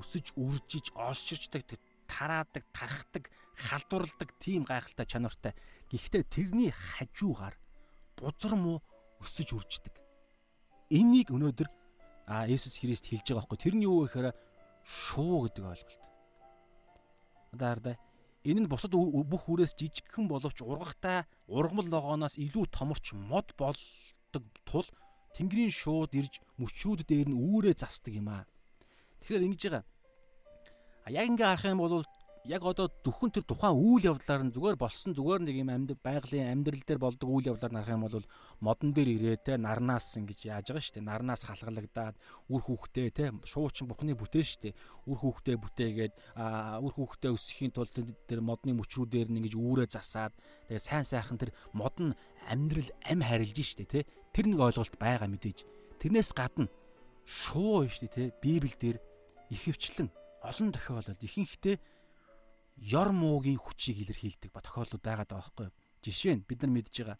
Өсөж 0.00 0.32
үржиж 0.38 0.96
олширчдаг 0.96 1.76
тараадаг, 2.12 2.64
тархдаг, 2.72 3.30
халдварладаг 3.56 4.30
тийм 4.38 4.64
гайхалтай 4.64 5.06
чанартай. 5.06 5.52
Гэхдээ 5.90 6.22
тэрний 6.28 6.70
хажуугаар 6.70 7.56
бузар 8.16 8.54
муу 8.56 8.82
өсөж 9.20 9.56
үрждэг. 9.56 9.94
Энийг 10.92 11.32
өнөөдөр 11.32 11.68
а 12.28 12.46
Есүс 12.46 12.80
Христ 12.80 13.08
хэлж 13.08 13.32
байгаа 13.32 13.48
байхгүй. 13.48 13.58
Тэр 13.58 13.74
нь 13.76 13.86
юу 13.88 14.04
вэ 14.04 14.12
гэхээр 14.12 14.28
шуу 14.84 15.48
гэдэг 15.48 15.64
ойлголт. 15.64 16.01
Одоо 17.52 17.68
хардаа 17.68 17.96
энэ 18.48 18.60
нь 18.64 18.70
бусад 18.72 18.92
бүх 18.96 19.44
үрээс 19.52 19.76
жижигхэн 19.78 20.26
боловч 20.26 20.58
ургахтаа 20.64 21.28
ургамал 21.46 21.88
ногооноос 21.88 22.40
илүү 22.40 22.64
томорч 22.74 23.14
мод 23.14 23.54
бол 23.60 23.78
болдог 24.32 24.44
тул 24.64 24.88
тэнгэрийн 25.36 25.72
шууд 25.72 26.12
ирж 26.16 26.40
мөчрүүд 26.56 27.04
дээр 27.04 27.28
нь 27.28 27.36
үүрээ 27.36 27.74
застдаг 27.76 28.14
юм 28.16 28.28
аа. 28.32 28.44
Тэгэхээр 29.20 29.46
ингэж 29.48 29.62
байгаа. 29.68 29.84
А 31.04 31.08
яг 31.12 31.26
ингээ 31.28 31.48
харах 31.48 31.72
юм 31.72 31.80
бол 31.80 32.04
яг 32.44 32.64
одоо 32.66 32.90
зөвхөн 32.90 33.30
тэр 33.30 33.46
тухайн 33.46 33.78
үйл 33.78 34.10
явдлаар 34.10 34.42
нь 34.42 34.50
зүгээр 34.50 34.74
болсон 34.74 35.14
зүгээр 35.14 35.46
нэг 35.46 35.56
юм 35.62 35.70
амьд 35.70 35.94
байгалийн 36.02 36.50
амьдрал 36.50 36.82
дээр 36.82 36.98
болдог 36.98 37.28
үйл 37.30 37.54
явдлаар 37.54 37.70
нарах 37.70 37.94
юм 37.94 38.02
бол 38.02 38.26
модон 38.58 38.90
дээр 38.90 39.14
ирээ 39.14 39.36
те 39.46 39.54
нарнаас 39.54 40.18
ингэж 40.18 40.50
яаж 40.50 40.74
байгаа 40.74 40.82
шүү 40.82 40.94
дээ. 40.98 41.06
Нарнаас 41.06 41.46
халгалагдаад 41.46 42.18
үр 42.50 42.62
хүүхдээ 42.66 43.08
те 43.14 43.30
шуучин 43.46 43.86
бухны 43.86 44.18
бүтээн 44.18 44.42
шүү 44.42 44.58
дээ. 44.58 44.74
Үр 45.06 45.18
хүүхдээ 45.22 45.56
бүтээгээд 45.62 46.14
үр 46.82 46.92
хүүхдээ 46.98 47.30
өсөхийн 47.30 47.70
тулд 47.70 47.94
тэр 48.26 48.40
модны 48.42 48.74
мөчрүүдээр 48.74 49.30
нь 49.30 49.38
ингэж 49.38 49.54
үүрээ 49.54 49.86
засаад 49.94 50.34
тэгээ 50.66 50.82
сайн 50.82 51.06
сайхан 51.06 51.38
тэр 51.38 51.54
мод 51.70 51.94
нь 52.02 52.10
амьдрал 52.50 52.90
ам 53.06 53.22
харилж 53.22 53.54
шүү 53.54 53.86
дээ 53.86 54.02
те. 54.02 54.10
Тэр 54.34 54.50
нэг 54.50 54.58
ойлголт 54.58 54.98
байгаа 54.98 55.30
мэдээж. 55.30 55.62
Тэрнээс 56.02 56.34
гадна 56.34 56.66
шуу 57.22 57.86
шүү 57.86 58.10
дээ 58.10 58.34
те 58.34 58.34
библиэлд 58.42 58.98
ихэвчлэн 59.54 60.10
олон 60.42 60.74
тохиолдолд 60.74 61.22
ихэнхдээ 61.22 61.78
ёр 62.82 63.14
муугийн 63.14 63.60
хүчийг 63.62 64.02
илэрхийлдэг 64.02 64.50
ба 64.50 64.64
тохиолдлууд 64.64 65.02
байгаа 65.02 65.26
байхгүй 65.30 65.70
юу. 65.70 65.74
Жишээ 66.02 66.34
нь 66.34 66.46
бид 66.46 66.62
нар 66.62 66.72
мэдж 66.74 66.94
байгаа. 66.98 67.18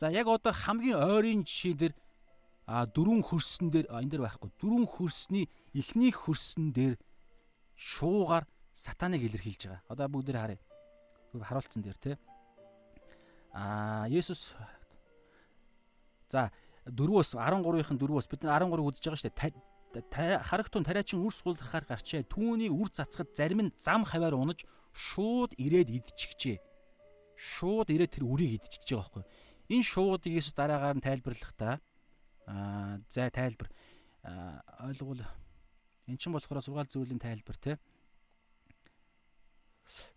За 0.00 0.08
яг 0.08 0.26
одоо 0.26 0.52
хамгийн 0.52 0.96
ойрын 0.96 1.44
жишээ 1.44 1.74
дээр 1.76 1.94
а 2.64 2.86
дөрвөн 2.86 3.20
хөрсөн 3.20 3.68
дээр 3.68 3.86
энэ 3.92 4.10
дээр 4.16 4.24
байхгүй. 4.24 4.50
Дөрвөн 4.56 4.88
хөрсний 4.88 5.50
эхний 5.76 6.12
хөрсөн 6.14 6.72
дээр 6.72 6.96
шуугаар 7.76 8.48
сатаныг 8.72 9.20
илэрхийлж 9.20 9.68
байгаа. 9.68 9.82
Одоо 9.92 10.06
бүгд 10.08 10.32
нэр 10.32 10.40
харъя. 10.40 10.60
Харуулцсан 11.36 11.82
дээр 11.84 11.98
те. 12.00 12.18
А 13.52 14.08
Есүс 14.08 14.56
За 16.32 16.48
дөрвөөс 16.88 17.36
13-ын 17.36 18.00
дөрвөөс 18.00 18.26
бид 18.32 18.42
нар 18.48 18.64
13-ыг 18.64 18.88
үзэж 18.88 19.04
байгаа 19.04 19.20
шүү 19.20 19.32
дээ. 19.36 20.40
Харагтун 20.48 20.86
тариачин 20.88 21.20
үр 21.20 21.34
суулгахаар 21.36 21.84
гарчээ. 21.84 22.24
Түүний 22.24 22.72
үр 22.72 22.88
цацгад 22.88 23.36
зарим 23.36 23.68
нь 23.68 23.74
зам 23.76 24.08
хаваар 24.08 24.34
унаж 24.40 24.64
шууд 24.92 25.56
ирээд 25.56 25.88
идчихжээ. 25.90 26.60
Шууд 27.36 27.88
ирээд 27.90 28.20
тэр 28.20 28.24
үрийг 28.28 28.60
идчихэж 28.60 28.88
байгаа 28.92 29.08
байхгүй. 29.08 29.24
Энэ 29.72 29.88
шуудыг 29.88 30.32
Есүс 30.36 30.54
дараагаар 30.54 30.96
нь 31.00 31.04
тайлбарлахдаа 31.04 31.80
аа 32.46 33.00
за 33.08 33.30
тайлбар 33.32 33.72
ойлгуул 34.84 35.24
эн 36.06 36.16
чинь 36.20 36.32
болохоор 36.32 36.62
сургаал 36.62 36.92
зүйлийн 36.92 37.18
тайлбар 37.18 37.56
те. 37.56 37.78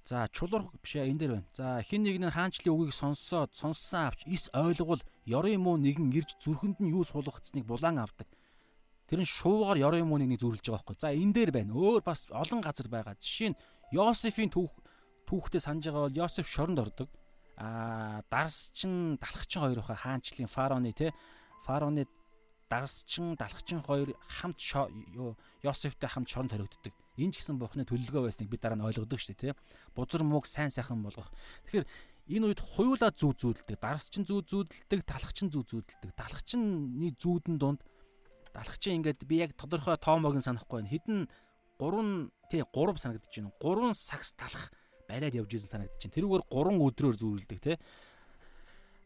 За 0.06 0.28
чулуур 0.32 0.70
биш 0.84 0.96
энэ 0.96 1.20
дээр 1.20 1.32
байна. 1.40 1.50
За 1.54 1.82
хин 1.82 2.04
нэг 2.04 2.20
нь 2.20 2.30
хаанчлын 2.30 2.74
үгийг 2.74 2.94
сонссоод 2.94 3.56
сонссон 3.56 4.12
авч 4.12 4.28
ис 4.28 4.50
ойлгуул 4.54 5.02
ёрын 5.26 5.62
муу 5.62 5.78
нэгэн 5.78 6.14
ирж 6.14 6.38
зүрхэнд 6.44 6.80
нь 6.80 6.94
юу 6.94 7.04
суулгацсныг 7.04 7.66
булан 7.66 8.00
авдаг. 8.00 8.28
Тэр 9.10 9.22
нь 9.22 9.30
шуугаар 9.30 9.78
ёрын 9.78 10.08
муу 10.08 10.22
нэг 10.22 10.40
зүрлж 10.40 10.66
байгаа 10.66 10.86
байхгүй. 10.86 10.98
За 11.02 11.10
энэ 11.14 11.34
дээр 11.34 11.52
байна. 11.52 11.74
Өөр 11.74 12.02
бас 12.06 12.26
олон 12.30 12.62
газар 12.62 12.88
байгаа. 12.90 13.18
Жишээ 13.18 13.50
нь 13.54 13.60
Йосефийн 13.92 14.50
түүх 14.50 14.72
түүхтэй 15.30 15.62
санаж 15.62 15.86
байгаа 15.86 16.10
бол 16.10 16.20
Йосеф 16.22 16.48
шоронд 16.48 16.80
ордог. 16.80 17.10
Аа 17.58 18.22
дарсчин 18.30 19.18
далахчин 19.18 19.62
хоёр 19.62 19.80
баха 19.82 19.96
хаанчлалын 19.96 20.50
фараоны 20.50 20.94
те 20.94 21.14
фараоны 21.66 22.06
дарсчин 22.70 23.36
далахчин 23.36 23.82
хоёр 23.82 24.14
хамт 24.28 24.60
Йосефтэй 25.64 26.10
хамт 26.10 26.30
шоронд 26.30 26.52
хоригддог. 26.52 26.94
Энэ 27.18 27.32
ч 27.32 27.40
гэсэн 27.40 27.58
бурхны 27.58 27.88
төлөлгөө 27.88 28.28
байсныг 28.28 28.52
бид 28.52 28.62
дараа 28.62 28.76
нь 28.76 28.84
ойлгодог 28.84 29.20
шүү 29.20 29.40
дээ 29.40 29.56
те. 29.56 29.60
Бузар 29.96 30.28
мууг 30.28 30.46
сайн 30.46 30.68
сайхан 30.68 31.00
болгох. 31.00 31.32
Тэгэхээр 31.64 31.88
энэ 32.36 32.46
үед 32.52 32.60
хуйлаа 32.60 33.14
зүү 33.16 33.32
зүүдэлдэг, 33.40 33.80
дарсчин 33.80 34.28
зүү 34.28 34.44
зүүдэлдэг, 34.52 35.00
талхчин 35.08 35.48
зүү 35.48 35.64
зүүдэлдэг. 35.64 36.12
Талхчны 36.12 37.16
зүүдэн 37.16 37.56
донд 37.56 37.88
далхчин 38.52 39.00
ингээд 39.00 39.24
би 39.24 39.46
яг 39.46 39.56
тодорхой 39.56 39.96
тоомог 39.96 40.36
нь 40.36 40.44
санахгүй 40.44 40.84
байна. 40.84 40.92
Хідэн 40.92 41.30
3 41.80 42.35
тий 42.50 42.64
3 42.64 42.98
санагдаж 42.98 43.34
байна. 43.34 43.52
3 43.60 43.94
сагс 43.94 44.34
талах 44.34 44.72
бариад 45.08 45.36
явж 45.36 45.52
исэн 45.56 45.70
санагдаж 45.86 46.02
байна. 46.02 46.16
Тэрүүгээр 46.16 46.44
3 46.50 46.86
өдрөөр 46.88 47.16
зүүрэлдэг 47.20 47.60
тий. 47.62 47.78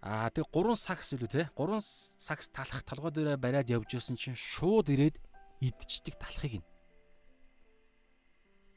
Аа 0.02 0.30
тэг 0.32 0.46
3 0.52 0.76
сагс 0.76 1.14
үлээ 1.14 1.32
тий. 1.32 1.46
3 1.56 1.80
сагс 2.20 2.48
талах 2.50 2.82
толгой 2.84 3.12
дээрээ 3.12 3.38
бариад 3.38 3.70
явж 3.70 4.00
исэн 4.00 4.16
чинь 4.16 4.36
шууд 4.38 4.88
ирээд 4.90 5.20
идчихдэг 5.60 6.16
талахыг 6.16 6.64
нь. 6.64 6.68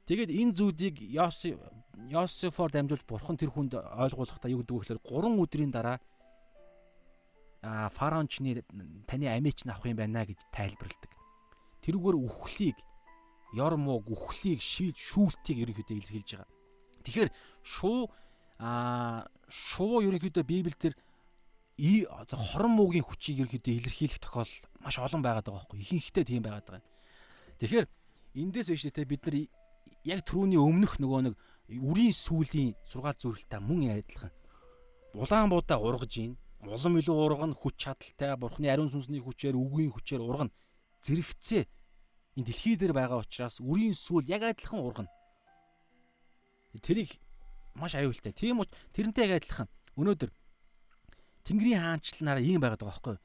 Тэгээд 0.06 0.30
энэ 0.34 0.52
зүүдийг 0.58 0.96
Йосефор 2.10 2.70
дамжуулж 2.74 3.06
бурхан 3.06 3.38
тэр 3.38 3.54
хүнд 3.54 3.78
ойлгуулахдаа 3.78 4.50
юу 4.50 4.66
гэдэг 4.66 4.74
вэ 4.74 4.80
гэхээр 4.82 5.00
3 5.06 5.38
өдрийн 5.38 5.70
дараа 5.70 6.02
а 7.62 7.88
фараончны 7.88 8.66
таны 9.06 9.30
амиач 9.30 9.62
нь 9.62 9.70
авах 9.70 9.86
юм 9.86 9.96
байна 9.96 10.26
гэж 10.26 10.42
тайлбарладаг. 10.50 11.12
Тэрүүгээр 11.86 12.16
үхлийг 12.18 12.76
ёр 13.52 13.76
мууг 13.76 14.08
үхлийг 14.08 14.60
шийд 14.60 14.96
шүүлтийг 14.96 15.68
ерөнхийдөө 15.68 15.96
илэрхийлж 16.00 16.30
байгаа. 16.32 16.50
Тэгэхээр 17.04 17.30
шуу 17.62 18.08
а 18.58 19.26
шуу 19.48 20.00
ерөнхийдөө 20.06 20.44
Библиэлд 20.44 20.96
хорон 22.32 22.72
муугийн 22.76 23.04
хүчийг 23.04 23.44
ерөнхийдөө 23.44 23.74
илэрхийлэх 23.76 24.20
тохиолдол 24.24 24.64
маш 24.80 24.96
олон 24.98 25.22
байгаад 25.22 25.46
байгаа 25.46 25.66
байхгүй 25.68 25.80
ихэнхдээ 25.84 26.24
тийм 26.24 26.42
байгаад 26.42 26.66
байгаа. 26.68 26.90
Тэгэхээр 27.60 27.86
эндээс 28.40 28.68
биш 28.72 28.84
те 28.88 29.04
бид 29.04 29.22
нар 29.26 29.36
яг 30.04 30.20
түрүүний 30.24 30.60
өмнөх 30.60 30.96
нөгөө 30.98 31.20
нэг 31.26 31.34
үрийн 31.68 32.14
сүлийн 32.14 32.74
сургаал 32.86 33.16
зүрэлтэй 33.16 33.60
мөн 33.60 33.98
адилхан. 33.98 34.32
Улаан 35.14 35.48
буудаа 35.52 35.78
ургаж 35.78 36.12
ийн 36.16 36.36
улам 36.62 36.98
илүү 36.98 37.16
ургана 37.16 37.54
хүч 37.54 37.74
чадалтай 37.84 38.36
бурхны 38.38 38.70
ариун 38.70 38.88
сүнсний 38.88 39.20
хүчээр 39.20 39.56
үгийн 39.58 39.92
хүчээр 39.92 40.22
ургана 40.22 40.54
зэрэгцээ 41.02 41.62
энэ 42.36 42.46
дэлхий 42.46 42.76
дээр 42.76 42.92
байгаа 42.92 43.22
учраас 43.24 43.60
үрийн 43.60 43.94
сүл 43.94 44.24
яг 44.28 44.42
адилхан 44.42 44.80
ургана. 44.80 45.10
Тэрийг 46.80 47.20
маш 47.74 47.94
аюултай. 47.94 48.32
Тийм 48.32 48.60
уч 48.60 48.70
тэрнтэй 48.96 49.28
яг 49.28 49.42
адилхан. 49.42 49.68
Өнөөдөр 49.96 50.30
Тэнгэрийн 51.44 51.82
хаанчлалнаараа 51.82 52.44
ийм 52.44 52.60
байгаад 52.62 52.80
байгаа 52.80 52.92
байхгүй 52.92 53.16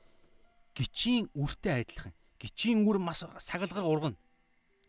гिचийн 0.77 1.25
үртэй 1.33 1.81
адилхан. 1.81 2.13
Гिचийн 2.37 2.85
үр 2.85 3.01
маш 3.01 3.25
сагалгаар 3.25 3.87
ургана. 3.89 4.17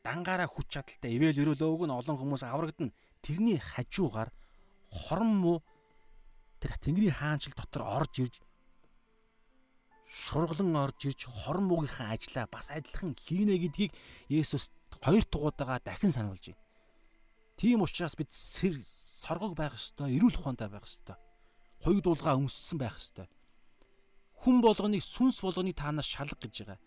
Дангаараа 0.04 0.46
хүч 0.46 0.68
чадалтай 0.68 1.16
ивэл 1.16 1.40
өрөөл 1.40 1.64
өвг 1.64 1.82
нь 1.88 1.96
олон 1.96 2.16
хүмүүс 2.20 2.44
аврагдана. 2.44 2.92
Тэрний 3.24 3.56
хажуугаар 3.56 4.28
хорон 4.92 5.32
муу 5.40 5.58
тэр 6.60 6.76
Тэнгэрийн 6.76 7.16
хаанчл 7.16 7.56
дотор 7.56 7.88
орж 7.88 8.12
ирж 8.20 8.34
шурглан 10.08 10.76
орж 10.76 11.04
ирж 11.04 11.28
хорон 11.28 11.68
муугийнхаа 11.68 12.16
ажлаа 12.16 12.48
бас 12.48 12.72
адилхан 12.72 13.12
хийнэ 13.14 13.60
гэдгийг 13.60 13.92
Есүс 14.32 14.72
хоёр 15.04 15.24
тугуудаага 15.28 15.84
дахин 15.84 16.12
сануулж 16.12 16.48
байна. 16.48 16.64
Тийм 17.60 17.82
учраас 17.82 18.16
бид 18.16 18.32
сэр 18.32 18.80
соргог 18.82 19.54
байх 19.54 19.76
ёстой, 19.76 20.16
эрүүл 20.16 20.40
ухаантай 20.40 20.68
байх 20.72 20.88
ёстой. 20.88 21.16
Хоёуг 21.84 22.02
дуулгаа 22.02 22.38
өмссөн 22.40 22.78
байх 22.78 22.96
ёстой. 22.96 23.28
Хүн 24.40 24.62
болгоныг 24.62 25.02
сүнс 25.02 25.42
болгоныг 25.42 25.76
та 25.76 25.92
нар 25.92 26.06
шалга 26.06 26.38
гэж 26.38 26.54
байгаа. 26.64 26.80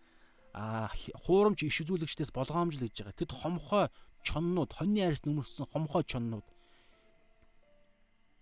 Аа 0.56 0.88
хуурамч 1.28 1.68
иш 1.68 1.84
үзүүлэгчдээс 1.84 2.32
болгоомжл 2.32 2.88
гэж 2.88 2.96
байгаа. 3.04 3.20
Тэд 3.20 3.32
хомхой 3.36 3.86
чоннууд, 4.24 4.72
хоньны 4.72 5.04
арьс 5.04 5.24
нөмөрсөн 5.28 5.68
хомхой 5.72 6.04
чоннууд 6.08 6.48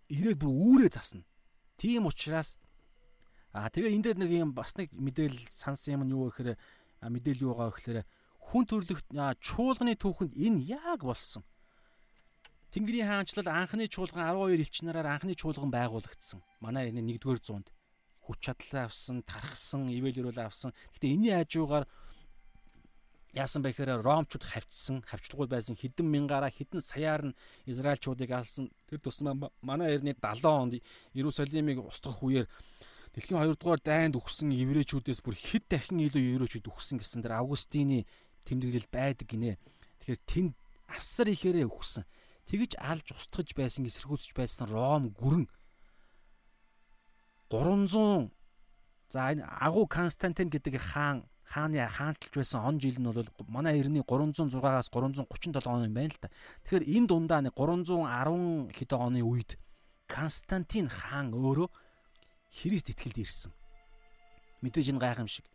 ирээд 0.10 0.41
бүр 0.41 0.49
үүрээ 0.49 0.89
засна. 0.93 1.26
Тийм 1.77 2.10
учраас 2.10 2.57
аа 3.54 3.70
тэгээ 3.74 3.94
энэ 3.96 4.04
дээр 4.04 4.18
нэг 4.22 4.32
юм 4.32 4.52
бас 4.54 4.78
нэг 4.78 4.94
мэдээлэл 4.94 5.50
сансан 5.50 5.98
юм 5.98 6.04
нь 6.06 6.14
юу 6.14 6.30
гэхээр 6.30 6.58
мэдээлэл 7.02 7.46
юу 7.50 7.54
байгаа 7.58 7.74
гэхээр 7.74 8.00
хүн 8.50 8.64
төрлөخت 8.70 9.08
чуулганы 9.42 9.94
түүхэнд 9.98 10.34
энэ 10.38 10.78
яг 10.78 11.02
болсон. 11.06 11.44
Тэнгэрийн 12.70 13.10
хаанчлал 13.10 13.50
анхны 13.50 13.90
чуулган 13.90 14.30
12 14.30 14.62
элч 14.62 14.76
нараар 14.86 15.18
анхны 15.18 15.34
чуулган 15.34 15.74
байгуулагдсан. 15.74 16.42
Манай 16.62 16.94
энэ 16.94 17.18
1-р 17.18 17.42
зуунд 17.42 17.74
хүч 18.30 18.46
чадлаа 18.46 18.86
авсан, 18.86 19.26
тархсан, 19.26 19.90
ивэл 19.90 20.22
өрөөл 20.22 20.46
авсан. 20.46 20.70
Гэтэ 20.94 21.10
энэний 21.10 21.34
хажуугаар 21.34 21.90
яасан 23.34 23.66
бэ 23.66 23.74
гэхээр 23.74 24.06
ромчууд 24.06 24.46
хавцсан, 24.46 25.02
хавчлагууд 25.02 25.50
байсан 25.50 25.74
хэдэн 25.74 26.06
мянгаараа 26.06 26.54
хэдэн 26.54 26.82
саяар 26.82 27.34
нь 27.34 27.38
израилчуудыг 27.66 28.30
алсан. 28.30 28.70
Тэр 28.86 29.02
тусмаа 29.02 29.50
манай 29.66 29.98
эртний 29.98 30.14
70 30.14 30.46
онд 30.46 30.74
Иерусалимыг 31.18 31.82
устгах 31.82 32.22
үеэр 32.22 32.46
дэлхийн 33.14 33.41
2 33.41 33.57
дугаар 33.57 33.81
дайнд 33.81 34.15
өгсөн 34.19 34.53
еврейчүүдээс 34.53 35.22
бүр 35.26 35.36
хэд 35.36 35.65
дахин 35.69 35.99
илүү 36.06 36.38
еврейчүүд 36.38 36.69
өгсөн 36.69 37.02
гэсэн 37.02 37.26
тэр 37.26 37.41
Августины 37.41 38.06
тэмдэглэл 38.45 38.90
байдаг 38.94 39.27
гинэ. 39.30 39.57
Тэгэхээр 40.02 40.22
тэнд 40.30 40.53
асар 40.90 41.27
ихээрээ 41.34 41.65
өгсөн. 41.65 42.06
Тэгж 42.49 42.81
алж 42.81 43.07
устгаж 43.14 43.53
байсан, 43.53 43.86
эсэргүүцэж 43.86 44.34
байсан 44.34 44.65
Ром 44.69 45.14
гүрэн 45.14 45.45
300 47.49 48.30
за 49.10 49.34
энэ 49.34 49.45
агуу 49.45 49.90
Константин 49.90 50.53
гэдэг 50.53 50.77
хаан 50.77 51.26
хааны 51.49 51.81
хаанталж 51.90 52.34
байсан 52.34 52.61
он 52.61 52.80
жил 52.80 52.98
нь 53.02 53.10
бол 53.10 53.26
манай 53.49 53.81
эртний 53.81 54.06
306-аас 54.06 54.90
337 54.94 55.65
он 55.65 55.90
юм 55.90 55.94
байна 55.94 56.14
л 56.14 56.22
да. 56.22 56.30
Тэгэхээр 56.65 56.86
энэ 56.86 57.07
дундаа 57.10 57.41
нэг 57.41 57.53
310 57.57 58.69
хэдэн 58.69 58.99
оны 59.02 59.22
үед 59.26 59.57
Константин 60.06 60.90
хаан 60.90 61.34
өөрөө 61.34 61.69
Христ 62.50 62.90
итгэлд 62.90 63.18
ирсэн. 63.22 63.52
Мэдээж 64.66 64.90
энэ 64.92 65.00
гайхамшиг. 65.00 65.46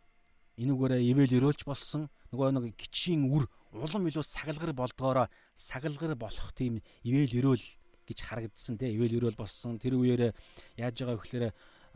Энүүгээрээ 0.55 1.03
ивэл 1.11 1.35
өрөөлж 1.37 1.67
болсон. 1.67 2.07
Нөгөө 2.31 2.55
нэг 2.55 2.79
гिचийн 2.79 3.27
үр 3.27 3.45
улам 3.75 4.07
илүү 4.07 4.23
сагалгар 4.23 4.71
болдгоороо 4.71 5.27
сагалгар 5.53 6.15
болох 6.15 6.55
тийм 6.55 6.79
ивэл 7.03 7.35
өрөөл 7.35 7.65
гэж 8.07 8.19
харагдсан 8.23 8.79
те. 8.79 8.87
Ивэл 8.87 9.19
өрөөл 9.19 9.35
болсон. 9.35 9.75
Тэр 9.77 9.99
үеэр 9.99 10.31
яаж 10.79 10.95
байгаа 11.03 11.19
гэхээр 11.19 11.45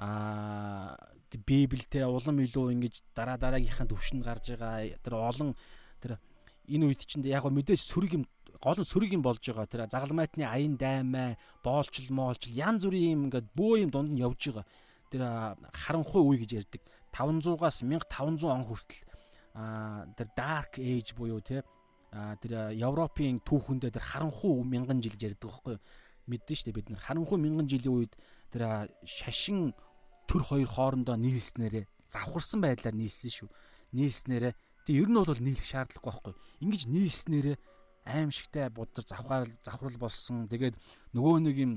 аа 0.03 0.99
Библиэд 1.31 2.03
улам 2.03 2.43
илүү 2.43 2.75
ингэж 2.75 3.15
дараа 3.15 3.39
дараагийнхаа 3.39 3.87
төвшөнд 3.87 4.23
гарч 4.27 4.59
байгаа 4.59 4.99
тэр 4.99 5.13
олон 5.15 5.55
тэр 6.03 6.19
энэ 6.67 6.85
үед 6.91 7.07
чинь 7.07 7.23
яг 7.23 7.47
мэдээж 7.47 7.79
сөрөг 7.79 8.11
юм 8.19 8.23
гол 8.59 8.75
нь 8.75 8.91
сөрөг 8.91 9.15
юм 9.15 9.23
болж 9.23 9.39
байгаа. 9.39 9.65
Тэр 9.71 9.87
загалмайтны 9.87 10.43
аян 10.43 10.75
даймаа 10.75 11.39
боолчл 11.63 12.11
моолчл 12.11 12.51
янз 12.51 12.83
бүрийн 12.83 13.15
юм 13.15 13.23
ингээд 13.31 13.47
бөө 13.55 13.87
юм 13.87 13.89
дунд 13.93 14.11
нь 14.11 14.19
явж 14.19 14.51
байгаа 14.51 14.67
тэр 15.09 15.57
харанхуй 15.73 16.21
үе 16.23 16.37
гэж 16.45 16.51
ярьдаг 16.63 16.81
500-аас 17.11 17.81
1500 17.83 18.45
он 18.49 18.63
хүртэл 18.65 19.03
тэр 20.15 20.27
dark 20.37 20.79
age 20.79 21.17
буюу 21.17 21.41
те 21.41 21.63
тэр 22.13 22.73
Европын 22.77 23.41
түүхэндээ 23.43 23.97
тэр 23.97 24.05
харанхуй 24.05 24.63
мянган 24.65 25.01
жил 25.01 25.17
ярьдаг 25.17 25.49
байхгүй 25.49 25.77
мэддэн 26.29 26.57
штэ 26.57 26.73
бид 26.73 26.89
нар 26.89 27.01
харанхуй 27.01 27.37
мянган 27.41 27.65
жилийн 27.65 28.05
үед 28.05 28.13
тэр 28.53 28.89
шашин 29.05 29.73
төр 30.29 30.45
хоёр 30.45 30.69
хоорондоо 30.69 31.17
нийлснээрээ 31.17 31.85
завхарсан 32.09 32.61
байдлаар 32.61 32.95
нийлсэн 32.97 33.31
шүү. 33.33 33.49
Нийлснээрээ 33.93 34.53
тэг 34.85 34.95
ер 34.95 35.09
нь 35.09 35.17
бол 35.17 35.25
нийлэх 35.25 35.65
шаардлагагүй 35.65 36.05
байхгүй. 36.05 36.33
Ингиж 36.61 36.83
нийлснээрээ 36.89 37.57
аимшигтай 38.05 38.69
буддар 38.69 39.05
завхаар 39.05 39.49
завхрал 39.61 39.97
болсон. 39.97 40.49
Тэгээд 40.49 40.77
нөгөө 41.13 41.35
нэг 41.45 41.55
юм 41.57 41.71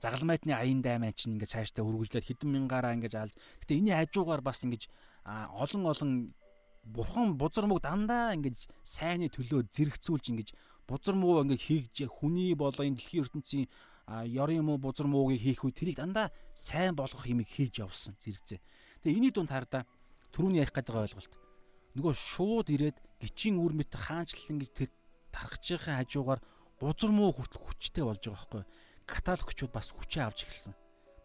загалмайтны 0.00 0.52
аян 0.56 0.80
даймаа 0.82 1.12
чинь 1.12 1.36
ингээд 1.36 1.52
цаашдаа 1.52 1.84
үргэлжлээд 1.84 2.28
хэдэн 2.28 2.50
мянгаараа 2.52 2.96
ингээд 2.96 3.14
алж. 3.16 3.34
Гэтэ 3.60 3.76
энэний 3.76 3.96
хажуугаар 3.96 4.40
бас 4.40 4.64
ингээд 4.64 4.88
олон 5.24 5.82
олон 5.86 6.10
бурхан 6.84 7.36
бузар 7.36 7.66
мөг 7.68 7.82
дандаа 7.84 8.34
ингээд 8.34 8.58
сайнны 8.82 9.28
төлөө 9.28 9.68
зэрэгцүүлж 9.70 10.24
ингээд 10.32 10.50
бузар 10.88 11.14
муу 11.14 11.44
ингээд 11.44 11.62
хийж 11.62 11.94
хүний 12.08 12.54
болоо 12.58 12.82
энэ 12.82 12.98
дэлхийн 12.98 13.22
ертөнцийн 13.22 13.66
ёрын 14.08 14.60
юм 14.66 14.68
уу 14.74 14.78
бузар 14.82 15.06
муугийг 15.06 15.40
хийх 15.40 15.62
үе 15.62 15.72
тэрийг 15.72 16.02
дандаа 16.02 16.34
сайн 16.52 16.96
болгох 16.98 17.22
юмыг 17.28 17.46
хийж 17.46 17.78
явсан 17.78 18.18
зэрэгцээ. 18.18 18.58
Тэгээ 19.02 19.14
энэний 19.14 19.32
дунд 19.32 19.54
хардаа 19.54 19.86
түрүүний 20.34 20.58
ярих 20.58 20.74
гэдэг 20.74 20.96
ойлголт. 20.96 21.32
Нөгөө 21.94 22.14
шууд 22.16 22.68
ирээд 22.74 22.98
гिचийн 23.22 23.62
үр 23.62 23.72
мэт 23.78 23.94
хаанчлал 23.94 24.58
ингэж 24.58 24.70
тэр 24.74 24.90
тархаж 25.30 25.62
байгаа 25.62 26.02
хажуугаар 26.02 26.40
бузар 26.82 27.10
муу 27.14 27.30
хүртэл 27.30 27.62
хүчтэй 27.62 28.02
болж 28.02 28.22
байгаа 28.26 28.42
байхгүй. 28.42 28.62
Католикчууд 29.12 29.72
бас 29.76 29.92
хүчээ 29.92 30.24
авч 30.24 30.48
эхэлсэн. 30.48 30.72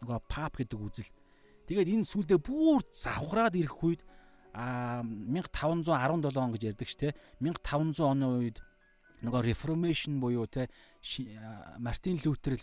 Нөгөө 0.04 0.20
пап 0.28 0.60
гэдэг 0.60 0.76
үзэл. 0.76 1.08
Тэгээд 1.64 1.88
энэ 1.96 2.04
сүлдээ 2.04 2.38
бүр 2.44 2.84
завхраад 2.92 3.56
ирэх 3.56 3.80
үед 3.80 4.04
а 4.52 5.00
1517 5.04 6.36
он 6.36 6.52
гэж 6.52 6.62
ярьдаг 6.76 6.88
ш 6.88 6.96
тэ 6.96 7.16
1500 7.40 8.04
оны 8.04 8.26
үед 8.28 8.58
нөгөө 9.24 9.42
reformation 9.48 10.20
буюу 10.20 10.46
те 10.46 10.68
Мартин 11.78 12.20
Лютер 12.24 12.56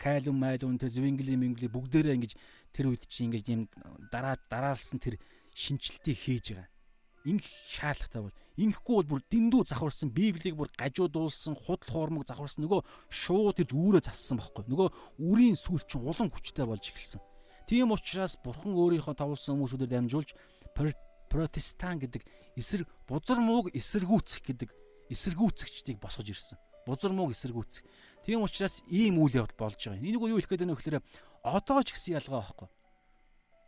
Кайлум 0.00 0.40
Майлун 0.40 0.78
тэр 0.80 0.88
Звингли 0.88 1.36
Мингли 1.36 1.68
бүгдээрээ 1.68 2.16
ингэж 2.16 2.32
тэр 2.72 2.88
үед 2.88 3.04
чи 3.04 3.28
ингэж 3.28 3.44
юм 3.52 3.68
дараа 4.08 4.40
дараалсан 4.48 4.96
тэр 4.96 5.20
шинжилтийг 5.52 6.16
хийж 6.16 6.46
байгаа. 6.56 6.68
Инх 7.28 7.44
шаардлагатай 7.44 8.22
бол 8.24 8.36
инхгүй 8.56 8.94
бол 9.00 9.08
бүр 9.10 9.22
дэндүү 9.28 9.62
завхарсан 9.68 10.08
Библийг 10.08 10.56
бүр 10.56 10.72
гажуудуулсан, 10.72 11.52
худал 11.52 11.84
хуурмаг 11.92 12.24
завхарсан 12.24 12.64
нөгөө 12.64 12.80
шууд 13.12 13.60
ирж 13.60 13.72
үүрээ 13.76 14.02
зассан 14.08 14.40
байхгүй. 14.40 14.64
Нөгөө 14.72 14.88
үрийн 15.20 15.56
сүл 15.56 15.84
чинь 15.84 16.00
улам 16.00 16.32
хүчтэй 16.32 16.64
болж 16.64 16.80
эхэлсэн. 16.80 17.20
Тийм 17.68 17.92
учраас 17.92 18.40
бурхан 18.40 18.72
өөрийнхөө 18.72 19.14
товлсон 19.20 19.60
хүмүүсүүдэд 19.60 19.92
дамжуулж 19.92 20.32
протестан 21.28 22.00
гэдэг 22.00 22.24
эсрэг 22.56 22.88
бузар 23.04 23.38
мууг 23.38 23.68
эсэргүүцэх 23.76 24.42
гэдэг 24.48 24.70
эсэргүүцэгчдийг 25.12 26.00
босгож 26.00 26.28
ирсэн. 26.32 26.58
Бузар 26.88 27.12
мууг 27.12 27.36
эсэргүүцэх. 27.36 27.84
Тийм 28.24 28.42
учраас 28.42 28.82
ийм 28.88 29.20
үйл 29.20 29.44
явдал 29.44 29.70
болж 29.70 29.76
байгаа. 29.76 30.00
Энийг 30.00 30.24
юу 30.24 30.40
хэлэх 30.40 30.50
гээд 30.50 30.64
байна 30.64 30.74
вэ 30.74 30.80
гэхээр 30.80 31.04
одоо 31.44 31.80
ч 31.84 31.94
гэсэн 31.94 32.18
ялгаа 32.18 32.42
байхгүй 32.42 32.68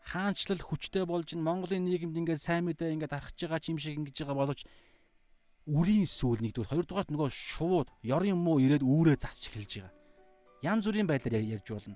хаанчлал 0.03 0.59
хүчтэй 0.59 1.07
болж 1.07 1.33
ин 1.33 1.47
Монголын 1.47 1.87
нийгэмд 1.87 2.19
ингээд 2.19 2.43
сайн 2.43 2.67
мэдээ 2.67 2.91
ингээд 2.99 3.15
арахж 3.15 3.39
байгаа 3.39 3.63
юм 3.71 3.79
шиг 3.79 3.95
ингэж 3.99 4.27
байгаа 4.27 4.35
боловч 4.35 4.67
үрийн 5.71 6.07
сүүл 6.11 6.43
нэгдүгээр 6.43 6.71
хоёрдугаарт 6.75 7.11
нөгөө 7.15 7.31
шууд 7.31 7.89
ёрын 8.03 8.35
муу 8.35 8.59
ирээд 8.59 8.83
үүрээ 8.83 9.17
засч 9.23 9.47
эхэлж 9.47 9.73
байгаа. 9.79 9.95
Ян 10.67 10.83
зүрийн 10.83 11.07
байдлаар 11.07 11.47
ярьж 11.47 11.69
болно. 11.71 11.95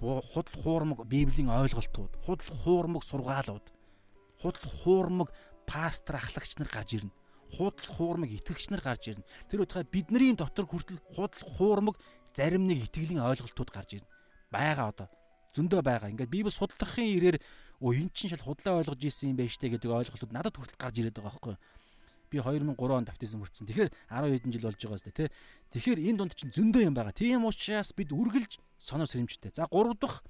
Худал 0.00 0.56
хуурмаг 0.64 1.04
Библийн 1.04 1.52
ойлголтууд, 1.52 2.16
худал 2.24 2.50
хуурмаг 2.64 3.04
сургаалууд, 3.04 3.66
худал 4.40 4.66
хуурмаг 4.80 5.28
пастор 5.68 6.16
ахлагч 6.16 6.56
нар 6.56 6.72
гарч 6.72 6.96
ирнэ. 6.96 7.12
Худал 7.52 7.84
хуурмаг 7.84 8.32
итгэгч 8.32 8.72
нар 8.72 8.80
гарч 8.80 9.12
ирнэ. 9.12 9.28
Тэр 9.52 9.68
утгаа 9.68 9.84
бидний 9.84 10.32
дотор 10.32 10.64
хүртэл 10.64 11.04
худал 11.12 11.44
хуурмаг 11.52 12.00
зарим 12.32 12.64
нэг 12.64 12.88
итгэлийн 12.88 13.20
ойлголтууд 13.20 13.68
гарч 13.68 14.00
ирнэ. 14.00 14.08
Бага 14.48 14.88
одоо 14.88 15.08
зөндөө 15.56 15.80
байгаа. 15.82 16.10
Ингээд 16.12 16.30
Библи 16.30 16.52
судлахын 16.52 17.08
ирээр 17.08 17.38
өө 17.80 17.92
эн 17.96 18.08
чинь 18.14 18.30
шал 18.30 18.44
худлаа 18.44 18.82
ойлгож 18.82 19.00
ийсэн 19.02 19.34
юм 19.34 19.38
байна 19.40 19.50
штэ 19.50 19.72
гэдэг 19.72 19.90
ойлголтууд 19.90 20.32
надад 20.32 20.54
хүртэл 20.54 20.78
гарч 20.78 20.96
ирээд 21.00 21.16
байгаа 21.16 21.32
байхгүй 21.32 21.56
би 22.30 22.38
2003 22.38 22.94
онд 22.94 23.10
баптизм 23.10 23.42
хүртсэн. 23.42 23.66
Тэгэхээр 23.66 23.90
10 23.90 24.30
хэдэн 24.38 24.52
жил 24.54 24.66
болж 24.70 24.78
байгаа 24.78 25.02
сте 25.02 25.10
тий. 25.10 25.28
Тэгэхээр 25.74 25.98
энэ 25.98 26.18
дунд 26.22 26.34
чинь 26.38 26.54
зөндөө 26.54 26.82
юм 26.86 26.94
байгаа. 26.94 27.10
Тийм 27.10 27.42
учраас 27.42 27.90
бид 27.90 28.14
үргэлж 28.14 28.62
сонор 28.78 29.10
сэрэмжтэй. 29.10 29.50
За 29.50 29.66
3 29.66 29.98
дахь 29.98 30.22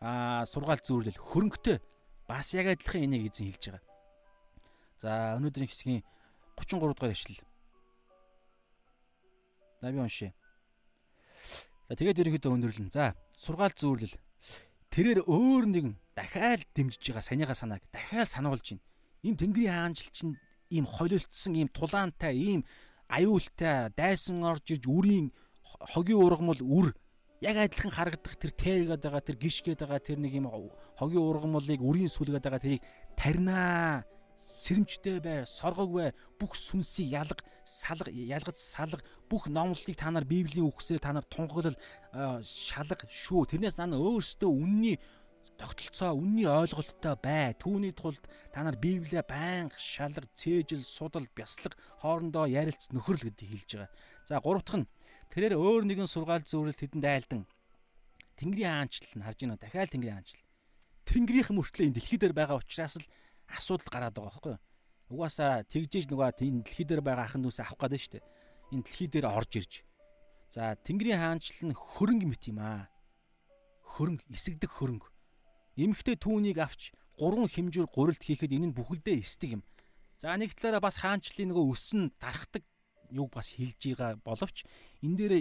аа 0.00 0.48
сургаал 0.48 0.80
зүйрлэл 0.80 1.20
хөрөнгөтэй 1.20 1.76
бас 2.24 2.56
яг 2.56 2.72
адилхан 2.72 3.04
энийг 3.04 3.28
эзэн 3.28 3.52
хэлж 3.52 3.64
байгаа. 3.68 3.84
За 4.96 5.10
өнөөдрийн 5.36 5.68
хэсгийн 5.68 6.02
33 6.56 6.96
дугаар 6.96 7.12
ишлэл. 7.12 7.44
За 9.84 9.92
би 9.92 10.00
уншия. 10.00 10.32
За 11.88 11.92
тэгээд 12.00 12.18
ерөнхийдөө 12.24 12.52
өндөрлөн. 12.56 12.88
За 12.88 13.12
сургаал 13.36 13.76
зүйрлэл 13.76 14.16
тэрээр 14.92 15.24
өөр 15.24 15.64
нэгэн 15.72 15.94
дахиад 16.14 16.62
дэмжиж 16.76 17.00
байгаа 17.00 17.24
санийгаа 17.24 17.56
санааг 17.56 17.82
дахиад 17.88 18.28
сануулж 18.28 18.66
байна. 18.68 18.84
Энэ 19.24 19.40
Тэнгэрийн 19.40 19.72
хаанчил 19.72 20.10
чинь 20.12 20.34
ийм 20.68 20.84
холилдсон, 20.84 21.52
ийм 21.56 21.68
тулаантай, 21.72 22.36
ийм 22.36 22.60
аюултай, 23.08 23.88
дайсан 23.96 24.44
орж 24.44 24.64
ирж 24.72 24.84
үрийн 24.86 25.32
хогийн 25.92 26.20
ургамал 26.20 26.60
үр 26.60 26.92
яг 27.40 27.56
адилхан 27.56 27.90
харагдах 27.90 28.36
тэр 28.36 28.52
тэргээд 28.52 29.02
байгаа 29.02 29.22
тэр 29.24 29.36
гიშгээд 29.40 29.80
байгаа 29.82 30.00
тэр 30.00 30.18
нэг 30.20 30.32
юм 30.36 30.46
хогийн 31.00 31.24
ургамлыг 31.24 31.80
үрийн 31.80 32.12
сүлгээд 32.12 32.44
байгаа 32.44 32.62
тэрийг 32.62 32.82
таринаа 33.16 34.04
сэрэмжтэй 34.42 35.22
бай, 35.22 35.46
соргог 35.46 35.90
бай, 35.94 36.10
бүх 36.38 36.58
сүнсийг 36.58 37.14
ялга, 37.14 37.42
салга, 37.62 38.10
ялгаж 38.10 38.58
салга, 38.58 39.02
бүх 39.30 39.46
номлолтыг 39.46 39.94
та 39.94 40.10
нар 40.10 40.26
Библийн 40.26 40.66
үгсээр 40.66 40.98
та 40.98 41.14
нар 41.14 41.22
тунгаглал 41.30 41.78
шалга 42.42 43.06
шүү. 43.06 43.46
Тэрнээс 43.54 43.78
наа 43.78 43.94
өөрсдөө 43.94 44.50
үнний 44.50 44.98
тогтолцоо, 45.62 46.18
үнний 46.18 46.46
ойлголттой 46.50 47.16
бай. 47.22 47.54
Түүний 47.54 47.94
тулд 47.94 48.22
та 48.50 48.66
нар 48.66 48.76
Библиэ 48.76 49.22
байнга 49.22 49.78
шалга, 49.78 50.26
цээжил, 50.34 50.82
судал, 50.82 51.26
бяслаг 51.36 51.78
хоорондоо 52.02 52.50
ярилц 52.50 52.90
нөхөрл 52.90 53.30
гэдгийг 53.30 53.62
хэлж 53.62 53.70
байгаа. 53.78 53.90
За 54.26 54.40
гурав 54.42 54.66
дахь 54.66 54.82
нь 54.82 54.90
тэрээр 55.30 55.54
өөр 55.54 55.86
нэгэн 55.86 56.10
сургаал 56.10 56.42
зөвлөлт 56.42 56.82
хэдэнд 56.82 57.06
айлдан 57.06 57.42
Тэнгэрийн 58.42 58.74
хаанчлал 58.74 59.14
нь 59.14 59.24
харж 59.24 59.38
байна. 59.46 59.60
Дахиад 59.62 59.90
Тэнгэрийн 59.94 60.16
хаанчлал. 60.18 60.44
Тэнгэрийнхэн 61.06 61.56
мөртлөө 61.58 61.84
энэ 61.86 61.96
дэлхий 61.98 62.18
дээр 62.18 62.34
байгаа 62.34 62.58
учраас 62.58 62.98
л 62.98 63.06
асуудал 63.52 63.88
гараад 63.92 64.14
байгаа 64.16 64.32
байхгүй 64.32 64.52
юу? 64.56 64.62
Угаасаа 65.12 65.62
тэгжээж 65.68 66.08
нөгөө 66.08 66.40
энэ 66.40 66.64
дэлхий 66.64 66.86
дээр 66.88 67.02
байгаа 67.04 67.26
ахын 67.28 67.44
дүүс 67.44 67.60
авах 67.60 67.76
гэдэг 67.76 67.98
нь 68.00 68.04
шүү 68.04 68.12
дээ. 68.16 68.24
Энэ 68.72 68.84
дэлхий 68.88 69.08
дээр 69.12 69.26
орж 69.28 69.52
ирж. 69.60 69.72
За 70.52 70.76
Тэнгэрийн 70.80 71.20
хаанчлал 71.20 71.72
нь 71.72 71.76
хөрөнгө 71.76 72.26
мэт 72.28 72.44
юм 72.48 72.58
аа. 72.60 72.88
Хөрөнгө, 73.96 74.24
эсэгдэг 74.32 74.70
хөрөнгө. 74.72 75.08
Эмхтэй 75.76 76.16
түүнийг 76.16 76.60
авч 76.60 76.92
гурван 77.16 77.48
хэмжүүр 77.48 77.88
гурилд 77.88 78.20
хийхэд 78.20 78.52
энэ 78.56 78.72
нь 78.72 78.76
бүхэлдээ 78.76 79.20
эсдэг 79.20 79.60
юм. 79.60 79.62
За 80.20 80.36
нэг 80.36 80.52
талаараа 80.56 80.84
бас 80.84 81.00
хаанчлалын 81.00 81.52
нөгөө 81.52 81.72
өсөн 81.72 82.12
дарахдаг 82.20 82.64
юг 83.12 83.32
бас 83.32 83.52
хилж 83.52 83.80
байгаа 83.80 84.20
боловч 84.24 84.64
энэ 85.04 85.16
дээр 85.16 85.34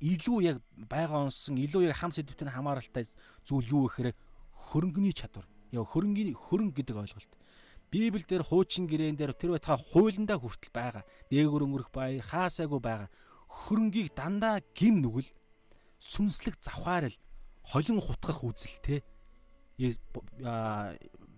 илүү 0.00 0.38
яг 0.44 0.56
байгаа 0.76 1.28
онсон 1.28 1.56
илүү 1.56 1.88
яг 1.88 1.96
хам 1.96 2.12
сэдвтэн 2.12 2.52
хамааралтай 2.52 3.04
зүйл 3.44 3.68
юу 3.72 3.88
гэхээр 3.88 4.12
хөрөнгөний 4.52 5.14
чадвар. 5.16 5.48
Яг 5.72 5.88
хөрөнгөний 5.88 6.36
хөрөнгө 6.36 6.76
гэдэг 6.80 6.96
ойлголт. 6.96 7.32
Библиэлд 7.90 8.46
хуучин 8.46 8.90
гэрээн 8.90 9.16
дээр 9.16 9.32
тэр 9.32 9.54
байтугай 9.54 9.78
хуулиндаа 9.78 10.38
хүртэл 10.42 10.72
байгаа. 10.74 11.04
Дээгүр 11.30 11.62
өнгөрөх 11.64 11.90
бай, 11.94 12.18
хаасаагүй 12.18 12.80
байгаа. 12.82 13.08
Хөрөнгийг 13.46 14.10
дандаа 14.12 14.58
гим 14.74 15.00
нүгэл 15.00 15.30
сүнслэг 16.02 16.58
завхаарл 16.58 17.14
холин 17.62 18.02
хутгах 18.02 18.42
үзэлтэй. 18.42 19.06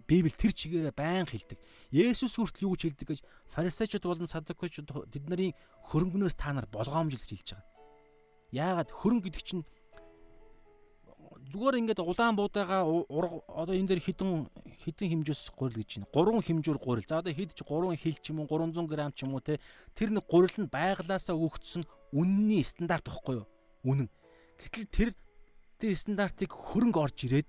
Библи 0.08 0.32
тэр 0.32 0.52
чигээрээ 0.56 0.94
байн 0.96 1.28
хэлдэг. 1.28 1.60
Есүс 1.92 2.40
хүртэл 2.40 2.64
юу 2.64 2.72
гэж 2.72 2.96
хэлдэг 2.96 3.08
гэж 3.12 3.20
фарисеучуд 3.52 4.08
болон 4.08 4.24
садукчуд 4.24 4.88
тэдний 5.12 5.52
хөрөнгнөөс 5.92 6.32
та 6.32 6.56
нар 6.56 6.64
болгоомжлож 6.72 7.28
хэлж 7.28 7.60
байгаа. 7.60 7.68
Яагаад 8.56 8.88
хөрөнгө 8.88 9.28
гэдэг 9.28 9.44
чинь 9.44 9.68
зүгээр 11.48 11.80
ингээд 11.80 12.04
улаан 12.04 12.36
буудагаа 12.36 12.84
одоо 12.84 13.72
энэ 13.72 13.88
дээр 13.96 14.04
хідэн 14.04 14.48
хідэн 14.84 15.08
хэмжээс 15.24 15.48
гурил 15.56 15.80
гэж 15.80 16.04
байна. 16.04 16.12
Гурван 16.12 16.44
хэмжүүр 16.44 16.78
гурил. 16.78 17.08
За 17.08 17.24
одоо 17.24 17.32
хэд 17.32 17.56
ч 17.56 17.64
гурван 17.64 17.96
хил 17.96 18.16
ч 18.20 18.30
юм 18.30 18.44
уу 18.44 18.48
300 18.52 18.84
г 18.84 18.92
ч 19.16 19.24
юм 19.24 19.32
уу 19.32 19.40
те 19.40 19.56
тэр 19.96 20.12
нэг 20.12 20.28
гурил 20.28 20.52
нь 20.52 20.68
байглаасаа 20.68 21.40
өгөгдсөн 21.40 21.88
үнний 22.12 22.60
стандарт 22.60 23.08
واخгүй 23.08 23.40
юу? 23.40 23.46
Үнэн. 23.88 24.08
Гэтэл 24.60 24.92
тэр 24.92 25.08
тэр 25.80 25.94
стандартыг 25.96 26.52
хөрөнгө 26.52 27.00
орж 27.00 27.18
ирээд 27.24 27.48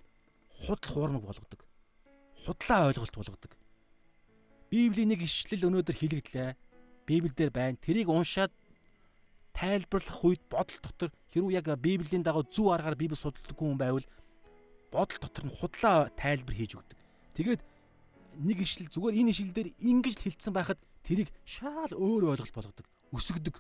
худал 0.64 0.92
хуурнаг 0.94 1.24
болгодог. 1.28 1.62
Худлаа 2.46 2.88
ойлголт 2.88 3.16
болгодог. 3.16 3.52
Библийн 4.70 5.12
нэг 5.12 5.26
ишлэл 5.26 5.68
өнөөдөр 5.68 5.96
хилэгдлээ. 5.98 6.56
Библиэлд 7.10 7.52
байна. 7.52 7.82
Тэрийг 7.82 8.08
уншаад 8.08 8.54
тайлбарлах 9.54 10.20
үед 10.24 10.42
бодол 10.50 10.80
дотор 10.84 11.10
хэрвээ 11.34 11.60
яг 11.60 11.68
Библийн 11.80 12.24
дагуу 12.24 12.46
зөв 12.48 12.74
аргаар 12.74 12.96
Библи 12.96 13.16
судалдаггүй 13.16 13.68
хүн 13.68 13.80
байвал 13.80 14.08
бодол 14.92 15.20
дотор 15.22 15.46
нь 15.46 15.56
худлаа 15.56 16.10
тайлбар 16.18 16.56
хийж 16.56 16.76
өгдөг. 16.78 16.98
Тэгээд 17.36 17.62
нэг 18.40 18.58
ишлэл 18.64 18.90
зүгээр 18.90 19.20
энэ 19.20 19.32
ишлэл 19.34 19.54
дээр 19.54 19.70
ингэж 19.78 20.16
л 20.20 20.26
хэлсэн 20.30 20.54
байхад 20.54 20.80
тэрийг 21.04 21.30
шаал 21.46 21.92
өөр 21.94 22.34
ойлголт 22.34 22.56
болгодог. 22.56 22.86
Өсгдөг. 23.14 23.56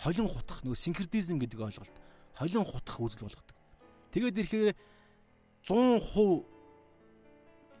Холин 0.00 0.28
хутах 0.28 0.64
нөгөө 0.64 0.78
синкретизм 0.78 1.36
гэдэг 1.40 1.60
ойлголт. 1.60 1.96
Холин 2.36 2.64
хутах 2.64 2.96
үзэл 3.00 3.28
болгодог. 3.28 3.56
Тэгээд 4.12 4.40
ирэхээр 4.40 4.76
100% 5.64 6.44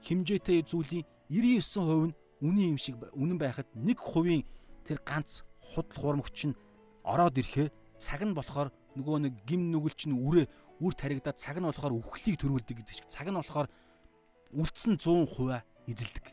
хэмжээтэй 0.02 0.62
зүйлийн 0.66 1.06
99% 1.30 2.10
нь 2.10 2.14
үнийн 2.42 2.74
юм 2.74 2.78
шиг 2.78 2.98
үнэн 3.14 3.38
байхад 3.38 3.66
1% 3.74 4.44
тэр 4.84 4.98
ганц 5.06 5.46
худал 5.62 5.98
хуурмагч 5.98 6.50
нь 6.50 6.58
ороод 7.04 7.38
ирэхээр 7.38 7.70
цаг 7.98 8.20
нь 8.26 8.34
болохоор 8.34 8.68
нөгөө 8.98 9.16
нэг 9.28 9.34
гим 9.46 9.70
нүгэл 9.70 9.96
чинь 9.96 10.16
үрээ 10.16 10.46
үр 10.82 10.92
таригдаад 10.94 11.38
цаг 11.38 11.58
нь 11.58 11.66
болохоор 11.66 11.94
үхлийг 11.98 12.36
төрүүлдэг 12.40 12.76
гэдэг 12.82 12.94
шиг 12.94 13.08
цаг 13.08 13.30
нь 13.30 13.38
болохоор 13.38 13.68
үлдсэн 14.52 14.98
100% 15.00 15.62
эзэлдэг. 15.88 16.26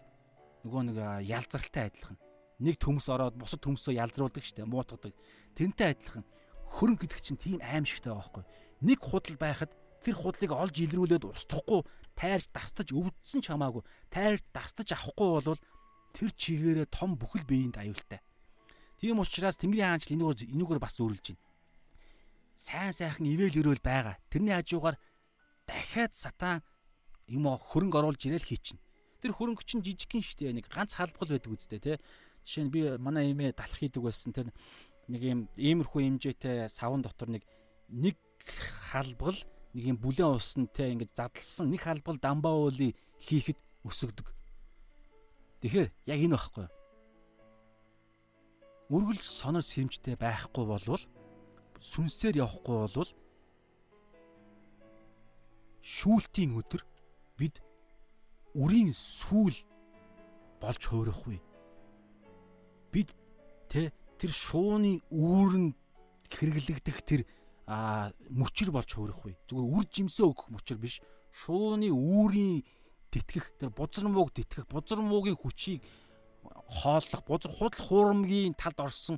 Нөгөө 0.66 0.82
нэг 0.92 0.98
ялзралтай 1.30 1.88
адилхан. 1.88 2.18
Нэг 2.60 2.76
төмс 2.76 3.08
ороод 3.08 3.40
бусад 3.40 3.64
төмсөө 3.64 3.96
ялзруулдаг 3.96 4.44
штэ 4.44 4.68
муутгадаг. 4.68 5.16
Тэрнтэй 5.56 5.96
адилхан 5.96 6.28
хөрөнгө 6.68 7.08
гэдэг 7.08 7.22
чинь 7.24 7.40
тийм 7.40 7.64
аимшигтай 7.64 8.12
байхгүй. 8.12 8.44
Нэг 8.84 9.00
худал 9.00 9.38
байхад 9.40 9.72
тэр 10.04 10.16
худлыг 10.20 10.52
олж 10.52 10.76
илрүүлээд 10.84 11.24
устгахгүй 11.24 11.88
тайрч 12.16 12.52
дастаж 12.52 12.92
өвдсөн 12.92 13.40
ч 13.44 13.48
хамаагүй 13.52 13.84
тайрч 14.12 14.44
дастаж 14.52 14.92
авахгүй 14.96 15.30
бол 15.40 15.60
тэр 16.16 16.30
чигээрээ 16.36 16.88
том 16.92 17.16
бүхэл 17.16 17.48
биеинд 17.48 17.80
аюултай. 17.80 18.20
Тийм 19.00 19.24
учраас 19.24 19.56
Тэнгэрийн 19.56 19.96
хаанч 19.96 20.12
энүүгээр 20.12 20.52
энүүгээр 20.52 20.84
бас 20.84 21.00
зөөрлөж 21.00 21.26
байна. 21.32 21.44
Сайн 22.60 22.92
сайхан 22.92 23.26
ивэл 23.32 23.56
өрөөл 23.64 23.80
байгаа. 23.80 24.20
Тэрний 24.28 24.52
хажуугаар 24.52 25.00
дахиад 25.64 26.12
сатан 26.12 26.60
юм 27.32 27.48
хөрөнгө 27.48 27.96
оруулж 28.04 28.20
ирээл 28.28 28.44
хийчихнэ. 28.44 28.84
Тэр 29.24 29.32
хөрөнгө 29.32 29.64
чинь 29.64 29.84
жижигхэн 29.84 30.20
штэ 30.20 30.52
нэг 30.52 30.68
ганц 30.68 31.00
халбгал 31.00 31.32
байдаг 31.32 31.52
үстэй 31.56 31.80
те. 31.80 31.94
Жишээ 32.44 32.68
нь 32.68 32.74
би 32.76 32.80
манай 33.00 33.32
эмээ 33.32 33.56
далах 33.56 33.80
хийдэг 33.80 34.04
байсан 34.04 34.36
тэр 34.36 34.52
нэг 35.08 35.22
юм 35.24 35.40
иймэрхүү 35.56 36.00
хэмжээтэй 36.04 36.68
савн 36.68 37.00
дотор 37.00 37.32
нэг 37.32 37.48
нэг 37.88 38.20
халбгал 38.92 39.40
нэг 39.76 39.84
юм 39.96 39.98
бүлээн 40.02 40.36
уснантай 40.36 40.92
ингэж 40.92 41.12
задлсан 41.16 41.72
нэг 41.72 41.88
халбгал 41.88 42.20
дамбаа 42.20 42.56
уули 42.56 42.96
хийхэд 43.24 43.60
өсөгдөг. 43.88 44.28
Тэгэхээр 45.64 45.88
яг 46.08 46.20
энэ 46.20 46.36
багхгүй. 46.36 46.68
Үргэлж 48.90 49.22
сонор 49.22 49.62
сэрэмжтэй 49.62 50.18
байхгүй 50.18 50.66
болвол 50.66 51.04
сүнсээр 51.78 52.42
явахгүй 52.42 52.76
болвол 52.90 53.12
шүүлтийн 55.86 56.58
өдөр 56.58 56.82
бид 57.38 57.62
үрийн 58.58 58.90
сүүл 58.90 59.58
болж 60.58 60.82
хуурахгүй. 60.90 61.38
Бид 62.90 63.14
тэ 63.70 63.94
тэр 64.18 64.32
шууны 64.34 65.06
үүрэнд 65.14 65.78
хэрэглэгдэх 66.34 66.98
тэр 67.06 67.22
а 67.70 68.10
мөчр 68.34 68.74
болж 68.74 68.90
хуурахгүй. 68.90 69.38
Зүгээр 69.46 69.70
үр 69.70 69.86
жимсээ 69.86 70.26
өгөх 70.26 70.50
мөчр 70.50 70.82
биш. 70.82 70.98
Шууны 71.30 71.94
үүрийн 71.94 72.66
тэтгэх 73.14 73.54
тэр 73.62 73.70
бузар 73.70 74.10
мууг 74.10 74.34
тэтгэх 74.34 74.66
бузар 74.66 75.06
муугийн 75.06 75.38
хүчийг 75.38 75.86
хооллох 76.68 77.24
бузар 77.26 77.52
худал 77.52 77.86
хуурамгийн 77.88 78.54
талд 78.54 78.80
орсон 78.80 79.18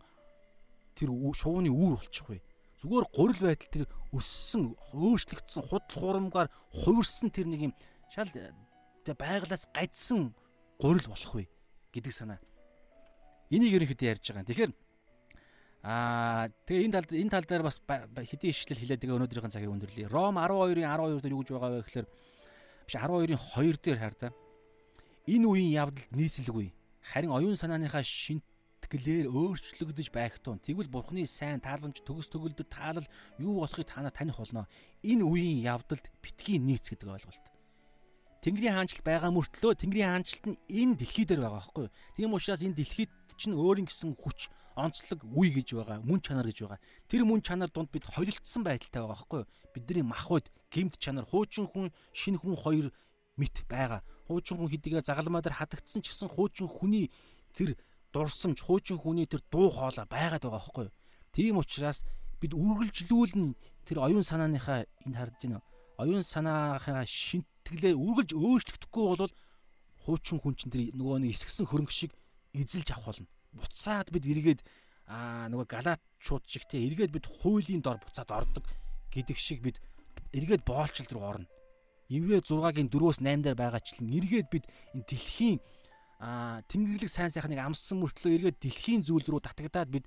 тэр 0.95 1.09
шууны 1.35 1.69
үүр 1.69 1.99
болчихгүй. 1.99 2.39
Зүгээр 2.81 3.05
гурил 3.13 3.41
байдал 3.45 3.69
тэр 3.69 3.85
өссөн 4.11 4.73
өөрчлөгдсөн 4.93 5.63
худал 5.69 5.97
хуурамгаар 5.97 6.49
хувирсан 6.73 7.29
тэр 7.29 7.47
нэг 7.47 7.61
юм 7.69 7.73
шал 8.09 8.29
тэг 8.29 9.15
байглаас 9.17 9.69
гажсан 9.73 10.33
гурил 10.81 11.07
болох 11.07 11.33
вэ 11.35 11.45
гэдэг 11.93 12.13
санаа. 12.13 12.39
Энийг 13.51 13.75
ерөнхийдөө 13.77 14.07
ярьж 14.09 14.25
байгаа. 14.31 14.47
Тэгэхээр 14.49 14.73
Аа 15.81 16.53
тэгээ 16.69 16.85
энэ 16.85 16.93
тал 16.93 17.09
энэ 17.09 17.33
тал 17.33 17.45
дээр 17.49 17.65
бас 17.65 17.81
хэдийн 17.81 18.53
ишлэл 18.53 18.77
хэлээд 18.77 19.01
тэгээ 19.01 19.17
өнөөдрийн 19.17 19.49
цагийг 19.49 19.73
өндөрлөе. 19.73 20.13
Ром 20.13 20.37
12-ын 20.37 20.85
12 20.85 21.25
дээр 21.25 21.33
юу 21.33 21.41
гэж 21.41 21.49
байгаа 21.57 21.73
вэ 21.73 21.81
гэхээр 21.89 22.07
биш 22.85 22.95
12-ын 23.01 23.41
2 23.41 23.81
дээр 23.81 23.97
хар 23.97 24.13
та. 24.13 24.29
Энэ 25.25 25.45
үеийн 25.49 25.73
явдалд 25.81 26.13
нийцэлгүй. 26.13 26.69
Харин 27.01 27.33
оюун 27.33 27.57
санааныхаа 27.57 28.05
шинтгэлээр 28.05 29.27
өөрчлөгдөж 29.33 30.07
байх 30.13 30.37
тун. 30.39 30.61
Тэгвэл 30.61 30.87
бурхны 30.87 31.25
сайн 31.25 31.59
тааламж 31.59 32.05
төгс 32.05 32.29
төгөлдөр 32.29 32.67
таалал 32.69 33.07
юу 33.41 33.65
болохыг 33.65 33.89
та 33.89 34.05
нар 34.05 34.13
таних 34.13 34.37
болно. 34.37 34.69
Энэ 35.01 35.25
үеийн 35.25 35.65
явдалд 35.65 36.05
битгий 36.21 36.61
нийц 36.61 36.93
гэдэг 36.93 37.09
ойлголт. 37.09 37.45
Тэнгэрийн 38.41 38.73
хаанчлал 38.73 39.05
байгаа 39.05 39.29
мөртлөө 39.33 39.73
Тэнгэрийн 39.77 40.09
хаанчлалт 40.13 40.45
нь 40.49 40.61
энэ 40.65 40.97
дэлхий 40.97 41.25
дээр 41.29 41.45
байгаа 41.45 41.61
байхгүй 41.61 41.83
юу? 41.85 41.93
Тийм 42.17 42.33
учраас 42.33 42.65
энэ 42.65 42.77
дэлхийд 42.77 43.11
чинь 43.37 43.53
өөрийн 43.53 43.85
гэсэн 43.85 44.17
хүч 44.17 44.49
онцлог 44.73 45.21
үе 45.29 45.53
гэж 45.53 45.77
байгаа, 45.77 46.01
мөн 46.01 46.25
чанар 46.25 46.49
гэж 46.49 46.65
байгаа. 46.65 46.81
Тэр 47.05 47.21
мөн 47.29 47.45
чанар 47.45 47.69
донд 47.69 47.93
бид 47.93 48.01
холилдсон 48.01 48.65
байдалтай 48.65 49.01
байгаа 49.01 49.13
байхгүй 49.13 49.39
юу? 49.45 49.49
Бидний 49.77 50.05
махбод 50.05 50.49
гимт 50.73 50.97
чанар, 50.97 51.29
хуучин 51.29 51.69
хүн, 51.69 51.93
шинэ 52.17 52.41
хүн 52.41 52.55
хоёр 52.57 52.87
мэт 53.37 53.61
байгаа. 53.69 54.01
Хуучин 54.31 54.57
хүн 54.57 54.71
хэдийгээр 54.71 55.03
загалмаа 55.03 55.43
дээр 55.43 55.59
хатагдсан 55.59 55.99
ч 55.99 56.15
гэсэн 56.15 56.31
хуучин 56.31 56.71
хүний 56.71 57.11
тэр 57.51 57.75
дурсамж, 58.15 58.63
хуучин 58.63 58.95
хүний 58.95 59.27
тэр 59.27 59.43
дуу 59.51 59.67
хоолой 59.67 60.07
байгаад 60.07 60.47
байгаа 60.47 60.55
байхгүй 60.55 60.83
юу? 60.87 60.95
Тийм 61.35 61.59
учраас 61.59 62.07
бид 62.39 62.55
үргэлжлүүлэн 62.55 63.55
тэр 63.83 63.97
оюун 63.99 64.23
санааныхаа 64.23 64.87
энд 65.03 65.15
харж 65.19 65.35
байна. 65.43 65.59
Оюун 65.99 66.23
санааныхаа 66.23 67.03
шинтгэлээ 67.03 67.93
үргэлж 67.99 68.31
өөрчлөгдөхгүй 68.31 69.03
бол 69.19 69.35
хуучин 70.07 70.39
хүн 70.39 70.55
чинь 70.55 70.71
тэр 70.71 70.95
нөгөө 70.95 71.27
нэг 71.27 71.35
эсгсэн 71.35 71.67
хөрөнгө 71.67 71.91
шиг 71.91 72.15
эзэлж 72.55 72.95
авах 72.95 73.19
болно 73.19 73.29
буцаад 73.53 74.07
бид 74.11 74.25
эргээд 74.25 74.61
аа 75.11 75.51
нөгөө 75.51 75.67
галаатчууд 75.67 76.43
шиг 76.47 76.63
те 76.71 76.79
эргээд 76.79 77.11
бид 77.11 77.25
хуулийн 77.27 77.83
дор 77.83 77.99
буцаад 77.99 78.31
ордог 78.31 78.63
гэдэг 79.11 79.37
шиг 79.37 79.59
бид 79.61 79.77
эргээд 80.31 80.63
боолчл 80.63 81.07
руу 81.11 81.25
орно. 81.31 81.47
Еврэ 82.11 82.43
6-гийн 82.43 82.91
4-өөс 82.91 83.23
8 83.23 83.39
дээр 83.47 83.55
байгаачлан 83.55 84.07
эргээд 84.11 84.47
бид 84.51 84.65
энэ 84.91 85.07
дэлхийн 85.07 85.57
тэнгэрлэг 86.67 87.07
сайн 87.07 87.31
сайхныг 87.31 87.63
амссан 87.63 88.03
мөртлөө 88.03 88.35
эргээд 88.35 88.59
дэлхийн 88.59 88.99
зүйл 88.99 89.23
рүү 89.23 89.39
татагдаад 89.47 89.87
бид 89.87 90.05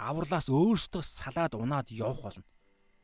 авралаас 0.00 0.48
өөрсдөө 0.48 1.04
салаад 1.04 1.52
унаад 1.52 1.92
явах 1.92 2.32
болно. 2.32 2.48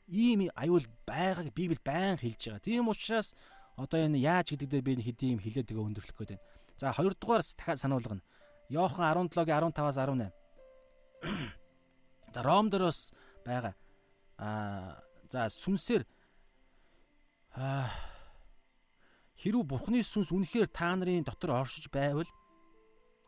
Ийм 0.09 0.49
аюул 0.57 0.89
байгааг 1.05 1.53
Библи 1.53 1.77
байн 1.85 2.17
хэлж 2.17 2.51
байгаа. 2.51 2.65
Тийм 2.65 2.89
учраас 2.89 3.37
одоо 3.77 4.01
энэ 4.01 4.19
яаж 4.19 4.57
гэдэг 4.57 4.69
дээр 4.73 4.83
би 4.89 4.99
хэдийн 4.99 5.37
юм 5.37 5.41
хэлээд 5.45 5.69
тэгээ 5.69 5.87
өндөрлөх 5.87 6.17
гээд 6.17 6.33
байна. 6.35 6.47
За 6.81 6.97
хоёрдугаар 6.97 7.45
дахиад 7.45 7.79
сануулгана. 7.79 8.25
Йохан 8.73 9.31
17-гийн 9.31 9.71
15-аас 9.71 10.01
18. 10.01 10.33
За 12.35 12.41
Ром 12.43 12.67
дээр 12.73 12.89
бас 12.89 13.13
байгаа. 13.45 13.75
Аа 14.41 14.99
за 15.31 15.47
сүнсээр 15.47 16.03
аа 17.55 18.10
хэрүү 19.41 19.65
Бурхны 19.65 20.05
сүнс 20.05 20.37
үнэхээр 20.37 20.69
та 20.69 20.93
нарын 20.93 21.25
дотор 21.25 21.57
оршиж 21.57 21.89
байвал 21.89 22.29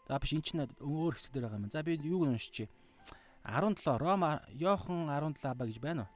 за 0.05 0.19
биш 0.21 0.37
эн 0.37 0.45
чинь 0.45 0.69
өөр 0.77 1.17
хэсэг 1.17 1.33
дээр 1.33 1.49
байгаа 1.49 1.61
юм. 1.65 1.73
За 1.73 1.81
би 1.81 1.97
юуг 1.97 2.29
уншчихъя. 2.29 2.69
17 3.49 3.97
Ром 3.97 4.23
Йохан 4.53 5.09
17 5.09 5.57
ба 5.57 5.65
гэж 5.65 5.81
байна 5.81 6.05
уу? 6.05 6.13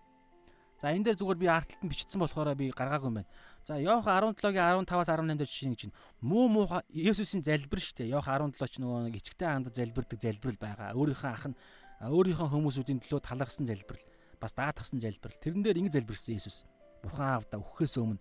За 0.76 0.92
энэ 0.92 1.08
дээр 1.08 1.16
зүгээр 1.16 1.40
би 1.40 1.48
артталт 1.48 1.80
нь 1.80 1.88
бичсэн 1.88 2.20
болохоор 2.20 2.52
би 2.52 2.68
гаргаагүй 2.76 3.08
юм 3.08 3.16
байна. 3.24 3.30
За 3.64 3.80
Йохан 3.80 4.36
17-гийн 4.36 4.84
15-аас 4.84 5.08
18 5.08 5.40
дээр 5.40 5.48
жишээ 5.48 5.72
гэж 5.72 5.82
муу 6.20 6.52
муухай 6.52 6.84
Есүсийн 6.92 7.40
залбир 7.40 7.80
шүү 7.80 8.04
дээ. 8.04 8.12
Йохан 8.12 8.52
17 8.52 8.68
ч 8.68 8.84
нөгөө 8.84 9.08
нэг 9.08 9.16
ичгтэй 9.16 9.48
ханд 9.48 9.72
залбирдаг 9.72 10.20
залбирал 10.20 10.60
байгаа. 10.60 10.92
Өөрийнхөө 10.92 11.32
ах 11.32 11.44
нь 11.48 11.56
өөрийнхөө 12.04 12.52
хүмүүсүүдийн 12.52 13.00
төлөө 13.00 13.24
талархсан 13.24 13.64
залбирал. 13.64 14.04
Бас 14.36 14.52
даатгсан 14.52 15.00
залбирал. 15.00 15.40
Тэрэн 15.40 15.64
дээр 15.64 15.80
ингэ 15.80 15.96
залбирсан 15.96 16.36
Есүс. 16.36 16.68
Бурхан 17.00 17.40
аавда 17.40 17.56
өгөхөөс 17.56 17.96
өмнө 17.96 18.20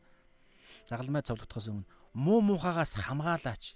загалмай 0.89 1.23
цовлогдохоос 1.23 1.71
өмнө 1.71 1.87
муу 2.13 2.39
муухагаас 2.43 2.99
хамгаалаач. 2.99 3.75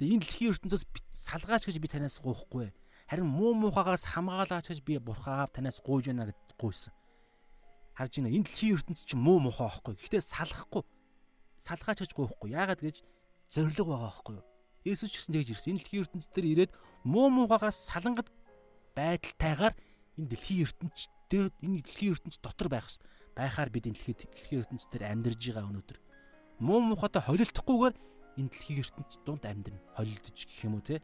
Тэгээ 0.00 0.14
энэ 0.16 0.22
дэлхийн 0.24 0.52
ертөнцөөс 0.56 0.84
салгаач 1.12 1.68
гэж 1.68 1.76
би 1.80 1.88
танаас 1.88 2.16
гуйхгүй. 2.20 2.72
Харин 3.08 3.28
муу 3.28 3.52
муухагаас 3.52 4.08
хамгаалаач 4.08 4.72
гэж 4.72 4.80
би 4.84 4.98
Бурхан 4.98 5.44
аав 5.44 5.52
танаас 5.52 5.80
гуйж 5.84 6.08
байна 6.10 6.28
гэд 6.28 6.56
гуйсан 6.60 6.92
харж 7.94 8.16
байна. 8.16 8.32
Энэ 8.32 8.46
дэлхийн 8.48 8.74
ертөнцийн 8.76 9.08
чинь 9.08 9.20
муу 9.20 9.38
мухаа 9.38 9.68
байхгүй. 9.68 9.94
Гэхдээ 10.00 10.22
салахгүй. 10.24 10.82
Салгаач 11.60 11.98
гэж 12.02 12.12
гоохгүй. 12.16 12.50
Яагаад 12.56 12.80
гэж 12.80 12.96
зориг 13.52 13.76
байгаа 13.76 14.08
байхгүй 14.08 14.34
юу? 14.40 14.46
Есүс 14.88 15.12
ч 15.12 15.20
гэсэн 15.20 15.34
тэгж 15.36 15.48
ирсэн. 15.52 15.70
Энэ 15.76 15.80
дэлхийн 15.84 16.02
ертөнцийн 16.08 16.32
дээр 16.32 16.48
ирээд 16.52 16.72
муу 17.04 17.28
мухаагаас 17.28 17.76
салангад 17.76 18.28
байдалтайгаар 18.96 19.74
энэ 20.18 20.30
дэлхийн 20.32 20.64
ертөнцийн 20.66 21.52
энэ 21.62 21.84
дэлхийн 21.84 22.12
ертөнц 22.16 22.36
дотор 22.40 22.68
байх 22.72 22.88
байхаар 23.36 23.70
бид 23.70 23.86
энэ 23.86 23.96
дэлхийн 23.96 24.18
дэлхийн 24.18 24.60
ертөнц 24.64 24.84
дээр 24.88 25.04
амьдарж 25.12 25.40
байгаа 25.52 25.68
өнөөдөр. 25.68 25.98
Муу 26.58 26.80
мухатай 26.80 27.22
холилдохгүйгээр 27.22 27.94
энэ 28.36 28.50
дэлхийн 28.50 28.82
ертөнц 28.82 29.12
дунд 29.24 29.44
амьдрна. 29.44 29.80
Холилдож 29.96 30.38
гэх 30.44 30.64
юм 30.66 30.80
уу 30.80 30.84
те. 30.84 31.00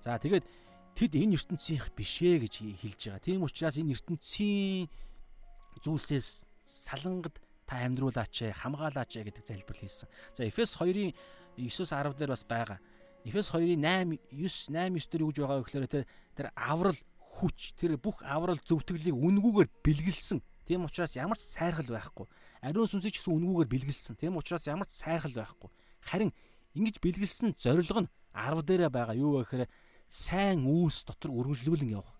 За 0.00 0.18
тэгээд 0.18 0.46
тэд 0.94 1.12
энэ 1.18 1.36
ертөнцийнх 1.38 1.90
бишээ 1.94 2.46
гэж 2.46 2.54
хэлж 2.78 3.00
байгаа. 3.10 3.22
Тийм 3.22 3.42
учраас 3.42 3.76
энэ 3.78 3.94
ертөнцийн 3.98 4.86
зүйлсээс 5.82 6.46
салангад 6.64 7.36
та 7.66 7.82
амьдруулаач 7.82 8.54
хамгаалаач 8.54 9.12
гэдэг 9.18 9.44
залбирал 9.44 9.82
хийсэн. 9.82 10.08
За 10.36 10.46
Эфес 10.46 10.76
2-ын 10.78 11.12
9-10 11.56 12.14
дээр 12.18 12.30
бас 12.30 12.44
байгаа. 12.44 12.78
Эфес 13.24 13.50
2-ын 13.50 13.80
8 13.80 14.20
9 14.30 14.70
8 14.70 15.00
9 15.00 15.10
дээр 15.10 15.24
гэж 15.26 15.36
байгаа 15.40 15.64
гэхээр 15.64 15.86
тэр 15.88 16.04
тэр 16.36 16.48
аврал 16.54 16.98
хүч 17.18 17.74
тэр 17.74 17.96
бүх 17.98 18.22
аврал 18.22 18.60
зөвтгөлийг 18.62 19.16
үнгүүгээр 19.16 19.68
бэлгэлсэн. 19.82 20.38
Тийм 20.64 20.84
учраас 20.88 21.16
ямар 21.16 21.36
ч 21.36 21.44
сайрхал 21.44 21.86
байхгүй. 21.86 22.26
Ариун 22.64 22.88
сүнсийг 22.88 23.14
ч 23.14 23.20
гэсэн 23.20 23.36
үнгүүгээр 23.36 23.72
бэлгэлсэн. 23.72 24.16
Тийм 24.16 24.40
учраас 24.40 24.64
ямар 24.64 24.88
ч 24.88 24.96
сайрхал 24.96 25.36
байхгүй. 25.36 25.70
Харин 26.00 26.32
ингэж 26.72 26.98
бэлгэлсэн 27.04 27.54
зорилго 27.60 28.08
нь 28.08 28.12
10 28.32 28.64
дээрээ 28.64 28.90
байгаа 28.90 29.14
юу 29.14 29.38
вэ 29.38 29.44
гэхээр 29.44 29.70
сайн 30.08 30.64
үүс 30.64 31.04
дотор 31.06 31.30
үргэлжлүүлэн 31.30 32.00
явах. 32.00 32.16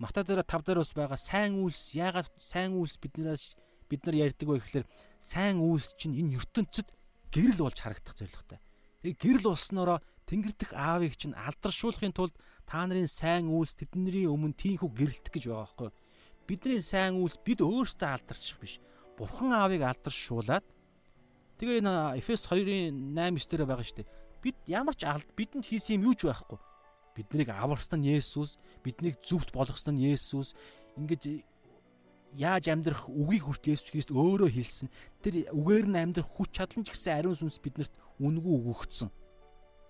Матай 0.00 0.24
дээр 0.24 0.42
5 0.42 0.64
дээр 0.66 0.78
бас 0.82 0.92
байгаа 0.96 1.18
сайн 1.18 1.60
үйлс 1.60 1.94
яагаад 1.94 2.30
сайн 2.38 2.74
үйлс 2.78 2.96
биднээс 3.02 3.58
бид 3.90 4.02
нар 4.06 4.16
ярьдаг 4.16 4.48
вэ 4.48 4.58
гэхээр 4.62 4.86
сайн 5.18 5.58
үйлс 5.62 5.94
чинь 5.98 6.16
энэ 6.16 6.38
ертөнцид 6.38 6.88
гэрэл 7.34 7.64
болж 7.66 7.78
харагдах 7.78 8.14
зорилготой. 8.14 8.58
Тэгээ 9.02 9.18
гэрэл 9.18 9.50
болсноороо 9.52 9.98
Тэнгэр 10.28 10.54
дэх 10.60 10.76
аавыг 10.76 11.16
чинь 11.16 11.32
алдаршуулахын 11.32 12.12
тулд 12.12 12.36
та 12.68 12.84
нарын 12.84 13.08
сайн 13.08 13.48
үйлс 13.48 13.80
тэдний 13.80 14.28
өмнө 14.28 14.52
тийхүү 14.60 14.92
гэрэлтэх 14.92 15.32
гэж 15.32 15.44
байгаа 15.48 15.64
байхгүй 15.64 15.86
юу? 15.88 15.96
Бидний 16.48 16.80
сайн 16.80 17.20
үйлс 17.20 17.36
бид 17.44 17.60
өөрсдөө 17.60 18.08
алдарчих 18.08 18.56
биш. 18.56 18.80
Бурхан 19.20 19.52
аавыг 19.52 19.84
алдаршуулад 19.84 20.64
тэгээ 21.60 21.84
энэ 21.84 22.16
Эфес 22.18 22.48
2-ын 22.48 23.12
8 23.12 23.36
9 23.36 23.52
дээр 23.52 23.68
байгаа 23.68 23.84
шүү 23.84 24.00
дээ. 24.00 24.12
Бид 24.40 24.56
ямар 24.64 24.96
ч 24.96 25.04
алд 25.04 25.28
бидэнд 25.36 25.68
хийсэн 25.68 26.00
юм 26.00 26.08
юу 26.08 26.16
ч 26.16 26.24
байхгүй 26.24 26.56
биднийг 27.18 27.50
аварсан 27.50 27.98
нь 28.00 28.14
Есүс, 28.14 28.58
биднийг 28.86 29.18
зүвт 29.26 29.50
болгосон 29.50 29.98
нь 29.98 30.14
Есүс. 30.14 30.54
Ингээд 30.94 31.42
яаж 32.38 32.70
амьдрах 32.70 33.10
үгийг 33.10 33.42
хүртэл 33.42 33.74
Есүс 33.74 33.90
Христ 33.90 34.14
өөрөө 34.14 34.50
хэлсэн. 34.54 34.88
Тэр 35.18 35.50
үгээр 35.50 35.86
нь 35.90 35.98
амьдрах 35.98 36.30
хүч 36.30 36.54
чадлан 36.54 36.86
ч 36.86 36.94
гэсэн 36.94 37.18
ариун 37.18 37.34
сүнс 37.34 37.58
биднэрт 37.58 37.94
үнгүү 38.22 38.54
өгөгдсөн. 38.62 39.10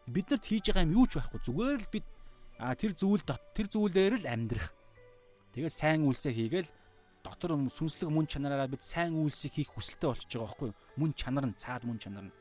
Биднэрт 0.08 0.44
хийж 0.48 0.72
байгаа 0.72 0.88
юм 0.88 0.96
юу 0.96 1.04
ч 1.04 1.20
байхгүй. 1.20 1.40
Зүгээр 1.44 1.80
л 1.84 1.92
бид 1.92 2.06
а 2.56 2.72
тэр 2.72 2.92
зүйл 2.96 3.20
тэр 3.28 3.66
зүйлээр 3.68 4.24
л 4.24 4.26
амьдрах. 4.32 4.72
Тэгээд 5.58 5.74
сайн 5.74 6.06
үйлсээ 6.06 6.38
хийгээл 6.38 6.70
дотор 7.26 7.58
сүнслэг 7.66 8.06
мөн 8.14 8.30
чанараараа 8.30 8.70
бид 8.70 8.86
сайн 8.86 9.18
үйлсийг 9.18 9.58
хийх 9.58 9.74
хүсэлтэй 9.74 10.06
болчихж 10.06 10.38
байгаа 10.38 10.46
байхгүй 10.54 10.68
юу? 10.70 10.78
Мөн 11.02 11.10
чанар 11.18 11.50
нь 11.50 11.58
цаад 11.58 11.82
мөн 11.82 11.98
чанар 11.98 12.30
нь. 12.30 12.36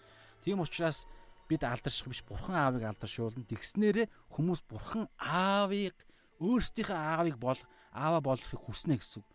Тийм 0.46 0.62
учраас 0.62 1.10
бид 1.50 1.66
алдарших 1.66 2.14
биш 2.14 2.22
бурхан 2.22 2.54
аавыг 2.62 2.86
алдаршуулна. 2.86 3.42
Тэгснээрээ 3.42 4.06
хүмүүс 4.38 4.62
бурхан 4.70 5.10
аавыг 5.18 5.98
өөрсдийнхөө 6.46 6.94
аавыг 6.94 7.42
бол 7.42 7.58
аава 7.90 8.22
болохыг 8.22 8.62
хүснэ 8.62 9.02
гэсэн. 9.02 9.26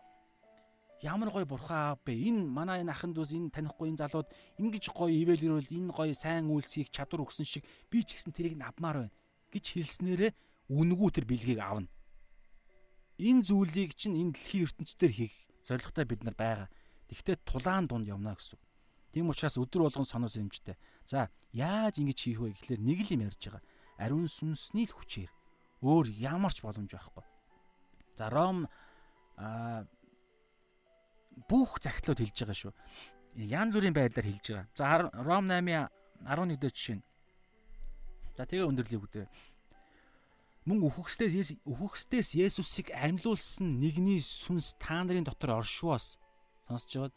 Ямар 1.03 1.35
гоё 1.35 1.43
бурхан 1.43 1.99
аав 1.99 1.99
бэ? 2.07 2.15
Энэ 2.15 2.47
манай 2.47 2.87
энэ 2.87 2.95
ахын 2.95 3.11
дүүс 3.11 3.35
энэ 3.35 3.51
танихгүй 3.51 3.91
энэ 3.91 3.99
залууд 4.07 4.31
ингэж 4.63 4.95
гоё 4.95 5.11
ивэлэрвэл 5.11 5.75
энэ 5.75 5.91
гоё 5.91 6.15
сайн 6.15 6.47
үйлсийг 6.55 6.87
чадвар 6.95 7.27
өгсөн 7.27 7.43
шиг 7.43 7.67
би 7.91 8.07
ч 8.07 8.15
гэсэн 8.15 8.31
тэрийг 8.31 8.63
авмаар 8.63 9.11
байна 9.11 9.15
гэж 9.51 9.75
хэлснээрээ 9.75 10.31
үнгүү 10.71 11.09
тэр 11.19 11.27
бэлгийг 11.27 11.59
авна. 11.59 11.91
Энэ 13.23 13.47
зүйлийг 13.47 13.95
чинь 13.95 14.19
энэ 14.19 14.35
дэлхийн 14.35 14.67
ертөнцийн 14.67 15.13
хийх 15.15 15.35
зорилготой 15.63 16.05
бид 16.11 16.27
нар 16.27 16.35
байгаа. 16.35 16.69
Тэгвэл 17.07 17.39
тулаан 17.47 17.87
дунд 17.87 18.11
явна 18.11 18.35
гэсэн. 18.35 18.59
Тийм 19.15 19.31
учраас 19.31 19.55
өдөр 19.63 19.87
болгон 19.87 20.09
сонор 20.09 20.33
сэрэмжтэй. 20.33 20.75
За 21.07 21.31
яаж 21.55 22.03
ингэж 22.03 22.19
хийх 22.19 22.41
вэ 22.43 22.51
гэхлээр 22.59 22.83
нэг 22.83 22.99
л 23.07 23.15
юм 23.15 23.23
ярьж 23.31 23.43
байгаа. 23.47 23.63
Ариун 24.03 24.27
сүнсний 24.27 24.91
л 24.91 24.97
хүчээр 24.97 25.31
өөр 25.87 26.07
ямар 26.19 26.51
ч 26.51 26.67
боломж 26.67 26.91
байхгүй. 26.91 27.25
За 28.19 28.27
Ром 28.27 28.67
а 29.37 29.87
бүх 31.47 31.79
захидлууд 31.79 32.19
хэлж 32.19 32.39
байгаа 32.43 32.59
шүү. 32.59 32.73
Ян 33.39 33.71
зүрийн 33.71 33.95
байдлаар 33.95 34.27
хэлж 34.27 34.47
байгаа. 34.51 34.67
За 34.75 35.13
Ром 35.23 35.47
8-ийн 35.47 35.87
11 36.27 36.59
дэх 36.59 36.73
жишээ. 36.75 36.99
За 38.37 38.49
тэгээ 38.49 38.67
өндөрлөе 38.67 38.99
үдээ. 38.99 39.27
Мөн 40.63 40.79
үхэгсдээс 40.87 41.59
үхэгсдээс 41.67 42.39
Есүсийг 42.39 42.95
амьлуулсан 42.95 43.83
нэгний 43.83 44.23
сүнс 44.23 44.79
та 44.79 45.03
нарын 45.03 45.27
дотор 45.27 45.59
оршвоос 45.59 46.15
сонсож 46.71 47.11
байгаад 47.11 47.15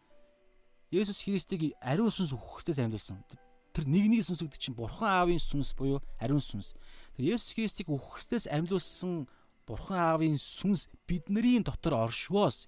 Есүс 0.90 1.22
Христийг 1.22 1.78
ариун 1.78 2.10
сүнс 2.10 2.34
үхэгсдээс 2.34 2.82
амьлуулсан. 2.82 3.22
Тэр 3.70 3.86
нэгний 3.86 4.26
сүнс 4.26 4.42
гэдэг 4.42 4.58
чинь 4.58 4.74
Бурхан 4.74 5.30
Аавын 5.30 5.38
сүнс 5.38 5.78
буюу 5.78 6.02
ариун 6.18 6.42
сүнс. 6.42 6.74
Тэр 7.14 7.38
Есүс 7.38 7.54
Христийг 7.54 7.94
үхэгсдээс 7.94 8.50
амьлуулсан 8.50 9.30
Бурхан 9.70 10.18
Аавын 10.18 10.42
сүнс 10.42 10.90
бидний 11.06 11.62
дотор 11.62 12.10
оршвоос 12.10 12.66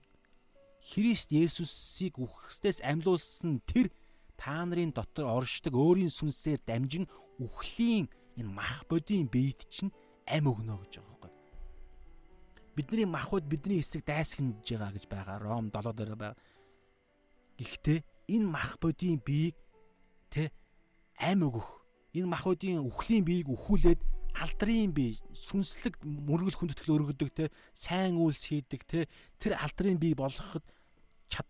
Христ 0.77 1.33
Есүсийг 1.33 2.21
үхэгсдээс 2.21 2.85
амьлуулсан 2.85 3.65
тэр 3.65 3.89
та 4.37 4.61
нарын 4.61 4.93
дотор 4.93 5.25
оршдог 5.25 5.73
өөрийн 5.73 6.13
сүнсээр 6.13 6.61
дамжин 6.61 7.09
үхлийн 7.41 8.05
энэ 8.37 8.53
мах 8.53 8.85
бодийн 8.85 9.25
биед 9.25 9.65
чинь 9.73 9.89
ам 10.27 10.45
өгнө 10.51 10.75
гэж 10.83 10.93
байгаа 10.99 11.17
байхгүй. 11.23 11.31
Бидний 12.75 13.07
махуд 13.07 13.43
бидний 13.47 13.79
эсрэг 13.79 14.05
дайсагнаж 14.05 14.67
байгаа 14.67 14.91
гэж 14.91 15.05
байгаа. 15.07 15.37
Ром 15.39 15.71
7 15.71 15.95
дээр 15.95 16.15
байгаа. 16.15 16.37
Гэхдээ 17.57 17.99
энэ 18.35 18.47
мах 18.47 18.77
бодийн 18.77 19.19
биеийг 19.23 19.55
тэ 20.29 20.51
ам 21.17 21.47
өгөх. 21.47 21.67
Энэ 22.13 22.27
махуудын 22.27 22.83
үхлийн 22.83 23.23
биеийг 23.25 23.49
өхүүлээд 23.49 24.01
алдрын 24.37 24.93
бие 24.93 25.17
сүнслэг 25.33 25.97
мөргөл 26.05 26.53
хүндэтгэл 26.53 26.93
өргөдөг 26.93 27.29
те 27.33 27.45
сайн 27.73 28.21
үйлс 28.21 28.53
хийдэг 28.53 28.81
те 28.85 28.99
тэр 29.41 29.57
алдрын 29.57 29.97
бие 29.97 30.13
болгоход 30.13 30.61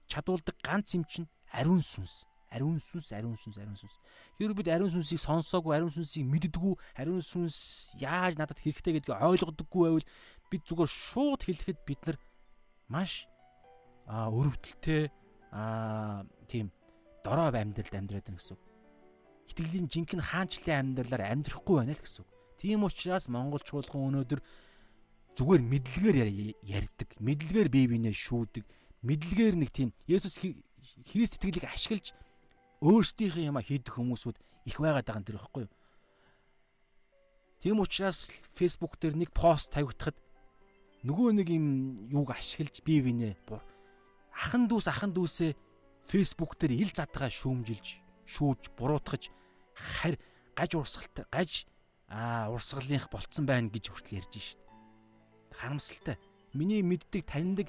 чадуулдаг 0.07 0.55
ганц 0.63 0.95
юм 0.95 1.03
чинь 1.03 1.27
ариун 1.51 1.83
сүнс 1.83 2.23
ариун 2.51 2.79
сүнс, 2.79 3.11
ариун 3.11 3.35
сүнс, 3.35 3.59
ариун 3.59 3.75
сүнс. 3.75 3.97
Хэрвээ 4.39 4.57
бид 4.57 4.69
ариун 4.71 4.91
сүнсийг 4.93 5.19
сонсоогүй, 5.19 5.75
ариун 5.75 5.91
сүнсийг 5.91 6.25
мэддэггүй, 6.27 6.75
ариун 6.95 7.23
сүнс 7.23 7.97
яаж 7.99 8.39
надад 8.39 8.59
хэрэгтэй 8.63 8.97
гэдгийг 8.99 9.19
ойлгодоггүй 9.19 9.81
байвал 9.83 10.07
бид 10.47 10.63
зүгээр 10.63 10.91
шууд 10.91 11.41
хэлэхэд 11.43 11.79
бид 11.83 12.01
нар 12.07 12.17
маш 12.87 13.27
а 14.07 14.31
өрөвдөлтэй 14.31 15.11
а 15.51 16.23
тийм 16.47 16.71
дорой 17.23 17.51
амьдралд 17.51 17.91
амьдраад 17.91 18.25
байна 18.31 18.39
гэсэн 18.39 18.55
үг. 18.55 18.63
Итгэлийн 19.51 19.87
жинхэнэ 19.91 20.23
хаанчлалын 20.23 20.95
амьдралаар 20.95 21.23
амьдрахгүй 21.35 21.75
байна 21.83 21.91
л 21.91 22.03
гэсэн 22.03 22.23
үг. 22.23 22.31
Тийм 22.57 22.87
учраас 22.87 23.27
монголчуулган 23.27 24.07
өнөөдөр 24.07 24.39
зүгээр 25.35 25.61
мэдлэгээр 25.61 26.17
ярьдаг, 26.63 27.09
мэдлэгээр 27.21 27.69
бие 27.69 27.87
биенээ 27.91 28.15
шүүдэг, 28.15 28.65
мэдлэгээр 29.05 29.55
нэг 29.59 29.69
тийм 29.69 29.93
Есүс 30.09 30.41
Христ 30.41 31.37
итгэлийг 31.37 31.67
ашиглаж 31.67 32.15
өөрсдийнхээ 32.81 33.49
юма 33.49 33.61
хийдэг 33.61 33.93
хүмүүсүүд 33.93 34.37
их 34.69 34.77
байгаад 34.77 35.05
байгаа 35.05 35.21
юм 35.21 35.27
тэр 35.27 35.39
ихгүй 35.41 35.63
юу. 35.65 35.73
Тийм 37.61 37.79
учраас 37.81 38.29
Facebook 38.53 39.01
дээр 39.01 39.17
нэг 39.17 39.33
пост 39.33 39.73
тавигдахад 39.73 40.17
нөгөө 41.07 41.29
нэг 41.41 41.47
юм 41.49 41.65
юуг 42.13 42.31
ашиглаж 42.35 42.85
бие 42.85 43.01
бинээ 43.01 43.33
ахан 44.37 44.69
дүүс 44.69 44.87
ахан 44.87 45.11
дүүсээ 45.17 45.57
Facebook 46.05 46.55
дээр 46.61 46.77
ил 46.77 46.91
задгаа 46.93 47.27
шүүмжилж, 47.33 47.99
шүүж, 48.29 48.71
буруутгаж 48.77 49.33
харь 49.73 50.21
гаж 50.53 50.77
урсгалтай, 50.77 51.25
гаж 51.33 51.65
аа 52.07 52.53
урсгалынх 52.53 53.09
болцсон 53.09 53.49
байна 53.49 53.73
гэж 53.73 53.89
хүртэл 53.89 54.21
ярьж 54.21 54.33
шít. 54.37 54.61
Харамсалтай. 55.57 56.15
Миний 56.53 56.81
мэддэг, 56.85 57.25
таньдаг 57.25 57.67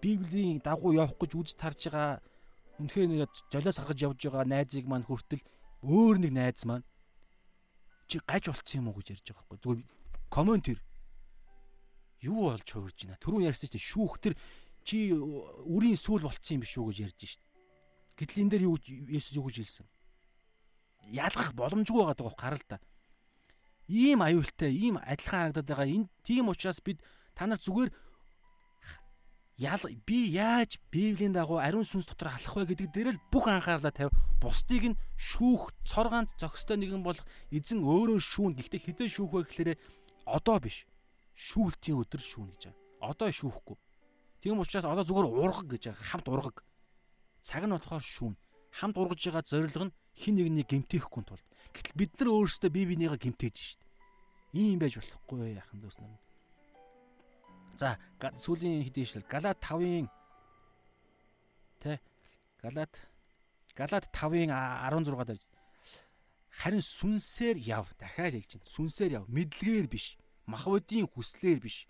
Библийн 0.00 0.58
дагуу 0.64 0.96
явах 0.96 1.20
гэж 1.20 1.36
үз 1.36 1.52
тарж 1.54 1.92
байгаа 1.92 2.24
Үнэхээр 2.78 3.08
нэг 3.10 3.30
золиос 3.50 3.78
гаргаж 3.78 3.98
явж 4.06 4.20
байгаа 4.22 4.46
найзыг 4.46 4.86
маань 4.86 5.06
хүртэл 5.06 5.42
өөр 5.82 6.16
нэг 6.22 6.32
найз 6.32 6.62
маань 6.62 6.86
чи 8.06 8.22
гаж 8.22 8.48
болцсон 8.48 8.78
юм 8.82 8.88
уу 8.90 8.98
гэж 8.98 9.18
ярьж 9.18 9.26
байгаа 9.34 9.46
байхгүй. 9.50 9.58
Зүгээр 9.58 9.80
комент 10.30 10.64
тэр 10.64 10.80
юу 12.22 12.54
болж 12.54 12.66
хуурж 12.70 12.98
байна? 13.02 13.18
Түрүү 13.18 13.46
ярьсан 13.50 13.70
чинь 13.74 13.82
шүүх 13.82 14.14
тэр 14.22 14.34
чи 14.86 15.10
үрийн 15.12 15.98
сүүл 15.98 16.24
болцсон 16.24 16.58
юм 16.58 16.62
биш 16.62 16.74
үү 16.78 16.86
гэж 16.88 16.98
ярьж 17.02 17.18
шít 17.18 17.42
гэтэл 18.18 18.42
энэ 18.46 18.52
дээр 18.56 18.66
юу 18.66 18.76
Есүс 19.10 19.38
юу 19.38 19.46
гэж 19.50 19.56
хэлсэн? 19.62 19.86
Ялгах 21.14 21.54
боломжгүй 21.54 22.02
байгаа 22.02 22.18
даа 22.18 22.34
гарал 22.34 22.64
та 22.66 22.78
ийм 23.88 24.20
аюултай 24.20 24.72
ийм 24.74 25.00
адилхан 25.00 25.52
харагдаад 25.54 25.68
байгаа 25.68 25.88
энэ. 25.88 26.10
Тийм 26.22 26.48
учраас 26.52 26.80
бид 26.84 27.00
та 27.32 27.46
нар 27.46 27.58
зүгээр 27.58 27.90
ял 29.58 29.82
би 30.06 30.30
яаж 30.30 30.78
Библийн 30.90 31.34
дагуу 31.34 31.58
ариун 31.58 31.82
сүнс 31.82 32.06
дотор 32.06 32.30
алах 32.30 32.54
вэ 32.54 32.70
гэдэг 32.70 32.88
дээр 32.94 33.08
л 33.18 33.22
бүх 33.34 33.50
анхаарлаа 33.50 33.90
тавь. 33.90 34.14
Бусдыг 34.38 34.94
нь 34.94 34.98
шүүх, 35.18 35.74
цоргаанд 35.82 36.30
зохистой 36.38 36.78
нэгэн 36.78 37.02
болох 37.02 37.26
эзэн 37.50 37.82
өөрөө 37.82 38.22
шүүн. 38.22 38.54
Гэхдээ 38.54 38.86
хизээ 38.86 39.08
шүүх 39.10 39.34
вэ 39.34 39.40
гэхээр 39.50 39.70
одоо 40.30 40.62
биш. 40.62 40.86
Шүүлтийн 41.34 41.98
өдөр 41.98 42.22
шүүн 42.22 42.54
гэж 42.54 42.62
байгаа. 42.70 43.10
Одоо 43.10 43.28
шүүхгүй. 43.34 43.76
Тийм 44.38 44.62
учраас 44.62 44.86
одоо 44.86 45.02
зүгээр 45.02 45.26
ургаг 45.26 45.66
гэж 45.66 45.82
байгаа. 45.90 46.06
Хамт 46.06 46.28
ургаг. 46.30 46.56
Цаг 47.42 47.66
нь 47.66 47.74
болохоор 47.74 48.04
шүүн. 48.06 48.34
Хамт 48.78 48.94
ургаж 48.94 49.18
байгаа 49.26 49.42
зорилго 49.42 49.90
нь 49.90 49.96
хин 50.14 50.38
нэгнийг 50.38 50.70
гэмтээхгүй 50.70 51.22
тулд. 51.26 51.46
Гэтэл 51.74 51.98
бид 51.98 52.14
нар 52.14 52.30
өөрсдөө 52.30 52.70
бие 52.70 52.86
бинийгаа 52.86 53.18
гэмтээж 53.18 53.56
шít. 53.58 53.82
Ийм 54.54 54.78
байж 54.78 55.02
болохгүй 55.02 55.58
яхан 55.58 55.82
дүүс 55.82 55.98
нар. 55.98 56.27
За 57.78 57.94
сүүлийн 58.18 58.82
хэдийн 58.82 59.06
ишлэл 59.06 59.30
Галат 59.30 59.62
5-ын 59.62 60.10
тэ 61.78 62.02
Галат 62.58 62.94
Галат 63.78 64.10
5-ын 64.10 64.50
16 64.50 65.30
дээр 65.30 65.42
харин 66.58 66.82
сүнсээр 66.82 67.56
яв 67.62 67.86
дахиад 67.94 68.34
хэлж 68.34 68.58
байна. 68.58 68.74
Сүнсээр 68.74 69.12
яв 69.22 69.24
мэдлэгээр 69.30 69.86
биш. 69.86 70.18
Махбодийн 70.50 71.06
хүслээр 71.06 71.62
биш. 71.62 71.86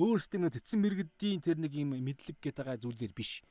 Өөрсдөө 0.00 0.40
нэг 0.40 0.56
цэцэн 0.56 0.80
мэрэгдийн 0.80 1.44
тэр 1.44 1.60
нэг 1.60 1.72
юм 1.76 1.92
мэдлэг 2.00 2.40
гэдэг 2.40 2.64
байгаа 2.64 2.80
зүйлээр 2.80 3.12
биш. 3.12 3.44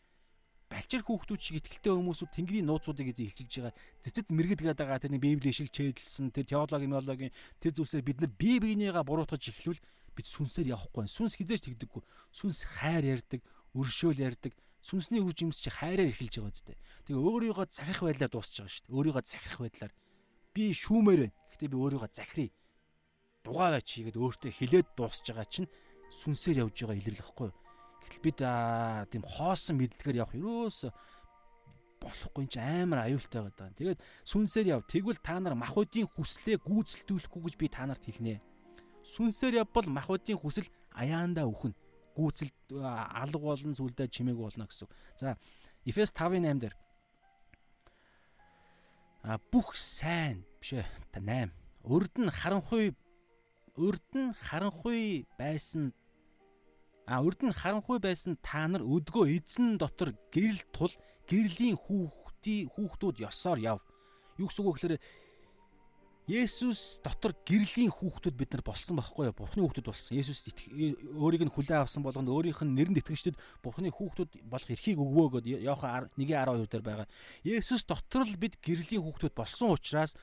Балчир 0.65 1.05
хүүхдүүд 1.05 1.41
шиг 1.41 1.61
ихтэлтэй 1.61 1.93
хүмүүсүүд 1.93 2.33
тэнгэрийн 2.33 2.65
нууцуудыг 2.65 3.13
эзэн 3.13 3.29
илчилж 3.29 3.53
байгаа. 3.61 3.77
Цэцэд 4.01 4.33
мэрэгд 4.33 4.65
гэдэг 4.65 4.77
байгаа 4.81 5.01
тэр 5.05 5.13
нэг 5.13 5.21
библийн 5.21 5.53
шиг 5.53 5.69
чэглэсэн 5.69 6.33
тэр 6.33 6.49
теологи, 6.49 6.89
меологийн 6.89 7.33
тэр 7.61 7.71
зүйлсээр 7.77 8.01
бид 8.01 8.17
нар 8.25 8.33
бие 8.33 8.57
биенийгаа 8.57 9.05
буруутгаж 9.05 9.53
эхлүүл 9.53 9.77
бид 10.15 10.27
сүнсээр 10.31 10.71
явахгүй. 10.73 11.05
Сүнс 11.11 11.35
хизээж 11.35 11.67
тэгдэггүй. 11.67 12.03
Сүнс 12.31 12.63
хайр 12.79 13.03
ярддаг, 13.03 13.43
өршөөл 13.75 14.23
ярддаг. 14.23 14.55
Сүнсний 14.79 15.19
үр 15.19 15.33
жимс 15.35 15.59
чи 15.59 15.73
хайраар 15.73 16.13
эхэлж 16.13 16.39
байгаа 16.39 16.53
зү. 16.55 16.73
Тэгээ 17.09 17.19
өөрийгөө 17.19 17.65
захирах 17.73 18.05
байдлаар 18.05 18.31
дуусч 18.31 18.53
байгаа 18.61 18.69
шүү 18.69 18.83
дээ. 18.85 18.95
Өөрийгөө 18.95 19.23
захирах 19.25 19.59
байдлаар 19.65 19.93
би 20.53 20.63
шүүмээр 20.77 21.19
байна. 21.25 21.35
Гэхдээ 21.49 21.69
би 21.73 21.77
өөрийгөө 21.81 22.11
захирая. 22.13 22.51
Дугаараа 23.41 23.81
чигээд 23.81 24.17
өөртөө 24.21 24.51
хилээд 24.53 24.87
дуусч 24.93 25.25
байгаа 25.25 25.47
чинь 25.49 25.69
сүнсээр 26.13 26.61
явж 26.69 26.75
байгаа 26.85 27.01
илэрлэхгүй. 27.01 27.49
Гэтэл 27.49 28.21
бид 28.21 28.39
тийм 29.09 29.23
хоосон 29.25 29.75
мэдлэгээр 29.81 30.21
явах 30.21 30.37
ерөөсө 30.37 30.93
болохгүй 31.97 32.45
чи 32.45 32.61
амар 32.61 33.09
аюултай 33.09 33.41
байгаа. 33.41 33.73
Тэгээд 33.73 33.99
сүнсээр 34.21 34.67
яв. 34.77 34.85
Тэгвэл 34.85 35.17
та 35.17 35.41
нар 35.41 35.57
махуудын 35.57 36.05
хүслээ 36.13 36.61
гүйцэлдүүлэхгүй 36.61 37.41
гэж 37.41 37.55
би 37.57 37.67
та 37.73 37.89
нарт 37.89 38.05
хэлнэ 38.05 38.37
сүнсээр 39.05 39.61
явбал 39.61 39.85
махбодийн 39.85 40.41
хүсэл 40.41 40.67
аяандаа 40.89 41.45
өхнө. 41.45 41.77
Гүйцэл 42.17 42.49
алга 42.81 43.39
болон 43.39 43.77
сүлдээ 43.77 44.09
чимээг 44.09 44.39
болно 44.39 44.65
гэсэн. 44.65 44.89
За 45.19 45.37
Эфес 45.85 46.09
5:8 46.09 46.59
дээр 46.59 46.75
а 49.21 49.37
бүх 49.51 49.77
сайн 49.77 50.45
биш 50.61 50.73
ээ 50.73 50.85
8 51.13 51.53
урд 51.85 52.13
нь 52.17 52.29
харанхуй 52.29 52.93
урд 53.77 54.09
нь 54.13 54.33
харанхуй 54.33 55.25
байсан 55.37 55.93
а 57.05 57.21
урд 57.21 57.41
нь 57.45 57.53
харанхуй 57.53 57.99
байсан 57.99 58.37
та 58.41 58.65
нар 58.67 58.81
өдгөө 58.81 59.25
эзэн 59.37 59.77
дотор 59.77 60.13
гэрэл 60.33 60.61
тул 60.73 60.93
гэрлийн 61.29 61.77
хүүхдийн 61.77 62.69
хүүхдүүд 62.73 63.17
ёсоор 63.29 63.59
яв. 63.61 63.79
Юу 64.37 64.47
гэсэн 64.49 64.61
үг 64.61 64.69
вэ 64.69 64.77
гэхээр 64.77 64.95
Есүс 66.25 67.05
дотор 67.05 67.37
гэрлийн 67.45 67.93
хүүхдүүд 67.93 68.33
бид 68.33 68.57
нар 68.57 68.65
болсон 68.65 68.97
байхгүй 68.97 69.29
юу? 69.29 69.37
Бурхны 69.37 69.61
хүүхдүүд 69.61 69.85
болсон. 69.85 70.17
Есүс 70.17 70.49
өөрийг 71.13 71.45
нь 71.45 71.53
хүлээн 71.53 71.85
авсан 71.85 72.01
болгонд 72.01 72.33
өөрийнх 72.33 72.65
нь 72.65 72.73
нэрэнд 72.73 72.97
итгэгчдэд 72.97 73.37
Бурхны 73.61 73.93
хүүхдүүд 73.93 74.41
болох 74.41 74.69
эрхийг 74.73 74.97
өгвөө 74.97 75.45
гэд 75.45 75.69
Иохан 75.69 76.09
1:12 76.17 76.65
дээр 76.65 76.81
байгаа. 76.81 77.07
Есүс 77.45 77.85
дотор 77.85 78.25
л 78.25 78.41
бид 78.41 78.57
гэрлийн 78.57 79.05
хүүхдүүд 79.05 79.37
болсон 79.37 79.77
учраас 79.77 80.17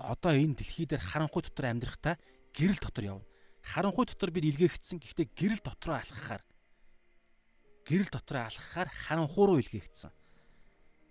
одоо 0.00 0.32
энэ 0.32 0.56
дэлхий 0.56 0.88
дээр 0.88 1.04
харанхуй 1.04 1.44
дотор 1.44 1.68
амьдрахтаа 1.68 2.16
гэрэл 2.56 2.80
дотор 2.80 3.04
явна. 3.04 3.28
Харанхуй 3.60 4.08
дотор 4.08 4.32
бид 4.32 4.48
илгээгдсэн. 4.48 5.04
Гэхдээ 5.04 5.28
гэрэл 5.36 5.60
дотроо 5.60 6.00
алхахаар 6.00 6.42
гэрэл 7.84 8.08
дотроо 8.08 8.48
алхахаар 8.48 8.88
харанхуй 8.88 9.44
руу 9.44 9.60
илгээгдсэн. 9.60 10.16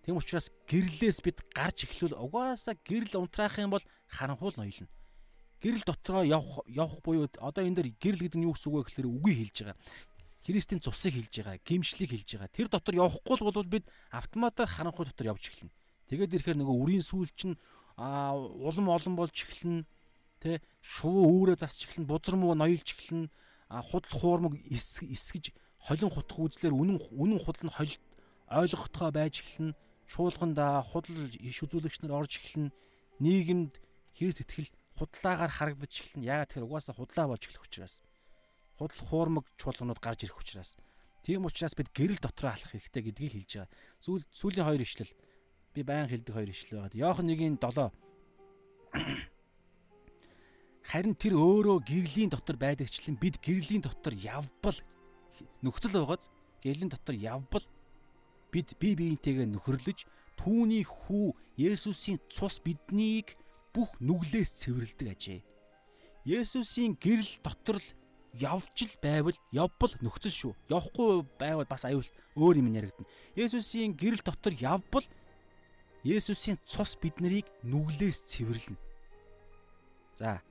Тэм 0.01 0.17
учраас 0.17 0.49
гэрлээс 0.65 1.21
бид 1.21 1.45
гарч 1.53 1.85
эхлүүл 1.85 2.17
угаасаа 2.17 2.73
гэрэл 2.73 3.21
унтраах 3.21 3.61
юм 3.61 3.77
бол 3.77 3.85
харанхуул 4.09 4.57
ноёлно. 4.57 4.89
Гэрэл 5.61 5.85
дотроо 5.85 6.25
явах 6.25 6.65
явах 6.65 6.97
буюу 7.05 7.29
одоо 7.37 7.61
энэ 7.61 7.77
дэр 7.77 7.89
гэрэл 8.01 8.25
гэдэг 8.25 8.39
нь 8.41 8.49
юу 8.49 8.57
гэсэн 8.57 8.73
үг 8.73 8.77
вэ 8.81 8.85
гэхээр 8.89 9.13
үгүй 9.13 9.33
хэлж 9.37 9.57
байгаа. 9.61 9.77
Христийн 10.41 10.81
цусыг 10.81 11.13
хэлж 11.13 11.33
байгаа, 11.45 11.61
гимшлийг 11.61 12.09
хэлж 12.17 12.29
байгаа. 12.33 12.49
Тэр 12.49 12.67
дотор 12.73 12.95
явахгүй 12.97 13.37
бол 13.45 13.69
бид 13.69 13.85
автоматар 14.09 14.65
харанхуй 14.65 15.05
дотор 15.05 15.37
явж 15.37 15.53
эхэлнэ. 15.53 15.69
Тэгээд 16.09 16.33
ирэхээр 16.33 16.57
нөгөө 16.57 16.77
үрийн 16.81 17.05
сүүл 17.05 17.29
чинь 17.37 17.61
улам 17.93 18.89
олон 18.89 19.13
болж 19.13 19.37
эхэлнэ. 19.37 19.85
Тэ 20.41 20.65
шувуу 20.81 21.29
үүрээ 21.45 21.61
засч 21.61 21.85
эхэлнэ, 21.85 22.09
бузар 22.09 22.41
муу 22.41 22.57
ноёлж 22.57 22.89
эхэлнэ. 22.89 23.29
Худал 23.69 24.17
хуурмаг 24.17 24.57
эсгэж 24.65 25.53
холин 25.77 26.09
хутах 26.09 26.41
үзлэр 26.41 26.73
үнэн 26.73 26.97
үнэн 27.13 27.37
худал 27.37 27.69
нь 27.69 27.75
холь 27.77 27.93
ойлгохдоо 28.49 29.13
байж 29.13 29.45
эхэлнэ 29.45 29.77
шуулганда 30.11 30.83
худал 30.83 31.31
иш 31.39 31.63
үзүүлэгч 31.63 32.03
нар 32.03 32.19
орж 32.19 32.35
эхэлнэ. 32.35 32.75
Нийгэмд 33.23 33.79
хэрэгс 34.11 34.43
итгэл 34.43 34.69
худлаагаар 34.99 35.51
харагдаж 35.55 35.91
эхэлнэ. 35.95 36.27
Яагаад 36.27 36.51
тэгэхээр 36.51 36.67
угаасаа 36.67 36.95
худлаа 36.99 37.31
болж 37.31 37.43
эхлэх 37.47 37.63
учраас. 37.63 38.03
Худал 38.75 38.99
хуурмаг 39.07 39.45
чуулганууд 39.55 40.03
гарч 40.03 40.27
ирэх 40.27 40.35
учраас. 40.35 40.75
Тийм 41.23 41.47
учраас 41.47 41.71
бид 41.77 41.95
гэрэл 41.95 42.19
дотроо 42.19 42.51
алах 42.51 42.75
хэрэгтэй 42.75 43.03
гэдгийг 43.07 43.33
хэлж 43.39 43.51
байгаа. 43.55 43.71
Сүүл 44.03 44.23
сүүлийн 44.35 44.67
хоёр 44.67 44.81
ишлэл 44.83 45.11
би 45.71 45.79
баян 45.87 46.09
хэлдэг 46.11 46.33
хоёр 46.35 46.49
ишлэл 46.51 46.91
байгаа. 46.91 46.97
Йохан 46.97 47.29
1-7 47.31 47.93
Харин 50.91 51.15
тэр 51.15 51.39
өөрөө 51.39 51.77
гэрлийн 51.87 52.33
дотор 52.33 52.57
байдагчлан 52.59 53.15
бид 53.15 53.39
гэрлийн 53.39 53.85
дотор 53.85 54.11
явбал 54.17 54.75
нөхцөл 55.63 55.95
байгааз 55.95 56.27
гэрлийн 56.59 56.91
дотор 56.91 57.15
явбал 57.15 57.63
бид 58.51 58.75
бие 58.79 58.95
биентэйгээ 58.99 59.47
нөхөрлөж 59.47 60.05
түүний 60.37 60.83
хүү 60.83 61.33
Есүсийн 61.57 62.19
цус 62.29 62.59
биднийг 62.59 63.37
бүх 63.73 63.95
нүглээс 64.03 64.51
цэвэрлдэг 64.65 65.07
ажээ. 65.13 65.41
Есүсийн 66.25 66.97
гэрэл 66.99 67.39
дотор 67.41 67.77
л 67.79 67.87
явж 68.33 68.77
л 68.87 68.95
байвал 69.01 69.37
явбал 69.51 69.93
нөхцөл 70.01 70.31
шүү. 70.31 70.53
Явахгүй 70.69 71.23
байвал 71.39 71.67
бас 71.69 71.85
аюул 71.85 72.07
өөр 72.35 72.61
юм 72.61 72.73
яригдана. 72.73 73.09
Есүсийн 73.35 73.93
гэрэл 73.95 74.23
дотор 74.25 74.53
явбал 74.53 75.05
Есүсийн 76.03 76.57
цус 76.65 76.97
биднийг 76.97 77.45
нүглээс 77.61 78.25
цэвэрлэнэ. 78.25 78.79
За. 80.17 80.41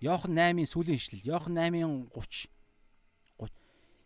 Йохан 0.00 0.38
8-ын 0.38 0.68
сүүлийн 0.70 0.96
ишлэл. 0.96 1.26
Йохан 1.26 1.58
8-ын 1.58 2.06
30. 2.14 2.46
30. 3.36 3.52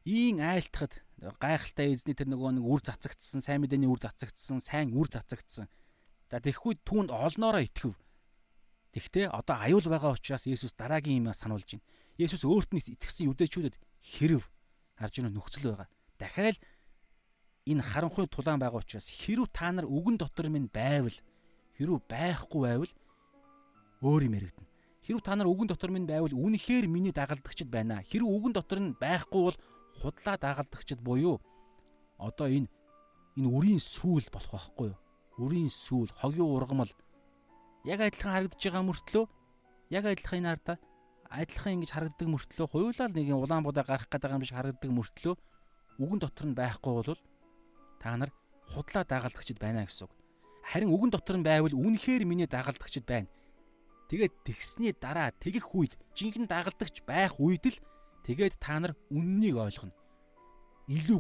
Ийн 0.08 0.40
айлтахад 0.40 1.03
гайхалтай 1.20 1.94
эзний 1.94 2.14
тэр 2.16 2.28
нөгөө 2.32 2.58
нэг 2.58 2.64
үр 2.64 2.80
цацагдсан, 2.82 3.40
сайн 3.40 3.62
мэдээний 3.62 3.88
үр 3.88 4.00
цацагдсан, 4.02 4.58
сайн 4.60 4.92
үр 4.92 5.08
цацагдсан. 5.08 5.70
За 6.30 6.40
тэгэхгүй 6.42 6.82
түүнд 6.82 7.14
олноороо 7.14 7.62
итгэв. 7.62 7.94
Тэгтээ 8.94 9.30
одоо 9.30 9.56
аюул 9.58 9.86
байгаа 9.86 10.14
учраас 10.14 10.46
Есүс 10.46 10.74
дараагийн 10.74 11.22
юм 11.22 11.34
сануулж 11.34 11.78
байна. 11.78 11.86
Есүс 12.18 12.46
өөрт 12.46 12.70
нь 12.74 12.82
итгэсэн 12.82 13.30
юдэчүүдэд 13.30 13.74
хэрв 14.02 14.46
харж 14.98 15.14
ирэх 15.18 15.34
нөхцөл 15.34 15.74
байгаа. 15.74 15.88
Дахиад 16.18 16.58
энэ 17.66 17.82
харанхуй 17.82 18.26
тулаан 18.30 18.62
байгаа 18.62 18.82
учраас 18.82 19.10
хэрв 19.10 19.50
та 19.50 19.74
нар 19.74 19.86
үгэн 19.90 20.18
дотор 20.18 20.46
минь 20.46 20.70
байвал 20.70 21.14
хэрв 21.74 22.02
байхгүй 22.06 22.60
байвал 22.62 22.92
өөр 24.02 24.22
юм 24.30 24.34
яригдана. 24.38 24.70
Хэрв 25.02 25.20
та 25.26 25.34
нар 25.34 25.50
үгэн 25.50 25.68
дотор 25.68 25.90
минь 25.90 26.06
байвал 26.06 26.30
үнэхээр 26.30 26.86
миний 26.86 27.10
дагалдагчд 27.10 27.66
байна. 27.66 27.98
Хэрв 28.06 28.30
үгэн 28.30 28.54
дотор 28.54 28.78
нь 28.78 28.94
байхгүй 28.94 29.40
бол 29.42 29.58
худлаа 30.00 30.36
дагалдагчд 30.38 31.00
буюу 31.00 31.40
одоо 32.18 32.48
энэ 32.48 32.68
энэ 33.36 33.48
үрийн 33.50 33.82
сүүл 33.82 34.26
болох 34.30 34.52
байхгүй 34.54 34.88
юу? 34.94 34.98
Үрийн 35.42 35.70
сүүл, 35.70 36.10
хогийн 36.14 36.46
ургамал 36.46 36.92
яг 37.84 38.00
адилхан 38.00 38.32
харагдаж 38.32 38.62
байгаа 38.62 38.84
мөртлөө 38.86 39.24
яг 39.90 40.04
адилхан 40.06 40.38
энэ 40.40 40.50
хардаа 40.54 40.76
адилхан 41.30 41.74
ингэж 41.76 41.90
харагддаг 41.92 42.28
мөртлөө 42.30 42.66
хуйлал 42.70 43.12
нэг 43.12 43.26
улаан 43.34 43.66
будаа 43.66 43.84
гарах 43.84 44.08
гэдэг 44.08 44.30
юм 44.30 44.44
шиг 44.46 44.56
харагддаг 44.56 44.90
мөртлөө 44.94 45.34
үгэн 45.98 46.20
дотор 46.22 46.46
нь 46.46 46.58
байхгүй 46.58 46.92
бол 46.94 47.20
та 47.98 48.16
нар 48.16 48.30
худлаа 48.70 49.04
дагалдагчд 49.04 49.58
байна 49.58 49.86
гэсэн 49.86 50.06
үг. 50.06 50.12
Харин 50.64 50.90
үгэн 50.94 51.10
дотор 51.10 51.36
нь 51.38 51.46
байвал 51.46 51.74
үнэхээр 51.74 52.22
миний 52.24 52.46
дагалдагчд 52.46 53.04
байна. 53.04 53.28
Тэгээд 54.08 54.34
тэгсний 54.46 54.92
дараа 54.94 55.34
тэгэх 55.36 55.74
үед 55.74 55.92
жинхэнэ 56.14 56.48
дагалдагч 56.48 57.02
байх 57.02 57.36
үед 57.40 57.64
л 57.66 57.76
Тэгээд 58.24 58.56
та 58.56 58.80
нар 58.80 58.96
үннийг 59.12 59.60
ойлгоно. 59.60 59.92
Илүү 60.88 61.18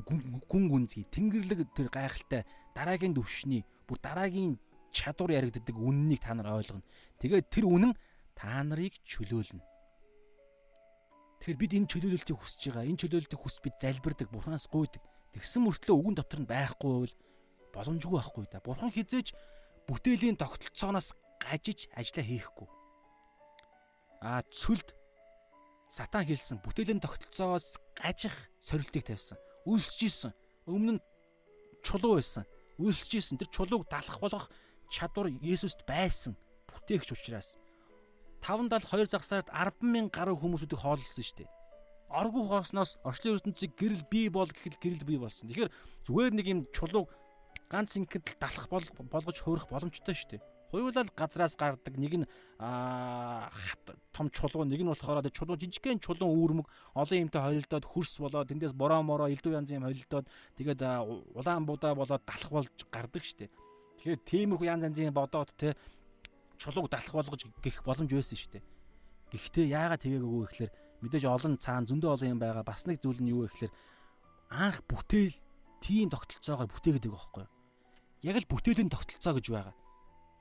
гүн 0.48 0.64
гүнзгий 0.68 1.04
тэнгэрлэг 1.08 1.72
тэр 1.76 1.88
гайхалтай 1.92 2.42
дараагийн 2.72 3.16
төвшний 3.16 3.64
бүр 3.88 4.00
дараагийн 4.00 4.56
чадвар 4.92 5.36
яригддаг 5.36 5.76
үннийг 5.76 6.20
та 6.24 6.32
нар 6.32 6.56
ойлгоно. 6.56 6.84
Тэгээд 7.20 7.48
тэр 7.52 7.64
үнэн 7.68 7.92
та 8.32 8.60
нарыг 8.64 8.96
чөлөөлнө. 9.04 9.60
Тэгэхээр 11.44 11.60
бид 11.60 11.72
энэ 11.76 11.90
чөлөөлөлтийг 11.92 12.38
хүсэж 12.40 12.72
байгаа. 12.72 12.88
Энэ 12.88 13.00
чөлөөлөлтийг 13.04 13.40
хүс 13.40 13.56
бид 13.60 13.76
залбирдаг, 13.76 14.28
бурханаас 14.32 14.64
гуйдаг. 14.64 15.04
Тэгсэн 15.36 15.60
мөртлөө 15.68 15.96
үгэн 15.96 16.16
дотор 16.16 16.40
нь 16.40 16.48
байхгүй 16.48 16.92
бол 17.04 17.14
боломжгүй 17.76 18.16
байхгүй 18.16 18.44
да. 18.48 18.64
Бурхан 18.64 18.88
хизээж 18.88 19.36
бүтээлийн 19.84 20.40
тогтолцооноос 20.40 21.12
гажиж 21.36 21.92
ажиллаа 21.92 22.24
хийхгүй. 22.24 22.68
А 24.24 24.40
цөлд 24.48 24.96
сатан 25.94 26.26
хэлсэн 26.26 26.58
бүтээлийн 26.58 26.98
тогтолцоогоос 26.98 27.78
гажих 27.94 28.34
сорилтыг 28.58 29.06
тавьсан. 29.06 29.38
Үлсэж 29.62 30.00
исэн. 30.10 30.32
Өмнө 30.66 30.98
нь 30.98 31.04
чулуу 31.86 32.18
байсан. 32.18 32.42
Үлсэж 32.82 33.22
исэн. 33.22 33.38
Тэр 33.38 33.50
чулууг 33.54 33.86
далах 33.86 34.18
болгох 34.18 34.50
чадвар 34.90 35.30
Есүст 35.38 35.86
байсан. 35.86 36.34
Бүтээгч 36.66 37.14
учраас 37.14 37.54
572 38.42 39.14
загсаард 39.14 39.48
100000 39.54 40.10
гаруй 40.10 40.34
хүмүүсүүдийг 40.34 40.82
хооллсон 40.82 41.22
шүү 41.22 41.46
дээ. 41.46 41.54
Оргуу 42.10 42.44
хоосноос 42.50 42.98
орчлын 43.06 43.38
ертөнцийг 43.38 43.78
гэрэл 43.78 44.04
бий 44.10 44.26
бол 44.28 44.50
гэхэл 44.50 44.82
гэрэл 44.82 45.06
бий 45.06 45.18
болсон. 45.22 45.46
Тэгэхээр 45.46 45.70
зүгээр 46.10 46.32
нэг 46.34 46.46
юм 46.50 46.60
чулууг 46.74 47.08
ганц 47.70 47.94
ингэхэд 47.96 48.36
далах 48.42 48.66
болгож 48.68 49.38
хуурах 49.40 49.70
боломжтой 49.70 50.12
шүү 50.12 50.36
дээ. 50.36 50.42
Хуйлал 50.74 51.06
газраас 51.14 51.54
гардаг 51.54 51.94
нэг 51.94 52.14
нь 52.18 52.26
том 54.10 54.26
чулуу 54.34 54.66
нэг 54.66 54.82
нь 54.82 54.90
болохоор 54.90 55.22
чулуу 55.30 55.54
жижигхэн 55.54 56.02
чулуун 56.02 56.34
үүрмэг 56.34 56.66
олон 56.98 57.30
юмтай 57.30 57.42
холилдоод 57.46 57.86
хөрс 57.86 58.18
болоод 58.18 58.50
тэндээс 58.50 58.74
бороо 58.74 59.06
мороо 59.06 59.30
элдв 59.30 59.54
янзын 59.54 59.78
юм 59.78 59.86
холилдоод 59.86 60.26
тэгээд 60.58 60.82
улаан 61.38 61.62
будаа 61.62 61.94
болоод 61.94 62.26
далах 62.26 62.50
болж 62.50 62.74
гардаг 62.90 63.22
штеп. 63.22 63.54
Тэгэхээр 64.02 64.18
тиймэрхүү 64.26 64.66
янз 64.66 64.82
янзын 64.90 65.14
бодоод 65.14 65.54
те 65.54 65.78
чулууг 66.58 66.90
далах 66.90 67.14
болгож 67.14 67.46
гих 67.62 67.78
боломж 67.86 68.10
байсан 68.10 68.34
штеп. 68.34 68.66
Гэхдээ 69.30 69.70
яагаад 69.70 70.02
тэгээгүй 70.02 70.42
гэхээр 70.50 70.72
мэдээж 71.06 71.24
олон 71.30 71.54
цаана 71.54 71.86
зөндөө 71.86 72.10
олон 72.18 72.34
юм 72.34 72.42
байгаа. 72.42 72.66
Бас 72.66 72.90
нэг 72.90 72.98
зүйл 72.98 73.22
нь 73.22 73.30
юу 73.30 73.46
вэ 73.46 73.54
гэхээр 73.54 73.72
анх 74.50 74.82
бүтээл 74.90 75.38
тийм 75.78 76.10
тогтолцоогоор 76.10 76.66
бүтээгдэг 76.66 77.14
байхгүй 77.14 77.46
юу? 77.46 77.52
Яг 78.26 78.42
л 78.42 78.50
бүтээлийн 78.50 78.90
тогтолцоо 78.90 79.38
гэж 79.38 79.46
байгаа 79.54 79.83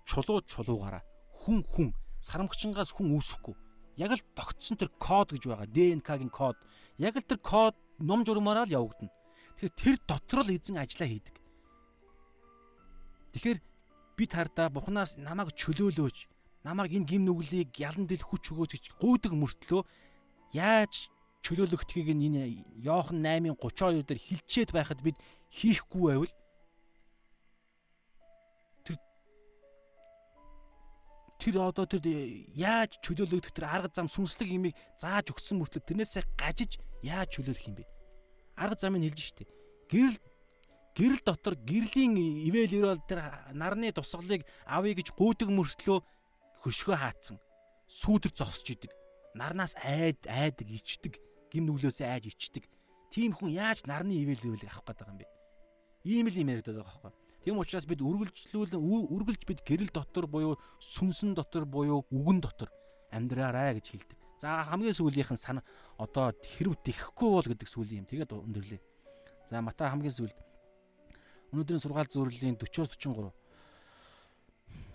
чулуу 0.05 0.41
чулуугаараа 0.43 1.03
хүн 1.43 1.63
хүн 1.67 1.89
сарамгчингаас 2.23 2.95
хүн 2.95 3.11
үүсэхгүй. 3.19 3.55
Яг 3.99 4.15
л 4.15 4.23
тогтсон 4.33 4.79
тэр 4.79 4.89
код 4.95 5.35
гэж 5.35 5.43
байгаа. 5.43 5.67
ДНК-гийн 5.67 6.31
код. 6.31 6.57
Яг 6.97 7.19
л 7.19 7.27
тэр 7.27 7.39
код 7.43 7.75
ном 7.99 8.23
журмаараа 8.23 8.65
л 8.65 8.75
явагдана. 8.79 9.11
Тэгэхээр 9.59 9.75
тэр 9.75 9.95
дотор 10.07 10.39
л 10.47 10.55
эзэн 10.55 10.79
ажиллаа 10.79 11.09
хийдэг. 11.11 11.35
Тэгэхээр 13.35 13.59
бид 14.17 14.31
хардаа 14.33 14.69
Бурханаас 14.69 15.17
намайг 15.17 15.51
чөлөөлөөч, 15.57 16.17
намайг 16.63 16.93
энэ 16.95 17.09
гим 17.09 17.25
нүглийг 17.25 17.75
ялан 17.75 18.05
дэл 18.07 18.23
хүч 18.23 18.53
өгөөч 18.53 18.71
гэж 18.77 18.85
гуйдаг 19.01 19.33
мөртлөө 19.33 19.81
яаж 20.53 21.09
чөлөөлөгдөхийг 21.43 22.13
энэ 22.13 22.63
Йохан 22.85 23.19
8:32 23.25 24.05
дээр 24.05 24.21
хилчээд 24.21 24.69
байхад 24.71 25.01
бид 25.01 25.17
хийхгүй 25.49 26.01
байвал 26.07 26.33
тэр 31.39 31.55
одоо 31.63 31.85
тэр 31.85 32.03
яаж 32.53 32.97
чөлөөлөгдөх 33.03 33.53
тэр 33.53 33.65
арга 33.67 33.91
зам 33.93 34.07
сүнслэг 34.07 34.49
имийг 34.49 34.75
зааж 34.97 35.33
өгсөн 35.33 35.59
мөртлөө 35.59 35.83
тэрнээсээ 35.83 36.23
гажиж 36.39 36.77
яаж 37.03 37.37
чөлөөлөх 37.37 37.67
юм 37.67 37.75
бэ? 37.79 37.85
Арга 38.57 38.77
замыг 38.79 39.03
хэлж 39.07 39.21
штэ. 39.33 39.49
Гэрэл 39.89 40.17
гэрэл 40.93 41.21
дотор 41.25 41.55
гэрлийн 41.57 42.13
ивэл 42.47 42.73
ирэл 42.73 43.01
тэр 43.09 43.25
нарны 43.51 43.91
тусгалыг 43.91 44.45
авъя 44.65 44.93
гэж 44.93 45.17
гүйдэг 45.17 45.49
мөртлөө 45.49 45.99
хөшгөө 46.61 46.97
хаацсан 46.97 47.37
сүүдэр 47.89 48.31
зогсож 48.33 48.69
идэг. 48.73 48.91
Нарнаас 49.33 49.73
айд 49.81 50.21
айдаг 50.29 50.69
ичдэг, 50.69 51.17
гим 51.49 51.65
нүглөөсөө 51.65 52.07
айж 52.09 52.33
ичдэг. 52.33 52.65
Тийм 53.13 53.33
хүн 53.33 53.53
яаж 53.53 53.85
нарны 53.85 54.17
ивэл 54.17 54.53
ивэл 54.53 54.65
авах 54.69 54.85
гээд 54.85 54.99
байгаа 55.01 55.13
юм 55.13 55.19
бэ? 55.21 55.27
Ийм 56.05 56.25
л 56.29 56.37
юм 56.37 56.49
яриад 56.49 56.69
байгаа 56.69 56.85
байхгүй. 56.85 57.22
Тийм 57.43 57.59
учраас 57.59 57.83
бид 57.83 57.99
үргэлжлүүлэн 57.99 58.79
үргэлж 58.79 59.43
бид 59.43 59.59
гэрэл 59.67 59.91
дотор 59.91 60.31
буюу 60.31 60.55
сүнсэн 60.79 61.35
дотор 61.35 61.67
буюу 61.67 62.07
үгэн 62.07 62.39
дотор 62.39 62.71
амьдраарай 63.11 63.75
гэж 63.75 63.87
хэлдэг. 63.91 64.19
За 64.39 64.63
хамгийн 64.63 64.95
сүүлийнх 64.95 65.35
нь 65.35 65.39
сан 65.39 65.59
одоо 65.99 66.31
хэрв 66.31 66.79
тэхгүй 66.79 67.29
бол 67.35 67.47
гэдэг 67.47 67.67
сүүлийн 67.67 68.03
юм. 68.03 68.07
Тэгээд 68.07 68.31
өндөрлөө. 68.31 68.81
За 69.51 69.59
Матай 69.59 69.91
хамгийн 69.91 70.15
сүүлд 70.15 70.37
өнөөдрийн 71.51 71.83
сургаал 71.83 72.07
зөвлөлийн 72.07 72.55
40-оос 72.55 72.95
43. 72.95 73.31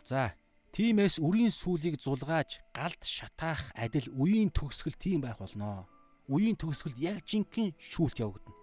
За 0.09 0.33
тиймээс 0.73 1.21
үрийн 1.21 1.53
сүлийг 1.53 2.01
зулгааж 2.01 2.65
галд 2.73 3.03
шатаах 3.05 3.73
адил 3.77 4.09
үеийн 4.17 4.51
төгсгөл 4.51 4.97
тийм 4.97 5.21
байх 5.23 5.37
болноо. 5.37 5.87
Үеийн 6.33 6.57
төгсгөлд 6.57 6.99
яг 6.99 7.25
жинхэнэ 7.29 7.77
шүүлт 7.77 8.25
явагдана. 8.25 8.57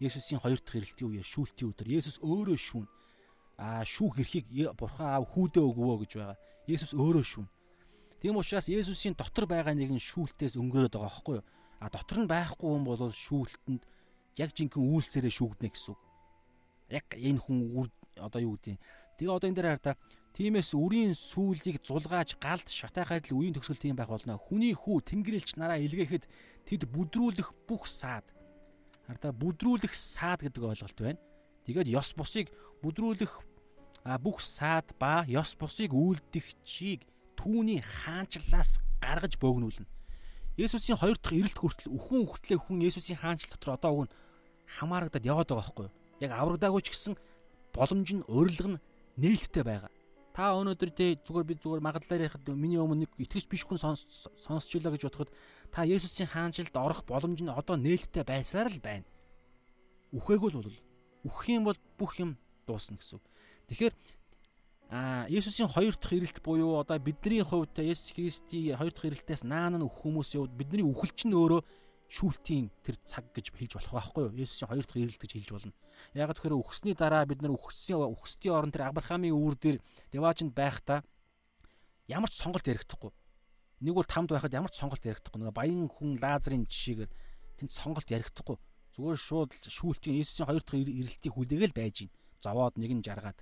Есүсийн 0.00 0.40
хоёр 0.40 0.60
дахь 0.60 0.80
ирэлтийн 0.80 1.08
үеэр 1.12 1.26
шүүлтийн 1.26 1.70
өдөр 1.72 1.88
Есүс 1.92 2.16
өөрөө 2.24 2.56
шүүн 2.56 2.86
а 3.62 3.86
шүүх 3.86 4.18
эрхийг 4.18 4.46
бурхан 4.74 5.22
аав 5.22 5.30
хүүдээ 5.30 5.62
өгвөө 5.62 5.96
гэж 6.02 6.12
байгаа. 6.18 6.38
Есүс 6.66 6.98
өөрөө 6.98 7.22
шүүн. 7.22 7.48
Тийм 8.18 8.34
учраас 8.34 8.66
Есүсийн 8.66 9.14
дотор 9.14 9.46
байгаа 9.46 9.74
нэгэн 9.78 10.02
шүүлтээс 10.02 10.58
өнгөрөөд 10.58 10.98
байгаа 10.98 11.06
байхгүй 11.06 11.34
юу? 11.38 11.46
А 11.78 11.86
дотор 11.86 12.18
нь 12.22 12.30
байхгүй 12.30 12.68
хүн 12.74 12.82
бол 12.82 12.98
шүүлтэнд 12.98 13.82
яг 14.42 14.50
жинхэнэ 14.50 14.82
үйлсээрээ 14.82 15.34
шүүгднэ 15.38 15.68
гэсэн 15.70 15.94
үг. 15.94 16.00
Яг 16.90 17.06
энэ 17.14 17.38
хүн 17.38 17.86
одоо 18.18 18.40
юу 18.42 18.58
гэдэг. 18.58 18.82
Тэгээ 19.18 19.30
одоо 19.30 19.46
энэ 19.46 19.58
дээр 19.58 19.70
хараа 19.78 19.96
Тиймээс 20.32 20.72
үрийн 20.72 21.12
сүулийг 21.12 21.84
зулгааж 21.84 22.40
галд 22.40 22.64
шатайхад 22.64 23.28
л 23.28 23.36
үеийн 23.36 23.52
төгсгөл 23.52 23.84
тийм 23.84 23.96
байх 24.00 24.08
болно. 24.08 24.40
Хүний 24.40 24.72
хүү 24.72 25.04
Тэнгэрлэгч 25.04 25.60
нараа 25.60 25.76
илгээхэд 25.76 26.24
тэд 26.64 26.88
бүдрүүлэх 26.88 27.52
бүх 27.68 27.84
саад. 27.84 28.24
Хараа 29.04 29.36
бүдрүүлэх 29.36 29.92
саад 29.92 30.40
гэдэг 30.40 30.64
ойлголт 30.64 30.96
байна. 30.96 31.20
Тэгээд 31.68 31.92
ёс 31.92 32.16
бусыг 32.16 32.48
бүдрүүлэх 32.80 33.51
бүх 34.22 34.42
саад 34.42 34.90
ба 34.98 35.22
ёс 35.28 35.54
бусыг 35.54 35.94
үйлдэгчийг 35.94 37.06
түүний 37.38 37.80
хаанчлалаас 37.82 38.82
гаргаж 39.02 39.38
бөөгнүүлнэ. 39.38 39.86
Есүсийн 40.58 40.98
хоёр 40.98 41.16
дахь 41.16 41.38
ирэлт 41.38 41.58
хүртэл 41.58 41.94
үхэн 41.96 42.26
үхтлээ 42.26 42.58
хүн 42.60 42.84
Есүсийн 42.84 43.18
хаанчлал 43.18 43.56
дотор 43.56 43.74
одоо 43.78 43.90
уг 43.92 44.02
нь 44.06 44.14
хамаарагдаад 44.78 45.24
яваад 45.24 45.48
байгаа 45.48 45.62
байхгүй 45.64 45.84
юу? 45.86 45.94
Яг 46.20 46.30
аврагдаагүй 46.36 46.82
ч 46.84 46.88
гэсэн 46.92 47.14
боломж 47.72 48.08
нь 48.12 48.26
урилга 48.28 48.68
нь 48.76 48.82
нээлттэй 49.16 49.64
байгаа. 49.64 49.90
Та 50.36 50.56
өнөөдөр 50.56 50.90
тэ 50.92 51.20
зүгээр 51.24 51.46
би 51.48 51.54
зүгээр 51.60 51.84
магадлаар 51.84 52.26
яхад 52.28 52.44
миний 52.52 52.80
өмнө 52.80 53.04
нэг 53.04 53.10
итгэж 53.20 53.48
биш 53.48 53.64
хүн 53.64 53.80
сонсч 53.80 54.70
илаа 54.76 54.92
гэж 54.92 55.02
бодоход 55.08 55.30
та 55.72 55.84
Есүсийн 55.88 56.28
хаанчлалд 56.28 56.76
орох 56.76 57.00
боломж 57.08 57.40
нь 57.40 57.52
одоо 57.52 57.76
нээлттэй 57.76 58.24
байсаар 58.24 58.68
л 58.68 58.80
байна. 58.80 59.08
Үхээгүй 60.12 60.50
л 60.52 60.58
бол 60.60 60.72
Үхэх 61.22 61.54
юм 61.54 61.64
бол 61.70 61.78
бүх 61.98 62.18
юм 62.18 62.34
дуусна 62.66 62.98
гэсэн. 62.98 63.22
Тэгэхээр 63.72 63.96
а 64.92 65.24
Есүсийн 65.32 65.72
хоёр 65.72 65.96
дахь 65.96 66.12
ирэлт 66.12 66.44
буюу 66.44 66.76
одоо 66.76 67.00
бидний 67.00 67.40
хувьд 67.40 67.72
Есүс 67.80 68.12
Христийн 68.12 68.76
хоёр 68.76 68.92
дахь 68.92 69.08
ирэлтээс 69.08 69.48
наан 69.48 69.80
нь 69.80 69.84
өөх 69.88 70.04
хүмүүсийн 70.04 70.44
хувьд 70.44 70.60
бидний 70.60 70.84
үхэлч 70.84 71.24
нь 71.24 71.32
өөрөө 71.32 71.64
шүүлтийн 72.12 72.68
тэр 72.84 73.00
цаг 73.00 73.32
гэж 73.32 73.48
хэлж 73.56 73.72
болох 73.80 73.96
байхгүй 73.96 74.22
юу? 74.28 74.36
Есүсийн 74.44 74.68
хоёр 74.68 74.84
дахь 74.84 75.00
ирэлт 75.00 75.20
гэж 75.24 75.32
хэлж 75.32 75.50
болно. 75.56 75.72
Яг 76.12 76.28
тэгэхээр 76.36 76.60
үхсний 76.60 76.92
дараа 76.92 77.24
бид 77.24 77.40
нар 77.40 77.56
үхсийн 77.56 78.04
үхсдийн 78.12 78.52
орон 78.52 78.72
тэр 78.76 78.92
Авраамийн 78.92 79.32
үүр 79.32 79.56
дээр 79.56 79.80
Деваажинд 80.12 80.52
байхдаа 80.52 81.00
ямар 82.12 82.28
ч 82.28 82.44
сонголт 82.44 82.68
ярихдаггүй. 82.68 83.08
Нэг 83.80 83.94
бол 83.96 84.04
тамд 84.04 84.28
байхад 84.36 84.52
ямар 84.52 84.68
ч 84.68 84.76
сонголт 84.84 85.00
ярихдаггүй. 85.00 85.40
Нэг 85.40 85.56
баян 85.56 85.88
хүн 85.88 86.20
Лазарын 86.20 86.68
жишээгээр 86.68 87.08
тэнд 87.56 87.72
сонголт 87.72 88.12
ярихдаггүй. 88.12 88.60
Зүгээр 88.92 89.16
шууд 89.16 89.56
шүүлтийн 89.56 90.20
Есүсийн 90.20 90.52
хоёр 90.52 90.60
дахь 90.60 90.76
ирэлтийг 90.76 91.32
хүлээгээл 91.32 91.72
байж 91.72 92.04
гин. 92.04 92.12
Зовоод 92.44 92.76
нэг 92.76 92.92
нь 92.92 93.00
жаргаад. 93.00 93.40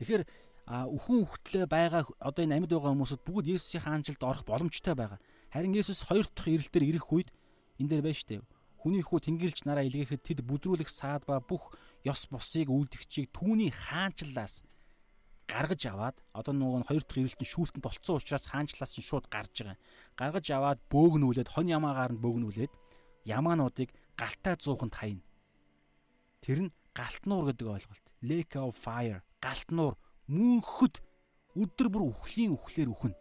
Тэгэхээр 0.00 0.24
үхэн 0.70 1.18
үхтлээ 1.28 1.66
байгаа 1.68 2.08
одоо 2.16 2.40
энэ 2.40 2.64
амьд 2.64 2.72
байгаа 2.72 2.96
хүмүүсд 2.96 3.20
бүгд 3.20 3.52
Есүсийн 3.52 3.84
хаанчлалд 3.84 4.24
орох 4.24 4.44
боломжтой 4.48 4.96
байгаа. 4.96 5.20
Харин 5.52 5.76
Есүс 5.76 6.08
хоёр 6.08 6.24
дахь 6.32 6.48
ирэлтээр 6.48 6.88
ирэх 6.96 7.12
үед 7.12 7.28
энэ 7.76 8.00
дээр 8.00 8.04
байна 8.08 8.16
штэ. 8.16 8.40
Хүний 8.80 9.04
хүү 9.04 9.18
тэнгэрлэгч 9.28 9.68
нараа 9.68 9.84
илгээхэд 9.84 10.24
тэд 10.24 10.40
бүдрүүлэх 10.40 10.88
саад 10.88 11.28
ба 11.28 11.36
бүх 11.44 11.76
ёс 12.00 12.24
бусыг 12.32 12.72
үйлдэгчийг 12.72 13.28
түүний 13.28 13.68
хаанчлалаас 13.68 14.64
гаргаж 15.50 15.82
аваад 15.90 16.16
одоо 16.32 16.54
нөгөө 16.54 16.88
хоёр 16.88 17.04
дахь 17.04 17.20
ирэлтэн 17.20 17.50
шүүлтэн 17.50 17.82
болцсон 17.84 18.16
учраас 18.16 18.48
хаанчлалаас 18.48 18.94
нь 18.96 19.04
шууд 19.04 19.26
гарч 19.28 19.52
байгаа. 19.60 19.76
Гаргаж 20.16 20.46
аваад 20.54 20.80
бөөгнүүлээд 20.88 21.52
хон 21.52 21.68
ямаагаар 21.68 22.14
нь 22.14 22.22
бөөгнүүлээд 22.24 22.72
ямаануудыг 23.26 23.90
галтаа 24.16 24.54
зууханд 24.56 24.94
хаяна. 24.96 25.26
Тэр 26.40 26.70
нь 26.70 26.74
галтнуур 26.94 27.50
гэдэг 27.50 27.68
ойлголт. 27.68 28.06
Lake 28.22 28.56
of 28.56 28.78
fire, 28.78 29.20
галтнуур 29.40 29.96
мөнхөд 30.28 31.00
өдөр 31.56 31.88
бүр 31.90 32.04
үхлийн 32.12 32.54
үхлээр 32.54 32.92
үхнэ. 32.92 33.16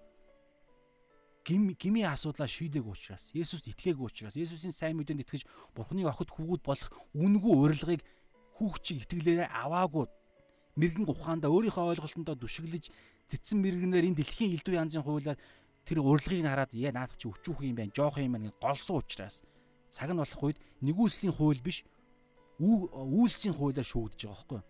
Гим 1.47 1.73
гмийн 1.73 2.13
асуудлаа 2.13 2.45
шийдэг 2.45 2.85
учраас, 2.85 3.33
Есүст 3.33 3.65
итгээгүй 3.71 4.05
учраас, 4.05 4.37
Есүсийн 4.37 4.75
сайн 4.75 4.95
мэдээнд 4.99 5.25
итгэж 5.25 5.47
Бурхны 5.73 6.05
охид 6.05 6.29
хүүгүүд 6.29 6.61
болох 6.61 6.89
үнгүй 7.17 7.53
урилгыг 7.57 8.01
хүүхчиг 8.59 9.07
итгэлээрээ 9.07 9.49
аваагүй 9.49 10.05
мэрэгэн 10.77 11.09
ухаандаа 11.09 11.49
өөрийнхөө 11.49 11.95
ойлголтондоо 11.95 12.35
дүшиглэж 12.37 12.91
цэцэн 13.31 13.57
мэрэгнээр 13.63 14.13
энэ 14.13 14.19
дэлхийн 14.19 14.53
элдв 14.53 14.73
янзын 14.77 15.01
хуулиар 15.01 15.39
тэр 15.87 16.05
урилгыг 16.05 16.45
хараад 16.45 16.71
яа 16.75 16.93
наадах 16.93 17.17
чи 17.17 17.25
өчүүх 17.31 17.65
юм 17.65 17.75
байна, 17.79 17.95
жоох 17.95 18.21
юм 18.21 18.35
байна 18.37 18.51
гэж 18.51 18.57
голсон 18.61 19.01
учраас 19.01 19.41
цаг 19.89 20.11
нь 20.13 20.21
болох 20.21 20.43
үед 20.43 20.59
нэгүслийн 20.85 21.33
хууль 21.33 21.63
биш 21.63 21.81
үйлсийн 22.59 23.55
хуулиар 23.55 23.87
шүүгдэж 23.87 24.21
байгаа 24.27 24.59
юу? 24.59 24.63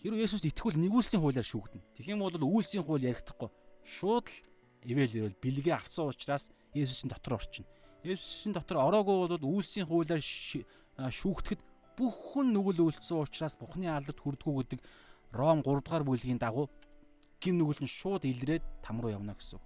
Хэрвээ 0.00 0.28
Есүст 0.28 0.44
итгэвэл 0.44 0.80
нэгүслийн 0.80 1.22
хуулиар 1.24 1.46
шүүгдэнэ. 1.46 1.84
Тэгэх 1.96 2.12
юм 2.12 2.20
бол 2.20 2.36
үйлсийн 2.36 2.84
хууль 2.84 3.08
ярихдаггүй. 3.08 3.48
Шууд 3.80 4.28
л 4.28 4.90
ивэл 4.92 5.32
ирэл 5.32 5.40
бэлгээ 5.40 5.74
авсан 5.76 6.12
учраас 6.12 6.52
Есүсийн 6.76 7.08
дотор 7.08 7.40
орчихно. 7.40 7.70
Есүсийн 8.04 8.52
дотор 8.52 8.84
ороогүй 8.84 9.40
бол 9.40 9.56
үйлсийн 9.56 9.88
хуулиар 9.88 10.20
шүүгдэхэд 10.20 11.60
бүх 11.96 12.14
хүн 12.36 12.52
нүгэл 12.52 12.92
үлдсэн 12.92 13.24
учраас 13.24 13.56
Бухны 13.56 13.88
алдарт 13.88 14.20
хүрдгүү 14.20 14.54
гэдэг 14.76 14.80
Ром 15.32 15.64
3 15.64 15.80
дугаар 15.80 16.04
бүлгийн 16.04 16.38
дагуу 16.38 16.68
гин 17.40 17.56
нүгэл 17.56 17.84
нь 17.84 17.90
шууд 17.90 18.28
илрээд 18.28 18.64
там 18.84 19.00
руу 19.00 19.16
явна 19.16 19.32
гэсэн. 19.32 19.58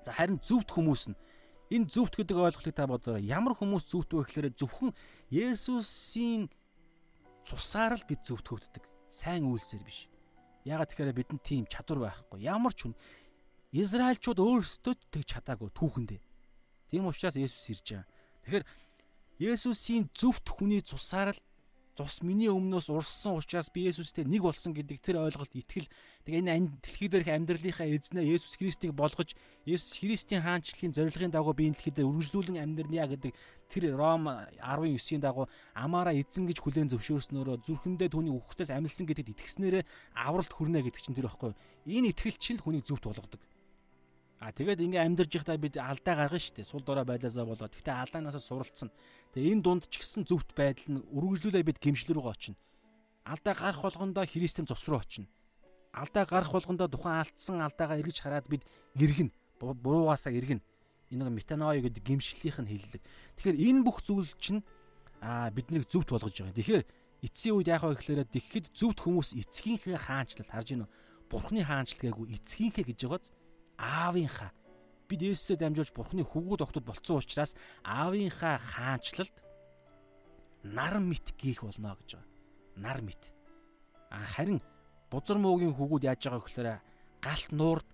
За 0.00 0.16
харин 0.16 0.40
зөвхт 0.40 0.72
хүмүүс 0.72 1.12
нь 1.12 1.16
Энэ 1.66 1.90
зөвхт 1.90 2.14
гэдэг 2.14 2.36
ойлголтыг 2.38 2.74
та 2.78 2.86
бодоорой. 2.86 3.26
Ямар 3.26 3.58
хүмүүс 3.58 3.90
зөвхт 3.90 4.14
вэ 4.14 4.22
гэхээр 4.22 4.54
зөвхөн 4.54 4.94
Есүсийн 5.34 6.46
цусаар 7.42 7.98
л 7.98 8.06
бид 8.06 8.22
зөвтгөгддөг. 8.22 8.95
Сайн 9.08 9.46
үйлсээр 9.46 9.84
биш. 9.86 10.08
Ягаад 10.66 10.90
тэгэхээр 10.90 11.14
бидэнд 11.14 11.42
тийм 11.46 11.64
чадвар 11.70 12.10
байхгүй. 12.10 12.42
Ямар 12.42 12.74
ч 12.74 12.90
хүн 12.90 12.94
Израильчууд 13.76 14.40
өөрсдөө 14.40 14.94
тэг 15.12 15.22
чадаагүй 15.26 15.70
түүхэндээ. 15.74 16.20
Тийм 16.90 17.06
учраас 17.06 17.36
Есүс 17.38 17.66
ирж 17.70 17.86
байгаа. 17.92 18.06
Тэгэхээр 18.42 18.64
Есүсийн 19.36 20.04
зөвхт 20.16 20.46
хүний 20.48 20.80
цусаар 20.80 21.36
л 21.36 21.40
цус 21.96 22.20
миний 22.20 22.52
өмнөөс 22.52 22.92
урссан 22.92 23.40
учраас 23.40 23.72
би 23.72 23.88
Есүстэй 23.88 24.28
нэг 24.28 24.44
болсон 24.44 24.76
гэдэг 24.76 25.00
тэр 25.00 25.24
ойлголт 25.24 25.48
итгэл 25.56 25.88
тэгээ 26.28 26.44
энэ 26.44 26.76
дэлхий 26.84 27.08
дээрх 27.08 27.32
амьдралынхаа 27.32 27.88
эзнээ 27.88 28.36
Есүс 28.36 28.60
Христийг 28.60 28.92
болгож 28.92 29.32
Есүс 29.64 30.04
Христийн 30.04 30.44
хаанчлалын 30.44 30.92
зорилгын 30.92 31.32
дагуу 31.32 31.56
би 31.56 31.72
энэ 31.72 31.80
дэлхий 31.80 31.96
дээр 31.96 32.12
үргэлжлүүлэн 32.12 32.60
амьдрнаа 32.60 33.08
гэдэг 33.16 33.32
тэр 33.72 33.96
Ром 33.96 34.28
19-ийн 34.60 35.24
дагуу 35.24 35.48
амаараа 35.72 36.12
эзэн 36.12 36.44
гэж 36.44 36.60
хүлээн 36.60 36.92
зөвшөөрснөөрөө 36.92 37.64
зүрхэндээ 37.64 38.12
түүний 38.12 38.34
үхсдээс 38.36 38.76
амилсан 38.76 39.08
гэдэгт 39.08 39.32
итгэснээрээ 39.32 39.82
авралт 40.20 40.52
хүрнэ 40.52 40.84
гэдэг 40.84 41.00
чинь 41.00 41.16
тэр 41.16 41.32
байхгүй. 41.32 41.56
Энэ 41.88 42.12
итгэл 42.12 42.36
чинь 42.36 42.60
л 42.60 42.64
хүнийг 42.68 42.84
зөвхт 42.84 43.08
болгодог. 43.08 43.40
А 44.36 44.52
тэгээд 44.52 44.84
ингээ 44.84 45.00
амьдарж 45.00 45.32
байхдаа 45.32 45.56
бид 45.56 45.80
алдаа 45.80 46.14
гаргана 46.28 46.36
шүү 46.36 46.60
дээ. 46.60 46.68
Сул 46.68 46.84
дорой 46.84 47.08
байлаасаа 47.08 47.48
болоод. 47.48 47.72
Гэтэ 47.72 47.88
алдаанаасаа 47.88 48.44
суралцсан. 48.44 48.92
Тэгээ 49.32 49.52
энэ 49.56 49.64
дунд 49.64 49.88
ч 49.88 49.96
гэсэн 50.04 50.28
зөвхт 50.28 50.52
байдал 50.52 51.00
нь 51.00 51.04
үргэлжлүүлээ 51.08 51.64
бид 51.64 51.80
гимшил 51.80 52.20
рүү 52.20 52.28
очино. 52.28 52.60
Алдаа 53.24 53.54
гарах 53.56 53.80
болгондоо 53.80 54.28
Христийн 54.28 54.68
цус 54.68 54.84
руу 54.92 55.00
очино. 55.00 55.24
Алдаа 55.96 56.28
гарах 56.28 56.52
болгондоо 56.52 56.88
тухайн 56.92 57.24
алдсан 57.24 57.64
алдаагаа 57.64 57.96
эргэж 57.96 58.20
хараад 58.20 58.44
бид 58.44 58.68
эргэнэ. 59.00 59.32
Буруугаасаа 59.56 60.36
эргэнэ. 60.36 60.60
Энэ 61.16 61.24
нэг 61.24 61.34
метанои 61.40 61.80
гэдэг 61.80 62.04
гимшлийнх 62.04 62.60
нь 62.60 62.70
хэллэг. 62.76 63.02
Тэгэхээр 63.40 63.56
энэ 63.56 63.80
бүх 63.88 64.04
зүйл 64.04 64.28
чинь 64.36 64.60
а 65.24 65.48
биднийг 65.48 65.88
зөвхт 65.88 66.12
болгож 66.12 66.36
байгаа. 66.36 66.52
Тэгэхээр 66.60 66.84
эцсийн 67.24 67.56
үед 67.56 67.72
яах 67.72 67.88
вэ 67.88 67.96
гэхээр 67.96 68.28
тэгэхэд 68.28 68.66
зөвхт 68.76 69.00
хүмүүс 69.00 69.32
эцгийнхээ 69.32 69.96
хаанчлал 69.96 70.52
харж 70.52 70.76
гинөө. 70.76 70.88
Бурхны 71.32 71.64
хаанчлал 71.64 72.12
гээгүү 72.12 72.26
эцгийнхээ 72.36 72.84
гэж 72.84 72.98
байгааз 73.08 73.32
аавынхаа 73.78 74.50
бид 75.08 75.20
Есүсээ 75.22 75.56
дамжуулж 75.60 75.92
Бурхны 75.94 76.26
хөвгүүд 76.26 76.64
огтод 76.66 76.84
болцсон 76.84 77.22
учраас 77.22 77.54
аавынхаа 77.84 78.58
хаанчлалд 78.58 79.34
нар 80.64 80.98
мэт 80.98 81.36
гих 81.38 81.62
болно 81.62 81.94
гэж 81.94 82.18
байгаа. 82.18 82.26
Нар 82.76 83.00
мэт. 83.02 83.22
А 84.10 84.26
харин 84.34 84.60
бузар 85.10 85.38
муугийн 85.38 85.74
хөвгүүд 85.74 86.06
яаж 86.10 86.26
байгаа 86.26 86.42
гэхээр 86.42 86.68
галт 87.22 87.50
нуурд 87.52 87.88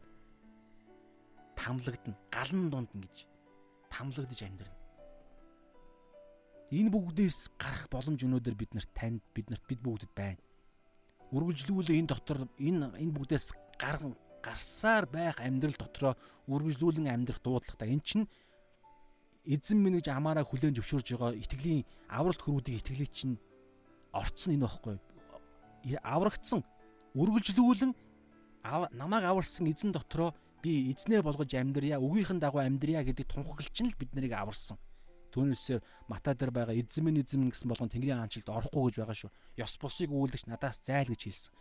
тамлагдана. 1.56 2.16
Галан 2.32 2.70
дунд 2.70 2.90
ингэж 2.96 3.26
тамлагдж 3.92 4.40
амьдрна. 4.42 4.76
Энэ 6.72 6.88
бүгдээс 6.88 7.52
гарах 7.60 7.92
боломж 7.92 8.24
өнөөдөр 8.24 8.56
бид 8.56 8.72
нарт 8.72 8.88
танд 8.96 9.20
бид 9.36 9.52
нарт 9.52 9.64
бид 9.68 9.84
бүгдэд 9.84 10.12
байна. 10.16 10.40
Үргэлжлүүлээ 11.36 12.00
энэ 12.00 12.08
дотор 12.08 12.48
энэ 12.56 12.96
энэ 12.96 13.12
бүгдээс 13.12 13.52
гарган 13.76 14.16
гарсаар 14.42 15.06
байх 15.06 15.38
амьдрал 15.38 15.78
дотроо 15.78 16.14
үргэлжлүүлэн 16.50 17.08
амьдрах 17.08 17.40
дуудлагатай. 17.40 17.94
Эн 17.94 18.02
чинь 18.02 18.26
эзэн 19.46 19.78
минь 19.78 19.98
гэж 19.98 20.10
амаараа 20.10 20.44
хүлээн 20.44 20.74
зөвшөөрж 20.74 21.08
байгаа 21.14 21.38
итгэлийн 21.38 21.86
авралт 22.10 22.42
хөрүүдийн 22.42 22.78
итгэлийг 22.82 23.10
чинь 23.14 23.38
орцсон 24.12 24.54
энэ 24.54 24.66
багхгүй. 24.66 24.96
Аврагдсан 26.02 26.60
үргэлжлүүлэн 27.14 27.92
намайг 28.94 29.24
аварсан 29.26 29.66
эзэн 29.66 29.90
дотроо 29.92 30.34
би 30.62 30.94
эзнээ 30.94 31.22
болгож 31.22 31.50
амьдрья, 31.54 31.98
үгийнхэн 31.98 32.38
дагуу 32.38 32.62
амьдрья 32.62 33.02
гэдэг 33.02 33.26
тунхаглалч 33.26 33.76
нь 33.82 33.90
л 33.90 33.98
бид 33.98 34.14
нарыг 34.14 34.32
аварсан. 34.38 34.78
Түүнээсээр 35.34 35.82
Матай 36.06 36.38
дээр 36.38 36.52
байгаа 36.54 36.76
эзэн 36.78 37.02
минь 37.02 37.18
эзэн 37.18 37.50
гэсэн 37.50 37.66
болгон 37.66 37.90
Тэнгэрийн 37.90 38.22
хаанчлалд 38.22 38.52
орохгүй 38.52 38.92
гэж 38.92 38.96
байгаа 39.02 39.16
шүү. 39.16 39.30
Ёс 39.58 39.74
бусыг 39.80 40.10
үйлдэгч 40.12 40.46
надаас 40.46 40.78
зайл 40.84 41.10
гэж 41.10 41.22
хэлсэн. 41.26 41.52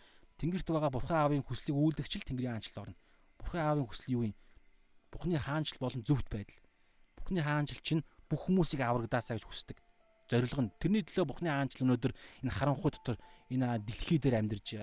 Тэнгэрт 0.42 0.68
байгаа 0.74 0.90
Бурхан 0.90 1.18
аавын 1.22 1.46
хүслийг 1.46 1.78
үйлдэгч 1.78 2.14
л 2.18 2.26
Тэнгэрийн 2.26 2.58
хаанчлалд 2.58 2.82
орно. 2.82 2.98
Бурхан 3.38 3.62
аавын 3.62 3.86
хүсэл 3.86 4.10
юу 4.10 4.24
юм? 4.26 4.36
Бурханы 5.14 5.38
хаанчл 5.38 5.78
болон 5.78 6.02
зөвхт 6.02 6.34
байдал. 6.34 6.58
Бурханы 7.14 7.46
хаанчл 7.46 7.78
чинь 7.86 8.02
бүх 8.26 8.50
хүмүүсийг 8.50 8.82
аврагдаасаа 8.82 9.38
гэж 9.38 9.46
хүсдэг. 9.46 9.78
Зорилго 10.26 10.62
нь 10.66 10.74
тэрний 10.82 11.06
төлөө 11.06 11.30
Бурханы 11.30 11.54
хаанчл 11.54 11.86
өнөөдөр 11.86 12.14
энэ 12.42 12.56
харанхуй 12.58 12.90
дотор 12.90 13.18
энэ 13.54 13.86
дэлхий 13.86 14.18
дээр 14.18 14.42
амьдарч 14.42 14.82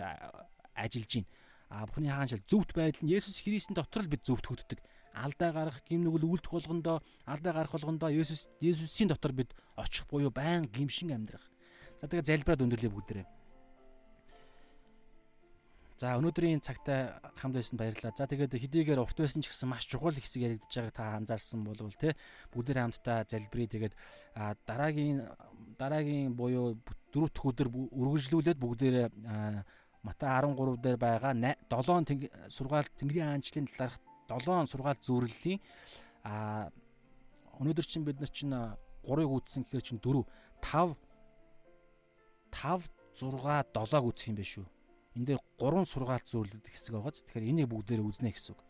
ажиллаж 0.79 1.13
байна. 1.19 1.29
А 1.75 1.87
Бурханы 1.91 2.09
хаанчл 2.15 2.47
зөвхт 2.47 2.71
байдал 2.79 3.03
нь 3.03 3.11
Есүс 3.11 3.43
Христийн 3.43 3.75
дотор 3.75 4.07
л 4.07 4.13
бид 4.15 4.23
зөвхт 4.23 4.47
хөтдөг 4.47 4.79
алдаа 5.19 5.51
гарах 5.53 5.83
гим 5.89 6.05
нүгэл 6.05 6.29
үлдэх 6.29 6.53
болгондоо 6.53 7.03
алдаа 7.27 7.53
гарах 7.53 7.73
болгондоо 7.73 8.11
Есүс 8.13 8.47
Есүсийн 8.63 9.11
дотор 9.11 9.33
бид 9.33 9.51
очих 9.75 10.07
буюу 10.07 10.31
байн 10.31 10.69
гимшин 10.71 11.11
амьдрах. 11.11 11.43
За 12.01 12.07
тэгээ 12.07 12.29
залбираад 12.39 12.63
өндөрлөө 12.63 12.93
бүгдээрээ. 12.95 13.27
За 15.99 16.15
өнөөдрийн 16.15 16.63
цагтаа 16.63 17.19
хамт 17.43 17.59
байсан 17.59 17.75
баярлалаа. 17.75 18.15
За 18.15 18.31
тэгээд 18.31 18.55
хэдийгээр 18.55 19.03
урт 19.03 19.19
байсан 19.19 19.43
ч 19.43 19.51
гэсэн 19.51 19.67
маш 19.67 19.83
чухал 19.83 20.15
хэсэг 20.15 20.47
яригдж 20.47 20.71
байгааг 20.71 20.95
та 20.95 21.19
анзаарсан 21.19 21.67
болвол 21.67 21.91
те 21.99 22.15
бүгдээр 22.55 22.87
хамтдаа 22.87 23.27
залбирая. 23.27 23.67
Тэгээд 23.67 23.95
дараагийн 24.63 25.27
дараагийн 25.75 26.39
буюу 26.39 26.79
дөрөв 27.11 27.35
дэх 27.35 27.43
өдөр 27.51 27.69
үргэлжлүүлээд 27.99 28.63
бүгдээрээ 28.63 29.07
Матай 30.07 30.31
13 30.31 30.79
дээр 30.79 30.99
байгаа 31.03 31.35
7 31.67 32.31
сургаал 32.47 32.87
Тэнгэрийн 32.95 33.35
хаанчлалын 33.35 33.67
талаарх 33.67 33.99
7 34.31 34.71
сургаал 34.71 35.03
зүйрлэлийн 35.03 35.59
а 36.23 36.71
өнөөдөр 37.59 37.87
чинь 37.91 38.07
бид 38.07 38.23
нар 38.23 38.31
чинь 38.31 38.55
3-ыг 38.55 39.31
үүссэн 39.35 39.67
гэхээр 39.67 39.83
чинь 39.83 39.99
4 39.99 40.23
5 40.63 40.95
5 42.55 42.87
6 43.19 43.75
7-г 43.75 44.07
үүсэх 44.07 44.31
юм 44.31 44.39
байна 44.39 44.47
шүү. 44.47 44.78
Энд 45.19 45.27
дээр 45.27 45.43
3 45.59 45.83
сургаал 45.83 46.23
зүйрлэдэг 46.23 46.71
хэсэг 46.71 46.95
байгаа. 46.95 47.11
Тэгэхээр 47.11 47.51
энийг 47.51 47.69
бүгдээрээ 47.75 48.07
үзнэ 48.07 48.31
гэсэн 48.31 48.55
үг. 48.55 48.63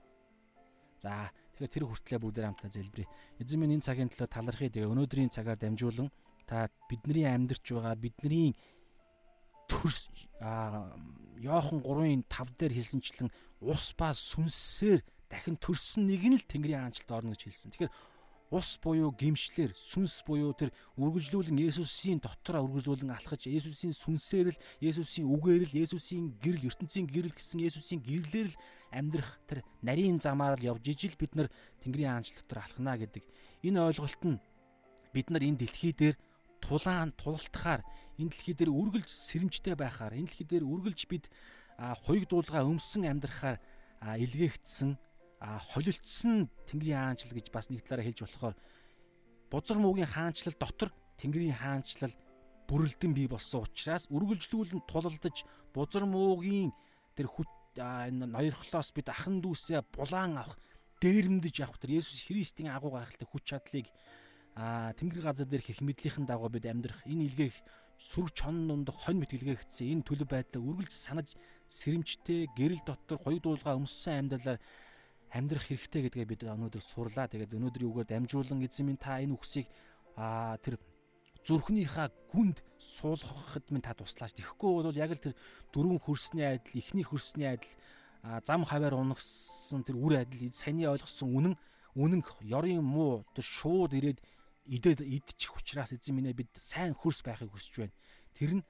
За 1.05 1.29
тэгэхээр 1.61 1.75
тэр 1.77 1.85
хүртлээр 1.85 2.23
бүгдээр 2.25 2.49
хамтаа 2.49 2.73
залбирая. 2.73 3.09
Эзэн 3.37 3.61
минь 3.61 3.77
энэ 3.77 3.85
цагийн 3.85 4.09
төлөө 4.09 4.33
талархъя. 4.33 4.73
Тэгээ 4.73 4.89
өнөөдрийн 4.89 5.29
цагаар 5.29 5.61
дамжуулан 5.61 6.09
та 6.49 6.73
бидний 6.89 7.29
амьдарч 7.29 7.69
байгаа 7.69 7.95
бидний 8.01 8.57
төрс 9.69 10.09
аа 10.41 10.97
Йохан 11.37 11.85
3-ын 11.85 12.25
5 12.25 12.57
дээр 12.57 12.73
хэлсэнчлэн 12.73 13.29
ус 13.61 13.93
ба 13.93 14.17
сүнсээр 14.17 15.05
дахин 15.29 15.61
төрсөн 15.61 16.09
нэг 16.09 16.25
нь 16.25 16.41
л 16.41 16.49
Тэнгэрийн 16.49 16.89
хаанчлалд 16.89 17.13
орно 17.13 17.37
гэж 17.37 17.45
хэлсэн. 17.45 17.71
Тэгэхээр 17.77 17.93
ус 18.49 18.81
буюу 18.81 19.13
гимшлэр 19.13 19.77
сүнс 19.77 20.25
буюу 20.25 20.57
тэр 20.57 20.73
үргэлжлүүлэн 20.97 21.61
Есүсийн 21.69 22.17
дотроо 22.17 22.65
үргэлжлүүлэн 22.65 23.13
алхаж 23.13 23.45
Есүсийн 23.45 23.93
сүнсээр 23.93 24.57
л 24.57 24.59
Есүсийн 24.81 25.29
үгээр 25.29 25.69
л 25.69 25.77
Есүсийн 25.85 26.33
гэрэл 26.41 26.73
ертөнцийн 26.73 27.07
гэрэл 27.13 27.37
гэсэн 27.37 27.61
Есүсийн 27.61 28.01
гэрлэлээр 28.01 28.49
л 28.49 28.61
амьдрах 28.89 29.37
тэр 29.45 29.61
нарийн 29.85 30.17
замаар 30.17 30.57
л 30.57 30.65
явж 30.65 30.85
ижил 30.89 31.13
бид 31.21 31.37
нар 31.37 31.53
Тэнгэрийн 31.85 32.09
хаанчлал 32.17 32.41
дотор 32.41 32.65
алхана 32.65 32.97
гэдэг. 32.97 33.25
Энэ 33.69 33.85
ойлголт 33.85 34.23
нь 34.25 34.41
бид 35.13 35.29
нар 35.29 35.45
энэ 35.45 35.61
дэлхий 35.61 35.93
дээр 35.93 36.17
тулаан 36.65 37.13
тулалтахаар 37.21 37.85
энэ 38.17 38.33
дэлхий 38.33 38.57
дээр 38.57 38.73
үргэлж 38.73 39.13
сэрэмжтэй 39.13 39.77
байхаар 39.77 40.17
энэ 40.17 40.25
дэлхий 40.25 40.49
дээр 40.49 40.65
үргэлж 40.65 41.05
бид 41.05 41.29
хоёуг 41.77 42.25
дуулгаа 42.33 42.65
өмсөн 42.65 43.05
амьдрахаар 43.07 43.61
илгээгдсэн 44.25 44.97
а 45.41 45.59
холилдсон 45.59 46.51
Тэнгэрийн 46.67 46.99
хаанчлал 46.99 47.35
гэж 47.39 47.47
бас 47.55 47.71
нэг 47.71 47.87
талаараа 47.87 48.07
хэлж 48.11 48.21
болохоор 48.27 48.57
бузар 49.51 49.79
муугийн 49.79 50.11
хаанчлал 50.11 50.57
дотор 50.59 50.91
Тэнгэрийн 51.19 51.55
хаанчлал 51.55 52.15
бүрэлдэн 52.67 53.13
бий 53.15 53.29
болсон 53.31 53.63
учраас 53.63 54.11
үргэлжлүүлэн 54.11 54.83
тулалдаж 54.91 55.47
бузар 55.73 56.05
муугийн 56.05 56.75
тэр 57.15 57.31
хүч 57.31 57.49
энэ 57.79 58.27
ноёрхлоос 58.27 58.91
бид 58.91 59.09
ахан 59.09 59.39
дүүсээ 59.39 59.87
булаан 59.95 60.43
авах 60.43 60.59
дээрэмдэж 60.99 61.55
явах 61.63 61.79
тэр 61.79 62.03
Есүс 62.03 62.27
Христийн 62.27 62.75
агуу 62.75 62.99
гайхалтай 62.99 63.29
хүч 63.31 63.45
чадлыг 63.47 63.87
а 64.59 64.91
Тэнгэр 64.99 65.23
газар 65.23 65.47
дээр 65.47 65.63
хэрх 65.63 65.87
мэдлийнхэн 65.87 66.27
дагуу 66.27 66.51
бид 66.51 66.67
амьдрах 66.67 67.07
энэ 67.07 67.31
илгээх 67.31 67.57
сүр 67.99 68.31
чон 68.35 68.67
дундах 68.67 68.99
хонь 68.99 69.23
мэтгэлгээгдсэн 69.23 70.03
энэ 70.03 70.07
төлөв 70.07 70.27
байдлаа 70.27 70.63
үргэлж 70.63 70.95
санаж 70.95 71.39
сэрэмжтэй 71.71 72.51
гэрэл 72.59 72.83
дотор 72.83 73.19
хоёуг 73.23 73.43
дуулга 73.43 73.79
өмссөн 73.79 74.27
амьдралаар 74.27 74.59
амьдрах 75.33 75.69
хэрэгтэй 75.69 76.09
гэдгээ 76.09 76.27
бид 76.27 76.43
өнөөдөр 76.49 76.83
сурлаа. 76.83 77.29
Тэгээд 77.29 77.57
өнөөдөр 77.57 77.83
юугаар 77.85 78.09
дамжуулан 78.09 78.65
эзэн 78.65 78.87
минь 78.89 79.01
та 79.01 79.21
энэ 79.21 79.37
үгсийг 79.37 79.69
аа 80.17 80.57
тэр 80.59 80.81
зүрхнийхаа 81.45 82.09
гүнд 82.33 82.65
суулгахад 82.81 83.67
минь 83.71 83.85
та 83.85 83.93
туслаач. 83.93 84.33
Тэгэхгүй 84.37 84.71
бол 84.85 84.97
яг 84.97 85.13
л 85.13 85.25
тэр 85.31 85.35
дөрвөн 85.73 86.01
хөрсний 86.01 86.45
адил, 86.45 86.81
эхний 86.81 87.05
хөрсний 87.05 87.49
адил 87.49 87.73
зам 88.45 88.65
хаваар 88.65 88.97
унагсан 88.97 89.85
тэр 89.85 89.97
үр 89.97 90.21
адил 90.21 90.53
саяны 90.53 90.89
ойлгосон 90.89 91.29
үнэн 91.33 91.55
үнэн 91.97 92.23
ёрын 92.45 92.83
муу 92.83 93.25
тэр 93.37 93.47
шууд 93.47 93.95
ирээд 93.95 94.19
идээд 94.69 95.01
идчих 95.07 95.57
учраас 95.57 95.93
эзэн 95.93 96.17
минь 96.17 96.33
бид 96.37 96.53
сайн 96.57 96.93
хөрс 96.93 97.25
байхыг 97.25 97.53
хүсэж 97.53 97.75
байна. 97.81 97.97
Тэр 98.37 98.61
нь 98.61 98.65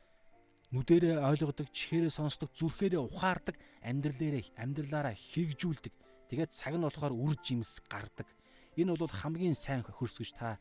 нүдэрээ 0.71 1.19
ойлгодог, 1.25 1.73
чихээрээ 1.73 2.13
сонсдог, 2.13 2.53
зүрхээрээ 2.53 3.01
ухаардаг, 3.01 3.57
амьдралаараа 3.83 4.45
амьдралаараа 4.61 5.17
хэрэгжүүлдэг 5.17 6.08
Тэгээд 6.29 6.53
цаг 6.53 6.77
нь 6.77 6.85
болохоор 6.85 7.15
үр 7.17 7.35
жимс 7.41 7.81
гардаг. 7.89 8.29
Энэ 8.77 8.95
бол 8.95 9.09
хамгийн 9.09 9.57
сайн 9.57 9.83
хөрс 9.83 10.21
гэж 10.21 10.31
та 10.37 10.61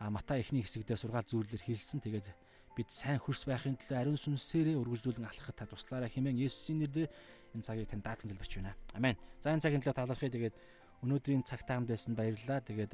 Матай 0.00 0.40
эхний 0.40 0.64
хэсэгдээ 0.64 0.96
сургаал 0.96 1.28
зүйлээр 1.28 1.60
хэлсэн. 1.60 2.00
Тэгээд 2.00 2.26
бид 2.72 2.88
сайн 2.88 3.20
хөрс 3.20 3.44
байхын 3.44 3.76
тулд 3.76 3.92
ариун 3.92 4.16
сүнсээрээ 4.16 4.80
үргэлжлүүлэн 4.80 5.28
алхахад 5.28 5.56
та 5.58 5.66
туслаарай 5.68 6.08
хэмээн 6.08 6.40
Есүсийн 6.40 6.80
нэрээр 6.80 7.10
энэ 7.52 7.66
цагийг 7.66 7.90
тань 7.90 8.00
даатан 8.00 8.30
залбирч 8.30 8.56
байна. 8.56 8.72
Амен. 8.96 9.18
За 9.42 9.52
энэ 9.52 9.60
цагийн 9.60 9.82
төлөө 9.84 9.98
талархъя. 9.98 10.32
Тэгээд 10.32 10.56
өнөөдрийн 11.04 11.44
цаг 11.44 11.66
таамд 11.68 11.90
байсан 11.90 12.16
баярлалаа. 12.16 12.64
Тэгээд 12.64 12.92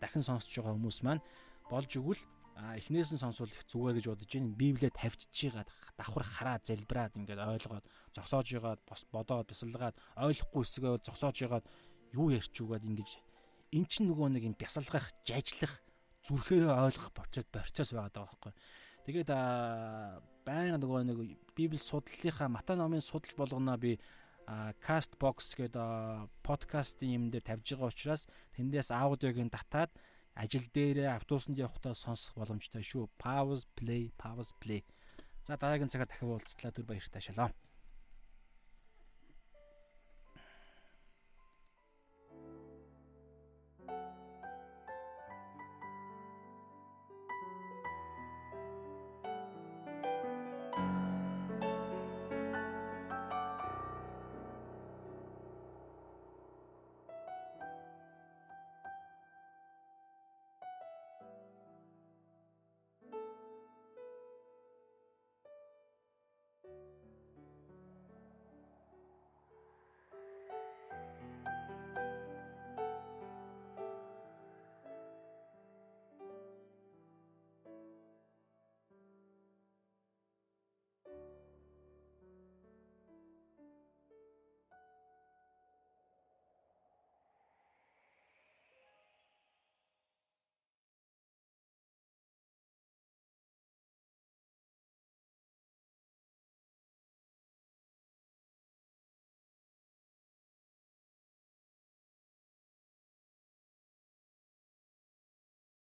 дахин 0.00 0.24
сонсож 0.24 0.48
байгаа 0.56 0.72
хүмүүс 0.78 1.04
маань 1.04 1.20
болж 1.68 1.90
өгвөл 2.00 2.22
эхнээс 2.58 3.14
нь 3.14 3.22
сонсвол 3.22 3.50
их 3.50 3.62
зүгээр 3.70 4.02
гэж 4.02 4.06
бодож 4.10 4.30
байна. 4.34 4.58
Библиэд 4.58 4.94
тавьчихж 4.98 5.38
байгаад 5.54 5.70
давхар 5.94 6.26
хараа 6.26 6.58
залбираад 6.58 7.14
ингээд 7.14 7.38
ойлгоод 7.38 7.86
зогсоож 8.14 8.48
байгаад 8.50 8.80
бос 8.82 9.02
бодоод 9.14 9.46
бясалгаад 9.46 9.94
ойлгохгүй 10.18 10.62
хэсгээ 10.66 11.06
зогсоож 11.06 11.36
байгаад 11.38 11.66
юу 12.18 12.34
ярьч 12.34 12.54
үгээд 12.58 12.88
ингэж 12.88 13.10
эн 13.72 13.84
чинь 13.84 14.08
нөгөө 14.08 14.28
нэг 14.32 14.42
юм 14.48 14.56
бясалгах, 14.56 15.12
жажлах, 15.28 15.74
зүрхээрээ 16.24 16.72
ойлгох 16.72 17.12
процесс 17.12 17.46
процесс 17.52 17.92
байгаа 17.92 18.24
байхгүй. 18.24 18.52
Тэгээд 19.04 19.30
байнга 20.44 20.76
нөгөө 20.80 21.00
нэг 21.04 21.18
Библи 21.52 21.80
судлалынхаа 21.80 22.48
Матай 22.48 22.76
номын 22.76 23.04
судал 23.04 23.32
болгоно 23.36 23.76
би 23.76 24.00
каст 24.80 25.16
бокс 25.20 25.52
гэдэг 25.52 26.28
подкастын 26.40 27.12
юм 27.12 27.24
дээр 27.28 27.44
тавьж 27.44 27.76
байгаа 27.76 27.92
учраас 27.92 28.24
тэндээс 28.56 28.88
аудиог 28.92 29.36
нь 29.36 29.52
татаад 29.52 29.92
ажил 30.38 30.66
дээрээ 30.70 31.10
автобусанд 31.18 31.58
явахдаа 31.58 31.98
сонсох 31.98 32.38
боломжтой 32.38 32.86
шүү. 32.86 33.10
Pause 33.18 33.66
play, 33.74 34.14
pause 34.14 34.54
play. 34.62 34.86
За 35.42 35.58
дараагийн 35.58 35.90
цагаар 35.90 36.06
дахин 36.06 36.30
уулзлаа 36.30 36.70
түр 36.70 36.86
баяртай 36.86 37.18
шалаа. 37.18 37.50